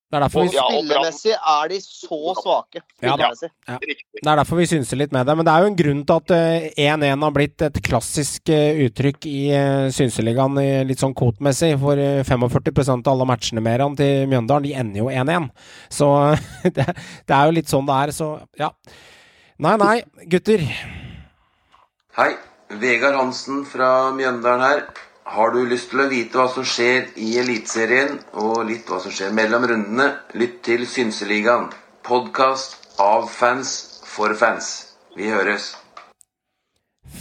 Det 0.06 0.20
er 0.20 0.22
derfor 0.22 0.46
vi, 0.46 0.54
Ja, 0.54 0.64
spillemessig 0.70 1.32
er 1.34 1.70
de 1.72 1.78
så 1.82 2.34
svake. 2.38 2.82
Ja 3.02 3.16
da. 3.18 3.32
Spillemessig. 3.34 3.96
Det 4.22 4.30
er 4.30 4.38
derfor 4.38 4.60
vi 4.60 4.68
synser 4.70 5.00
litt 5.02 5.16
med 5.16 5.26
det. 5.26 5.34
Men 5.40 5.48
det 5.48 5.54
er 5.54 5.64
jo 5.64 5.72
en 5.72 5.78
grunn 5.80 6.04
til 6.06 6.22
at 6.22 6.34
eh, 6.36 6.68
1-1 6.86 7.26
har 7.26 7.34
blitt 7.34 7.66
et 7.66 7.80
klassisk 7.84 8.52
eh, 8.54 8.84
uttrykk 8.86 9.26
i 9.32 9.40
uh, 9.50 9.88
Synseligaen 9.96 10.62
litt 10.86 11.02
sånn 11.02 11.16
kvotemessig. 11.18 11.74
For 11.82 12.02
eh, 12.02 12.22
45% 12.28 13.02
av 13.02 13.16
alle 13.16 13.28
matchene 13.32 13.66
mer 13.66 13.82
enn 13.88 13.98
til 13.98 14.30
Mjøndalen, 14.30 14.70
de 14.70 14.76
ender 14.78 15.02
jo 15.02 15.10
1-1. 15.10 15.50
Så 15.98 16.12
det, 16.78 16.86
det 17.26 17.40
er 17.40 17.50
jo 17.50 17.58
litt 17.58 17.74
sånn 17.74 17.90
det 17.90 17.98
er. 18.06 18.16
Så 18.16 18.30
ja. 18.62 18.70
Nei, 19.66 19.74
nei, 19.82 19.96
gutter. 20.30 20.62
Hei, 22.16 22.30
Vegard 22.78 23.18
Hansen 23.18 23.66
fra 23.68 24.12
Mjøndalen 24.14 24.70
her. 24.70 24.86
Har 25.26 25.50
du 25.56 25.64
lyst 25.66 25.90
til 25.90 26.04
å 26.04 26.06
vite 26.06 26.38
hva 26.38 26.46
som 26.54 26.66
skjer 26.70 27.08
i 27.18 27.32
Eliteserien, 27.42 28.20
og 28.38 28.60
litt 28.70 28.86
hva 28.86 29.00
som 29.02 29.10
skjer 29.14 29.32
mellom 29.34 29.64
rundene, 29.72 30.12
lytt 30.38 30.60
til 30.68 30.86
Synseligaen. 30.86 31.72
Podkast 32.06 32.78
av 33.02 33.26
fans 33.34 33.72
for 34.06 34.36
fans. 34.38 34.68
Vi 35.18 35.32
høres. 35.34 35.72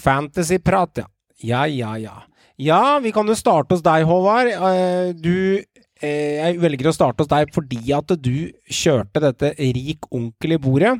Fantasyprat, 0.04 1.00
ja. 1.00 1.08
Ja, 1.40 1.64
ja, 1.64 1.94
ja. 1.96 2.18
Ja, 2.60 2.98
vi 3.00 3.10
kan 3.16 3.26
jo 3.26 3.38
starte 3.38 3.72
hos 3.72 3.82
deg, 3.82 4.04
Håvard. 4.04 4.52
Eh, 4.52 5.14
Du 5.16 5.64
eh, 6.04 6.36
Jeg 6.36 6.60
velger 6.60 6.90
å 6.90 6.94
starte 6.94 7.24
hos 7.24 7.32
deg 7.32 7.56
fordi 7.56 7.80
at 7.96 8.12
du 8.20 8.52
kjørte 8.68 9.24
dette 9.24 9.54
rik 9.56 10.12
onkel 10.12 10.58
i 10.58 10.60
bordet. 10.60 10.98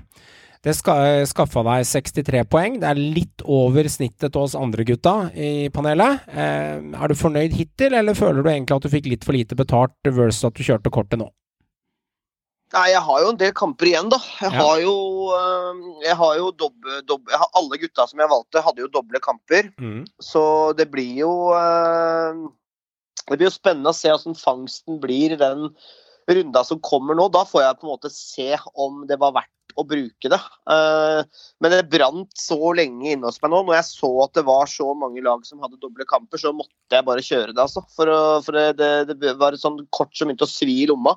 Det 0.65 0.73
ska, 0.73 0.95
skaffa 1.29 1.61
deg 1.67 1.85
63 1.85 2.41
poeng. 2.49 2.79
Det 2.81 2.89
er 2.89 2.97
litt 2.97 3.43
over 3.45 3.85
snittet 3.93 4.33
til 4.33 4.47
oss 4.47 4.55
andre 4.57 4.87
gutta 4.89 5.29
i 5.37 5.69
panelet. 5.73 6.23
Eh, 6.33 6.79
er 6.81 7.11
du 7.11 7.15
fornøyd 7.21 7.53
hittil, 7.53 7.93
eller 7.93 8.17
føler 8.17 8.41
du 8.41 8.49
egentlig 8.49 8.79
at 8.79 8.87
du 8.87 8.93
fikk 8.93 9.11
litt 9.13 9.27
for 9.29 9.37
lite 9.37 9.59
betalt 9.59 10.09
versus 10.09 10.47
at 10.49 10.57
du 10.57 10.65
kjørte 10.65 10.93
kortet 10.95 11.21
nå? 11.21 11.29
Nei, 12.75 12.87
jeg 12.95 13.03
har 13.07 13.21
jo 13.21 13.29
en 13.35 13.41
del 13.43 13.53
kamper 13.55 13.91
igjen, 13.91 14.09
da. 14.11 14.17
Jeg 14.41 14.55
har 14.57 14.79
jo, 14.81 14.95
øh, 15.37 15.83
jeg 16.07 16.17
har 16.23 16.39
jo 16.41 16.47
dobbe, 16.65 16.97
dobbe, 17.11 17.35
jeg 17.35 17.43
har 17.43 17.61
Alle 17.61 17.81
gutta 17.83 18.07
som 18.09 18.23
jeg 18.25 18.33
valgte, 18.33 18.63
hadde 18.65 18.83
jo 18.87 18.93
doble 18.95 19.21
kamper. 19.23 19.69
Så 20.25 20.45
det 20.79 20.89
blir 20.91 21.21
jo 21.27 21.35
Det 23.25 23.37
blir 23.37 23.47
jo 23.47 23.53
spennende 23.53 23.93
å 23.93 23.97
se 23.97 24.09
hvordan 24.09 24.37
fangsten 24.37 24.97
blir 25.01 25.37
i 25.37 25.41
den 25.41 25.69
runda 26.29 26.65
som 26.65 26.81
kommer 26.81 27.17
nå. 27.17 27.29
Da 27.29 27.45
får 27.45 27.63
jeg 27.67 27.79
på 27.81 27.87
en 27.87 27.93
måte 27.93 28.11
se 28.13 28.57
om 28.75 29.05
det 29.09 29.21
var 29.21 29.37
verdt 29.37 29.54
å 29.77 29.85
bruke 29.89 30.31
det. 30.31 30.41
Eh, 30.71 31.21
Men 31.63 31.75
det 31.75 31.83
brant 31.93 32.33
så 32.39 32.59
lenge 32.77 33.13
inne 33.13 33.29
hos 33.29 33.41
meg 33.43 33.53
nå. 33.53 33.63
Når 33.67 33.79
jeg 33.79 33.89
så 33.91 34.11
at 34.25 34.35
det 34.39 34.47
var 34.49 34.71
så 34.71 34.89
mange 34.99 35.23
lag 35.25 35.45
som 35.47 35.63
hadde 35.65 35.81
doble 35.83 36.07
kamper, 36.11 36.41
så 36.41 36.55
måtte 36.57 36.99
jeg 36.99 37.07
bare 37.07 37.25
kjøre 37.25 37.53
det, 37.53 37.63
altså. 37.67 37.85
For, 37.97 38.11
for 38.47 38.59
det, 38.59 38.91
det, 39.11 39.19
det 39.23 39.37
var 39.41 39.57
et 39.57 39.63
sånn 39.63 39.81
kort 39.95 40.15
som 40.17 40.31
begynte 40.31 40.49
å 40.49 40.55
svi 40.55 40.83
i 40.83 40.91
lomma 40.91 41.17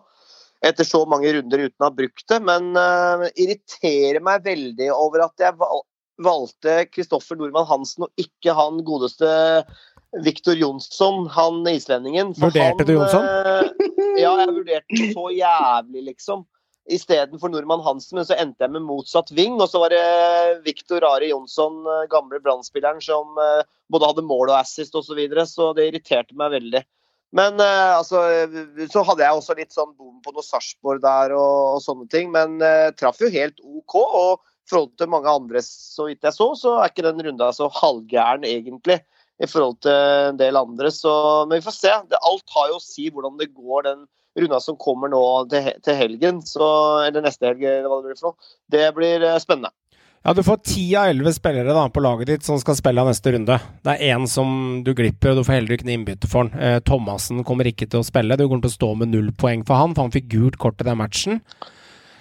etter 0.65 0.87
så 0.87 1.03
mange 1.05 1.29
runder 1.35 1.67
uten 1.67 1.83
å 1.83 1.89
ha 1.89 1.93
brukt 1.93 2.25
det. 2.31 2.39
Men 2.45 2.71
uh, 2.77 3.27
irriterer 3.37 4.23
meg 4.25 4.45
veldig 4.47 4.89
over 4.95 5.27
at 5.27 5.47
jeg 5.47 5.57
val 5.59 5.85
valgte 6.17 6.87
Kristoffer 6.89 7.37
Nordmann 7.37 7.67
Hansen 7.69 8.07
og 8.07 8.21
ikke 8.21 8.55
han 8.57 8.79
godeste 8.81 9.27
Viktor 10.25 10.57
Jonsson, 10.57 11.27
han 11.29 11.59
islendingen. 11.69 12.31
For 12.33 12.49
Vurderte 12.49 12.87
du 12.87 12.95
Jonsson? 12.95 13.21
Uh, 13.21 13.67
ja, 14.17 14.31
jeg 14.41 14.53
vurderte 14.55 15.09
så 15.13 15.27
jævlig, 15.35 16.07
liksom. 16.07 16.41
Istedenfor 16.87 17.51
Nordmann 17.51 17.83
Hansen, 17.83 18.15
men 18.15 18.27
så 18.27 18.37
endte 18.39 18.63
jeg 18.63 18.71
med 18.71 18.85
motsatt 18.87 19.31
ving. 19.35 19.57
Og 19.59 19.67
så 19.71 19.81
var 19.83 19.91
det 19.91 20.03
Viktor 20.65 21.03
Ari 21.03 21.31
Jonsson, 21.33 21.81
eh, 21.83 22.05
gamle 22.11 22.39
Brann-spilleren, 22.43 23.01
som 23.03 23.39
eh, 23.43 23.65
både 23.91 24.11
hadde 24.13 24.27
mål 24.27 24.53
og 24.53 24.59
assist 24.61 24.95
osv. 24.95 25.11
Så, 25.11 25.17
videre, 25.19 25.47
så 25.49 25.73
det 25.75 25.89
irriterte 25.89 26.37
meg 26.39 26.53
veldig. 26.55 26.83
Men 27.35 27.59
eh, 27.59 27.93
altså, 27.97 28.21
så 28.91 29.03
hadde 29.07 29.25
jeg 29.25 29.39
også 29.39 29.57
litt 29.57 29.75
sånn 29.75 29.91
bom 29.97 30.21
på 30.23 30.31
noe 30.31 30.45
Sarpsborg 30.45 31.03
der 31.03 31.35
og, 31.35 31.75
og 31.75 31.83
sånne 31.83 32.07
ting. 32.11 32.31
Men 32.33 32.61
eh, 32.63 32.89
traff 32.95 33.19
jo 33.23 33.31
helt 33.33 33.59
OK. 33.63 33.97
Og 33.97 34.39
i 34.39 34.71
forhold 34.71 34.95
til 34.99 35.11
mange 35.11 35.31
andre, 35.31 35.61
så 35.63 36.09
vidt 36.09 36.27
jeg 36.27 36.35
så, 36.35 36.49
så 36.59 36.73
er 36.81 36.91
ikke 36.91 37.05
den 37.05 37.23
runda 37.23 37.53
så 37.55 37.69
halvgæren 37.71 38.47
egentlig. 38.47 39.01
I 39.37 39.45
forhold 39.45 39.75
til 39.85 39.93
en 39.93 40.39
del 40.39 40.57
andre. 40.57 40.89
Så, 40.89 41.11
men 41.45 41.59
vi 41.59 41.65
får 41.67 41.75
se. 41.75 41.91
Det, 42.09 42.19
alt 42.25 42.55
har 42.55 42.71
jo 42.71 42.79
å 42.79 42.83
si 42.83 43.11
hvordan 43.13 43.35
det 43.37 43.51
går 43.53 43.85
den 43.85 44.07
runda 44.37 44.59
som 44.63 44.77
kommer 44.79 45.11
nå 45.11 45.23
til, 45.51 45.93
helgen. 45.97 46.41
Så, 46.45 46.63
eller 47.07 47.25
neste 47.25 47.49
helg, 47.49 47.65
eller 47.65 47.89
hva 47.91 47.99
det 48.01 48.11
blir 48.11 48.21
for 48.21 48.31
noe. 48.31 48.55
Det 48.71 48.87
blir 48.97 49.27
eh, 49.27 49.39
spennende. 49.43 49.73
Ja, 50.25 50.33
du 50.33 50.41
får 50.43 50.57
ti 50.65 50.83
av 50.97 51.07
elleve 51.07 51.31
spillere 51.31 51.71
da, 51.71 51.85
på 51.93 52.01
laget 52.03 52.27
ditt 52.27 52.43
som 52.43 52.57
skal 52.59 52.75
spille 52.75 53.05
neste 53.07 53.31
runde. 53.31 53.55
Det 53.85 53.93
er 53.93 54.15
én 54.15 54.25
som 54.27 54.81
du 54.83 54.91
glipper, 54.97 55.31
og 55.31 55.39
du 55.39 55.47
får 55.47 55.59
heller 55.59 55.77
ikke 55.77 55.87
noe 55.87 55.97
innbytte 55.99 56.27
for 56.27 56.43
han. 56.43 56.59
Eh, 56.59 56.79
Thomassen 56.83 57.45
kommer 57.47 57.69
ikke 57.69 57.87
til 57.87 58.01
å 58.01 58.07
spille. 58.07 58.35
Du 58.35 58.43
kommer 58.47 58.65
til 58.65 58.73
å 58.73 58.77
stå 58.79 58.93
med 58.99 59.13
null 59.13 59.31
poeng 59.39 59.63
for 59.67 59.79
han, 59.79 59.95
for 59.95 60.07
han 60.07 60.15
fikk 60.15 60.27
gult 60.33 60.59
kort 60.59 60.83
i 60.83 60.87
den 60.89 60.99
matchen. 60.99 61.41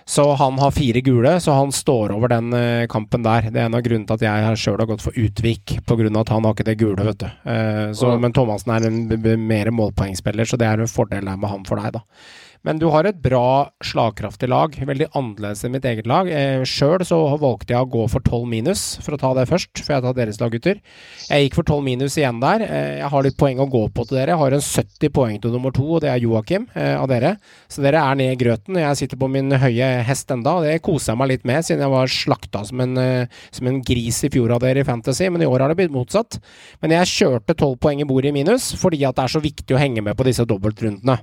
Så 0.09 0.23
han 0.39 0.59
har 0.63 0.71
fire 0.71 1.01
gule, 1.03 1.33
så 1.43 1.53
han 1.53 1.73
står 1.75 2.13
over 2.15 2.31
den 2.31 2.53
eh, 2.55 2.87
kampen 2.87 3.25
der. 3.27 3.49
Det 3.51 3.59
er 3.59 3.67
en 3.67 3.75
av 3.75 3.83
grunnene 3.83 4.07
til 4.07 4.15
at 4.15 4.23
jeg 4.23 4.61
sjøl 4.63 4.79
har 4.79 4.87
gått 4.93 5.03
for 5.03 5.19
Utvik, 5.19 5.81
av 5.91 6.21
at 6.21 6.31
han 6.31 6.47
har 6.47 6.55
ikke 6.55 6.67
det 6.69 6.77
gule, 6.79 7.07
vet 7.09 7.25
du. 7.25 7.27
Eh, 7.51 7.91
så, 7.99 8.13
Men 8.23 8.35
Thomassen 8.37 8.71
er 8.77 8.87
en 8.87 9.01
mer 9.43 9.73
målpoengspiller, 9.75 10.47
så 10.47 10.59
det 10.63 10.69
er 10.71 10.85
en 10.85 10.93
fordel 10.93 11.27
der 11.27 11.41
med 11.43 11.51
han 11.51 11.67
for 11.67 11.83
deg, 11.83 11.99
da. 11.99 12.05
Men 12.65 12.79
du 12.81 12.87
har 12.91 13.05
et 13.09 13.19
bra, 13.23 13.71
slagkraftig 13.85 14.49
lag. 14.49 14.75
Veldig 14.89 15.09
annerledes 15.19 15.65
enn 15.67 15.75
mitt 15.75 15.85
eget 15.89 16.07
lag. 16.09 16.29
Eh, 16.31 16.63
Sjøl 16.67 17.05
så 17.07 17.19
valgte 17.41 17.75
jeg 17.75 17.85
å 17.85 17.91
gå 17.91 18.07
for 18.11 18.25
12 18.25 18.47
minus, 18.51 18.85
for 19.05 19.17
å 19.17 19.21
ta 19.21 19.33
det 19.37 19.49
først, 19.51 19.83
for 19.85 19.95
jeg 19.97 20.05
tar 20.07 20.17
deres 20.17 20.41
lag, 20.41 20.51
gutter. 20.55 20.81
Jeg 21.29 21.47
gikk 21.47 21.59
for 21.59 21.69
12 21.69 21.85
minus 21.87 22.17
igjen 22.19 22.41
der. 22.43 22.65
Eh, 22.67 22.95
Jeg 22.97 23.11
har 23.13 23.23
litt 23.23 23.37
poeng 23.39 23.61
å 23.61 23.69
gå 23.71 23.83
på 23.93 24.07
til 24.09 24.19
dere. 24.19 24.35
Jeg 24.35 24.41
har 24.41 24.57
en 24.57 24.65
70 24.65 25.13
poeng 25.13 25.41
til 25.43 25.53
nummer 25.55 25.75
to, 25.75 25.85
og 25.97 26.01
det 26.03 26.11
er 26.11 26.23
Joakim 26.25 26.67
eh, 26.75 26.95
av 26.97 27.07
dere. 27.13 27.37
Så 27.69 27.83
dere 27.85 28.01
er 28.03 28.19
ned 28.19 28.33
i 28.35 28.41
grøten. 28.41 28.81
Jeg 28.81 28.97
sitter 29.03 29.21
på 29.21 29.29
min 29.31 29.51
høye 29.51 29.91
hest 30.07 30.31
enda, 30.35 30.57
og 30.59 30.65
det 30.67 30.81
koser 30.83 31.13
jeg 31.13 31.19
meg 31.23 31.33
litt 31.35 31.45
med, 31.47 31.65
siden 31.67 31.85
jeg 31.85 31.95
var 31.95 32.07
slakta 32.07 32.65
som 32.67 32.81
en, 32.81 32.97
eh, 32.99 33.27
som 33.51 33.67
en 33.71 33.81
gris 33.83 34.25
i 34.25 34.33
fjor 34.33 34.57
av 34.57 34.65
dere 34.65 34.81
i 34.83 34.89
Fantasy, 34.89 35.29
men 35.31 35.43
i 35.43 35.47
år 35.51 35.61
har 35.61 35.69
det 35.73 35.77
blitt 35.83 35.95
motsatt. 35.95 36.41
Men 36.83 36.97
jeg 36.97 37.13
kjørte 37.15 37.55
12 37.55 37.77
poeng 37.83 38.01
i 38.03 38.09
bordet 38.09 38.33
i 38.33 38.37
minus, 38.41 38.73
fordi 38.81 39.05
at 39.07 39.17
det 39.17 39.25
er 39.25 39.35
så 39.37 39.43
viktig 39.45 39.77
å 39.77 39.81
henge 39.81 40.03
med 40.03 40.17
på 40.17 40.27
disse 40.27 40.45
dobbeltrundene. 40.49 41.21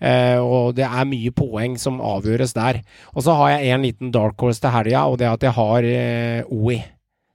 Eh, 0.00 0.38
og 0.42 0.74
det 0.78 0.84
er 0.86 1.06
mye 1.08 1.30
poeng 1.34 1.76
som 1.80 2.00
avgjøres 2.04 2.54
der. 2.56 2.82
Og 3.14 3.24
så 3.26 3.36
har 3.38 3.54
jeg 3.56 3.74
en 3.74 3.86
liten 3.86 4.12
dark 4.14 4.40
horse 4.40 4.60
til 4.62 4.74
helga, 4.74 5.06
og 5.08 5.18
det 5.20 5.28
er 5.28 5.38
at 5.38 5.46
jeg 5.48 5.56
har 5.58 5.88
eh, 5.90 6.42
OI. 6.52 6.80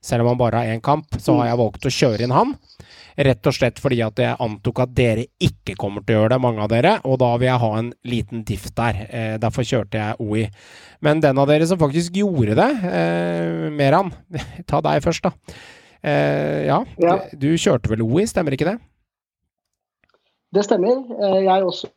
Selv 0.00 0.24
om 0.24 0.30
han 0.32 0.38
bare 0.40 0.62
har 0.62 0.70
én 0.72 0.80
kamp, 0.80 1.12
så 1.20 1.34
har 1.36 1.50
jeg 1.50 1.58
valgt 1.60 1.84
å 1.84 1.92
kjøre 1.92 2.24
inn 2.24 2.32
han. 2.32 2.54
Rett 3.20 3.44
og 3.50 3.52
slett 3.52 3.76
fordi 3.82 3.98
at 4.00 4.16
jeg 4.22 4.36
antok 4.40 4.78
at 4.80 4.94
dere 4.96 5.26
ikke 5.44 5.74
kommer 5.76 6.00
til 6.06 6.16
å 6.16 6.22
gjøre 6.22 6.30
det, 6.32 6.38
mange 6.40 6.62
av 6.64 6.70
dere. 6.72 6.94
Og 7.04 7.18
da 7.20 7.34
vil 7.36 7.50
jeg 7.50 7.60
ha 7.60 7.70
en 7.76 7.90
liten 8.08 8.44
diff 8.48 8.70
der. 8.78 9.02
Eh, 9.10 9.34
derfor 9.42 9.66
kjørte 9.68 10.00
jeg 10.00 10.16
OI. 10.24 10.46
Men 11.04 11.20
den 11.20 11.36
av 11.42 11.50
dere 11.50 11.68
som 11.68 11.80
faktisk 11.80 12.16
gjorde 12.16 12.56
det, 12.56 12.70
eh, 12.88 13.68
Meran, 13.76 14.08
ta 14.70 14.80
deg 14.86 15.04
først, 15.04 15.28
da. 15.28 15.34
Eh, 16.00 16.64
ja, 16.70 16.80
Ja. 16.96 17.18
Du, 17.36 17.50
kjørte 17.60 17.92
vel 17.92 18.00
OI, 18.06 18.24
stemmer 18.30 18.56
ikke 18.56 18.70
det? 18.70 18.78
Det 20.56 20.64
stemmer. 20.64 21.04
Eh, 21.20 21.42
Jeg 21.44 21.66
også, 21.68 21.92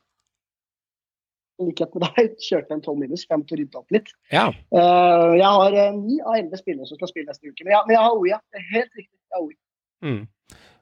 i 1.62 1.68
likhet 1.70 1.94
med 1.96 2.06
deg, 2.08 2.36
kjørte 2.48 2.78
en 2.78 2.84
12 2.84 3.00
minus, 3.00 3.26
for 3.26 3.36
jeg 3.36 3.44
måtte 3.44 3.60
rydde 3.60 3.82
opp 3.82 3.98
litt. 3.98 4.14
Ja. 4.34 4.46
Uh, 4.74 5.34
Jeg 5.38 5.50
har 5.50 5.80
eh, 5.80 5.98
ni 5.98 6.20
av 6.22 6.38
elleve 6.38 6.62
spillere 6.62 6.90
som 6.90 7.00
skal 7.00 7.12
spille 7.12 7.30
neste 7.30 7.50
uke. 7.50 7.66
Men 7.66 7.76
jeg, 7.76 7.88
men 7.88 7.98
jeg 7.98 8.06
har 8.06 8.20
OI, 8.20 8.32
ja. 8.34 8.40
Det 8.50 8.62
er 8.62 8.70
helt 8.72 8.96
riktig. 9.02 9.18
Jeg 9.34 9.40
har. 9.42 9.52
Mm. 10.04 10.22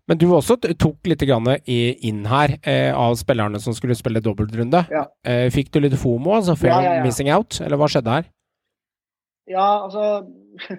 Men 0.09 0.19
du 0.19 0.25
også 0.33 0.57
tok 0.59 1.07
litt 1.07 1.23
inn 1.23 2.25
her 2.27 2.57
eh, 2.67 2.91
av 2.91 3.13
spillerne 3.19 3.61
som 3.63 3.75
skulle 3.77 3.95
spille 3.95 4.23
dobbeltrunde. 4.23 4.83
Ja. 4.91 5.05
Eh, 5.23 5.47
fikk 5.53 5.71
du 5.71 5.79
litt 5.79 5.95
FOMO, 5.99 6.33
altså 6.39 6.57
fair 6.59 6.73
Ja, 6.73 6.97
ja, 6.97 7.05
missing 7.05 7.29
out, 7.31 7.61
eller 7.61 7.79
hva 7.79 7.87
skjedde 7.91 8.17
her? 8.17 8.29
Ja, 9.51 9.67
altså 9.85 10.25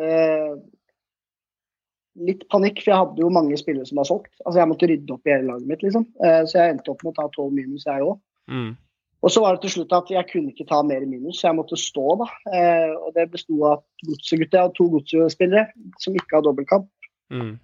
eh, 0.00 0.52
Litt 2.20 2.42
panikk, 2.52 2.82
for 2.82 2.90
jeg 2.90 3.00
hadde 3.00 3.22
jo 3.22 3.30
mange 3.32 3.56
spillere 3.56 3.86
som 3.86 4.00
var 4.00 4.08
solgt. 4.08 4.32
Altså 4.42 4.58
Jeg 4.58 4.68
måtte 4.68 4.88
rydde 4.90 5.14
opp 5.14 5.28
i 5.28 5.32
hele 5.32 5.46
laget 5.46 5.68
mitt, 5.70 5.84
liksom. 5.86 6.08
Eh, 6.26 6.42
så 6.50 6.58
jeg 6.58 6.74
endte 6.74 6.90
opp 6.92 7.04
med 7.06 7.12
å 7.14 7.18
ta 7.20 7.28
12 7.30 7.54
minus, 7.54 7.86
jeg 7.86 8.02
òg. 8.04 8.18
Mm. 8.50 8.72
Og 9.20 9.32
så 9.32 9.42
var 9.44 9.56
det 9.56 9.66
til 9.66 9.74
slutt 9.74 9.92
at 9.92 10.10
jeg 10.12 10.28
kunne 10.30 10.52
ikke 10.52 10.68
ta 10.68 10.80
mer 10.86 11.02
minus, 11.04 11.40
så 11.40 11.50
jeg 11.50 11.58
måtte 11.58 11.76
stå, 11.76 12.06
da. 12.22 12.28
Eh, 12.56 12.92
og 12.96 13.10
det 13.16 13.26
besto 13.34 13.58
av 13.68 13.82
Godset-gutta. 14.06 14.56
Jeg 14.56 14.62
hadde 14.64 14.76
to 14.78 14.86
Godset-spillere 14.94 15.66
som 16.00 16.16
ikke 16.16 16.38
har 16.38 16.46
dobbeltkamp. 16.46 16.88
Mm. 17.34 17.58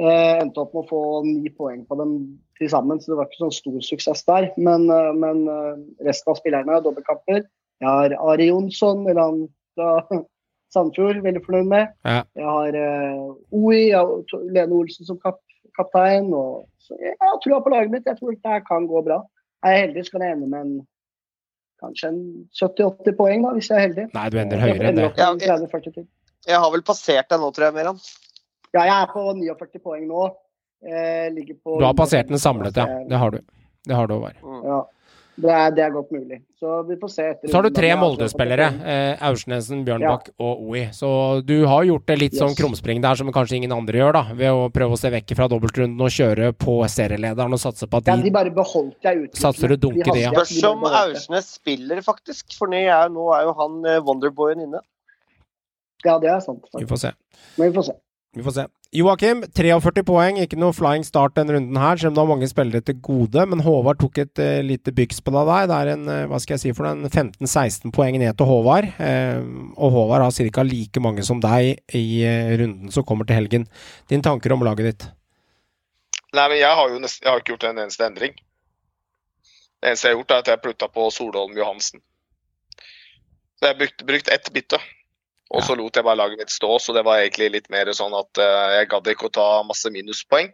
Eh, 0.00 0.34
endte 0.40 0.62
opp 0.62 0.72
med 0.72 0.86
å 0.86 0.88
få 0.88 1.02
ni 1.26 1.50
poeng 1.52 1.82
på 1.84 1.98
dem 2.00 2.14
til 2.56 2.70
sammen, 2.72 3.00
så 3.00 3.12
det 3.12 3.18
var 3.18 3.28
ikke 3.28 3.42
sånn 3.42 3.56
stor 3.58 3.82
suksess 3.84 4.24
der. 4.28 4.48
Men, 4.56 4.88
eh, 4.88 5.12
men 5.12 5.44
eh, 5.52 5.82
resten 6.08 6.32
av 6.32 6.40
spillerne 6.40 6.78
har 6.78 6.84
dobbeltkamper. 6.86 7.44
Jeg 7.82 7.90
har 7.90 8.16
Ari 8.32 8.48
Jonsson, 8.48 9.04
eller 9.10 9.20
han 9.20 9.42
fra 9.76 9.90
Sandefjord, 10.72 11.20
veldig 11.26 11.42
fornøyd 11.44 11.68
med. 11.74 11.92
Ja. 12.08 12.22
Jeg 12.38 12.48
har 12.48 12.78
eh, 12.80 13.26
OI, 13.52 13.82
jeg 13.90 13.98
har 14.00 14.46
Lene 14.56 14.80
Olsen 14.80 15.08
som 15.08 15.20
kap 15.20 15.42
kaptein. 15.76 16.32
Og, 16.32 16.64
så 16.80 16.96
jeg 17.00 17.18
har 17.20 17.36
trua 17.44 17.60
på 17.60 17.72
laget 17.74 17.92
mitt. 17.92 18.08
Jeg 18.08 18.16
tror 18.16 18.32
det 18.32 18.54
her 18.54 18.64
kan 18.64 18.88
gå 18.88 19.04
bra. 19.04 19.20
Er 19.62 19.76
jeg 19.76 19.84
heldig, 19.86 20.06
så 20.06 20.16
kan 20.16 20.24
jeg 20.24 20.36
ende 20.38 20.48
med 20.48 20.64
en 20.64 20.72
kanskje 21.82 22.10
en 22.12 22.20
70-80 22.58 23.16
poeng, 23.18 23.44
da, 23.46 23.52
hvis 23.58 23.70
jeg 23.70 23.78
er 23.78 23.86
heldig. 23.88 24.06
Nei, 24.16 24.26
du 24.32 24.38
ender 24.42 24.62
høyere 24.62 24.90
enn 24.90 25.00
det. 25.00 25.08
opp 25.10 25.18
med 25.20 25.44
30-40 25.44 25.96
til. 25.98 26.06
Jeg 26.48 26.58
har 26.64 26.72
vel 26.74 26.84
passert 26.86 27.28
deg 27.30 27.42
nå, 27.42 27.50
tror 27.54 27.68
jeg, 27.68 27.76
Meran. 27.76 28.00
Ja, 28.72 28.86
jeg 28.88 28.94
er 28.96 29.10
på 29.12 29.26
49 29.38 29.82
poeng 29.84 30.06
nå. 30.08 30.30
Eh, 30.82 31.28
ligger 31.30 31.54
på 31.62 31.76
Du 31.78 31.84
har 31.86 31.94
passert 31.94 32.30
den 32.32 32.40
samlet, 32.42 32.76
ja. 32.76 32.88
Det 33.06 33.18
har 33.20 33.30
du. 33.30 33.38
Det 33.86 33.94
har 33.94 34.08
du, 34.10 34.14
Håvard. 34.16 34.40
Ja. 34.66 34.80
Det 35.32 35.48
er, 35.48 35.70
det 35.72 35.80
er 35.80 35.92
godt 35.94 36.10
mulig. 36.12 36.42
Så 36.60 36.82
vi 36.84 36.94
får 37.00 37.08
se 37.10 37.24
etter 37.24 37.48
Så 37.48 37.56
har 37.56 37.64
du 37.64 37.70
tre 37.72 37.88
Molde-spillere. 37.96 38.66
Eh, 38.84 39.22
Aursnesen, 39.24 39.80
Bjørnbakk 39.86 40.28
og 40.36 40.60
OI. 40.68 40.82
Så 40.92 41.08
du 41.48 41.54
har 41.64 41.86
gjort 41.88 42.04
det 42.10 42.16
litt 42.20 42.36
sånn 42.36 42.52
Yes. 42.52 42.58
krumspring 42.60 43.00
der 43.00 43.16
som 43.16 43.32
kanskje 43.32 43.56
ingen 43.56 43.72
andre 43.72 43.96
gjør, 44.02 44.12
da. 44.12 44.22
Ved 44.36 44.52
å 44.52 44.68
prøve 44.70 44.92
å 44.92 45.00
se 45.00 45.08
vekk 45.14 45.32
fra 45.38 45.48
dobbeltrunden 45.48 45.96
og 46.04 46.12
kjøre 46.12 46.52
på 46.52 46.76
serielederen 46.84 47.56
og 47.56 47.62
satse 47.64 47.88
på 47.88 47.96
at 48.02 48.04
de 48.04 48.10
Ja, 48.12 48.16
de 48.20 48.28
de 48.28 48.34
bare 48.36 48.52
beholdt 48.52 49.00
jeg 49.08 49.24
ut. 49.24 49.32
Satser 49.40 49.72
du 49.72 49.76
dunk 49.88 49.96
i 49.96 50.04
hadde 50.04 50.18
det, 50.18 50.26
ja. 50.26 50.30
Spørs 50.36 50.64
om. 50.68 50.84
Aursnes 50.84 51.48
spiller, 51.56 52.02
faktisk. 52.04 52.52
For 52.58 52.68
nå 52.68 52.84
er, 52.84 53.08
nå 53.08 53.32
er 53.32 53.48
jo 53.48 53.56
han 53.56 53.84
eh, 53.86 54.00
Wonderboyen 54.04 54.60
inne. 54.68 54.84
Ja, 56.04 56.18
det 56.18 56.28
er 56.28 56.40
sant. 56.44 56.68
Vi 56.76 56.84
får 56.84 56.98
se. 57.06 57.12
Men 57.56 57.70
vi 57.70 57.76
får 57.78 57.88
se. 57.88 57.96
Vi 58.36 58.42
får 58.42 58.52
se. 58.60 58.66
Joakim, 58.92 59.38
43 59.56 60.02
poeng. 60.04 60.36
Ikke 60.42 60.58
noe 60.60 60.74
flying 60.76 61.04
start 61.06 61.32
denne 61.38 61.54
runden 61.54 61.78
her, 61.80 61.96
selv 61.96 62.10
om 62.10 62.16
det 62.16 62.20
har 62.20 62.28
mange 62.28 62.48
spillere 62.50 62.84
til 62.84 62.98
gode. 63.00 63.46
Men 63.48 63.62
Håvard 63.64 64.02
tok 64.02 64.20
et 64.20 64.42
uh, 64.42 64.60
lite 64.60 64.92
byks 64.92 65.22
på 65.24 65.32
deg 65.32 65.48
der. 65.48 65.70
Det 65.70 65.78
er 65.78 65.90
en 65.94 66.10
uh, 66.10 66.18
hva 66.28 66.40
skal 66.42 66.58
jeg 66.58 66.62
si 66.66 66.74
for 66.76 66.90
en 66.90 67.06
15-16 67.08 67.94
poeng 67.96 68.20
ned 68.20 68.36
til 68.36 68.50
Håvard. 68.50 68.90
Uh, 69.00 69.72
og 69.80 69.96
Håvard 69.96 70.26
har 70.26 70.52
ca. 70.52 70.66
like 70.68 71.00
mange 71.00 71.24
som 71.24 71.40
deg 71.40 71.80
i 71.96 72.04
runden 72.60 72.92
som 72.92 73.08
kommer 73.08 73.24
til 73.24 73.40
helgen. 73.40 73.64
Dine 74.12 74.28
tanker 74.28 74.52
om 74.52 74.66
laget 74.68 74.90
ditt? 74.90 75.08
Nei, 76.36 76.48
men 76.48 76.58
Jeg 76.60 76.76
har 76.76 76.92
jo 76.92 77.00
nest, 77.00 77.24
jeg 77.24 77.32
har 77.32 77.40
ikke 77.40 77.54
gjort 77.54 77.70
en 77.70 77.80
eneste 77.86 78.04
endring. 78.04 78.36
Det 79.80 79.88
eneste 79.88 80.08
jeg 80.08 80.18
har 80.18 80.20
gjort, 80.20 80.36
er 80.36 80.44
at 80.44 80.52
jeg 80.52 80.64
plutta 80.68 80.92
på 80.92 81.08
Solholm 81.16 81.56
Johansen. 81.56 82.04
Så 83.56 83.64
jeg 83.64 83.72
har 83.72 83.80
brukt, 83.80 84.04
brukt 84.04 84.28
ett 84.28 84.52
bytte. 84.52 84.84
Og 85.52 85.60
så 85.66 85.76
lot 85.76 85.96
jeg 85.96 86.06
bare 86.06 86.16
laget 86.16 86.40
mitt 86.40 86.52
stå, 86.52 86.78
så 86.80 86.94
det 86.96 87.04
var 87.04 87.20
egentlig 87.20 87.50
litt 87.52 87.70
mer 87.72 87.90
sånn 87.96 88.14
at 88.16 88.40
uh, 88.40 88.72
jeg 88.78 88.88
gadd 88.92 89.08
ikke 89.12 89.28
å 89.28 89.34
ta 89.36 89.48
masse 89.68 89.90
minuspoeng. 89.92 90.48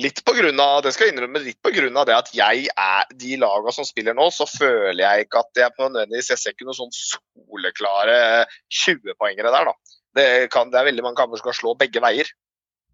Litt 0.00 0.22
på 0.24 0.32
grunn 0.32 0.60
av, 0.62 0.78
det 0.84 0.94
skal 0.94 1.08
jeg 1.08 1.16
innrømme, 1.16 1.42
litt 1.44 1.58
på 1.60 1.72
grunn 1.74 1.98
av 1.98 2.06
det 2.08 2.14
at 2.16 2.30
jeg 2.32 2.70
er 2.70 3.10
de 3.20 3.34
lagene 3.42 3.74
som 3.74 3.84
spiller 3.84 4.16
nå, 4.16 4.30
så 4.32 4.46
føler 4.48 5.02
jeg 5.02 5.26
ikke 5.26 5.42
at 5.42 5.60
jeg 5.60 5.74
på 5.76 5.88
nødvendigvis 5.90 6.30
Jeg 6.32 6.40
ser 6.40 6.54
ikke 6.54 6.68
noen 6.68 6.78
sånn 6.78 6.94
soleklare 6.94 8.14
20-poengere 8.70 9.52
der, 9.52 9.72
da. 9.72 9.96
Det, 10.16 10.28
kan, 10.54 10.70
det, 10.70 10.78
er 10.78 10.88
veldig 10.88 11.04
mange 11.04 11.20
kamper 11.20 11.42
som 11.42 11.50
kan 11.50 11.58
slå 11.58 11.74
begge 11.82 12.02
veier. 12.02 12.30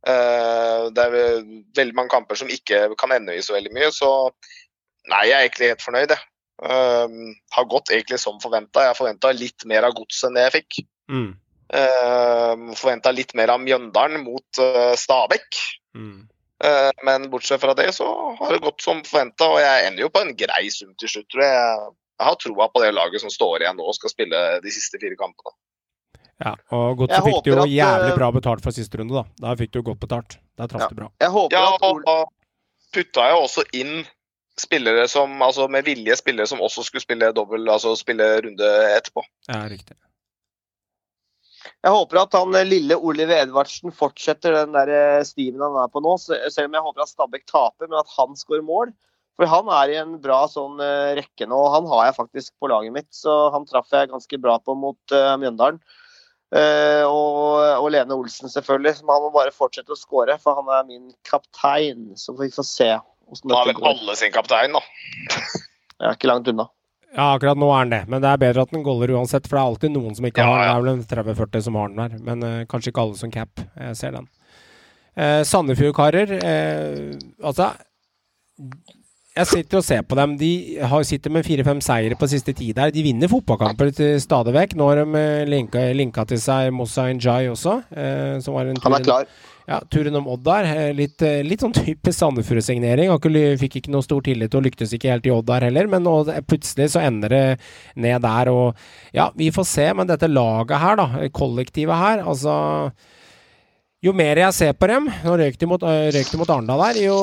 Uh, 0.07 0.89
det 0.97 1.05
er 1.05 1.45
veldig 1.77 1.99
mange 1.99 2.15
kamper 2.17 2.41
som 2.41 2.51
ikke 2.51 2.89
kan 2.99 3.13
ende 3.15 3.37
i 3.37 3.45
så 3.45 3.55
veldig 3.55 3.77
mye, 3.77 3.93
så 3.95 4.11
nei, 5.13 5.29
jeg 5.29 5.37
er 5.37 5.47
egentlig 5.47 5.73
helt 5.75 5.85
fornøyd, 5.85 6.17
jeg. 6.17 6.33
Har 7.53 7.67
gått 7.69 7.91
egentlig 7.93 8.17
som 8.23 8.39
forventa. 8.41 8.87
Jeg 8.87 8.97
forventa 8.97 9.29
litt 9.37 9.67
mer 9.69 9.85
av 9.85 9.93
godset 9.93 10.31
enn 10.31 10.39
det 10.39 10.47
jeg 10.47 10.55
fikk. 10.55 10.79
Mm. 11.13 11.35
Uh, 11.67 11.81
eh, 11.81 12.55
Forventa 12.79 13.13
litt 13.15 13.35
mer 13.39 13.53
av 13.55 13.61
Mjøndalen 13.63 14.25
mot 14.25 14.63
uh, 14.63 14.95
Stabæk. 14.99 15.61
Mm. 15.99 16.25
Uh, 16.65 16.91
men 17.05 17.29
bortsett 17.33 17.61
fra 17.61 17.75
det 17.77 17.91
så 17.97 18.07
har 18.39 18.55
det 18.55 18.65
gått 18.65 18.85
som 18.85 19.03
forventa, 19.05 19.49
og 19.53 19.61
jeg 19.61 19.87
ender 19.91 20.07
jo 20.07 20.13
på 20.13 20.23
en 20.25 20.35
grei 20.39 20.67
sum 20.73 20.95
til 21.01 21.13
slutt, 21.13 21.29
tror 21.33 21.45
jeg. 21.45 21.87
Jeg 22.17 22.29
har 22.31 22.37
troa 22.41 22.69
på 22.73 22.81
det 22.81 22.95
laget 22.97 23.21
som 23.21 23.33
står 23.33 23.65
igjen 23.65 23.77
nå 23.77 23.85
og 23.85 23.97
skal 23.99 24.13
spille 24.13 24.43
de 24.65 24.73
siste 24.73 25.01
fire 25.03 25.19
kampene. 25.21 25.53
Ja, 26.41 26.53
og 26.77 27.01
godt 27.01 27.13
så 27.13 27.23
fikk 27.25 27.45
du 27.45 27.51
jo 27.55 27.61
at, 27.63 27.73
jævlig 27.73 28.17
bra 28.17 28.29
betalt 28.33 28.65
for 28.65 28.77
siste 28.77 29.01
runde, 29.01 29.17
da. 29.17 29.25
Der 29.45 29.61
fikk 29.61 29.73
du 29.73 29.83
godt 29.85 30.01
betalt. 30.01 30.39
Der 30.57 30.69
traff 30.69 30.87
ja. 30.87 30.89
du 30.93 30.99
bra. 31.01 31.11
Jeg 31.21 31.33
håper 31.33 31.57
ja, 31.57 31.69
og 31.89 32.03
da 32.05 32.17
putta 32.97 33.29
jeg 33.29 33.39
også 33.41 33.65
inn 33.77 33.95
spillere 34.57 35.05
som, 35.13 35.37
altså 35.45 35.67
med 35.69 35.85
vilje 35.85 36.17
spillere 36.17 36.49
som 36.49 36.63
også 36.65 36.85
skulle 36.87 37.05
spille 37.05 37.29
dobbel, 37.37 37.69
altså 37.69 37.93
spille 38.01 38.29
runde 38.45 38.73
etterpå. 38.97 39.25
Ja, 39.49 39.65
riktig. 39.69 39.97
Jeg 41.87 41.95
håper 41.95 42.19
at 42.25 42.35
han 42.35 42.55
eh, 42.59 42.67
lille 42.67 42.97
Oliver 42.99 43.45
Edvardsen 43.45 43.93
fortsetter 43.95 44.57
den 44.57 44.73
der 44.75 44.91
eh, 44.91 45.27
stimen 45.27 45.63
han 45.63 45.77
er 45.85 45.91
på 45.93 46.03
nå. 46.03 46.17
Selv 46.19 46.67
om 46.67 46.75
jeg 46.75 46.83
håper 46.83 47.05
at 47.05 47.13
Stabæk 47.13 47.45
taper, 47.47 47.87
men 47.87 48.01
at 48.01 48.11
han 48.17 48.35
skårer 48.39 48.65
mål. 48.67 48.91
For 49.37 49.47
han 49.51 49.69
er 49.71 49.93
i 49.93 49.99
en 50.01 50.17
bra 50.23 50.41
sånn 50.51 50.81
eh, 50.83 51.13
rekke 51.19 51.47
nå, 51.47 51.61
han 51.75 51.87
har 51.93 52.09
jeg 52.09 52.17
faktisk 52.17 52.55
på 52.59 52.73
laget 52.73 52.95
mitt. 52.97 53.11
Så 53.15 53.37
han 53.55 53.69
traff 53.69 53.95
jeg 53.95 54.11
ganske 54.11 54.41
bra 54.43 54.57
på 54.59 54.75
mot 54.79 55.15
uh, 55.15 55.37
Mjøndalen. 55.39 55.79
Uh, 56.55 57.03
og, 57.05 57.63
og, 57.83 57.89
Lene 57.93 58.17
Olsen, 58.17 58.51
selvfølgelig. 58.51 58.97
Som 58.99 59.13
han 59.13 59.23
må 59.23 59.31
bare 59.35 59.55
fortsette 59.55 59.95
å 59.95 60.01
skåre, 60.01 60.39
for 60.43 60.59
han 60.59 60.73
er 60.73 60.89
min 60.89 61.11
kaptein. 61.29 62.09
Så 62.19 62.33
får 62.33 62.49
vi 62.49 62.55
få 62.57 62.67
se. 62.67 62.91
Han 62.97 63.55
har 63.55 63.71
vel 63.71 63.91
alle 63.93 64.19
sin 64.19 64.35
kaptein, 64.35 64.75
da. 64.75 64.83
Jeg 66.01 66.09
er 66.09 66.19
ikke 66.19 66.33
langt 66.33 66.51
unna. 66.51 66.67
Ja, 67.15 67.31
akkurat 67.37 67.59
nå 67.59 67.69
er 67.73 67.87
den 67.87 67.95
det, 67.95 68.01
men 68.13 68.23
det 68.25 68.29
er 68.29 68.41
bedre 68.41 68.65
at 68.67 68.73
den 68.75 68.85
goller 68.85 69.13
uansett. 69.17 69.47
For 69.47 69.57
det 69.57 69.63
er 69.63 69.71
alltid 69.71 69.95
noen 69.95 70.17
som 70.19 70.27
ikke 70.29 70.45
ja, 70.45 70.57
har 70.73 70.83
den. 70.85 71.05
Det 71.05 71.17
er 71.17 71.23
vel 71.23 71.31
en 71.31 71.37
30-40 71.37 71.65
som 71.69 71.79
har 71.81 71.93
den 71.93 72.03
der, 72.03 72.19
men 72.27 72.45
uh, 72.45 72.67
kanskje 72.69 72.93
ikke 72.93 73.07
alle 73.07 73.21
som 73.21 73.33
cap. 73.33 73.63
Jeg 73.81 73.97
ser 74.01 74.19
den. 74.19 74.29
Uh, 75.17 75.41
Sandefjord-karer 75.49 76.35
uh, 76.37 77.15
Altså, 77.49 77.71
jeg 79.37 79.49
sitter 79.49 79.81
og 79.81 79.87
ser 79.87 80.05
på 80.05 80.19
dem. 80.19 80.37
De 80.41 80.53
har, 80.81 81.09
sitter 81.09 81.33
med 81.33 81.47
fire-fem 81.47 81.81
seire 81.85 82.19
på 82.21 82.29
siste 82.33 82.53
tid 82.57 82.77
der. 82.77 82.93
De 82.93 83.05
vinner 83.05 83.33
fotballkamper 83.33 83.93
stadig 84.21 84.57
vekk. 84.57 84.77
Nå 84.77 84.89
har 84.91 85.03
de 85.03 85.27
linka, 85.49 85.89
linka 85.97 86.25
til 86.29 86.41
seg 86.41 86.73
Mossa 86.73 87.09
Njay 87.13 87.51
også. 87.53 87.81
som 88.45 88.57
var 88.57 88.73
en 88.73 88.81
Han 88.85 88.97
er 88.97 89.05
klar. 89.05 89.29
Ja, 89.67 89.81
turen 89.91 90.15
om 90.15 90.29
Odd 90.31 90.45
der. 90.47 90.65
Eh, 90.65 90.93
litt, 90.95 91.23
eh, 91.23 91.43
litt 91.43 91.63
sånn 91.65 91.75
typisk 91.75 92.21
Sandefjord-signering. 92.21 93.11
Fikk 93.59 93.81
ikke 93.81 93.91
noe 93.91 94.07
stor 94.07 94.23
tillit 94.23 94.55
og 94.55 94.63
lyktes 94.63 94.95
ikke 94.95 95.11
helt 95.11 95.27
i 95.27 95.33
Odd 95.35 95.49
der 95.51 95.67
heller, 95.67 95.89
men 95.91 96.07
nå, 96.07 96.15
plutselig 96.47 96.93
så 96.95 97.03
ender 97.03 97.35
det 97.35 97.45
ned 97.97 98.23
der. 98.23 98.53
Og 98.53 98.77
ja, 99.13 99.33
vi 99.35 99.51
får 99.51 99.67
se, 99.67 99.89
men 99.93 100.07
dette 100.07 100.31
laget 100.31 100.79
her, 100.79 100.97
da, 101.03 101.29
kollektivet 101.35 101.99
her, 101.99 102.23
altså 102.23 102.93
jo 104.05 104.13
mer 104.13 104.39
jeg 104.39 104.55
ser 104.55 104.75
på 104.77 104.89
dem, 104.91 105.07
nå 105.25 105.35
røyk 105.41 105.57
de 105.59 105.67
mot, 105.69 105.83
røyk 105.83 106.29
de 106.29 106.39
mot 106.39 106.51
Arendal 106.53 106.83
der. 106.83 106.99
jo 107.07 107.17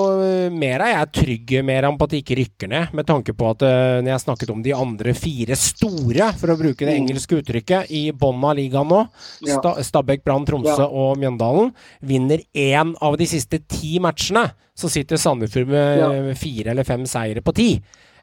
mer 0.52 0.82
er 0.84 0.92
jeg 0.96 1.12
trygg 1.20 1.54
mer 1.66 1.86
på 1.94 2.08
at 2.08 2.16
de 2.16 2.22
ikke 2.24 2.38
rykker 2.40 2.72
ned. 2.72 2.96
Med 2.98 3.08
tanke 3.08 3.36
på 3.38 3.52
at 3.54 3.64
når 4.02 4.10
jeg 4.10 4.24
snakket 4.26 4.54
om 4.54 4.64
de 4.66 4.74
andre 4.76 5.14
fire 5.18 5.58
store, 5.60 6.32
for 6.40 6.54
å 6.54 6.58
bruke 6.60 6.82
det 6.82 6.96
mm. 6.96 7.00
engelske 7.04 7.40
uttrykket, 7.40 7.94
i 7.94 8.04
bånn 8.12 8.42
av 8.44 8.58
ligaen 8.58 8.90
nå, 8.90 9.04
ja. 9.46 9.60
Sta, 9.60 9.76
Stabæk, 9.86 10.26
Brann, 10.26 10.48
Tromsø 10.50 10.80
ja. 10.82 10.90
og 10.90 11.22
Mjøndalen, 11.22 11.72
vinner 12.02 12.42
én 12.58 12.96
av 13.06 13.20
de 13.22 13.30
siste 13.30 13.62
ti 13.70 14.00
matchene, 14.04 14.48
så 14.74 14.90
sitter 14.90 15.22
Sandefjord 15.22 15.70
med 15.70 16.02
ja. 16.02 16.10
fire 16.40 16.74
eller 16.74 16.88
fem 16.88 17.06
seire 17.10 17.46
på 17.46 17.54
ti. 17.56 17.70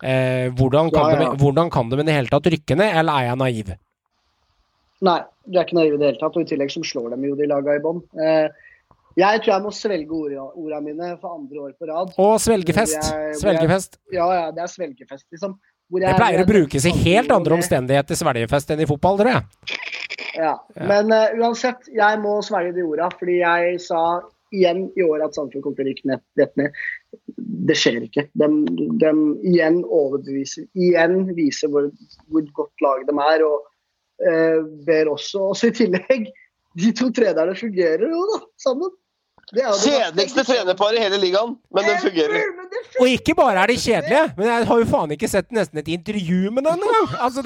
Eh, 0.03 0.49
hvordan, 0.57 0.91
kan 0.91 1.15
de, 1.21 1.31
hvordan 1.39 1.71
kan 1.71 1.91
de 1.91 2.01
i 2.01 2.09
det 2.09 2.17
hele 2.17 2.33
tatt 2.33 2.49
rykke 2.51 2.77
ned, 2.79 2.99
eller 3.03 3.15
er 3.15 3.31
jeg 3.31 3.41
naiv? 3.45 3.73
Nei, 5.07 5.21
du 5.51 5.59
er 5.59 5.67
ikke 5.67 5.79
naiv 5.79 5.97
i 5.97 6.01
det 6.01 6.13
hele 6.13 6.21
tatt. 6.21 6.37
Og 6.37 6.45
i 6.47 6.51
tillegg 6.51 6.73
så 6.73 6.83
slår 6.87 7.15
dem 7.15 7.27
jo 7.29 7.37
de 7.39 7.49
laga 7.51 7.77
i 7.77 7.83
bånn. 7.85 8.03
Eh, 8.23 8.69
jeg 9.19 9.43
tror 9.43 9.53
jeg 9.53 9.65
må 9.65 9.73
svelge 9.75 10.15
ordene 10.15 10.81
mine 10.85 11.11
for 11.19 11.35
andre 11.35 11.67
år 11.67 11.75
på 11.75 11.89
rad. 11.91 12.15
Og 12.23 12.35
svelgefest. 12.43 12.99
Jeg, 13.11 13.37
svelgefest. 13.43 13.99
Jeg, 14.07 14.21
ja, 14.21 14.29
ja, 14.39 14.49
det 14.55 14.65
er 14.65 14.71
svelgefest, 14.71 15.27
liksom. 15.35 15.59
Jeg, 15.91 16.05
det 16.07 16.19
pleier 16.21 16.45
å 16.45 16.47
brukes 16.47 16.85
i 16.87 16.93
helt 17.03 17.33
andre 17.35 17.57
omstendigheter 17.57 18.19
svelgefest 18.19 18.71
enn 18.71 18.85
i 18.85 18.87
fotball, 18.87 19.19
tror 19.19 19.33
jeg. 19.33 19.79
Ja. 20.39 20.53
ja. 20.55 20.85
Men 20.87 21.11
uh, 21.11 21.33
uansett, 21.43 21.89
jeg 21.91 22.21
må 22.23 22.37
svelge 22.47 22.77
de 22.77 22.87
orda, 22.87 23.11
fordi 23.19 23.41
jeg 23.41 23.81
sa 23.83 24.05
igjen 24.55 24.87
i 24.99 25.03
år 25.07 25.25
at 25.27 25.35
Sandefjord 25.35 25.65
kommer 25.67 25.81
til 25.81 25.89
å 25.89 25.91
rykke 25.91 26.11
ned, 26.11 26.23
ned. 26.59 26.79
Det 27.71 27.77
skjer 27.79 28.01
ikke. 28.07 28.27
De, 28.39 28.49
de, 29.03 29.13
igjen 29.51 29.83
overbeviser, 29.87 30.67
igjen 30.79 31.25
viser 31.37 31.71
hvor, 31.75 31.91
hvor 32.31 32.47
godt 32.57 32.87
lag 32.87 33.05
de 33.11 33.17
er. 33.27 33.45
og 33.47 33.70
ber 34.87 35.13
også. 35.15 35.51
oss 35.55 35.65
i 35.65 35.73
tillegg, 35.75 36.31
de 36.79 36.93
to 36.97 37.11
trenerne 37.15 37.57
fungerer 37.59 38.07
jo 38.11 38.27
da, 38.35 38.43
sammen. 38.61 38.93
Kjedeligste 39.51 40.45
trenerparet 40.47 41.01
i 41.01 41.03
hele 41.03 41.19
ligaen, 41.19 41.57
men 41.75 41.87
den 41.89 41.97
fungerer. 41.99 42.45
Og 43.03 43.09
ikke 43.11 43.35
bare 43.35 43.65
er 43.65 43.73
de 43.73 43.79
kjedelige, 43.83 44.21
men 44.37 44.47
jeg 44.47 44.67
har 44.69 44.83
jo 44.83 44.87
faen 44.87 45.15
ikke 45.17 45.31
sett 45.31 45.49
nesten 45.55 45.81
et 45.81 45.91
intervju 45.91 46.53
med 46.55 46.69
dem 46.69 46.85
engang! 46.87 47.09
Altså, 47.19 47.43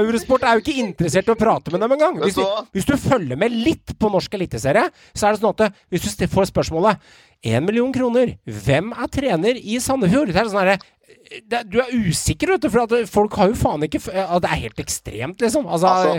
Eurosport 0.00 0.42
er 0.42 0.58
jo 0.58 0.64
ikke 0.64 0.74
interessert 0.82 1.30
i 1.30 1.34
å 1.34 1.38
prate 1.38 1.70
med 1.70 1.84
dem 1.84 1.94
engang. 1.94 2.18
Hvis, 2.24 2.40
hvis 2.74 2.88
du 2.88 2.96
følger 2.98 3.38
med 3.38 3.54
litt 3.54 3.94
på 4.00 4.10
norsk 4.10 4.34
eliteserie, 4.40 4.88
så 5.14 5.28
er 5.28 5.36
det 5.36 5.44
sånn 5.44 5.54
at 5.54 5.78
hvis 5.94 6.18
du 6.18 6.26
får 6.34 6.50
spørsmålet 6.50 7.14
1 7.44 7.62
million 7.62 7.94
kroner, 7.94 8.34
hvem 8.64 8.90
er 8.96 9.14
trener 9.14 9.60
i 9.60 9.78
Sandefjord? 9.84 10.32
Det 10.32 10.40
er 10.40 10.50
sånn 10.50 10.64
herre 10.64 10.78
det, 11.50 11.64
du 11.72 11.80
er 11.82 11.92
usikker, 11.92 12.54
vet 12.54 12.64
du, 12.64 12.70
for 12.72 13.10
folk 13.10 13.36
har 13.40 13.52
jo 13.52 13.58
faen 13.58 13.84
ikke 13.86 14.00
Det 14.04 14.48
er 14.48 14.64
helt 14.66 14.80
ekstremt, 14.82 15.40
liksom. 15.42 15.66
Altså, 15.66 15.90
altså 15.90 16.18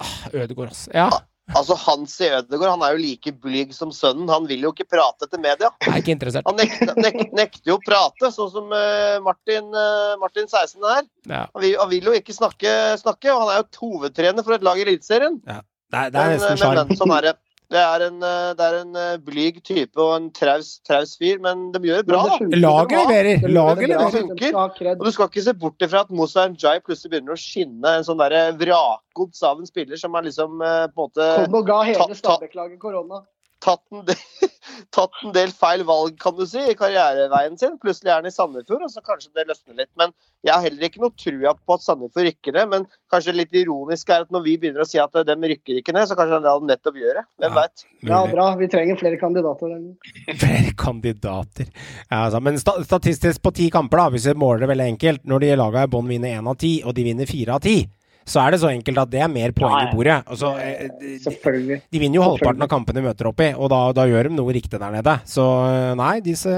ah, 0.00 0.14
Ødegård, 0.32 0.70
altså. 0.72 0.92
Ja. 0.94 1.08
Altså, 1.54 1.76
Hans 1.78 2.16
i 2.24 2.28
Ødegård 2.34 2.72
han 2.72 2.82
er 2.82 2.96
jo 2.96 3.02
like 3.04 3.32
blyg 3.42 3.74
som 3.74 3.92
sønnen. 3.94 4.26
Han 4.32 4.48
vil 4.50 4.64
jo 4.66 4.72
ikke 4.74 4.88
prate 4.96 5.28
til 5.30 5.42
media. 5.42 5.70
Er 5.86 6.00
ikke 6.00 6.16
interessert. 6.16 6.46
Han 6.48 6.58
nekter, 6.58 6.96
nek, 6.98 7.20
nekter 7.38 7.70
jo 7.70 7.76
å 7.78 7.84
prate, 7.84 8.32
sånn 8.34 8.50
som 8.50 8.74
uh, 8.74 9.18
Martin, 9.22 9.70
uh, 9.70 10.16
Martin 10.22 10.50
16 10.50 10.82
er. 10.82 11.06
Ja. 11.30 11.44
Han, 11.46 11.62
vil, 11.62 11.76
han, 11.78 11.90
vil, 11.92 12.10
jo 12.10 12.16
ikke 12.18 12.34
snakke, 12.34 12.74
snakke, 12.98 13.30
og 13.30 13.44
han 13.44 13.54
er 13.54 13.62
jo 13.62 13.84
hovedtrener 13.84 14.46
for 14.46 14.58
et 14.58 14.66
lag 14.66 14.80
i 14.80 14.86
Eliteserien. 14.88 15.38
Ja. 15.46 15.62
Det 15.86 16.00
er, 16.00 16.10
det 16.10 16.22
er 16.22 16.32
nesten 16.34 16.58
sjarm. 16.58 16.96
Sånn 16.98 17.14
er 17.14 17.28
det. 17.28 17.36
Det 17.72 17.80
er 17.82 18.02
en, 18.06 18.20
eh, 18.22 18.50
det 18.54 18.62
er 18.62 18.74
en 18.78 18.98
eh, 19.00 19.14
blyg 19.26 19.56
type 19.66 19.98
og 19.98 20.12
en 20.14 20.26
traus, 20.34 20.76
traus 20.86 21.16
fyr, 21.18 21.40
men 21.42 21.72
de 21.74 21.80
gjør 21.88 22.04
det 22.04 22.10
bra. 22.12 22.20
da. 22.30 22.58
Laget 22.62 23.00
leverer! 23.00 23.46
Laget 23.50 23.90
leverer. 23.90 24.58
Og 24.94 25.02
du 25.02 25.10
skal 25.10 25.30
ikke 25.30 25.46
se 25.48 25.54
bort 25.58 25.82
ifra 25.82 26.04
at 26.06 26.12
Moussa 26.14 26.46
Njay 26.52 26.78
plutselig 26.86 27.16
begynner 27.16 27.34
å 27.34 27.40
skinne 27.40 27.96
en 27.98 28.06
sånn 28.06 28.22
vraggods 28.60 29.42
av 29.42 29.58
en 29.58 29.66
spiller 29.66 29.98
som 29.98 30.14
er 30.14 30.28
liksom 30.28 30.62
eh, 30.62 30.84
på 30.94 31.08
en 31.08 31.10
måte 31.10 31.30
Kom 31.42 31.58
og 31.58 31.66
ga 31.72 31.80
hele 31.90 32.20
Stabæk-laget 32.20 32.78
korona 32.82 33.24
tatt 33.64 33.82
en, 33.92 34.04
del, 34.06 34.18
tatt 34.96 35.18
en, 35.24 35.32
del, 35.34 35.52
feil 35.56 35.84
valg 35.88 36.16
kan 36.20 36.36
du 36.36 36.44
si, 36.48 36.60
i 36.60 36.76
karriereveien 36.78 37.56
sin. 37.60 37.76
Plutselig 37.82 38.12
er 38.12 38.20
han 38.20 38.28
i 38.28 38.34
Sandefjord, 38.34 38.84
og 38.86 38.92
så 38.92 39.02
kanskje 39.04 39.32
det 39.36 39.46
løsner 39.50 39.80
litt. 39.80 39.90
Men 40.00 40.14
jeg 40.46 40.52
har 40.54 40.64
heller 40.66 40.88
ikke 40.88 41.02
noe 41.02 41.14
trua 41.18 41.54
på 41.56 41.76
at 41.76 41.84
Sandefjord 41.84 42.28
rykker 42.28 42.56
ned. 42.56 42.70
Men 42.72 42.86
kanskje 43.12 43.36
litt 43.36 43.56
ironisk 43.56 44.12
er 44.12 44.26
at 44.26 44.32
når 44.34 44.46
vi 44.46 44.56
begynner 44.62 44.84
å 44.84 44.88
si 44.88 45.00
at 45.02 45.20
de 45.28 45.36
rykker 45.52 45.80
ikke 45.80 45.96
ned, 45.96 46.08
så 46.10 46.18
kanskje 46.18 46.42
det 46.44 46.54
nettopp 46.70 47.00
gjør 47.02 47.20
det. 47.20 47.26
Hvem 47.42 47.50
ja, 47.50 47.56
veit. 47.60 47.86
Ja, 48.12 48.22
bra. 48.30 48.48
Vi 48.60 48.70
trenger 48.72 49.00
flere 49.02 49.20
kandidater. 49.20 49.76
flere 50.44 50.72
kandidater. 50.78 51.70
Ja, 52.08 52.26
altså, 52.26 52.42
men 52.44 52.60
statistisk 52.60 53.44
på 53.44 53.54
ti 53.56 53.70
kamper, 53.74 54.04
da, 54.04 54.10
hvis 54.14 54.28
vi 54.30 54.38
måler 54.38 54.64
det 54.64 54.72
veldig 54.72 54.90
enkelt 54.92 55.24
Når 55.26 55.42
de 55.42 55.54
laga 55.58 55.84
i 55.86 55.90
bånn 55.90 56.08
vinner 56.10 56.36
én 56.38 56.48
av 56.48 56.58
ti, 56.60 56.78
og 56.84 56.94
de 56.96 57.04
vinner 57.06 57.28
fire 57.28 57.56
av 57.56 57.64
ti 57.64 57.80
så 58.26 58.42
er 58.42 58.54
det 58.54 58.60
så 58.62 58.70
enkelt 58.72 58.98
at 58.98 59.12
det 59.12 59.20
er 59.22 59.30
mer 59.30 59.52
poeng 59.56 59.76
i 59.84 59.90
bordet. 59.94 60.18
Altså, 60.26 60.52
eh, 60.58 60.88
de, 60.98 61.78
de 61.78 62.00
vinner 62.02 62.18
jo 62.18 62.24
halvparten 62.26 62.64
av 62.66 62.70
kampene 62.72 63.00
de 63.00 63.06
møter 63.06 63.30
opp 63.30 63.44
i, 63.44 63.52
og 63.54 63.70
da, 63.70 63.84
da 63.94 64.06
gjør 64.10 64.30
de 64.30 64.38
noe 64.40 64.56
riktig 64.56 64.80
der 64.82 64.96
nede. 64.98 65.18
Så 65.30 65.44
eh, 65.70 65.92
nei, 65.98 66.16
disse 66.24 66.56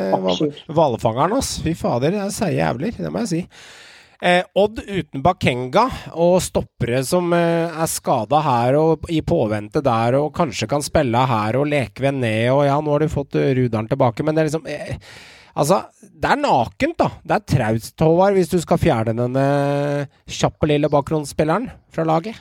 hvalfangerne, 0.72 1.42
ass. 1.42 1.58
Fy 1.64 1.76
fader, 1.76 2.16
det 2.16 2.24
er 2.24 2.32
seige 2.34 2.62
jævler. 2.62 2.96
Det 2.96 3.12
må 3.12 3.26
jeg 3.26 3.32
si. 3.34 3.42
Eh, 4.18 4.42
Odd 4.58 4.80
uten 4.82 5.22
Bakenga 5.22 5.84
og 6.18 6.40
stoppere 6.42 7.04
som 7.06 7.30
eh, 7.36 7.70
er 7.70 7.86
skada 7.86 8.40
her 8.42 8.74
og 8.80 9.06
i 9.14 9.20
påvente 9.22 9.78
der 9.84 10.16
og 10.18 10.32
kanskje 10.34 10.66
kan 10.72 10.82
spille 10.82 11.20
her 11.30 11.60
og 11.60 11.68
leke 11.70 12.02
ved 12.02 12.18
ned 12.18 12.48
og 12.50 12.64
ja, 12.66 12.80
nå 12.82 12.96
har 12.96 13.04
du 13.04 13.12
fått 13.12 13.38
eh, 13.38 13.52
Rudaren 13.54 13.86
tilbake, 13.86 14.26
men 14.26 14.34
det 14.34 14.42
er 14.42 14.50
liksom 14.50 14.66
eh, 14.66 14.96
Altså, 15.58 15.80
det 16.00 16.28
er 16.30 16.38
nakent, 16.38 16.98
da. 17.00 17.08
Det 17.26 17.34
er 17.34 17.46
traust, 17.50 17.96
Håvard, 17.98 18.36
hvis 18.38 18.50
du 18.52 18.60
skal 18.62 18.78
fjerne 18.78 19.16
denne 19.18 19.46
kjappe 20.30 20.68
lille 20.70 20.90
bakgrunnsspilleren 20.92 21.66
fra 21.94 22.04
laget. 22.06 22.38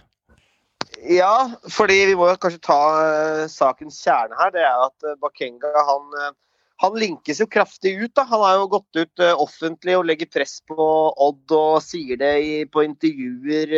Ja, 1.08 1.48
fordi 1.72 1.98
vi 2.12 2.18
må 2.18 2.28
kanskje 2.42 2.62
ta 2.68 2.82
uh, 2.94 3.46
sakens 3.50 3.98
kjerne 4.04 4.38
her. 4.38 4.52
Det 4.54 4.62
er 4.66 4.84
at 4.86 5.08
uh, 5.08 5.16
Bakenga 5.22 5.72
han, 5.88 6.14
uh, 6.14 6.62
han 6.84 6.98
linkes 7.02 7.42
jo 7.42 7.50
kraftig 7.50 7.96
ut. 8.04 8.14
da. 8.18 8.28
Han 8.30 8.44
har 8.44 8.60
jo 8.60 8.70
gått 8.76 9.02
ut 9.02 9.26
offentlig 9.34 9.98
og 9.98 10.06
legger 10.10 10.30
press 10.30 10.60
på 10.70 10.78
Odd 11.28 11.58
og 11.58 11.80
sier 11.86 12.22
det 12.22 12.34
i, 12.46 12.54
på 12.70 12.86
intervjuer 12.86 13.74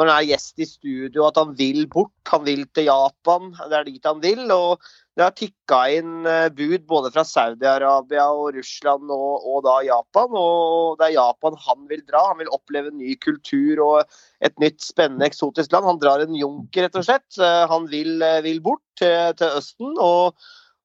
når 0.00 0.08
han 0.08 0.22
er 0.22 0.28
gjest 0.30 0.62
i 0.62 0.66
studio 0.68 1.26
at 1.28 1.36
han 1.36 1.52
vil 1.58 1.84
bort. 1.92 2.14
Han 2.32 2.46
vil 2.46 2.64
til 2.72 2.88
Japan. 2.88 3.50
Det 3.68 3.76
er 3.76 3.86
dit 3.88 4.06
han 4.08 4.22
vil. 4.22 4.46
og 4.54 4.80
det 5.18 5.26
har 5.26 5.34
tikka 5.36 5.78
inn 5.98 6.24
eh, 6.24 6.46
bud 6.56 6.86
både 6.88 7.10
fra 7.12 7.24
Saudi-Arabia 7.28 8.24
og 8.32 8.54
Russland 8.56 9.10
og, 9.12 9.42
og 9.44 9.58
da 9.66 9.74
Japan. 9.84 10.32
Og 10.32 10.96
det 10.96 11.10
er 11.10 11.16
Japan 11.18 11.58
han 11.66 11.84
vil 11.90 12.00
dra. 12.08 12.22
Han 12.30 12.40
vil 12.40 12.54
oppleve 12.56 12.94
ny 12.94 13.18
kultur 13.20 13.82
og 13.84 14.14
et 14.40 14.56
nytt, 14.62 14.80
spennende, 14.80 15.28
eksotisk 15.28 15.76
land. 15.76 15.90
Han 15.90 16.00
drar 16.00 16.24
en 16.24 16.38
junker, 16.38 16.86
rett 16.86 16.96
og 16.96 17.04
slett. 17.04 17.28
Eh, 17.36 17.66
Han 17.68 17.90
vil, 17.92 18.16
eh, 18.24 18.40
vil 18.46 18.62
bort 18.64 18.84
til, 18.96 19.36
til 19.36 19.60
Østen 19.60 19.92
og, 20.00 20.40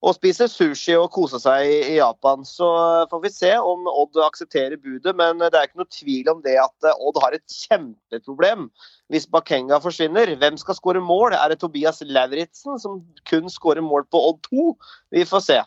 og 0.06 0.14
spise 0.14 0.46
sushi 0.50 0.94
og 0.94 1.10
kose 1.14 1.40
seg 1.42 1.66
i, 1.66 1.96
Japan. 1.98 2.44
Så 2.46 2.66
eh, 2.78 3.06
får 3.10 3.22
vi 3.24 3.32
se 3.34 3.52
om 3.58 3.88
Odd 3.90 4.18
aksepterer 4.26 4.78
budet, 4.78 5.14
men 5.18 5.42
det 5.42 5.52
er 5.52 5.68
ikke 5.68 5.82
noe 5.82 5.94
tvil 5.98 6.32
om 6.32 6.42
det 6.44 6.56
at 6.62 6.86
eh, 6.86 7.06
Odd 7.08 7.20
har 7.24 7.36
et 7.36 7.58
kjempeproblem 7.66 8.68
hvis 9.12 9.28
Bakenga 9.30 9.80
forsvinner. 9.82 10.36
Hvem 10.38 10.58
skal 10.62 10.78
skåre 10.78 11.02
mål? 11.02 11.34
Er 11.38 11.52
det 11.52 11.60
Tobias 11.62 12.02
Lauritzen 12.06 12.78
som 12.82 13.00
kun 13.28 13.50
skårer 13.50 13.84
mål 13.84 14.06
på 14.10 14.22
Odd 14.30 14.44
2? 14.50 14.68
Vi 15.16 15.26
får 15.26 15.48
se. 15.48 15.62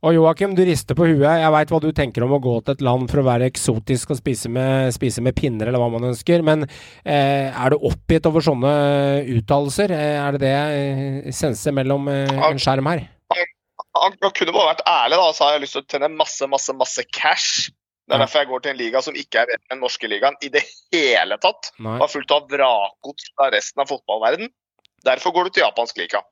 Og 0.00 0.14
Joakim, 0.16 0.54
du 0.56 0.62
rister 0.64 0.96
på 0.96 1.04
huet. 1.10 1.26
Jeg 1.28 1.52
veit 1.52 1.72
hva 1.74 1.80
du 1.84 1.90
tenker 1.92 2.24
om 2.24 2.32
å 2.32 2.40
gå 2.40 2.54
til 2.64 2.72
et 2.72 2.84
land 2.84 3.04
for 3.12 3.20
å 3.20 3.26
være 3.26 3.50
eksotisk 3.50 4.14
og 4.14 4.20
spise 4.22 4.48
med, 4.48 4.94
spise 4.96 5.20
med 5.20 5.36
pinner, 5.36 5.68
eller 5.68 5.82
hva 5.82 5.90
man 5.92 6.08
ønsker, 6.08 6.40
men 6.46 6.64
eh, 6.64 7.52
er 7.52 7.74
du 7.74 7.84
oppgitt 7.90 8.24
over 8.30 8.44
sånne 8.44 8.72
uttalelser? 9.36 9.92
Eh, 9.92 10.16
er 10.16 10.36
det 10.38 10.44
det 10.46 10.54
jeg 10.56 11.36
senser 11.36 11.76
mellom 11.76 12.08
eh, 12.08 12.32
en 12.48 12.62
skjerm 12.62 12.88
her? 12.88 13.04
Han, 13.98 14.14
han 14.22 14.32
kunne 14.36 14.54
bare 14.54 14.72
vært 14.74 14.82
ærlig, 14.86 15.18
da, 15.18 15.28
så 15.34 15.46
har 15.46 15.56
jeg 15.56 15.64
lyst 15.64 15.76
til 15.76 15.82
å 15.82 15.90
tjene 15.90 16.10
masse, 16.14 16.46
masse, 16.50 16.74
masse 16.78 17.04
cash. 17.10 17.70
Det 18.10 18.16
er 18.16 18.22
derfor 18.24 18.42
jeg 18.42 18.50
går 18.50 18.62
til 18.64 18.72
en 18.72 18.78
liga 18.80 19.00
som 19.06 19.16
ikke 19.18 19.42
er 19.44 19.50
den 19.70 19.78
norske 19.82 20.08
ligaen 20.10 20.36
i 20.42 20.50
det 20.50 20.64
hele 20.90 21.36
tatt. 21.42 21.70
Nei. 21.82 21.94
Er 22.02 22.10
fullt 22.10 22.32
av 22.34 22.48
vrakgods 22.50 23.30
fra 23.36 23.50
resten 23.54 23.82
av 23.82 23.90
fotballverden. 23.90 24.50
Derfor 25.06 25.34
går 25.34 25.46
du 25.46 25.56
til 25.56 25.62
japansk 25.62 26.00
liga. 26.00 26.22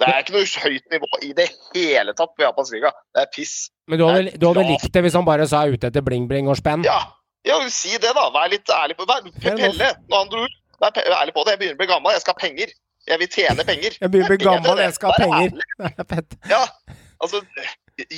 Det 0.00 0.08
er 0.08 0.22
ikke 0.24 0.34
noe 0.34 0.46
høyt 0.64 0.94
nivå 0.94 1.10
i 1.22 1.32
det 1.36 1.48
hele 1.74 2.14
tatt 2.16 2.32
på 2.32 2.44
japansk 2.46 2.76
liga. 2.78 2.92
Det 3.14 3.26
er 3.26 3.28
piss. 3.34 3.56
Men 3.90 4.00
du 4.00 4.06
hadde, 4.08 4.32
du 4.40 4.46
hadde 4.48 4.64
likt 4.70 4.88
det 4.94 5.02
hvis 5.04 5.18
han 5.18 5.28
bare 5.28 5.46
sa 5.50 5.66
ute 5.68 5.90
etter 5.92 6.04
bling-bling 6.06 6.48
og 6.50 6.56
spenn? 6.58 6.86
Ja, 6.88 6.98
ja 7.46 7.58
si 7.68 7.92
det, 7.98 8.14
da. 8.16 8.28
Vær 8.34 8.48
litt 8.52 8.72
ærlig 8.72 8.96
på 8.98 9.06
det. 9.10 9.20
Pelle, 9.44 9.92
når 10.08 10.16
han 10.16 10.32
dro 10.32 10.46
ut, 10.48 10.56
vær 10.82 10.96
ærlig 11.20 11.36
på 11.36 11.44
det. 11.44 11.54
Jeg 11.54 11.60
begynner 11.60 11.76
å 11.76 11.82
bli 11.82 11.90
gammel, 11.92 12.16
jeg 12.16 12.24
skal 12.24 12.38
ha 12.38 12.42
penger. 12.46 12.72
Jeg 13.10 13.18
vil 13.18 13.30
tjene 13.34 13.64
penger. 13.66 13.96
Jeg 13.98 14.12
begynner 14.12 14.30
å 14.30 14.36
bli 14.36 14.38
Det 14.38 14.46
bedre, 14.46 14.62
gammel, 14.62 14.82
jeg 14.84 14.94
skal 14.98 15.10
ha 15.10 15.16
penger. 15.18 15.52
er. 16.18 16.26
Ja, 16.52 16.62
altså 17.24 17.42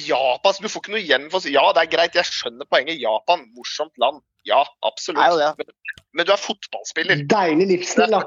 Japan, 0.04 0.60
du 0.60 0.68
får 0.68 0.84
ikke 0.84 0.94
noe 0.94 1.02
igjen 1.02 1.26
for 1.32 1.40
å 1.40 1.44
si 1.44 1.54
Ja, 1.54 1.64
det 1.74 1.86
er 1.86 1.90
greit, 1.96 2.16
jeg 2.18 2.28
skjønner 2.28 2.68
poenget. 2.70 3.00
Japan, 3.00 3.46
morsomt 3.56 3.94
land. 4.02 4.22
Ja, 4.48 4.62
absolutt. 4.84 5.58
Men, 5.58 5.76
men 6.12 6.26
du 6.28 6.32
er 6.34 6.40
fotballspiller. 6.40 7.24
Deilig 7.30 7.70
livsstil, 7.72 8.12
da. 8.12 8.26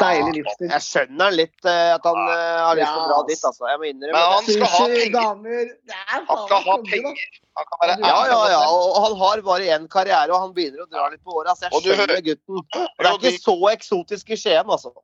Deilig 0.00 0.38
livsstil. 0.38 0.68
Jeg 0.72 0.84
skjønner 0.84 1.34
litt, 1.34 1.56
eh, 1.68 1.90
at 1.92 2.06
han 2.08 2.20
uh, 2.20 2.34
har 2.68 2.78
lyst 2.78 2.88
til 2.88 3.00
å 3.02 3.08
dra 3.10 3.18
dit, 3.28 3.42
altså. 3.48 3.66
Jeg 3.68 3.80
må 3.80 3.88
innrømme 3.90 4.14
Men 4.16 4.30
han 4.34 4.46
det. 4.46 4.54
skal 4.56 4.70
ha 4.74 4.84
Sushi, 4.84 5.00
penger. 5.00 5.16
damer 5.16 5.72
Det 5.72 5.98
er 5.98 6.12
Han 6.14 6.44
skal 6.44 6.62
ha 6.68 6.76
penger. 6.90 7.24
Han 7.54 7.68
kan 7.70 7.82
være 7.82 7.96
Ja, 8.00 8.20
ja, 8.30 8.38
ja. 8.54 8.62
Og 8.68 9.00
han 9.04 9.16
har 9.24 9.42
bare 9.48 9.74
én 9.76 9.88
karriere, 9.92 10.30
og 10.32 10.46
han 10.46 10.54
begynner 10.56 10.86
å 10.86 10.88
dra 10.88 11.08
litt 11.12 11.24
på 11.24 11.36
året. 11.40 11.60
Så 11.60 11.68
jeg 11.68 11.98
skjønner 11.98 12.22
gutten. 12.28 12.62
Og 12.62 13.04
det 13.04 13.10
er 13.10 13.18
ikke 13.20 13.44
så 13.44 13.58
eksotisk 13.74 14.32
i 14.32 14.40
Skien, 14.40 14.64
altså. 14.64 14.94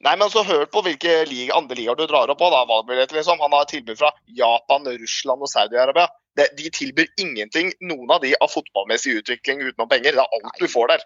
Nei, 0.00 0.16
men 0.16 0.30
så 0.30 0.42
hør 0.44 0.66
på 0.66 0.82
hvilke 0.82 1.24
liga, 1.30 1.54
andre 1.56 1.76
ligaer 1.78 1.96
du 1.96 2.06
drar 2.10 2.28
opp 2.32 2.38
på. 2.38 2.50
da, 2.50 2.64
valgmuligheter, 2.68 3.14
liksom. 3.16 3.38
Han 3.40 3.52
har 3.52 3.64
tilbud 3.70 3.98
fra 3.98 4.10
Japan, 4.26 4.84
Russland 5.00 5.42
og 5.42 5.48
Saudi-Arabia. 5.48 6.08
De 6.34 6.70
tilbyr 6.74 7.06
ingenting, 7.22 7.70
noen 7.80 8.10
av 8.10 8.20
de, 8.24 8.34
av 8.42 8.50
fotballmessig 8.50 9.20
utvikling 9.20 9.62
utenom 9.62 9.88
penger. 9.88 10.12
Det 10.16 10.24
er 10.24 10.38
alt 10.40 10.58
du 10.60 10.66
får 10.68 10.88
der. 10.88 11.04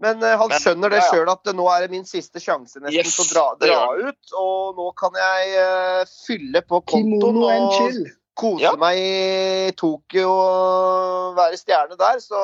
Men 0.00 0.22
uh, 0.22 0.36
han 0.38 0.48
Men- 0.48 0.60
skjønner 0.62 0.90
det 0.94 1.00
ja, 1.00 1.04
ja. 1.04 1.10
sjøl 1.12 1.30
at 1.32 1.48
nå 1.58 1.64
er 1.74 1.80
det 1.84 1.90
min 1.90 2.04
siste 2.06 2.38
sjanse 2.40 2.78
nesten 2.78 2.94
Yes, 2.96 3.16
til 3.18 3.24
å 3.24 3.32
dra, 3.34 3.46
dra 3.58 4.08
ut. 4.08 4.34
Og 4.38 4.76
nå 4.78 4.86
kan 4.98 5.16
jeg 5.18 5.56
uh, 5.58 6.04
fylle 6.26 6.62
på 6.62 6.80
kontoen 6.86 7.40
og 7.42 7.72
chill. 7.74 8.04
kose 8.38 8.62
Ja. 8.62 8.76
meg 8.78 8.96
i 9.02 9.72
Tokyo 9.76 10.30
og 10.30 11.34
være 11.40 11.58
stjerne 11.58 11.98
der. 11.98 12.20
Så 12.22 12.38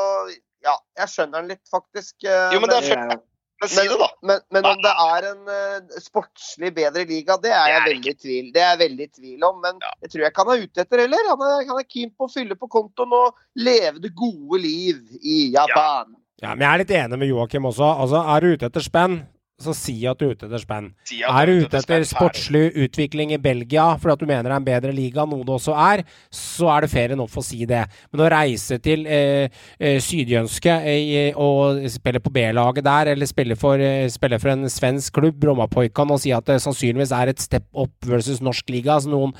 ja, 0.66 0.74
jeg 0.98 1.08
skjønner 1.12 1.40
han 1.44 1.48
litt, 1.54 1.62
faktisk. 1.70 2.16
Uh, 2.26 2.50
Jo, 2.56 2.60
men 2.60 2.70
det 2.74 2.82
er. 2.90 3.16
Men 3.62 3.70
si 3.70 3.84
det, 3.88 3.96
da. 4.00 4.08
Men, 4.28 4.40
men 4.52 4.66
om 4.68 4.80
det 4.82 4.92
er 5.04 5.26
en 5.30 5.42
uh, 5.48 6.00
sportslig 6.02 6.72
bedre 6.74 7.04
liga, 7.08 7.36
det 7.40 7.52
er 7.54 7.68
jeg 7.70 7.74
Det 7.74 7.84
er 7.84 7.86
veldig 7.92 8.10
i 8.10 8.18
tvil 8.24 8.48
Det 8.56 8.64
er 8.66 8.80
veldig 8.80 9.06
tvil 9.20 9.46
om. 9.48 9.60
Men 9.62 9.78
Ja. 9.84 9.92
jeg 10.02 10.10
tror 10.12 10.24
jeg 10.26 10.32
han 10.36 10.50
er 10.54 10.64
ute 10.66 10.84
etter 10.84 11.02
heller. 11.04 11.28
Han 11.30 11.44
er, 11.48 11.54
han 11.70 11.78
er 11.80 11.86
keen 11.88 12.10
på 12.10 12.26
å 12.28 12.32
fylle 12.34 12.58
på 12.58 12.68
kontoen 12.72 13.14
og 13.20 13.38
leve 13.56 14.02
det 14.04 14.12
gode 14.18 14.60
liv 14.64 15.00
i 15.22 15.38
Japan. 15.54 16.16
Ja, 16.42 16.50
men 16.54 16.66
jeg 16.66 16.72
er 16.72 16.82
litt 16.82 16.96
enig 16.98 17.18
med 17.22 17.30
Joakim 17.30 17.70
også. 17.70 17.86
Altså, 18.04 18.20
er 18.34 18.40
du 18.44 18.52
ute 18.58 18.68
etter 18.68 18.84
spenn, 18.84 19.20
så 19.60 19.74
si 19.76 19.94
at 20.10 20.18
du 20.18 20.26
er 20.26 20.34
ute 20.34 20.48
etter 20.48 20.62
spenn. 20.62 20.90
Si 21.06 21.20
at 21.22 21.30
Er 21.30 21.46
du 21.46 21.64
ute 21.64 21.78
etter 21.78 22.04
sportslig 22.08 22.72
utvikling 22.86 23.34
i 23.34 23.40
Belgia 23.40 23.86
fordi 24.00 24.14
at 24.14 24.22
du 24.22 24.26
mener 24.26 24.48
det 24.48 24.52
er 24.52 24.60
en 24.60 24.66
bedre 24.66 24.94
liga, 24.94 25.24
noe 25.28 25.46
det 25.46 25.54
også 25.54 25.76
er, 25.78 26.04
så 26.34 26.70
er 26.74 26.84
det 26.84 26.90
fair 26.92 27.14
enough 27.14 27.38
å 27.38 27.44
si 27.44 27.62
det. 27.68 27.84
Men 28.12 28.24
å 28.24 28.30
reise 28.34 28.80
til 28.82 29.06
eh, 29.06 29.46
eh, 29.78 30.00
Sydjønske 30.02 30.74
eh, 30.90 31.38
og 31.38 31.84
spille 31.92 32.22
på 32.24 32.32
B-laget 32.34 32.86
der, 32.86 33.12
eller 33.14 33.30
spille 33.30 33.56
for, 33.58 33.80
eh, 33.80 34.08
spille 34.12 34.40
for 34.42 34.54
en 34.54 34.66
svensk 34.70 35.14
klubb, 35.20 35.38
Brommapojkan, 35.44 36.12
og 36.14 36.22
si 36.22 36.34
at 36.34 36.46
det 36.50 36.60
sannsynligvis 36.64 37.14
er 37.14 37.32
et 37.32 37.42
step 37.42 37.66
up 37.78 37.94
versus 38.08 38.42
norsk 38.44 38.74
liga, 38.74 38.98
som 39.02 39.14
noen 39.14 39.34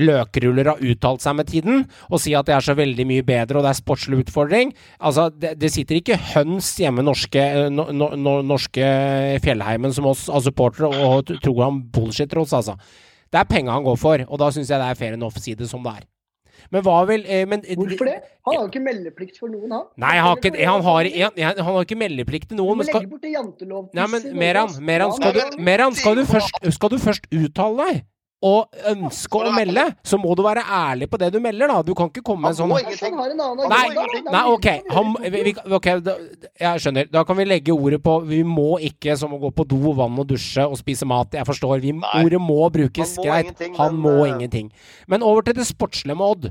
løkruller 0.00 0.72
har 0.72 0.82
uttalt 0.84 1.24
seg 1.24 1.36
med 1.38 1.50
tiden, 1.50 1.84
og 2.08 2.22
si 2.22 2.34
at 2.38 2.48
det 2.48 2.56
er 2.56 2.64
så 2.64 2.76
veldig 2.78 3.08
mye 3.08 3.26
bedre 3.26 3.58
og 3.60 3.66
det 3.66 3.72
er 3.72 3.80
sportslig 3.80 4.22
utfordring 4.24 4.72
Altså, 5.04 5.28
det, 5.30 5.54
det 5.60 5.70
sitter 5.72 5.98
ikke 5.98 6.18
høns 6.34 6.70
hjemme 6.80 7.04
norske, 7.06 7.40
eh, 7.40 7.68
no, 7.72 7.88
no, 7.94 8.10
no, 8.18 8.38
norske 8.46 8.84
Fjellheimen 9.58 9.94
som 9.94 10.06
oss 10.06 10.28
av 10.28 10.44
supportere 10.46 10.88
og 10.88 11.32
tror 11.42 11.64
han 11.64 11.82
bullshitter 11.92 12.38
oss, 12.38 12.52
altså. 12.52 12.78
Det 13.28 13.40
er 13.40 13.48
penga 13.48 13.74
han 13.74 13.84
går 13.84 13.98
for, 14.00 14.22
og 14.28 14.38
da 14.40 14.50
syns 14.54 14.70
jeg 14.70 14.80
det 14.80 14.86
er 14.88 14.96
fair 14.96 15.16
enough 15.16 15.36
å 15.36 15.42
si 15.42 15.54
det 15.54 15.68
som 15.68 15.82
det 15.84 15.98
er. 16.00 16.06
Men 16.74 16.82
hva 16.82 17.04
vil 17.06 17.22
eh, 17.30 17.44
men, 17.46 17.62
Hvorfor 17.62 18.08
det? 18.08 18.16
Han 18.44 18.56
har 18.56 18.62
jo 18.64 18.68
ikke 18.68 18.82
meldeplikt 18.82 19.36
for 19.38 19.50
noen, 19.52 19.70
han. 19.70 19.84
Nei, 20.00 20.14
han 20.18 20.26
har 20.26 20.40
ikke, 20.40 20.52
han 20.58 20.82
har, 20.82 21.08
han, 21.14 21.60
han 21.60 21.76
har 21.76 21.86
ikke 21.86 21.98
meldeplikt 22.00 22.48
til 22.50 22.58
noen. 22.58 22.80
Men 22.80 22.88
skal, 22.88 23.04
legge 23.04 23.12
bort 23.12 23.26
det 23.26 23.34
jantelov. 23.34 23.84
Nei, 23.94 24.06
men 24.14 24.26
Meran, 24.42 24.74
Meran, 24.82 25.14
skal 25.14 25.36
du, 25.36 25.42
Meran 25.62 25.94
skal, 25.98 26.18
du 26.18 26.26
først, 26.28 26.58
skal 26.74 26.92
du 26.92 26.98
først 27.02 27.28
uttale 27.30 27.86
deg 27.86 28.00
og 28.38 28.76
ønske 28.86 29.40
å 29.40 29.50
melde, 29.50 29.82
så 30.06 30.18
må 30.20 30.34
du 30.38 30.44
være 30.46 30.62
ærlig 30.62 31.08
på 31.10 31.18
det 31.18 31.32
du 31.34 31.40
melder, 31.42 31.72
da. 31.72 31.78
Du 31.82 31.90
kan 31.98 32.10
ikke 32.10 32.22
komme 32.22 32.46
med 32.46 32.54
en 32.54 32.58
sånn 32.60 32.70
Han 32.70 33.16
har 33.18 33.32
en 33.32 33.40
annen 33.42 33.72
Nei, 33.72 34.12
nei, 34.30 34.42
ok. 34.52 34.68
Han, 34.94 35.16
vi, 35.24 35.40
vi, 35.48 35.54
ok, 35.78 35.88
da, 36.06 36.14
jeg 36.62 36.84
skjønner. 36.84 37.08
Da 37.10 37.24
kan 37.26 37.38
vi 37.40 37.48
legge 37.48 37.74
ordet 37.74 37.98
på 38.04 38.20
Vi 38.28 38.44
må 38.46 38.76
ikke 38.86 39.16
som 39.18 39.34
å 39.34 39.40
gå 39.42 39.50
på 39.56 39.66
do, 39.66 39.80
vann 39.98 40.20
og 40.22 40.28
dusje 40.30 40.68
og 40.68 40.78
spise 40.78 41.08
mat. 41.08 41.34
Jeg 41.34 41.48
forstår. 41.48 41.82
Vi, 41.82 41.96
ordet 41.98 42.40
må 42.42 42.60
brukes. 42.74 43.16
Greit. 43.18 43.58
Han 43.80 43.98
må 43.98 44.14
eh, 44.20 44.30
ingenting. 44.36 44.70
Men 45.10 45.26
over 45.26 45.42
til 45.48 45.58
det 45.58 45.66
sportslige 45.66 46.14
med 46.18 46.28
Odd. 46.28 46.48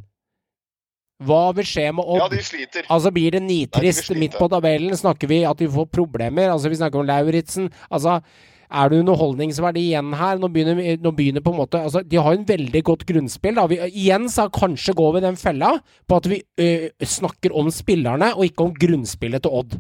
Hva 1.24 1.48
vil 1.56 1.66
skje 1.66 1.88
med 1.96 2.04
Odd? 2.04 2.20
Ja, 2.26 2.28
de 2.36 2.44
sliter. 2.46 2.86
Altså 2.94 3.14
Blir 3.16 3.34
det 3.38 3.42
nitrist 3.48 4.06
slite. 4.10 4.20
midt 4.22 4.38
på 4.38 4.52
tabellen? 4.52 4.92
Snakker 4.98 5.32
vi 5.32 5.40
at 5.48 5.64
vi 5.64 5.72
får 5.72 5.88
problemer? 5.94 6.52
Altså 6.52 6.70
Vi 6.70 6.78
snakker 6.84 7.02
om 7.02 7.08
Lauritzen. 7.08 7.72
Altså 7.88 8.20
er 8.68 8.90
det 8.92 9.00
underholdningsverdi 9.02 9.84
igjen 9.90 10.14
her? 10.20 10.40
Nå 10.42 10.50
begynner, 10.52 10.82
nå 11.00 11.12
begynner 11.16 11.44
på 11.44 11.54
en 11.54 11.60
måte 11.62 11.82
altså, 11.88 12.04
De 12.04 12.20
har 12.20 12.36
en 12.36 12.48
veldig 12.48 12.84
godt 12.88 13.06
grunnspill. 13.08 13.62
Vi, 13.72 13.80
igjen 13.88 14.28
så 14.32 14.50
kanskje 14.54 14.96
går 14.98 15.18
vi 15.18 15.26
den 15.28 15.40
fella 15.40 15.78
på 16.08 16.20
at 16.20 16.32
vi 16.32 16.42
ø, 16.44 16.72
snakker 17.04 17.56
om 17.56 17.72
spillerne, 17.74 18.34
og 18.36 18.48
ikke 18.48 18.68
om 18.68 18.76
grunnspillet 18.76 19.46
til 19.46 19.62
Odd. 19.62 19.78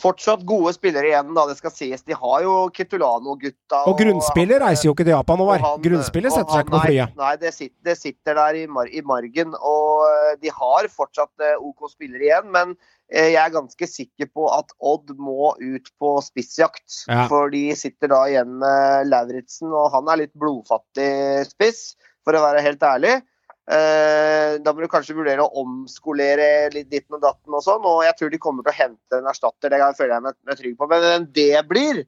Fortsatt 0.00 0.42
gode 0.46 0.72
spillere 0.74 1.10
igjen, 1.10 1.30
da, 1.36 1.44
det 1.46 1.54
skal 1.58 1.72
sies. 1.72 2.02
De 2.02 2.16
har 2.18 2.42
jo 2.42 2.54
Kitulano-gutta. 2.74 3.84
Og 3.90 3.98
grunnspiller 4.00 4.62
reiser 4.64 4.88
jo 4.88 4.94
ikke 4.96 5.06
til 5.06 5.14
Japan, 5.14 5.42
Håvard. 5.42 5.66
og 5.68 5.84
Grunnspiller 5.84 6.32
og 6.32 6.36
setter 6.38 6.56
seg 6.56 6.64
ikke 6.64 6.74
på 6.74 6.80
flyet. 6.82 7.14
Nei, 7.14 7.28
nei 7.28 7.34
det, 7.42 7.52
sitter, 7.54 7.76
det 7.86 7.94
sitter 8.00 8.38
der 8.40 8.58
i, 8.58 8.64
mar 8.66 8.90
i 8.90 9.04
margen. 9.06 9.54
Og 9.54 10.04
eh, 10.08 10.32
de 10.42 10.52
har 10.54 10.88
fortsatt 10.90 11.46
eh, 11.46 11.54
OK 11.62 11.86
spillere 11.92 12.26
igjen, 12.26 12.50
men 12.54 12.74
eh, 12.74 13.30
jeg 13.36 13.40
er 13.44 13.54
ganske 13.54 13.90
sikker 13.90 14.32
på 14.34 14.48
at 14.54 14.74
Odd 14.82 15.14
må 15.20 15.52
ut 15.62 15.92
på 16.02 16.14
spissjakt. 16.26 17.04
Ja. 17.06 17.28
For 17.30 17.54
de 17.54 17.68
sitter 17.78 18.10
da 18.12 18.24
igjen 18.32 18.58
med 18.64 19.12
Lauritzen, 19.12 19.70
og 19.70 19.92
han 19.94 20.10
er 20.10 20.24
litt 20.24 20.34
blodfattig 20.34 21.46
spiss, 21.52 21.94
for 22.26 22.34
å 22.34 22.42
være 22.48 22.66
helt 22.66 22.82
ærlig. 22.82 23.20
Eh, 23.64 24.58
da 24.60 24.72
må 24.74 24.84
du 24.84 24.90
kanskje 24.92 25.16
vurdere 25.16 25.44
å 25.44 25.62
omskolere 25.62 26.68
litt 26.74 26.90
ditten 26.90 27.16
og 27.16 27.22
datten 27.24 27.56
og 27.56 27.64
sånn. 27.64 27.86
Og 27.88 28.02
jeg 28.04 28.16
tror 28.18 28.32
de 28.32 28.40
kommer 28.42 28.66
til 28.66 28.74
å 28.74 28.80
hente 28.82 29.20
en 29.20 29.30
erstatter, 29.30 29.72
det 29.72 29.94
føler 29.96 30.18
jeg 30.18 30.26
meg, 30.26 30.58
trygg 30.58 30.76
på. 30.80 30.90
Men 30.90 31.06
hvem 31.06 31.30
det 31.40 31.64
blir 31.70 32.04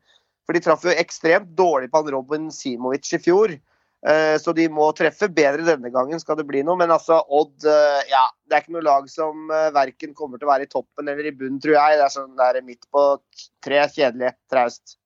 For 0.46 0.54
de 0.54 0.60
traff 0.62 0.84
jo 0.86 0.92
ekstremt 0.94 1.48
dårlig 1.58 1.88
på 1.90 1.98
han 1.98 2.12
Robin 2.14 2.44
Simovic 2.54 3.08
i 3.16 3.18
fjor. 3.18 3.56
Eh, 4.06 4.36
så 4.38 4.52
de 4.54 4.68
må 4.70 4.84
treffe 4.94 5.26
bedre 5.26 5.64
denne 5.66 5.90
gangen, 5.90 6.20
skal 6.22 6.36
det 6.38 6.44
bli 6.46 6.60
noe. 6.62 6.78
Men 6.78 6.92
altså, 6.94 7.16
Odd 7.34 7.66
eh, 7.66 8.04
ja, 8.12 8.28
Det 8.46 8.54
er 8.54 8.62
ikke 8.62 8.76
noe 8.76 8.86
lag 8.86 9.08
som 9.10 9.50
verken 9.74 10.14
kommer 10.14 10.38
til 10.38 10.46
å 10.46 10.52
være 10.52 10.68
i 10.68 10.70
toppen 10.70 11.08
eller 11.08 11.26
i 11.26 11.34
bunnen, 11.34 11.58
tror 11.58 11.74
jeg. 11.74 11.98
Det 11.98 12.06
er 12.06 12.14
sånn 12.14 12.38
der 12.38 12.60
midt 12.62 12.86
på 12.94 13.08
tre, 13.64 13.82
kjedelig, 13.96 14.36
traust. 14.52 15.00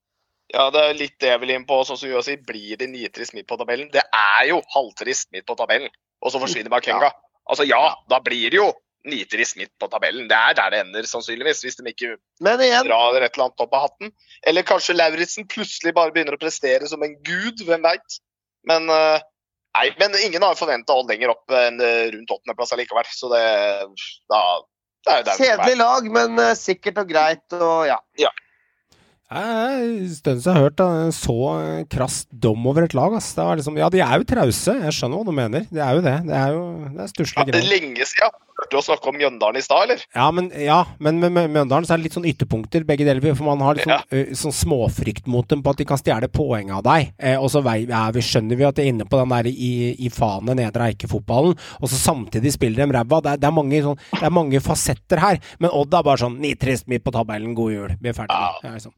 Ja, 0.50 0.66
det 0.74 0.82
er 0.82 0.98
litt 0.98 1.16
det 1.22 1.30
jeg 1.30 1.40
vil 1.44 1.54
inn 1.54 1.64
på. 1.64 1.78
Sånn 1.86 1.96
som 1.96 2.10
Joa 2.10 2.36
blir 2.44 2.76
det 2.76 2.90
nitrist 2.90 3.32
midt 3.38 3.48
på 3.48 3.56
tabellen? 3.60 3.88
Det 3.94 4.02
er 4.02 4.48
jo 4.50 4.60
halvtrist 4.74 5.30
midt 5.32 5.46
på 5.48 5.56
tabellen, 5.56 5.88
og 6.20 6.32
så 6.32 6.40
forsvinner 6.42 6.72
Bakenga. 6.72 7.10
Altså 7.50 7.66
ja, 7.66 7.82
da 8.10 8.20
blir 8.22 8.52
det 8.52 8.60
jo 8.60 8.68
nitere 9.08 9.44
i 9.44 9.48
snitt 9.48 9.72
på 9.80 9.88
tabellen. 9.88 10.28
Det 10.28 10.36
er 10.36 10.56
der 10.58 10.74
det 10.74 10.80
ender, 10.84 11.08
sannsynligvis, 11.08 11.62
hvis 11.64 11.78
de 11.78 11.86
ikke 11.88 12.14
Men 12.44 12.60
igjen, 12.60 12.84
drar 12.88 13.16
et 13.16 13.32
eller 13.32 13.46
annet 13.46 13.64
opp 13.64 13.76
av 13.76 13.86
hatten. 13.86 14.12
Eller 14.46 14.66
kanskje 14.68 14.96
Lauritzen 14.96 15.48
plutselig 15.48 15.94
bare 15.96 16.12
begynner 16.12 16.36
å 16.36 16.42
prestere 16.42 16.88
som 16.90 17.02
en 17.06 17.16
gud, 17.24 17.64
hvem 17.64 17.86
veit. 17.86 18.20
Men 18.68 18.92
eh, 18.92 19.26
Nei, 19.70 19.86
men 20.00 20.16
ingen 20.18 20.42
har 20.42 20.58
forventa 20.58 20.96
Odd 20.98 21.12
lenger 21.12 21.30
opp 21.30 21.52
enn 21.54 21.78
eh, 21.78 22.08
rundt 22.10 22.32
åttendeplass 22.34 22.74
allikevel. 22.74 23.06
Så 23.14 23.30
det 23.30 23.42
da, 24.30 24.40
det 25.06 25.12
er 25.12 25.20
jo 25.20 25.26
der 25.28 25.42
kjedelig 25.44 25.76
lag, 25.78 26.08
men 26.18 26.42
eh, 26.42 26.56
sikkert 26.58 26.98
og 27.04 27.12
greit 27.12 27.58
og 27.58 27.86
ja. 27.86 28.00
Stønns 29.30 30.42
jeg 30.42 30.50
har 30.56 30.64
hørt 30.64 30.80
en 30.82 31.12
så 31.14 31.36
krass 31.92 32.24
dom 32.34 32.64
over 32.66 32.88
et 32.88 32.94
lag. 32.98 33.14
Ass. 33.14 33.32
Det 33.36 33.46
var 33.46 33.60
liksom, 33.60 33.78
ja, 33.78 33.88
de 33.92 34.02
er 34.02 34.18
jo 34.18 34.26
trause. 34.26 34.74
Jeg 34.82 34.96
skjønner 34.96 35.20
hva 35.20 35.28
du 35.28 35.36
mener. 35.36 35.66
Det 35.70 35.82
er 35.84 35.98
jo 35.98 36.04
det. 36.06 36.16
Det 36.26 36.38
er 36.40 36.54
jo 36.56 36.64
det 36.88 36.96
er 36.96 37.04
Ja, 37.04 37.10
stusslige 37.14 37.52
det 37.54 37.60
er 37.62 37.68
lenge 37.70 38.08
siden. 38.10 38.38
Hørte 38.60 38.74
du 38.74 38.76
å 38.76 38.82
snakke 38.84 39.08
om 39.08 39.16
Mjøndalen 39.16 39.56
i 39.56 39.62
stad, 39.64 39.86
eller? 39.86 40.02
Ja, 40.12 40.26
men, 40.36 40.50
ja, 40.60 40.80
men 41.00 41.16
med 41.22 41.32
Mjøndalen 41.32 41.86
så 41.88 41.94
er 41.94 42.00
det 42.00 42.10
litt 42.10 42.16
sånn 42.18 42.26
ytterpunkter, 42.28 42.84
begge 42.84 43.06
deler. 43.08 43.24
For 43.32 43.46
man 43.46 43.62
har 43.64 43.78
litt 43.78 43.86
sånn, 43.88 44.02
ø, 44.12 44.34
sånn 44.36 44.56
småfrykt 44.58 45.30
mot 45.32 45.48
dem 45.48 45.62
på 45.64 45.72
at 45.72 45.80
de 45.80 45.86
kan 45.88 46.00
stjele 46.00 46.28
poeng 46.28 46.74
av 46.76 46.82
deg. 46.84 47.14
Eh, 47.16 47.38
og 47.40 47.48
så 47.54 47.62
ja, 47.64 48.02
vi 48.12 48.24
skjønner 48.26 48.60
vi 48.60 48.66
at 48.68 48.76
de 48.76 48.84
er 48.84 48.92
inne 48.92 49.06
på 49.08 49.22
den 49.22 49.32
der 49.32 49.48
i, 49.48 49.70
i 49.96 50.12
fanet 50.12 50.58
nedre 50.60 50.90
Eike-fotballen, 50.90 51.56
og 51.80 51.88
så 51.88 52.02
samtidig 52.02 52.52
spiller 52.58 52.84
de 52.84 52.98
ræva. 52.98 53.22
Det, 53.24 53.38
det, 53.40 53.48
er 53.48 53.86
sånn, 53.86 54.04
det 54.18 54.28
er 54.28 54.36
mange 54.42 54.60
fasetter 54.64 55.24
her. 55.24 55.40
Men 55.62 55.72
Odd 55.80 55.96
er 55.96 56.04
bare 56.10 56.24
sånn 56.26 56.36
nitrist 56.42 56.90
midt 56.90 57.06
på 57.06 57.16
tabellen, 57.16 57.56
god 57.56 57.76
jul. 57.78 57.96
Vi 57.96 58.12
er 58.12 58.18
ferdige. 58.18 58.52
Ja. 58.60 58.74
Liksom. 58.76 58.92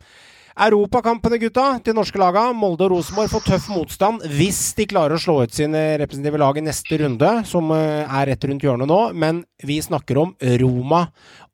Europakampene, 0.52 1.38
gutta, 1.40 1.66
til 1.84 1.96
norske 1.96 2.20
laga. 2.20 2.48
Molde 2.56 2.84
og 2.86 2.96
Rosenborg 2.96 3.30
får 3.32 3.44
tøff 3.46 3.68
motstand 3.72 4.26
hvis 4.36 4.60
de 4.78 4.86
klarer 4.90 5.16
å 5.16 5.22
slå 5.22 5.38
ut 5.46 5.54
sine 5.56 5.80
representative 6.02 6.40
lag 6.42 6.60
i 6.60 6.64
neste 6.66 6.98
runde, 7.00 7.30
som 7.48 7.72
eh, 7.76 8.02
er 8.04 8.32
rett 8.32 8.48
rundt 8.48 8.66
hjørnet 8.66 8.90
nå. 8.90 9.00
Men 9.16 9.44
vi 9.64 9.80
snakker 9.84 10.20
om 10.20 10.34
Roma 10.62 11.06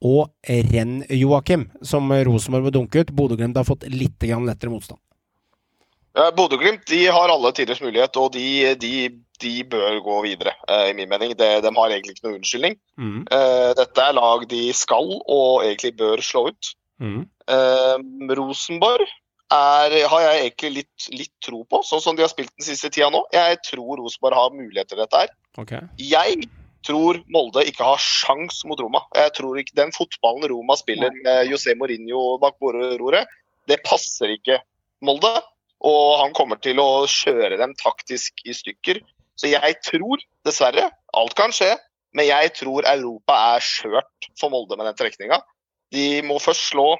og 0.04 0.32
Renn, 0.42 1.02
Joakim, 1.10 1.68
som 1.82 2.10
Rosenborg 2.10 2.68
vil 2.68 2.78
dunke 2.80 3.04
ut. 3.04 3.14
Bodø-Glimt 3.14 3.58
har 3.58 3.66
fått 3.68 3.86
litt 3.92 4.18
lettere 4.22 4.72
motstand. 4.72 4.98
Bodø-Glimt 6.36 6.86
de 6.90 7.06
har 7.06 7.30
alle 7.30 7.52
tiders 7.54 7.80
mulighet, 7.82 8.16
og 8.18 8.32
de, 8.34 8.74
de, 8.80 8.92
de 9.42 9.54
bør 9.70 10.00
gå 10.02 10.20
videre, 10.26 10.54
eh, 10.66 10.90
i 10.90 10.94
min 10.98 11.10
mening. 11.10 11.34
De, 11.38 11.50
de 11.62 11.72
har 11.78 11.94
egentlig 11.94 12.16
ikke 12.16 12.26
noen 12.26 12.38
unnskyldning. 12.40 12.78
Mm. 12.98 13.20
Eh, 13.30 13.70
dette 13.78 14.04
er 14.04 14.16
lag 14.18 14.46
de 14.50 14.62
skal 14.74 15.12
og 15.20 15.66
egentlig 15.66 15.94
bør 15.98 16.24
slå 16.24 16.48
ut. 16.50 16.72
Mm. 16.98 17.26
Eh, 17.48 17.96
Rosenborg 18.38 19.06
er, 19.48 19.94
har 20.12 20.22
jeg 20.24 20.40
egentlig 20.42 20.70
litt, 20.74 21.08
litt 21.14 21.34
tro 21.44 21.62
på, 21.64 21.80
sånn 21.86 22.02
som 22.04 22.16
de 22.16 22.24
har 22.24 22.32
spilt 22.32 22.52
den 22.52 22.66
siste 22.66 22.90
tida 22.92 23.08
nå. 23.12 23.22
Jeg 23.32 23.60
tror 23.70 24.00
Rosenborg 24.00 24.36
har 24.36 24.56
muligheter 24.56 24.94
til 24.94 25.04
dette 25.04 25.22
her. 25.24 25.34
Okay. 25.58 25.88
Jeg 26.02 26.48
tror 26.86 27.20
Molde 27.32 27.64
ikke 27.68 27.86
har 27.86 28.00
sjans 28.02 28.60
mot 28.68 28.80
Roma. 28.80 29.02
Jeg 29.16 29.34
tror 29.36 29.58
ikke 29.60 29.76
Den 29.76 29.92
fotballen 29.96 30.46
Roma 30.52 30.76
spiller 30.78 31.12
med 31.24 31.50
José 31.50 31.74
Mourinho 31.78 32.38
bak 32.42 32.60
roret, 32.62 33.28
det 33.68 33.82
passer 33.84 34.36
ikke 34.36 34.60
Molde. 35.04 35.32
Og 35.78 36.18
han 36.18 36.32
kommer 36.34 36.58
til 36.58 36.80
å 36.82 37.06
kjøre 37.06 37.58
dem 37.60 37.74
taktisk 37.78 38.40
i 38.48 38.54
stykker. 38.56 38.98
Så 39.38 39.50
jeg 39.52 39.76
tror, 39.86 40.18
dessverre, 40.42 40.88
alt 41.14 41.36
kan 41.38 41.54
skje, 41.54 41.76
men 42.18 42.26
jeg 42.26 42.50
tror 42.58 42.88
Europa 42.90 43.36
er 43.54 43.62
skjørt 43.62 44.30
for 44.40 44.50
Molde 44.50 44.74
med 44.78 44.88
den 44.90 44.98
trekninga. 44.98 45.38
De 45.94 46.18
må 46.26 46.40
først 46.42 46.72
slå 46.72 46.96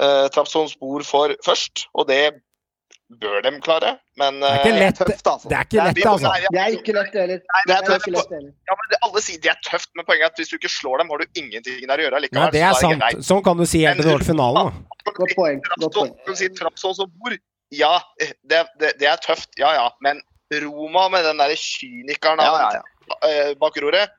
uh, 0.00 0.26
Trabzonspor 0.32 1.04
for 1.04 1.34
først, 1.44 1.86
og 1.94 2.08
det 2.08 2.22
bør 3.20 3.42
de 3.44 3.50
klare. 3.60 3.90
Men 4.16 4.38
Det 4.40 4.48
er 4.48 4.58
ikke 4.62 4.70
eh, 4.72 4.78
lett, 4.80 4.98
tøft, 5.00 5.26
altså. 5.28 5.48
det 5.50 5.56
er 5.58 5.66
ikke 5.66 5.84
lett, 5.84 6.06
altså. 6.08 6.30
Det 6.54 6.60
er 6.62 6.76
ikke 6.78 6.94
lett, 6.96 7.16
heller. 7.20 7.42
Nei, 7.52 7.62
Det 7.68 7.74
er 7.76 7.86
tøft. 7.90 8.08
lett. 8.14 8.32
Ja, 8.70 8.76
men 8.80 8.90
det, 8.92 9.00
Alle 9.08 9.22
sier 9.24 9.42
det 9.44 9.50
er 9.52 9.58
tøft, 9.66 9.90
men 9.98 10.06
poenget 10.08 10.24
er 10.24 10.32
at 10.32 10.40
hvis 10.40 10.52
du 10.52 10.56
ikke 10.56 10.70
slår 10.72 11.02
dem, 11.02 11.12
har 11.12 11.20
du 11.20 11.40
ingenting 11.42 11.82
der 11.90 12.00
å 12.00 12.06
gjøre 12.06 12.20
Ja, 12.20 12.22
likevel. 12.24 12.54
det 12.56 12.62
er 12.68 12.78
sant. 12.80 13.24
Sånn 13.28 13.42
kan 13.44 13.60
du 13.60 13.66
si 13.68 13.82
helt 13.84 14.00
til 14.00 14.16
du 14.16 14.24
finalen, 14.24 14.72
da. 14.72 15.12
Godt 15.12 15.36
poeng. 15.36 15.60
Godt 15.76 15.96
poeng. 15.98 16.14
Trabzon, 16.24 16.40
si 16.40 16.48
Trabzon 16.56 16.96
som 17.02 17.12
bor. 17.20 17.36
Ja, 17.72 17.94
det, 18.20 18.64
det, 18.80 18.94
det 19.00 19.08
er 19.08 19.20
tøft, 19.20 19.50
ja 19.60 19.74
ja. 19.76 19.86
Men 20.04 20.20
Roma 20.52 21.06
med 21.12 21.24
den 21.24 21.38
derre 21.40 21.56
kynikeren 21.56 22.40
Ja, 22.44 22.50
ja, 22.60 22.80
ja. 22.80 23.14
eh, 23.28 23.54
bak 23.60 23.76
roret 23.80 24.12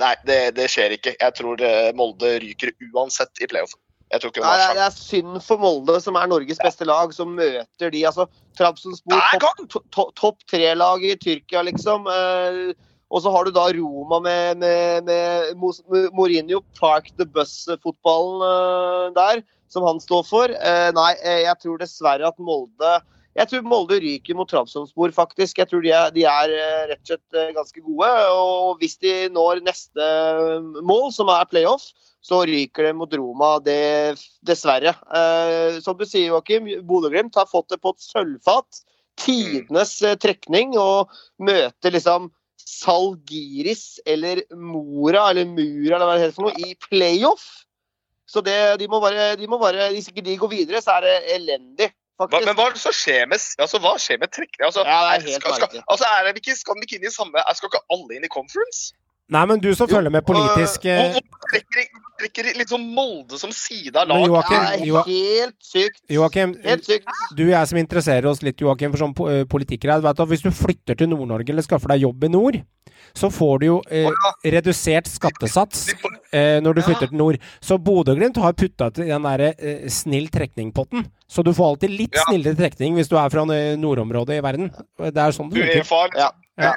Nei, 0.00 0.14
det, 0.24 0.54
det 0.56 0.66
skjer 0.72 0.94
ikke. 0.96 1.12
Jeg 1.20 1.32
tror 1.36 1.60
Molde 1.96 2.38
ryker 2.40 2.70
uansett 2.94 3.36
i 3.44 3.48
playoff. 3.48 3.74
Jeg 4.10 4.20
tror 4.22 4.32
ikke 4.32 4.42
Nei, 4.42 4.74
det 4.74 4.82
er- 4.82 4.94
synd 4.96 5.40
for 5.46 5.62
Molde, 5.62 6.00
som 6.02 6.16
er 6.18 6.26
Norges 6.26 6.58
beste 6.58 6.84
lag, 6.88 7.12
som 7.14 7.36
møter 7.36 7.92
de. 7.94 8.04
altså 8.08 8.26
Trabzonspor, 8.58 9.20
topp 9.38 9.68
to, 9.70 9.82
to, 9.94 10.10
topp 10.18 10.38
tre-lag 10.50 11.04
i 11.06 11.14
Tyrkia, 11.14 11.62
liksom. 11.62 12.08
Eh, 12.10 12.72
og 13.10 13.22
så 13.22 13.30
har 13.34 13.44
du 13.46 13.50
da 13.54 13.68
Roma 13.74 14.20
med, 14.22 14.58
med, 14.58 15.04
med 15.04 16.10
Mourinho, 16.14 16.60
Park 16.78 17.10
the 17.18 17.24
Bus-fotballen 17.26 18.42
eh, 18.46 19.14
der, 19.14 19.42
som 19.68 19.86
han 19.86 20.02
står 20.02 20.26
for. 20.26 20.50
Eh, 20.50 20.90
nei, 20.94 21.14
eh, 21.22 21.44
jeg 21.46 21.58
tror 21.62 21.78
dessverre 21.78 22.26
at 22.26 22.38
Molde 22.38 23.00
jeg 23.38 23.46
tror 23.50 23.66
Molde 23.66 24.00
ryker 24.02 24.34
mot 24.34 24.48
Trabzonspor, 24.50 25.12
faktisk. 25.14 25.60
Jeg 25.60 25.70
tror 25.70 25.84
de 25.84 25.92
er, 25.94 26.10
de 26.14 26.24
er 26.26 26.54
eh, 26.56 26.86
rett 26.90 27.02
og 27.04 27.12
slett 27.12 27.38
eh, 27.38 27.52
ganske 27.54 27.82
gode. 27.84 28.10
Og 28.34 28.80
hvis 28.80 28.98
de 29.02 29.14
når 29.30 29.62
neste 29.66 30.08
mål, 30.82 31.12
som 31.14 31.30
er 31.30 31.46
playoff, 31.50 31.90
så 32.20 32.42
ryker 32.48 32.88
det 32.88 32.96
mot 32.98 33.14
Roma, 33.16 33.54
det, 33.64 34.18
dessverre. 34.44 34.96
Eh, 35.14 35.78
som 35.84 35.96
du 35.96 36.04
sier, 36.08 36.32
Joakim, 36.32 36.68
Bodø-Glimt 36.88 37.38
har 37.38 37.48
fått 37.48 37.70
det 37.72 37.80
på 37.80 37.94
et 37.94 38.04
sølvfat. 38.04 38.82
Tidenes 39.20 39.94
eh, 40.02 40.18
trekning, 40.20 40.74
og 40.80 41.12
møter 41.38 41.94
liksom 41.94 42.28
Salgiris 42.60 44.00
eller 44.08 44.42
Mora, 44.52 45.30
eller 45.30 45.46
Mura, 45.48 45.96
eller 45.96 46.06
hva 46.06 46.16
det 46.18 46.26
heter 46.26 46.36
for 46.36 46.50
noe, 46.50 46.66
i 46.66 46.76
playoff. 46.82 47.46
Så 48.30 48.42
det, 48.46 48.58
de 48.82 48.86
må 48.90 49.00
bare, 49.02 49.32
de 49.34 49.48
må 49.50 49.58
bare 49.58 49.88
Hvis 49.90 50.06
ikke 50.12 50.22
de 50.22 50.36
går 50.38 50.52
videre, 50.52 50.82
så 50.84 50.98
er 50.98 51.06
det 51.06 51.14
elendig, 51.34 51.88
Hva, 52.20 52.40
men 52.44 52.56
hva 52.56 52.66
er 52.68 52.74
det 52.76 52.82
som 52.82 52.92
skjer 52.92 53.22
med, 53.30 53.40
altså, 53.64 53.78
hva 53.80 53.94
skjer 53.96 54.18
med 54.20 54.28
trekning? 54.34 54.66
Altså, 54.66 54.82
Ja, 54.84 54.98
det 55.08 55.14
er 55.14 55.28
helt 55.30 55.40
skal, 55.40 55.54
skal, 55.56 55.62
merkelig. 55.64 55.84
altså, 55.88 56.08
er 56.10 56.26
det 56.26 56.42
ikke, 56.42 56.56
skal 56.58 56.76
de 56.76 56.84
ikke 56.84 56.98
inn 56.98 57.06
i 57.08 57.12
samme 57.14 57.44
Skal 57.56 57.70
ikke 57.72 57.80
alle 57.96 58.18
inn 58.18 58.26
i 58.28 58.32
conference? 58.32 58.92
Nei, 59.30 59.44
men 59.46 59.60
du 59.62 59.68
som 59.78 59.86
følger 59.90 60.10
med 60.10 60.24
politisk 60.26 60.84
Øh, 60.90 61.00
og, 61.14 61.20
og 61.20 61.50
trekker, 61.52 61.86
trekker 62.18 62.48
litt 62.58 62.72
sånn 62.72 62.88
Molde 62.94 63.38
som 63.38 63.52
side 63.54 63.94
av 63.96 64.08
lag? 64.10 64.24
Joakim, 64.26 64.56
er 64.58 65.04
helt 65.06 65.56
sykt. 65.62 66.00
Joakim, 66.10 66.56
Helt 66.64 66.84
sykt. 66.88 67.06
du 67.38 67.44
og 67.46 67.52
jeg 67.54 67.70
som 67.70 67.78
interesserer 67.78 68.26
oss 68.30 68.42
litt 68.42 68.60
Joakim, 68.60 68.90
for 68.94 69.04
sånn 69.04 69.14
po- 69.14 69.28
eh, 69.30 69.44
politiker 69.50 69.92
her, 69.94 70.00
vet 70.04 70.16
du, 70.18 70.24
Hvis 70.26 70.42
du 70.42 70.50
flytter 70.50 70.98
til 70.98 71.08
Nord-Norge 71.12 71.50
eller 71.54 71.62
skaffer 71.62 71.94
deg 71.94 72.02
jobb 72.08 72.24
i 72.24 72.32
nord, 72.34 72.60
så 73.16 73.30
får 73.32 73.54
du 73.62 73.64
jo 73.66 73.78
eh, 73.90 74.10
redusert 74.44 75.06
skattesats 75.10 75.88
eh, 76.32 76.58
når 76.62 76.74
du 76.76 76.82
flytter 76.86 77.08
til 77.10 77.16
nord. 77.18 77.38
Så 77.64 77.78
Bodø-Glimt 77.82 78.36
har 78.38 78.52
putta 78.54 78.90
til 78.94 79.08
den 79.08 79.22
derre 79.26 79.54
eh, 79.58 79.86
snill 79.90 80.28
trekning-potten. 80.30 81.06
Så 81.30 81.42
du 81.46 81.50
får 81.54 81.72
alltid 81.74 81.90
litt 81.96 82.14
Ja. 82.18 82.26
snillere 82.28 82.58
trekning 82.58 82.94
hvis 82.98 83.08
du 83.10 83.16
er 83.18 83.30
fra 83.32 83.42
eh, 83.54 83.74
nordområdet 83.80 84.38
i 84.38 84.44
verden. 84.44 84.70
Det 84.98 85.16
er 85.16 85.34
sånn 85.34 85.50
det 85.54 85.82
funker. 85.86 86.18
Ja. 86.18 86.30
Ja. 86.58 86.74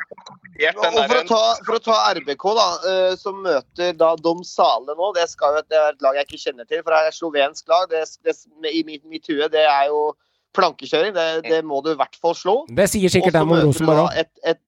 Og 0.78 0.98
for 1.10 1.18
å, 1.18 1.24
ta, 1.28 1.40
for 1.66 1.78
å 1.78 1.82
ta 1.84 1.96
RBK, 2.14 2.44
da, 2.58 2.68
eh, 2.90 3.16
som 3.20 3.40
møter 3.44 3.96
da 3.98 4.14
Dom 4.22 4.44
Sale 4.48 4.96
nå. 4.96 5.10
Det, 5.18 5.26
skal 5.32 5.58
jo, 5.58 5.64
det 5.72 5.80
er 5.80 5.96
et 5.96 6.06
lag 6.06 6.20
jeg 6.20 6.30
ikke 6.30 6.44
kjenner 6.44 6.70
til, 6.70 6.84
for 6.84 6.94
det 6.94 7.00
er 7.00 7.10
et 7.10 7.18
slovensk 7.18 7.74
lag. 7.74 7.88
Det, 7.92 8.04
det, 8.28 8.36
I 8.72 8.84
mitt, 8.88 9.04
mitt 9.10 9.28
hue 9.32 9.50
det 9.52 9.66
er 9.66 9.90
jo 9.92 10.14
plankekjøring. 10.54 11.16
Det, 11.18 11.26
det 11.50 11.64
må 11.66 11.82
du 11.84 11.92
i 11.96 11.98
hvert 12.00 12.20
fall 12.22 12.38
slå. 12.38 12.60
Det 12.70 12.88
sier 12.92 13.12
sikkert 13.12 13.40
dem 13.40 13.52
om 13.52 13.66
Rosenborg 13.66 14.06
òg. 14.06 14.62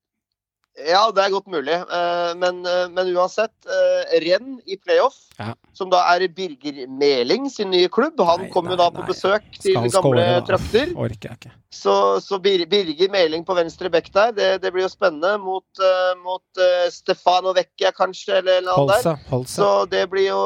Ja, 0.76 1.06
det 1.16 1.24
er 1.24 1.32
godt 1.32 1.48
mulig. 1.48 1.72
Eh, 1.72 2.32
Men, 2.36 2.66
eh, 2.68 2.88
men 2.92 3.08
uansett, 3.16 3.54
eh, 3.64 4.20
Renn 4.26 4.60
i 4.68 4.76
playoff, 4.76 5.16
Ja. 5.40 5.54
som 5.74 5.90
da 5.90 6.04
er 6.14 6.28
Birger 6.28 6.88
Meling 6.88 7.50
sin 7.50 7.70
nye 7.72 7.88
klubb, 7.88 8.20
han 8.20 8.50
kommer 8.52 8.76
da 8.76 8.90
på 8.92 9.00
nei. 9.00 9.08
besøk 9.08 9.44
til 9.62 9.74
gamle 9.76 10.44
trakter. 10.46 10.92
Orker 10.96 11.30
jeg 11.30 11.38
ikke. 11.40 11.52
Så, 11.76 11.94
så 12.24 12.38
Birger 12.40 13.10
Meling 13.12 13.44
på 13.46 13.56
venstre 13.58 13.90
bekk 13.92 14.08
der, 14.16 14.32
det, 14.38 14.48
det 14.64 14.70
blir 14.72 14.86
jo 14.86 14.92
spennende 14.92 15.34
mot, 15.44 15.66
uh, 15.82 16.14
mot 16.24 16.62
uh, 16.62 16.86
Stefano 16.94 17.52
Vecchia 17.58 17.92
kanskje, 17.96 18.38
eller 18.40 18.64
noe 18.64 18.86
annet 18.86 19.04
der. 19.04 19.18
Holse. 19.18 19.32
Holse. 19.34 19.56
Så 19.60 19.68
det 19.92 20.04
blir 20.14 20.30
jo 20.30 20.40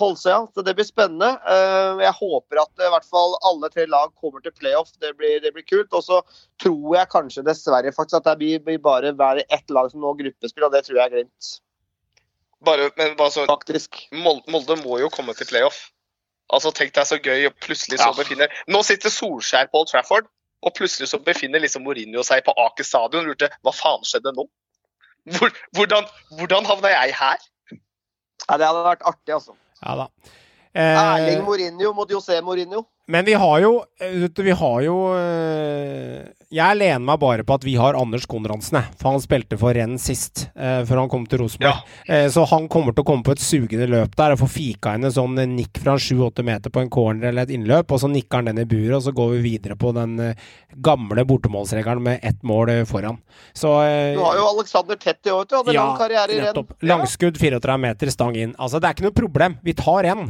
Holse, 0.00 0.32
ja. 0.32 0.40
Så 0.50 0.64
det 0.66 0.74
blir 0.74 0.88
spennende. 0.88 1.30
Uh, 1.46 2.02
Jeg 2.02 2.16
håper 2.18 2.64
at 2.64 2.84
i 2.88 2.90
hvert 2.96 3.06
fall 3.06 3.38
alle 3.46 3.70
tre 3.70 3.86
lag 3.86 4.10
kommer 4.18 4.42
til 4.42 4.56
playoff. 4.58 4.90
Det 4.98 5.14
blir, 5.20 5.38
det 5.44 5.54
blir 5.54 5.66
kult. 5.68 5.94
Og 5.94 6.02
så 6.08 6.20
tror 6.62 6.98
jeg 6.98 7.12
kanskje 7.14 7.46
dessverre 7.46 7.94
faktisk 7.94 8.18
at 8.20 8.32
det 8.32 8.38
blir, 8.42 8.62
blir 8.66 8.82
bare 8.82 9.14
være 9.16 9.46
ett 9.54 9.70
lag 9.70 9.92
som 9.92 10.02
nå 10.02 10.16
gruppespill, 10.18 10.66
og 10.66 10.74
det 10.74 10.84
tror 10.88 10.98
jeg 10.98 11.06
er 11.06 11.14
Glimt. 11.14 11.54
Bare, 12.64 12.90
men 12.96 13.14
bare 13.16 13.30
så, 13.30 13.46
Faktisk. 13.46 14.06
Molde, 14.24 14.48
Molde 14.50 14.78
må 14.82 14.98
jo 15.02 15.10
komme 15.12 15.34
til 15.36 15.46
playoff. 15.50 15.90
Altså, 16.52 16.70
Tenk 16.76 16.92
deg 16.96 17.06
så 17.08 17.16
gøy, 17.20 17.46
og 17.48 17.54
plutselig 17.64 17.98
så 18.00 18.10
Ja. 18.10 18.16
befinner 18.16 18.52
Nå 18.68 18.82
sitter 18.84 19.12
Solskjær 19.12 19.70
på 19.72 19.80
Old 19.80 19.88
Trafford, 19.92 20.26
og 20.64 20.72
plutselig 20.76 21.10
så 21.10 21.20
befinner 21.22 21.62
liksom 21.62 21.84
Mourinho 21.84 22.22
seg 22.26 22.44
på 22.46 22.54
Aker 22.66 22.86
stadion. 22.86 23.24
og 23.24 23.34
Lurte 23.34 23.50
hva 23.64 23.74
faen 23.74 24.06
skjedde 24.08 24.32
nå? 24.36 24.46
Hvor, 25.34 25.52
hvordan, 25.76 26.08
hvordan 26.38 26.66
havna 26.68 26.92
jeg 26.92 27.14
her? 27.16 27.44
Ja, 28.44 28.56
det 28.60 28.66
hadde 28.66 28.82
vært 28.84 29.04
artig, 29.08 29.36
altså. 29.36 29.54
Ja 29.84 29.94
da. 30.02 30.08
Erling 30.74 31.38
Eh, 31.38 31.44
Mourinho 31.46 31.92
mot 31.94 32.10
José 32.10 32.40
Mourinho. 32.42 32.82
men 33.06 33.26
vi 33.26 33.36
har 33.38 33.60
jo 33.62 33.84
eh, 34.00 34.16
vet 34.24 34.34
du, 34.34 34.42
Vi 34.42 34.50
har 34.58 34.80
jo 34.82 34.96
eh, 35.14 36.24
Jeg 36.54 36.78
lener 36.78 37.02
meg 37.02 37.18
bare 37.18 37.42
på 37.46 37.56
at 37.56 37.64
vi 37.66 37.72
har 37.80 37.96
Anders 37.98 38.26
Konradsen. 38.30 38.78
For 39.00 39.10
han 39.10 39.22
spilte 39.22 39.56
for 39.58 39.74
Renn 39.74 39.96
sist, 39.98 40.44
eh, 40.54 40.84
før 40.86 41.00
han 41.02 41.10
kom 41.10 41.24
til 41.26 41.40
Rosenborg. 41.42 41.80
Eh, 42.06 42.28
så 42.30 42.44
han 42.46 42.68
kommer 42.70 42.94
til 42.94 43.02
å 43.02 43.08
komme 43.08 43.26
på 43.26 43.34
et 43.34 43.42
sugende 43.42 43.88
løp 43.90 44.14
der 44.14 44.36
og 44.36 44.42
få 44.44 44.48
fika 44.52 44.92
inn 44.94 45.08
en 45.08 45.14
sånn 45.14 45.34
eh, 45.42 45.48
nikk 45.50 45.80
fra 45.82 45.96
7-8 45.98 46.44
meter 46.46 46.70
på 46.70 46.84
en 46.84 46.92
corner 46.94 47.32
eller 47.32 47.48
et 47.48 47.54
innløp, 47.56 47.90
og 47.90 48.02
så 48.04 48.10
nikker 48.12 48.38
han 48.38 48.52
den 48.52 48.62
i 48.62 48.68
buret, 48.70 48.94
og 49.00 49.02
så 49.08 49.14
går 49.16 49.34
vi 49.34 49.42
videre 49.48 49.78
på 49.80 49.90
den 49.96 50.14
eh, 50.22 50.46
gamle 50.84 51.26
bortemålsregelen 51.26 52.06
med 52.06 52.22
ett 52.22 52.42
mål 52.46 52.70
eh, 52.70 52.84
foran. 52.86 53.18
Så 53.52 53.74
eh, 53.82 54.14
Du 54.14 54.22
har 54.22 54.38
jo 54.38 54.48
Alexander 54.54 54.96
Tett 55.00 55.26
i 55.26 55.34
år, 55.34 55.42
vet 55.42 55.50
du. 55.50 55.58
Hadde 55.58 55.78
lang 55.80 55.98
karriere 55.98 56.38
i 56.38 56.42
Renn. 56.44 56.74
Langskudd 56.86 57.40
34 57.40 57.78
meter, 57.88 58.14
stang 58.14 58.38
inn. 58.38 58.54
Altså, 58.58 58.78
det 58.78 58.90
er 58.92 58.98
ikke 58.98 59.08
noe 59.10 59.22
problem. 59.24 59.58
Vi 59.66 59.74
tar 59.74 60.06
en. 60.14 60.28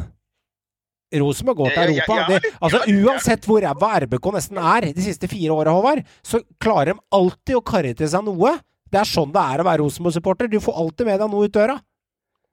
Rosenborg 1.23 1.57
går 1.63 1.71
til 1.75 1.83
Ja, 1.83 1.87
ja, 1.87 2.05
Europa. 2.05 2.17
ja, 2.17 2.27
Det, 2.39 2.53
altså, 2.61 2.83
uansett 3.05 3.47
hvor 3.47 3.63
ræva 3.63 3.93
RBK 4.05 4.31
nesten 4.35 4.59
er 4.59 4.89
de 4.93 5.03
siste 5.05 5.29
fire 5.31 5.55
åra, 5.55 5.75
Håvard, 5.77 6.05
så 6.23 6.41
klarer 6.59 6.95
de 6.95 7.01
alltid 7.13 7.57
å 7.59 7.65
karre 7.65 7.95
til 7.95 8.09
seg 8.09 8.25
noe. 8.27 8.57
Det 8.91 9.01
er 9.01 9.09
sånn 9.11 9.33
det 9.35 9.43
er 9.43 9.63
å 9.63 9.67
være 9.67 9.83
Rosenborg-supporter. 9.83 10.49
Du 10.51 10.61
får 10.63 10.77
alltid 10.79 11.07
med 11.07 11.21
deg 11.21 11.31
noe 11.31 11.49
ut 11.49 11.53
døra. 11.53 11.81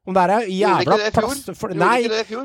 Om 0.02 0.16
det 0.18 0.22
er 0.34 0.48
jævla 0.50 0.96
plass 1.14 1.44
Nei, 1.78 2.00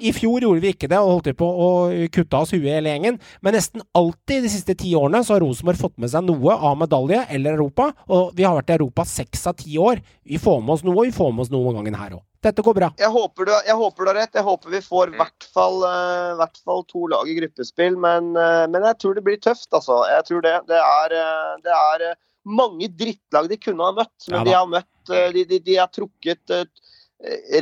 i 0.04 0.10
fjor? 0.12 0.42
gjorde 0.44 0.60
vi 0.60 0.72
ikke 0.74 0.90
det, 0.92 0.98
og 1.00 1.14
holdt 1.24 1.38
på 1.38 1.46
å 1.48 1.68
kutte 2.12 2.36
oss 2.36 2.52
huet 2.52 2.66
hele 2.68 2.90
gjengen. 2.92 3.16
Men 3.40 3.56
nesten 3.56 3.80
alltid 3.96 4.44
de 4.44 4.50
siste 4.52 4.74
ti 4.76 4.92
årene 4.92 5.22
så 5.24 5.38
har 5.38 5.40
Rosenborg 5.40 5.80
fått 5.80 5.96
med 5.96 6.12
seg 6.12 6.26
noe 6.28 6.52
av 6.52 6.76
medalje 6.76 7.22
eller 7.32 7.56
Europa. 7.56 7.94
Og 8.12 8.34
vi 8.36 8.44
har 8.44 8.58
vært 8.58 8.74
i 8.74 8.76
Europa 8.76 9.06
seks 9.08 9.46
av 9.48 9.56
ti 9.56 9.78
år. 9.80 10.02
Vi 10.28 10.36
får 10.36 10.60
med 10.60 10.74
oss 10.76 10.84
noe, 10.84 10.98
og 11.00 11.08
vi 11.08 11.16
får 11.16 11.32
med 11.32 11.46
oss 11.46 11.54
noe 11.54 11.72
gangen 11.78 11.96
her 11.96 12.18
òg. 12.18 12.22
Dette 12.46 12.62
går 12.62 12.76
bra. 12.78 12.90
Jeg 13.00 13.10
håper, 13.10 13.48
du, 13.48 13.52
jeg 13.66 13.76
håper 13.80 14.06
du 14.06 14.10
har 14.12 14.18
rett. 14.20 14.38
Jeg 14.38 14.46
håper 14.46 14.74
vi 14.76 14.82
får 14.84 15.14
i 15.14 15.18
hvert 15.18 15.46
fall, 15.56 15.80
eh, 15.88 16.34
hvert 16.38 16.60
fall 16.62 16.84
to 16.92 17.06
lag 17.10 17.30
i 17.30 17.36
gruppespill. 17.40 17.98
Men, 17.98 18.32
eh, 18.38 18.64
men 18.70 18.86
jeg 18.86 19.00
tror 19.02 19.18
det 19.18 19.24
blir 19.26 19.40
tøft, 19.42 19.68
altså. 19.74 20.02
Jeg 20.12 20.28
tror 20.28 20.44
det. 20.46 20.54
Det 20.70 20.78
er, 20.78 21.16
eh, 21.18 21.54
det 21.66 21.74
er 21.74 22.06
mange 22.46 22.86
drittlag 22.94 23.48
de 23.50 23.58
kunne 23.58 23.82
ha 23.82 23.96
møtt, 23.96 24.28
men 24.30 24.38
Ja 24.38 24.44
de 24.46 24.54
har 24.54 24.68
møtt 24.70 24.92
De, 25.06 25.42
de, 25.46 25.58
de 25.62 25.74
har 25.78 25.90
trukket 25.90 26.50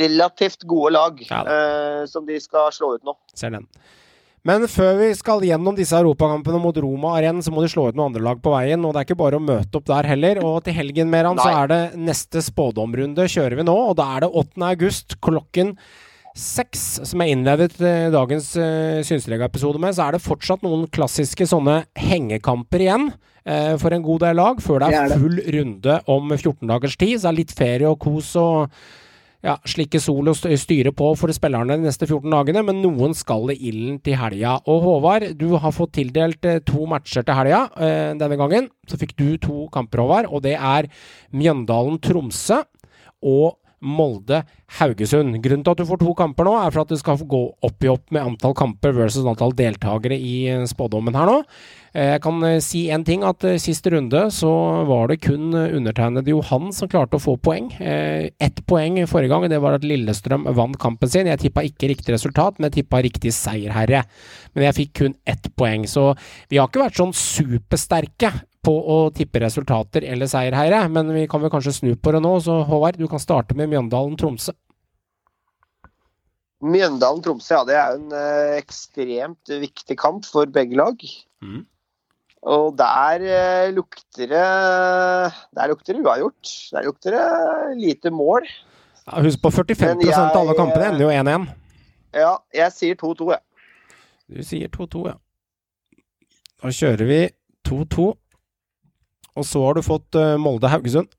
relativt 0.01 0.65
gode 0.69 0.93
lag 0.95 1.21
Ja 1.29 1.41
eh, 1.45 2.07
som 2.11 2.27
de 2.27 2.39
skal 2.41 2.73
slå 2.73 2.95
ut 2.97 3.05
nå. 3.07 3.15
Ser 3.37 3.55
den. 3.55 3.67
Men 4.45 4.67
før 4.69 4.99
vi 4.99 5.07
skal 5.17 5.41
gjennom 5.47 5.77
disse 5.77 5.97
europakampene 5.97 6.59
mot 6.61 6.77
Roma 6.85 7.15
Arena, 7.17 7.41
så 7.41 7.53
må 7.53 7.63
de 7.65 7.71
slå 7.73 7.87
ut 7.89 7.97
noen 7.97 8.11
andre 8.11 8.25
lag 8.27 8.43
på 8.45 8.53
veien. 8.53 8.83
Og 8.85 8.93
det 8.93 9.01
er 9.01 9.07
ikke 9.09 9.21
bare 9.23 9.39
å 9.41 9.45
møte 9.45 9.79
opp 9.81 9.87
der 9.89 10.09
heller. 10.11 10.41
Og 10.45 10.59
til 10.67 10.77
helgen, 10.77 11.09
Meran, 11.13 11.41
så 11.41 11.49
er 11.63 11.71
det 11.73 11.83
neste 11.97 12.43
spådomrunde 12.45 13.25
kjører 13.25 13.57
vi 13.57 13.65
nå. 13.65 13.77
Og 13.89 13.97
da 13.97 14.11
er 14.17 14.27
det 14.27 14.35
8. 14.45 14.67
august 14.69 15.17
klokken 15.25 15.73
seks, 16.37 16.83
som 17.07 17.23
jeg 17.23 17.37
innledet 17.37 17.79
eh, 17.79 18.09
dagens 18.13 18.51
uh, 18.59 19.01
Synslega-episode 19.07 19.81
med. 19.81 19.95
Så 19.97 20.05
er 20.05 20.17
det 20.17 20.25
fortsatt 20.25 20.65
noen 20.67 20.89
klassiske 20.93 21.47
sånne 21.49 21.85
hengekamper 21.97 22.85
igjen. 22.85 23.13
eh, 23.47 23.77
for 23.81 23.95
en 23.97 24.05
god 24.05 24.27
del 24.27 24.39
lag, 24.43 24.61
før 24.65 24.85
det 24.85 24.93
er 24.99 25.17
full 25.17 25.41
runde 25.57 25.97
om 26.11 26.37
14 26.37 26.69
dagers 26.69 26.99
tid. 27.01 27.17
Så 27.17 27.29
det 27.29 27.33
er 27.33 27.41
litt 27.41 27.57
ferie 27.57 27.89
og 27.89 28.01
kos 28.03 28.35
og 28.41 28.77
ja, 29.45 29.55
slikke 29.69 30.01
sol 30.01 30.31
og 30.33 30.39
styre 30.39 30.93
på 30.97 31.11
for 31.21 31.33
spillerne 31.37 31.77
de 31.77 31.87
neste 31.87 32.09
14 32.09 32.33
dagene, 32.33 32.63
men 32.65 32.81
noen 32.83 33.15
skal 33.17 33.53
i 33.53 33.59
ilden 33.71 33.99
til 34.05 34.17
helga. 34.19 34.57
Og 34.71 34.81
Håvard, 34.87 35.29
du 35.41 35.51
har 35.61 35.75
fått 35.77 35.97
tildelt 35.99 36.49
eh, 36.49 36.63
to 36.65 36.87
matcher 36.91 37.27
til 37.27 37.39
helga 37.39 37.67
eh, 37.77 38.13
denne 38.21 38.39
gangen. 38.41 38.71
Så 38.89 38.99
fikk 39.01 39.17
du 39.21 39.27
to 39.43 39.67
kamper, 39.75 40.05
Håvard, 40.05 40.31
og 40.33 40.45
det 40.47 40.57
er 40.57 40.89
Mjøndalen-Tromsø 41.37 42.63
og 43.25 43.61
Molde-Haugesund. 43.85 45.39
Grunnen 45.45 45.65
til 45.65 45.75
at 45.75 45.81
du 45.81 45.87
får 45.89 46.01
to 46.03 46.15
kamper 46.19 46.49
nå, 46.49 46.57
er 46.59 46.75
for 46.75 46.85
at 46.85 46.93
du 46.93 46.99
skal 47.01 47.21
gå 47.21 47.41
opp 47.65 47.85
i 47.85 47.91
opp 47.93 48.13
med 48.15 48.25
antall 48.25 48.57
kamper 48.57 48.95
versus 48.97 49.27
antall 49.29 49.55
deltakere 49.57 50.19
i 50.19 50.35
eh, 50.51 50.65
spådommen 50.69 51.17
her 51.17 51.29
nå. 51.29 51.37
Eh, 51.93 52.15
Jeg 52.15 52.23
kan 52.25 52.41
eh, 52.49 52.61
si 52.65 52.87
en 52.95 53.05
ting, 53.07 53.25
at 53.27 53.45
siste 53.45 53.75
sist 53.75 53.91
runde 53.93 54.21
så 54.35 54.51
var 54.89 55.11
det 55.11 55.21
kun 55.25 55.53
undertegnede 55.55 56.31
Johan 56.33 56.73
som 56.73 56.91
klarte 56.91 57.19
å 57.19 57.23
få 57.23 57.37
poeng. 57.43 57.71
Ett 57.81 58.63
poeng 58.69 59.01
forrige 59.11 59.33
gang, 59.33 59.49
det 59.51 59.61
var 59.63 59.77
at 59.79 59.85
Lillestrøm 59.87 60.47
vant 60.57 60.79
kampen 60.81 61.11
sin. 61.11 61.29
Jeg 61.31 61.43
tippa 61.43 61.65
ikke 61.67 61.91
riktig 61.91 62.15
resultat, 62.15 62.59
men 62.59 62.71
jeg 62.71 62.83
tippa 62.83 63.03
riktig 63.05 63.35
seierherre. 63.35 64.05
Men 64.55 64.69
jeg 64.69 64.79
fikk 64.81 64.97
kun 65.03 65.19
ett 65.29 65.51
poeng, 65.59 65.89
så 65.91 66.13
vi 66.49 66.61
har 66.61 66.71
ikke 66.71 66.85
vært 66.87 67.01
sånn 67.03 67.17
supersterke 67.19 68.33
på 68.65 68.75
å 68.75 68.99
tippe 69.15 69.43
resultater 69.43 70.07
eller 70.09 70.31
seierherre, 70.31 70.85
men 70.93 71.13
vi 71.15 71.27
kan 71.31 71.43
vel 71.43 71.53
kanskje 71.53 71.77
snu 71.79 71.93
på 71.97 72.15
det 72.15 72.23
nå. 72.25 72.33
Så 72.45 72.63
Håvard, 72.69 72.99
du 73.01 73.07
kan 73.11 73.23
starte 73.23 73.57
med 73.59 73.71
Mjøndalen-Tromsø. 73.73 74.55
Mjøndalen-Tromsø, 76.65 77.55
ja, 77.59 77.63
det 77.69 77.77
er 77.77 77.93
jo 77.93 78.01
en 78.01 78.19
eh, 78.19 78.59
ekstremt 78.63 79.55
viktig 79.65 79.97
kamp 80.01 80.27
for 80.29 80.49
begge 80.51 80.79
lag. 80.81 81.01
Mm. 81.45 81.65
Og 82.45 82.77
der 82.77 83.25
eh, 83.25 83.73
lukter 83.73 84.29
det 84.29 84.45
Der 85.57 85.69
lukter 85.71 85.97
det 85.97 86.05
uavgjort. 86.05 86.53
Der 86.73 86.85
lukter 86.85 87.17
det 87.17 87.77
lite 87.81 88.13
mål. 88.13 88.49
Ja, 89.07 89.21
Husk 89.25 89.41
på 89.43 89.51
45 89.51 89.97
Men 89.97 90.07
jeg, 90.07 90.17
av 90.17 90.37
alle 90.41 90.57
kampene 90.57 90.89
ender 90.93 91.05
jo 91.05 91.13
1-1. 91.13 91.47
Ja, 92.15 92.35
jeg 92.55 92.73
sier 92.73 92.99
2-2, 93.01 93.31
jeg. 93.35 93.43
Du 94.33 94.45
sier 94.47 94.71
2-2, 94.73 95.07
ja. 95.11 95.17
Da 96.63 96.73
kjører 96.73 97.09
vi 97.09 97.21
2-2. 97.69 98.07
Og 99.35 99.47
så 99.47 99.63
har 99.67 99.75
du 99.75 99.83
fått 99.83 100.15
eh, 100.19 100.37
Molde-Haugesund. 100.39 101.11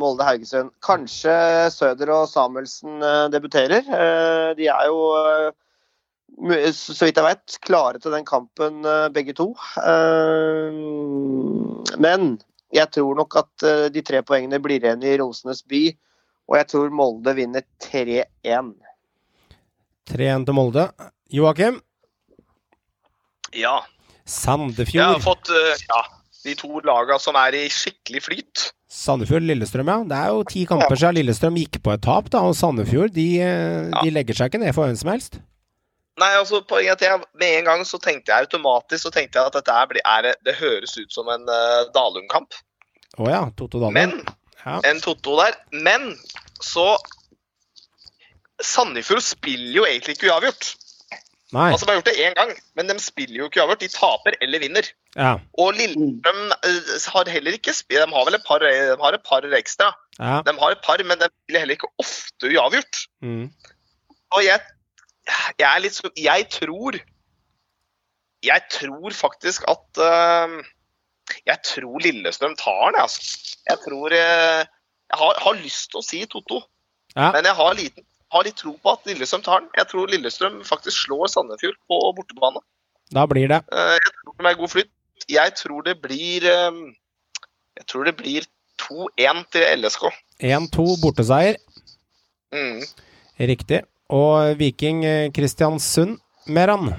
Molde-Haugesund. 0.00 0.70
Kanskje 0.84 1.34
Søder 1.74 2.12
og 2.14 2.28
Samuelsen 2.30 3.02
eh, 3.02 3.26
debuterer. 3.34 3.82
Eh, 3.82 4.52
De 4.58 4.68
er 4.70 4.86
jo, 4.88 5.00
så 6.72 7.04
vidt 7.08 7.18
jeg 7.18 7.26
vet, 7.26 7.58
klare 7.66 8.00
til 8.02 8.14
den 8.14 8.24
kampen 8.28 8.86
begge 9.12 9.34
to. 9.36 9.50
Eh, 9.82 10.70
Men 12.00 12.38
jeg 12.72 12.88
tror 12.94 13.18
nok 13.18 13.36
at 13.42 13.66
de 13.92 14.00
tre 14.06 14.22
poengene 14.24 14.62
blir 14.62 14.80
igjen 14.80 15.02
i 15.04 15.18
Rosenes 15.20 15.60
by. 15.68 15.82
Og 16.48 16.56
jeg 16.56 16.70
tror 16.72 16.94
Molde 16.94 17.34
vinner 17.36 17.62
3-1. 17.84 18.72
3-1 20.08 20.46
til 20.48 20.56
Molde. 20.56 20.86
Joakim. 21.32 21.82
Ja. 23.52 23.76
Sandefjord. 24.24 24.96
Jeg 24.96 25.04
har 25.04 25.20
fått 25.22 25.50
ja, 25.52 26.00
de 26.44 26.54
to 26.58 26.80
laga 26.86 27.18
som 27.22 27.36
er 27.38 27.54
i 27.54 27.68
skikkelig 27.70 28.22
flyt. 28.24 28.64
Sandefjord-Lillestrøm, 28.92 29.88
ja. 29.88 29.98
Det 30.10 30.18
er 30.18 30.32
jo 30.34 30.42
ti 30.50 30.64
kamper 30.68 30.98
siden 30.98 31.16
Lillestrøm 31.20 31.56
gikk 31.56 31.78
på 31.84 31.94
et 31.94 32.02
tap, 32.04 32.28
da. 32.34 32.42
Og 32.48 32.56
Sandefjord 32.58 33.14
de, 33.14 33.28
eh, 33.40 33.88
Ja. 33.88 34.02
de 34.02 34.10
legger 34.10 34.34
seg 34.34 34.50
ikke 34.50 34.60
ned 34.60 34.74
for 34.74 34.86
hvem 34.86 34.96
som 35.00 35.10
helst. 35.14 35.38
Nei, 36.20 36.28
altså 36.36 36.60
poenget 36.68 37.00
er 37.02 37.14
at 37.14 37.24
Med 37.40 37.58
en 37.58 37.64
gang 37.64 37.84
så 37.88 37.98
tenkte 37.98 38.28
jeg 38.34 38.44
automatisk 38.44 39.06
så 39.06 39.10
tenkte 39.10 39.38
jeg 39.40 39.46
at 39.46 39.54
dette 39.56 39.72
er, 39.72 39.86
er, 40.04 40.34
det 40.44 40.54
høres 40.58 40.92
ut 40.98 41.10
som 41.10 41.26
en 41.32 41.46
uh, 41.48 41.88
Dalum-kamp. 41.94 42.52
Å 43.18 43.28
ja. 43.30 43.50
Toto 43.56 43.78
Dalum. 43.80 43.94
Men 43.94 44.22
Ja. 44.66 44.80
en 44.84 45.00
Toto 45.00 45.36
der. 45.40 45.56
Men 45.72 46.18
så 46.60 46.98
Sandefjord 48.62 49.22
spiller 49.24 49.72
jo 49.80 49.84
egentlig 49.88 50.16
ikke 50.18 50.30
uavgjort. 50.30 50.74
Nei. 51.52 51.66
Altså 51.74 51.84
De 51.84 51.90
har 51.92 51.98
gjort 52.00 52.08
det 52.08 52.24
én 52.24 52.34
gang, 52.38 52.50
men 52.78 52.88
de 52.88 52.94
spiller 53.02 53.42
jo 53.42 53.46
ikke 53.50 53.60
uavgjort. 53.60 53.82
De 53.84 53.88
taper 53.92 54.36
eller 54.40 54.62
vinner. 54.62 54.86
Ja. 55.16 55.34
Og 55.60 55.74
Lillestrøm 55.76 56.42
eh, 56.56 56.92
har 57.12 57.28
heller 57.34 57.56
ikke 57.58 57.74
spilt 57.76 58.00
De 58.00 58.14
har 58.16 58.24
vel 58.28 58.38
et 58.38 58.46
par, 58.46 58.64
de 58.64 58.96
har 59.02 59.16
et 59.18 59.24
par 59.26 59.44
ekstra. 59.58 59.90
ja. 60.18 60.38
De 60.46 60.54
har 60.62 60.70
et 60.76 60.80
par, 60.86 61.02
men 61.04 61.20
de 61.20 61.28
spiller 61.28 61.60
heller 61.66 61.76
ikke 61.76 61.90
ofte 62.00 62.48
uavgjort. 62.54 63.02
Mm. 63.20 63.50
Og 64.32 64.44
jeg, 64.46 64.60
jeg 65.60 65.68
er 65.68 65.82
litt 65.84 65.94
så 65.98 66.08
Jeg 66.16 66.48
tror 66.56 66.96
Jeg 68.42 68.62
tror 68.72 69.12
faktisk 69.14 69.68
at 69.68 70.00
uh, 70.00 70.56
Jeg 71.46 71.58
tror 71.68 72.00
Lillestrøm 72.02 72.56
tar 72.56 72.90
den, 72.94 73.02
altså. 73.04 73.56
Jeg 73.68 73.78
tror 73.84 74.16
eh, 74.16 74.64
Jeg 75.12 75.20
har, 75.20 75.36
har 75.44 75.60
lyst 75.60 75.90
til 75.92 76.00
å 76.00 76.06
si 76.06 76.24
Totto, 76.32 76.62
Ja. 77.14 77.28
men 77.36 77.44
jeg 77.44 77.52
har, 77.60 77.74
liten, 77.76 78.04
har 78.32 78.44
litt 78.46 78.56
tro 78.60 78.72
på 78.82 78.92
at 78.96 79.06
Lillestrøm 79.10 79.42
tar 79.44 79.60
den. 79.60 79.68
Jeg 79.76 79.88
tror 79.90 80.08
Lillestrøm 80.12 80.60
faktisk 80.64 81.04
slår 81.06 81.28
Sandefjord 81.32 81.76
på 81.90 81.98
bortebane. 82.16 82.62
Da 83.12 83.26
blir 83.28 83.48
det. 83.52 83.60
Eh, 83.72 83.94
Jeg 84.00 84.12
tror 84.22 84.34
det 84.40 84.50
er 84.52 84.60
god 84.60 84.72
flytt. 84.72 84.90
Jeg 85.30 85.54
tror 85.60 85.82
det 85.86 85.96
blir 86.02 86.46
eh, 86.48 86.80
Jeg 87.78 87.86
tror 87.88 88.04
det 88.08 88.16
blir 88.16 88.46
2-1 88.82 89.44
til 89.52 89.66
LSK. 89.84 90.04
1-2 90.42 90.86
borteseier. 91.02 91.56
Mm. 92.52 92.82
Riktig. 93.40 93.82
Og 94.12 94.58
Viking 94.60 95.04
eh, 95.04 95.30
Kristiansund, 95.32 96.18
Meran. 96.46 96.90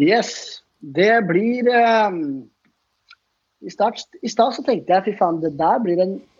Yes. 0.00 0.60
Det 0.80 1.10
blir 1.28 1.68
um, 2.08 2.16
I 3.64 3.70
start- 3.70 4.18
i 4.22 4.28
stad 4.28 4.52
så 4.56 4.62
tenkte 4.66 4.92
jeg 4.92 5.04
fy 5.06 5.12
faen, 5.18 5.38
det 5.40 5.54
der 5.58 5.78
blir 5.84 6.00
en 6.02 6.16
eh, 6.18 6.33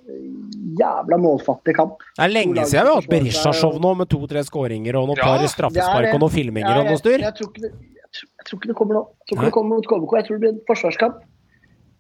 jævla 0.78 1.16
målfattig 1.20 1.74
kamp. 1.76 2.02
Det 2.16 2.24
er 2.26 2.32
lenge 2.32 2.64
siden 2.66 2.85
vi 2.86 2.90
har 2.90 3.01
hatt 3.01 3.10
Berisha-show 3.12 3.78
nå 3.82 3.94
med 4.02 4.10
to-tre 4.12 4.43
skåringer 4.44 4.98
og 5.01 5.09
noen 5.10 5.20
Ja, 5.20 5.28
par 5.31 5.47
straffespark 5.48 6.10
og 6.14 6.20
noen 6.24 6.35
filminger 6.35 6.70
Ja, 6.74 6.81
og 6.82 6.90
noe 6.93 7.01
styr. 7.01 7.20
Jeg, 7.24 7.35
tror 7.39 7.51
ikke 7.52 7.62
det, 7.66 7.70
jeg, 8.01 8.10
tror, 8.16 8.28
jeg 8.39 8.48
tror 8.51 8.59
ikke 8.60 8.70
det 8.72 8.76
kommer 8.81 8.98
nå. 8.98 9.05
Jeg 9.09 9.24
tror 9.31 9.36
ikke 9.36 9.44
Nei. 9.44 9.51
det 9.52 9.56
kommer 9.59 9.76
mot 9.78 9.89
KBK. 9.93 10.12
Jeg 10.20 10.26
tror 10.28 10.36
det 10.36 10.43
blir 10.44 10.52
en 10.55 10.60
forsvarskamp. 10.68 11.22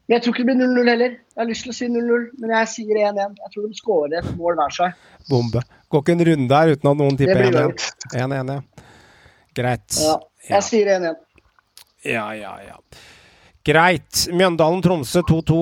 Men 0.04 0.18
jeg 0.18 0.22
tror 0.26 0.34
ikke 0.34 0.44
det 0.44 0.48
blir 0.50 0.68
0-0 0.68 0.90
heller. 0.92 1.12
Jeg 1.32 1.40
har 1.40 1.48
lyst 1.48 1.64
til 1.64 1.72
å 1.72 1.76
si 1.78 1.86
0-0, 1.88 2.24
men 2.42 2.50
jeg 2.52 2.68
sier 2.74 2.98
1-1. 3.08 3.38
Jeg 3.40 3.52
tror 3.54 3.68
de 3.70 3.78
skårer 3.78 4.16
et 4.20 4.26
mål 4.36 4.58
hver 4.60 4.74
seg. 4.76 4.98
Bombe. 5.30 5.62
Går 5.88 6.02
ikke 6.04 6.16
en 6.18 6.24
runde 6.28 6.58
her 6.60 6.74
uten 6.74 6.90
at 6.90 6.98
noen 7.00 7.16
tipper 7.16 7.40
1-1. 7.48 7.86
1-1, 8.12 8.52
ja. 8.52 8.60
Greit. 9.56 9.96
Ja, 10.02 10.18
Ja. 10.44 10.58
jeg 10.58 10.66
sier 10.68 10.90
1-1. 10.98 11.16
Ja, 12.04 12.26
ja, 12.36 12.52
ja. 12.66 12.76
Greit. 13.64 14.26
Mjøndalen-Tromsø 14.28 15.22
2-2. 15.24 15.54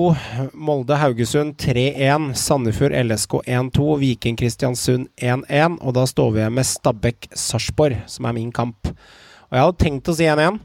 Molde-Haugesund 0.59 1.53
3-1. 1.55 2.33
Sandefjord 2.35 2.91
LSK 2.99 3.37
1-2. 3.47 3.85
Viking 4.01 4.35
Kristiansund 4.39 5.07
1-1. 5.23 5.77
Og 5.79 5.95
da 5.95 6.03
står 6.09 6.33
vi 6.35 6.41
igjen 6.43 6.57
med 6.57 6.67
Stabæk-Sarpsborg, 6.67 8.01
som 8.11 8.27
er 8.27 8.35
min 8.35 8.51
kamp. 8.51 8.91
Og 8.91 9.55
jeg 9.55 9.63
hadde 9.63 9.79
tenkt 9.85 10.11
å 10.11 10.17
si 10.17 10.27
1-1. 10.27 10.59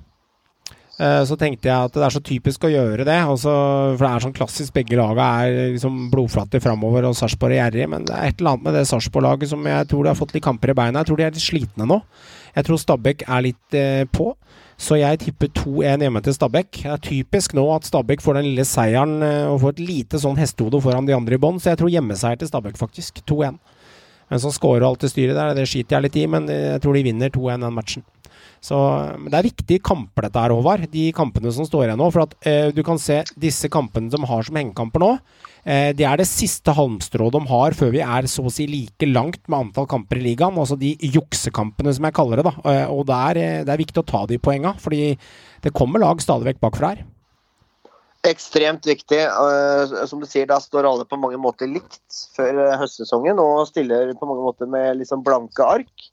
Eh, 0.99 1.23
Så 1.31 1.39
tenkte 1.39 1.71
jeg 1.71 1.79
at 1.79 1.95
det 1.95 2.03
er 2.03 2.17
så 2.17 2.25
typisk 2.27 2.67
å 2.67 2.73
gjøre 2.75 3.05
det. 3.07 3.21
også- 3.23 3.97
for 3.97 4.03
det 4.03 4.11
er 4.11 4.27
sånn 4.27 4.35
klassisk, 4.35 4.73
begge 4.73 4.99
laga 4.99 5.47
er 5.47 5.73
liksom 5.75 6.11
blodflate 6.11 6.61
framover, 6.61 7.05
og 7.07 7.15
Sarpsborg 7.15 7.53
er 7.55 7.71
gjerrig. 7.71 7.89
Men 7.89 8.05
det 8.05 8.17
er 8.17 8.27
et 8.27 8.41
eller 8.41 8.51
annet 8.51 8.65
med 8.65 8.75
det 8.75 8.87
Sarpsborg-laget 8.89 9.49
som 9.49 9.63
jeg 9.63 9.87
tror 9.87 10.03
de 10.03 10.09
har 10.09 10.17
fått 10.17 10.35
litt 10.35 10.43
kamper 10.43 10.71
i 10.71 10.75
beina. 10.75 11.05
Jeg 11.05 11.07
tror 11.07 11.17
de 11.17 11.23
er 11.23 11.31
litt 11.31 11.39
slitne 11.41 11.87
nå. 11.87 12.03
Jeg 12.57 12.65
tror 12.65 12.79
Stabæk 12.83 13.23
er 13.29 13.43
litt 13.43 13.75
eh, 13.75 14.05
på. 14.07 14.35
Så 14.79 14.95
jeg 15.01 15.19
tipper 15.19 15.51
2-1 15.59 16.05
hjemme 16.07 16.21
til 16.23 16.37
Stabæk. 16.37 16.69
Det 16.85 16.93
er 16.93 17.01
typisk 17.03 17.55
nå 17.59 17.65
at 17.75 17.89
Stabæk 17.89 18.23
får 18.23 18.39
den 18.39 18.47
lille 18.47 18.67
seieren 18.69 19.17
eh, 19.27 19.49
og 19.51 19.59
får 19.65 19.75
et 19.75 19.83
lite 19.89 20.21
sånn 20.23 20.39
hestehode 20.39 20.79
foran 20.85 21.09
de 21.09 21.17
andre 21.17 21.35
i 21.35 21.43
bånn, 21.43 21.59
så 21.59 21.73
jeg 21.73 21.81
tror 21.81 21.91
hjemmeseier 21.91 22.39
til 22.39 22.51
Stabæk, 22.51 22.79
faktisk. 22.79 23.19
2-1. 23.27 23.59
Men 24.31 24.43
som 24.43 24.55
scorer 24.55 24.87
alt 24.87 25.03
det 25.03 25.11
styret 25.11 25.35
der, 25.35 25.57
det 25.57 25.67
skiter 25.67 25.97
jeg 25.97 26.07
litt 26.07 26.21
i, 26.21 26.29
men 26.31 26.47
jeg 26.53 26.83
tror 26.85 26.95
de 26.95 27.05
vinner 27.09 27.33
2-1 27.35 27.65
den 27.65 27.75
matchen. 27.75 28.07
Så 28.65 28.79
men 29.19 29.31
Det 29.31 29.39
er 29.39 29.49
viktige 29.49 29.83
kamper, 29.85 30.27
dette 30.27 30.43
her, 30.43 30.55
Håvard. 30.55 30.87
De 30.93 31.11
kampene 31.17 31.53
som 31.55 31.67
står 31.67 31.89
igjen 31.89 32.01
nå. 32.01 32.09
For 32.15 32.27
at 32.27 32.35
eh, 32.49 32.71
du 32.75 32.83
kan 32.87 33.01
se 33.01 33.23
disse 33.39 33.71
kampene 33.73 34.11
de 34.11 34.21
har 34.31 34.47
som 34.47 34.59
hengekamper 34.59 35.03
nå. 35.03 35.13
Eh, 35.69 35.91
det 35.97 36.07
er 36.09 36.21
det 36.21 36.29
siste 36.31 36.73
halmstrået 36.75 37.35
de 37.35 37.43
har 37.51 37.77
før 37.77 37.93
vi 37.95 38.03
er 38.05 38.29
så 38.31 38.47
å 38.47 38.53
si 38.53 38.69
like 38.71 39.09
langt 39.11 39.43
med 39.47 39.69
antall 39.69 39.89
kamper 39.91 40.21
i 40.21 40.31
ligaen. 40.31 40.59
Altså 40.59 40.79
de 40.81 40.95
juksekampene, 41.03 41.95
som 41.95 42.09
jeg 42.09 42.17
kaller 42.17 42.41
det. 42.41 42.49
da. 42.49 42.57
Eh, 42.73 42.87
og 42.89 43.07
det 43.09 43.21
er, 43.29 43.43
eh, 43.45 43.63
det 43.69 43.75
er 43.75 43.85
viktig 43.85 44.03
å 44.03 44.09
ta 44.09 44.25
de 44.27 44.41
poenga, 44.43 44.75
fordi 44.81 45.17
det 45.63 45.75
kommer 45.77 46.01
lag 46.01 46.21
stadig 46.25 46.53
vekk 46.53 46.61
bakfra 46.67 46.95
her. 46.95 47.07
Ekstremt 48.27 48.87
viktig. 48.87 49.21
Eh, 49.23 50.07
som 50.11 50.21
du 50.21 50.27
sier, 50.27 50.47
da 50.47 50.59
står 50.59 50.89
alle 50.89 51.07
på 51.07 51.21
mange 51.21 51.39
måter 51.39 51.71
likt 51.71 52.23
før 52.35 52.75
høstsesongen 52.81 53.39
og 53.39 53.69
stiller 53.71 54.11
på 54.19 54.27
mange 54.27 54.43
måter 54.43 54.67
med 54.71 54.99
liksom 54.99 55.23
blanke 55.27 55.63
ark. 55.63 56.09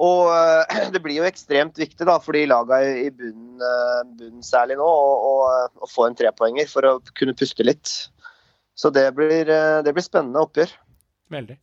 Og 0.00 0.30
eh, 0.32 0.90
det 0.94 1.02
blir 1.04 1.20
jo 1.20 1.28
ekstremt 1.28 1.78
viktig 1.80 2.08
da, 2.08 2.16
for 2.22 2.36
de 2.36 2.46
lagene 2.48 3.06
i 3.06 3.08
bunnen, 3.12 3.60
eh, 3.60 4.02
bunnen 4.20 4.46
særlig 4.46 4.78
nå, 4.80 4.86
å, 4.88 5.34
å 5.80 5.90
få 5.90 6.08
en 6.08 6.16
trepoenger 6.18 6.70
for 6.70 6.88
å 6.88 6.94
kunne 7.18 7.36
puste 7.36 7.66
litt. 7.66 7.92
Så 8.78 8.92
det 8.94 9.10
blir, 9.16 9.44
eh, 9.44 9.80
det 9.84 9.92
blir 9.96 10.06
spennende 10.06 10.44
oppgjør. 10.46 10.72
Veldig. 11.30 11.58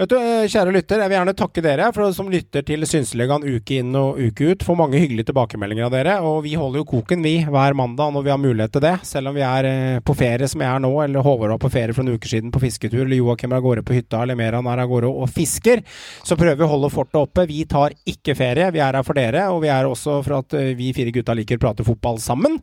Vet 0.00 0.08
du, 0.08 0.16
eh, 0.16 0.46
Kjære 0.48 0.72
lytter, 0.72 0.96
jeg 1.02 1.10
vil 1.10 1.18
gjerne 1.18 1.32
takke 1.36 1.60
dere 1.60 1.86
for 1.92 2.08
som 2.16 2.30
lytter 2.32 2.62
til 2.64 2.86
Synseligaen 2.88 3.42
uke 3.44 3.82
inn 3.82 3.90
og 4.00 4.16
uke 4.16 4.46
ut. 4.54 4.62
Får 4.64 4.78
mange 4.80 4.96
hyggelige 4.96 5.28
tilbakemeldinger 5.28 5.84
av 5.84 5.92
dere. 5.92 6.14
Og 6.24 6.38
vi 6.46 6.54
holder 6.56 6.80
jo 6.80 6.86
koken, 6.88 7.20
vi, 7.20 7.34
hver 7.44 7.76
mandag 7.76 8.14
når 8.14 8.24
vi 8.24 8.32
har 8.32 8.40
mulighet 8.40 8.72
til 8.72 8.84
det. 8.86 8.94
Selv 9.04 9.28
om 9.28 9.36
vi 9.36 9.44
er 9.44 9.68
eh, 9.68 9.98
på 10.00 10.16
ferie 10.16 10.48
som 10.48 10.64
jeg 10.64 10.70
er 10.72 10.80
nå, 10.80 10.94
eller 11.04 11.26
Håvard 11.26 11.52
var 11.52 11.60
på 11.60 11.72
ferie 11.76 11.92
for 11.92 12.06
en 12.06 12.16
uke 12.16 12.32
siden 12.32 12.48
på 12.54 12.64
fisketur, 12.64 13.02
eller 13.02 13.20
Joakim 13.20 13.52
er 13.52 13.60
av 13.60 13.68
gårde 13.68 13.84
på 13.84 13.98
hytta, 13.98 14.22
eller 14.24 14.40
Meran 14.40 14.72
er 14.72 14.80
av 14.86 14.88
gårde 14.88 15.12
og 15.12 15.28
fisker, 15.36 15.84
så 16.24 16.40
prøver 16.40 16.62
vi 16.62 16.68
å 16.70 16.72
holde 16.72 16.92
fortet 16.96 17.20
oppe. 17.20 17.44
Vi 17.52 17.60
tar 17.68 17.92
ikke 18.08 18.38
ferie, 18.40 18.72
vi 18.72 18.80
er 18.80 18.96
her 19.02 19.04
for 19.04 19.20
dere, 19.20 19.50
og 19.52 19.60
vi 19.66 19.74
er 19.76 19.84
også 19.84 20.22
for 20.24 20.40
at 20.40 20.56
eh, 20.56 20.72
vi 20.80 20.94
fire 20.96 21.12
gutta 21.12 21.36
liker 21.36 21.60
å 21.60 21.66
prate 21.68 21.84
fotball 21.84 22.16
sammen. 22.24 22.56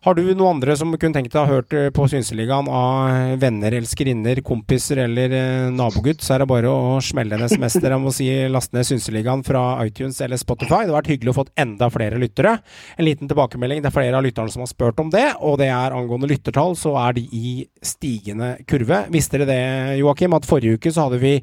Har 0.00 0.14
du 0.16 0.22
noen 0.24 0.54
andre 0.54 0.72
som 0.80 0.94
kunne 0.96 1.12
tenkt 1.12 1.34
deg 1.34 1.42
å 1.42 1.44
ha 1.44 1.56
hørt 1.58 1.74
eh, 1.76 1.90
på 1.92 2.06
Synseligaen 2.08 2.70
av 2.72 3.34
venner, 3.36 3.74
elskerinner, 3.76 4.38
kompiser 4.40 5.02
eller 5.02 5.34
eh, 5.36 5.66
nabogutt, 5.76 6.22
så 6.24 6.38
er 6.38 6.40
det 6.40 6.46
bare 6.48 6.70
å 6.72 6.94
smelle 7.04 7.36
en 7.36 7.44
SMS 7.44 7.76
der 7.82 7.92
jeg 7.92 8.00
må 8.00 8.12
si 8.16 8.30
laste 8.48 8.78
ned 8.78 8.88
Synseligaen 8.88 9.44
fra 9.44 9.60
iTunes 9.84 10.22
eller 10.24 10.40
Spotify. 10.40 10.70
Det 10.70 10.86
hadde 10.86 10.94
vært 10.94 11.10
hyggelig 11.12 11.34
å 11.34 11.36
få 11.42 11.44
enda 11.52 11.90
flere 11.92 12.16
lyttere. 12.22 12.54
En 12.96 13.04
liten 13.04 13.28
tilbakemelding. 13.28 13.82
Det 13.84 13.90
er 13.90 13.96
flere 13.98 14.16
av 14.16 14.24
lytterne 14.24 14.54
som 14.54 14.64
har 14.64 14.70
spurt 14.72 15.02
om 15.04 15.12
det, 15.12 15.26
og 15.36 15.58
det 15.60 15.68
er 15.68 15.98
angående 15.98 16.30
lyttertall, 16.32 16.72
så 16.80 16.94
er 17.02 17.18
de 17.18 17.26
i 17.36 17.52
stigende 17.84 18.54
kurve. 18.72 19.02
Visste 19.12 19.36
dere 19.36 19.50
det, 19.52 19.98
Joakim, 20.00 20.38
at 20.38 20.48
forrige 20.48 20.80
uke 20.80 20.94
så 20.96 21.10
hadde 21.10 21.20
vi 21.20 21.34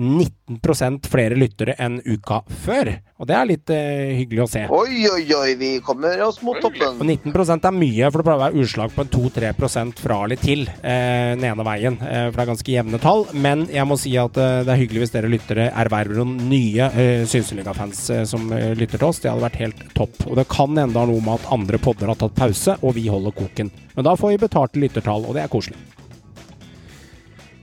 19% 0.00 1.12
flere 1.12 1.36
lyttere 1.36 1.76
enn 1.76 2.00
uka 2.08 2.40
før? 2.64 2.94
Og 3.16 3.28
det 3.28 3.36
er 3.36 3.46
litt 3.48 3.70
uh, 3.72 4.10
hyggelig 4.12 4.42
å 4.44 4.48
se. 4.50 4.62
Oi, 4.76 5.06
oi, 5.08 5.22
oi, 5.32 5.52
vi 5.56 5.70
kommer 5.84 6.20
oss 6.26 6.42
mot 6.44 6.58
toppen. 6.60 6.98
Og 7.00 7.06
19% 7.08 7.64
er 7.64 7.72
mye, 7.72 8.05
for 8.10 8.20
det 8.20 8.26
pleier 8.26 8.40
å 8.40 8.44
være 8.44 8.62
utslag 8.64 8.92
på 8.94 9.04
en 9.04 9.10
2-3 9.12 9.52
fra 10.00 10.18
eller 10.24 10.40
til 10.40 10.66
eh, 10.68 11.32
den 11.34 11.44
ene 11.48 11.66
veien. 11.66 11.98
Eh, 12.00 12.26
for 12.28 12.38
det 12.38 12.44
er 12.44 12.50
ganske 12.52 12.74
jevne 12.74 13.00
tall. 13.02 13.26
Men 13.34 13.66
jeg 13.72 13.88
må 13.88 13.98
si 14.00 14.14
at 14.20 14.38
eh, 14.40 14.62
det 14.66 14.74
er 14.74 14.80
hyggelig 14.82 15.04
hvis 15.04 15.14
dere 15.14 15.32
lyttere 15.32 15.68
erverver 15.72 16.20
noen 16.20 16.48
nye 16.50 16.90
eh, 16.92 17.24
Synseliga-fans 17.28 18.02
eh, 18.14 18.24
som 18.28 18.48
eh, 18.54 18.72
lytter 18.78 19.00
til 19.00 19.08
oss. 19.08 19.22
Det 19.22 19.32
hadde 19.32 19.46
vært 19.46 19.60
helt 19.64 19.84
topp. 19.96 20.22
Og 20.28 20.38
det 20.38 20.46
kan 20.52 20.76
hende 20.76 21.06
noe 21.10 21.24
med 21.24 21.34
at 21.38 21.50
andre 21.56 21.80
podder 21.82 22.12
har 22.12 22.20
tatt 22.20 22.36
pause, 22.38 22.78
og 22.82 22.96
vi 22.98 23.08
holder 23.12 23.36
koken. 23.36 23.72
Men 23.96 24.08
da 24.08 24.16
får 24.18 24.34
vi 24.34 24.42
betalt 24.46 24.80
lyttertall, 24.80 25.24
og 25.26 25.36
det 25.36 25.46
er 25.46 25.52
koselig. 25.52 25.78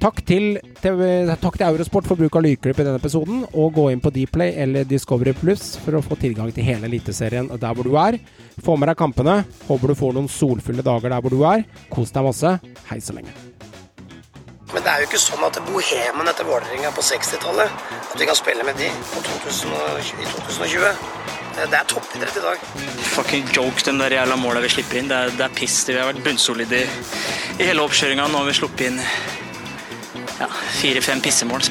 Takk 0.04 0.18
til, 0.28 0.58
til, 0.84 1.30
takk 1.40 1.56
til 1.56 1.64
Eurosport 1.64 2.10
for 2.10 2.20
bruk 2.20 2.36
av 2.36 2.42
lydklipp 2.44 2.80
i 2.82 2.84
denne 2.84 3.00
episoden. 3.00 3.46
Og 3.56 3.70
gå 3.72 3.86
inn 3.94 4.02
på 4.04 4.12
Dplay 4.12 4.52
eller 4.60 4.84
Discovery 4.84 5.32
Pluss 5.38 5.78
for 5.80 5.96
å 5.96 6.02
få 6.04 6.18
tilgang 6.20 6.50
til 6.52 6.66
hele 6.68 6.90
Eliteserien 6.90 7.48
der 7.48 7.78
hvor 7.78 7.88
du 7.88 7.96
er. 7.96 8.18
Få 8.66 8.76
med 8.76 8.92
deg 8.92 8.98
kampene. 9.00 9.38
Håper 9.70 9.94
du 9.94 9.96
får 9.96 10.18
noen 10.18 10.28
solfulle 10.28 10.84
dager 10.84 11.14
der 11.14 11.24
hvor 11.24 11.32
du 11.32 11.46
er. 11.48 11.64
Kos 11.94 12.12
deg 12.12 12.28
masse. 12.28 12.52
Hei 12.90 12.98
så 13.00 13.16
lenge. 13.16 13.32
Men 14.74 14.84
det 14.84 14.92
er 14.92 15.06
jo 15.06 15.08
ikke 15.08 15.22
sånn 15.24 15.46
at 15.48 15.60
bohemen 15.70 16.32
etter 16.34 16.50
Vålerenga 16.50 16.92
på 16.98 17.06
60-tallet 17.06 17.72
At 18.02 18.18
vi 18.20 18.28
kan 18.28 18.36
spille 18.36 18.66
med 18.68 18.76
de 18.82 18.90
på 19.14 19.24
2000 19.24 19.72
i 20.18 20.28
2020. 20.34 20.84
Det 21.54 21.70
det 21.70 21.80
er 21.80 21.88
toppidrett 21.88 22.42
i 22.42 22.44
dag. 22.44 22.68
Fucking 23.14 23.48
joke, 23.56 23.80
den 23.88 24.04
der 24.04 24.18
jævla 24.18 24.36
måla 24.42 24.66
vi 24.66 24.74
slipper 24.76 25.00
inn. 25.00 25.08
Det 25.08 25.22
er, 25.22 25.32
det 25.40 25.48
er 25.48 25.56
piss. 25.56 25.80
Vi 25.88 25.96
har 25.96 26.12
vært 26.12 26.24
bunnsolide 26.28 26.84
i, 26.84 26.92
i 27.62 27.72
hele 27.72 27.88
oppkjøringa. 27.88 28.28
Nå 28.28 28.44
har 28.44 28.52
vi 28.52 28.58
sluppet 28.60 28.90
inn 28.90 29.00
ja, 30.44 30.50
fire-fem 30.82 31.22
pissemål. 31.24 31.62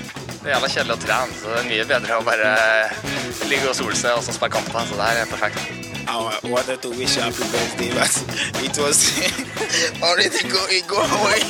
Det 0.43 0.49
er 0.49 0.57
jævla 0.57 0.69
kjedelig 0.75 0.95
å 0.97 1.01
trene, 1.05 1.33
så 1.39 1.45
det 1.53 1.59
er 1.61 1.69
mye 1.69 1.85
bedre 1.93 2.19
å 2.19 2.25
bare 2.27 2.49
ligge 3.51 3.69
og 3.71 3.77
sole 3.79 3.97
seg 3.99 4.17
og 4.17 4.25
så 4.27 4.33
spille 4.35 4.55
kamper. 4.57 4.83
Så 4.89 4.95
det 4.99 5.05
her 5.07 5.17
er 5.23 5.31
perfekt. 5.31 5.61
Our 6.11 6.35
wanted 6.51 6.83
to 6.83 6.91
wish 6.91 7.15
you 7.17 7.23
happy 7.23 7.45
birthday, 7.53 7.91
but 7.95 8.11
it 8.65 8.77
was 8.77 8.99
already 10.03 10.43
going, 10.51 10.83
go 10.89 10.99
away. 10.99 11.41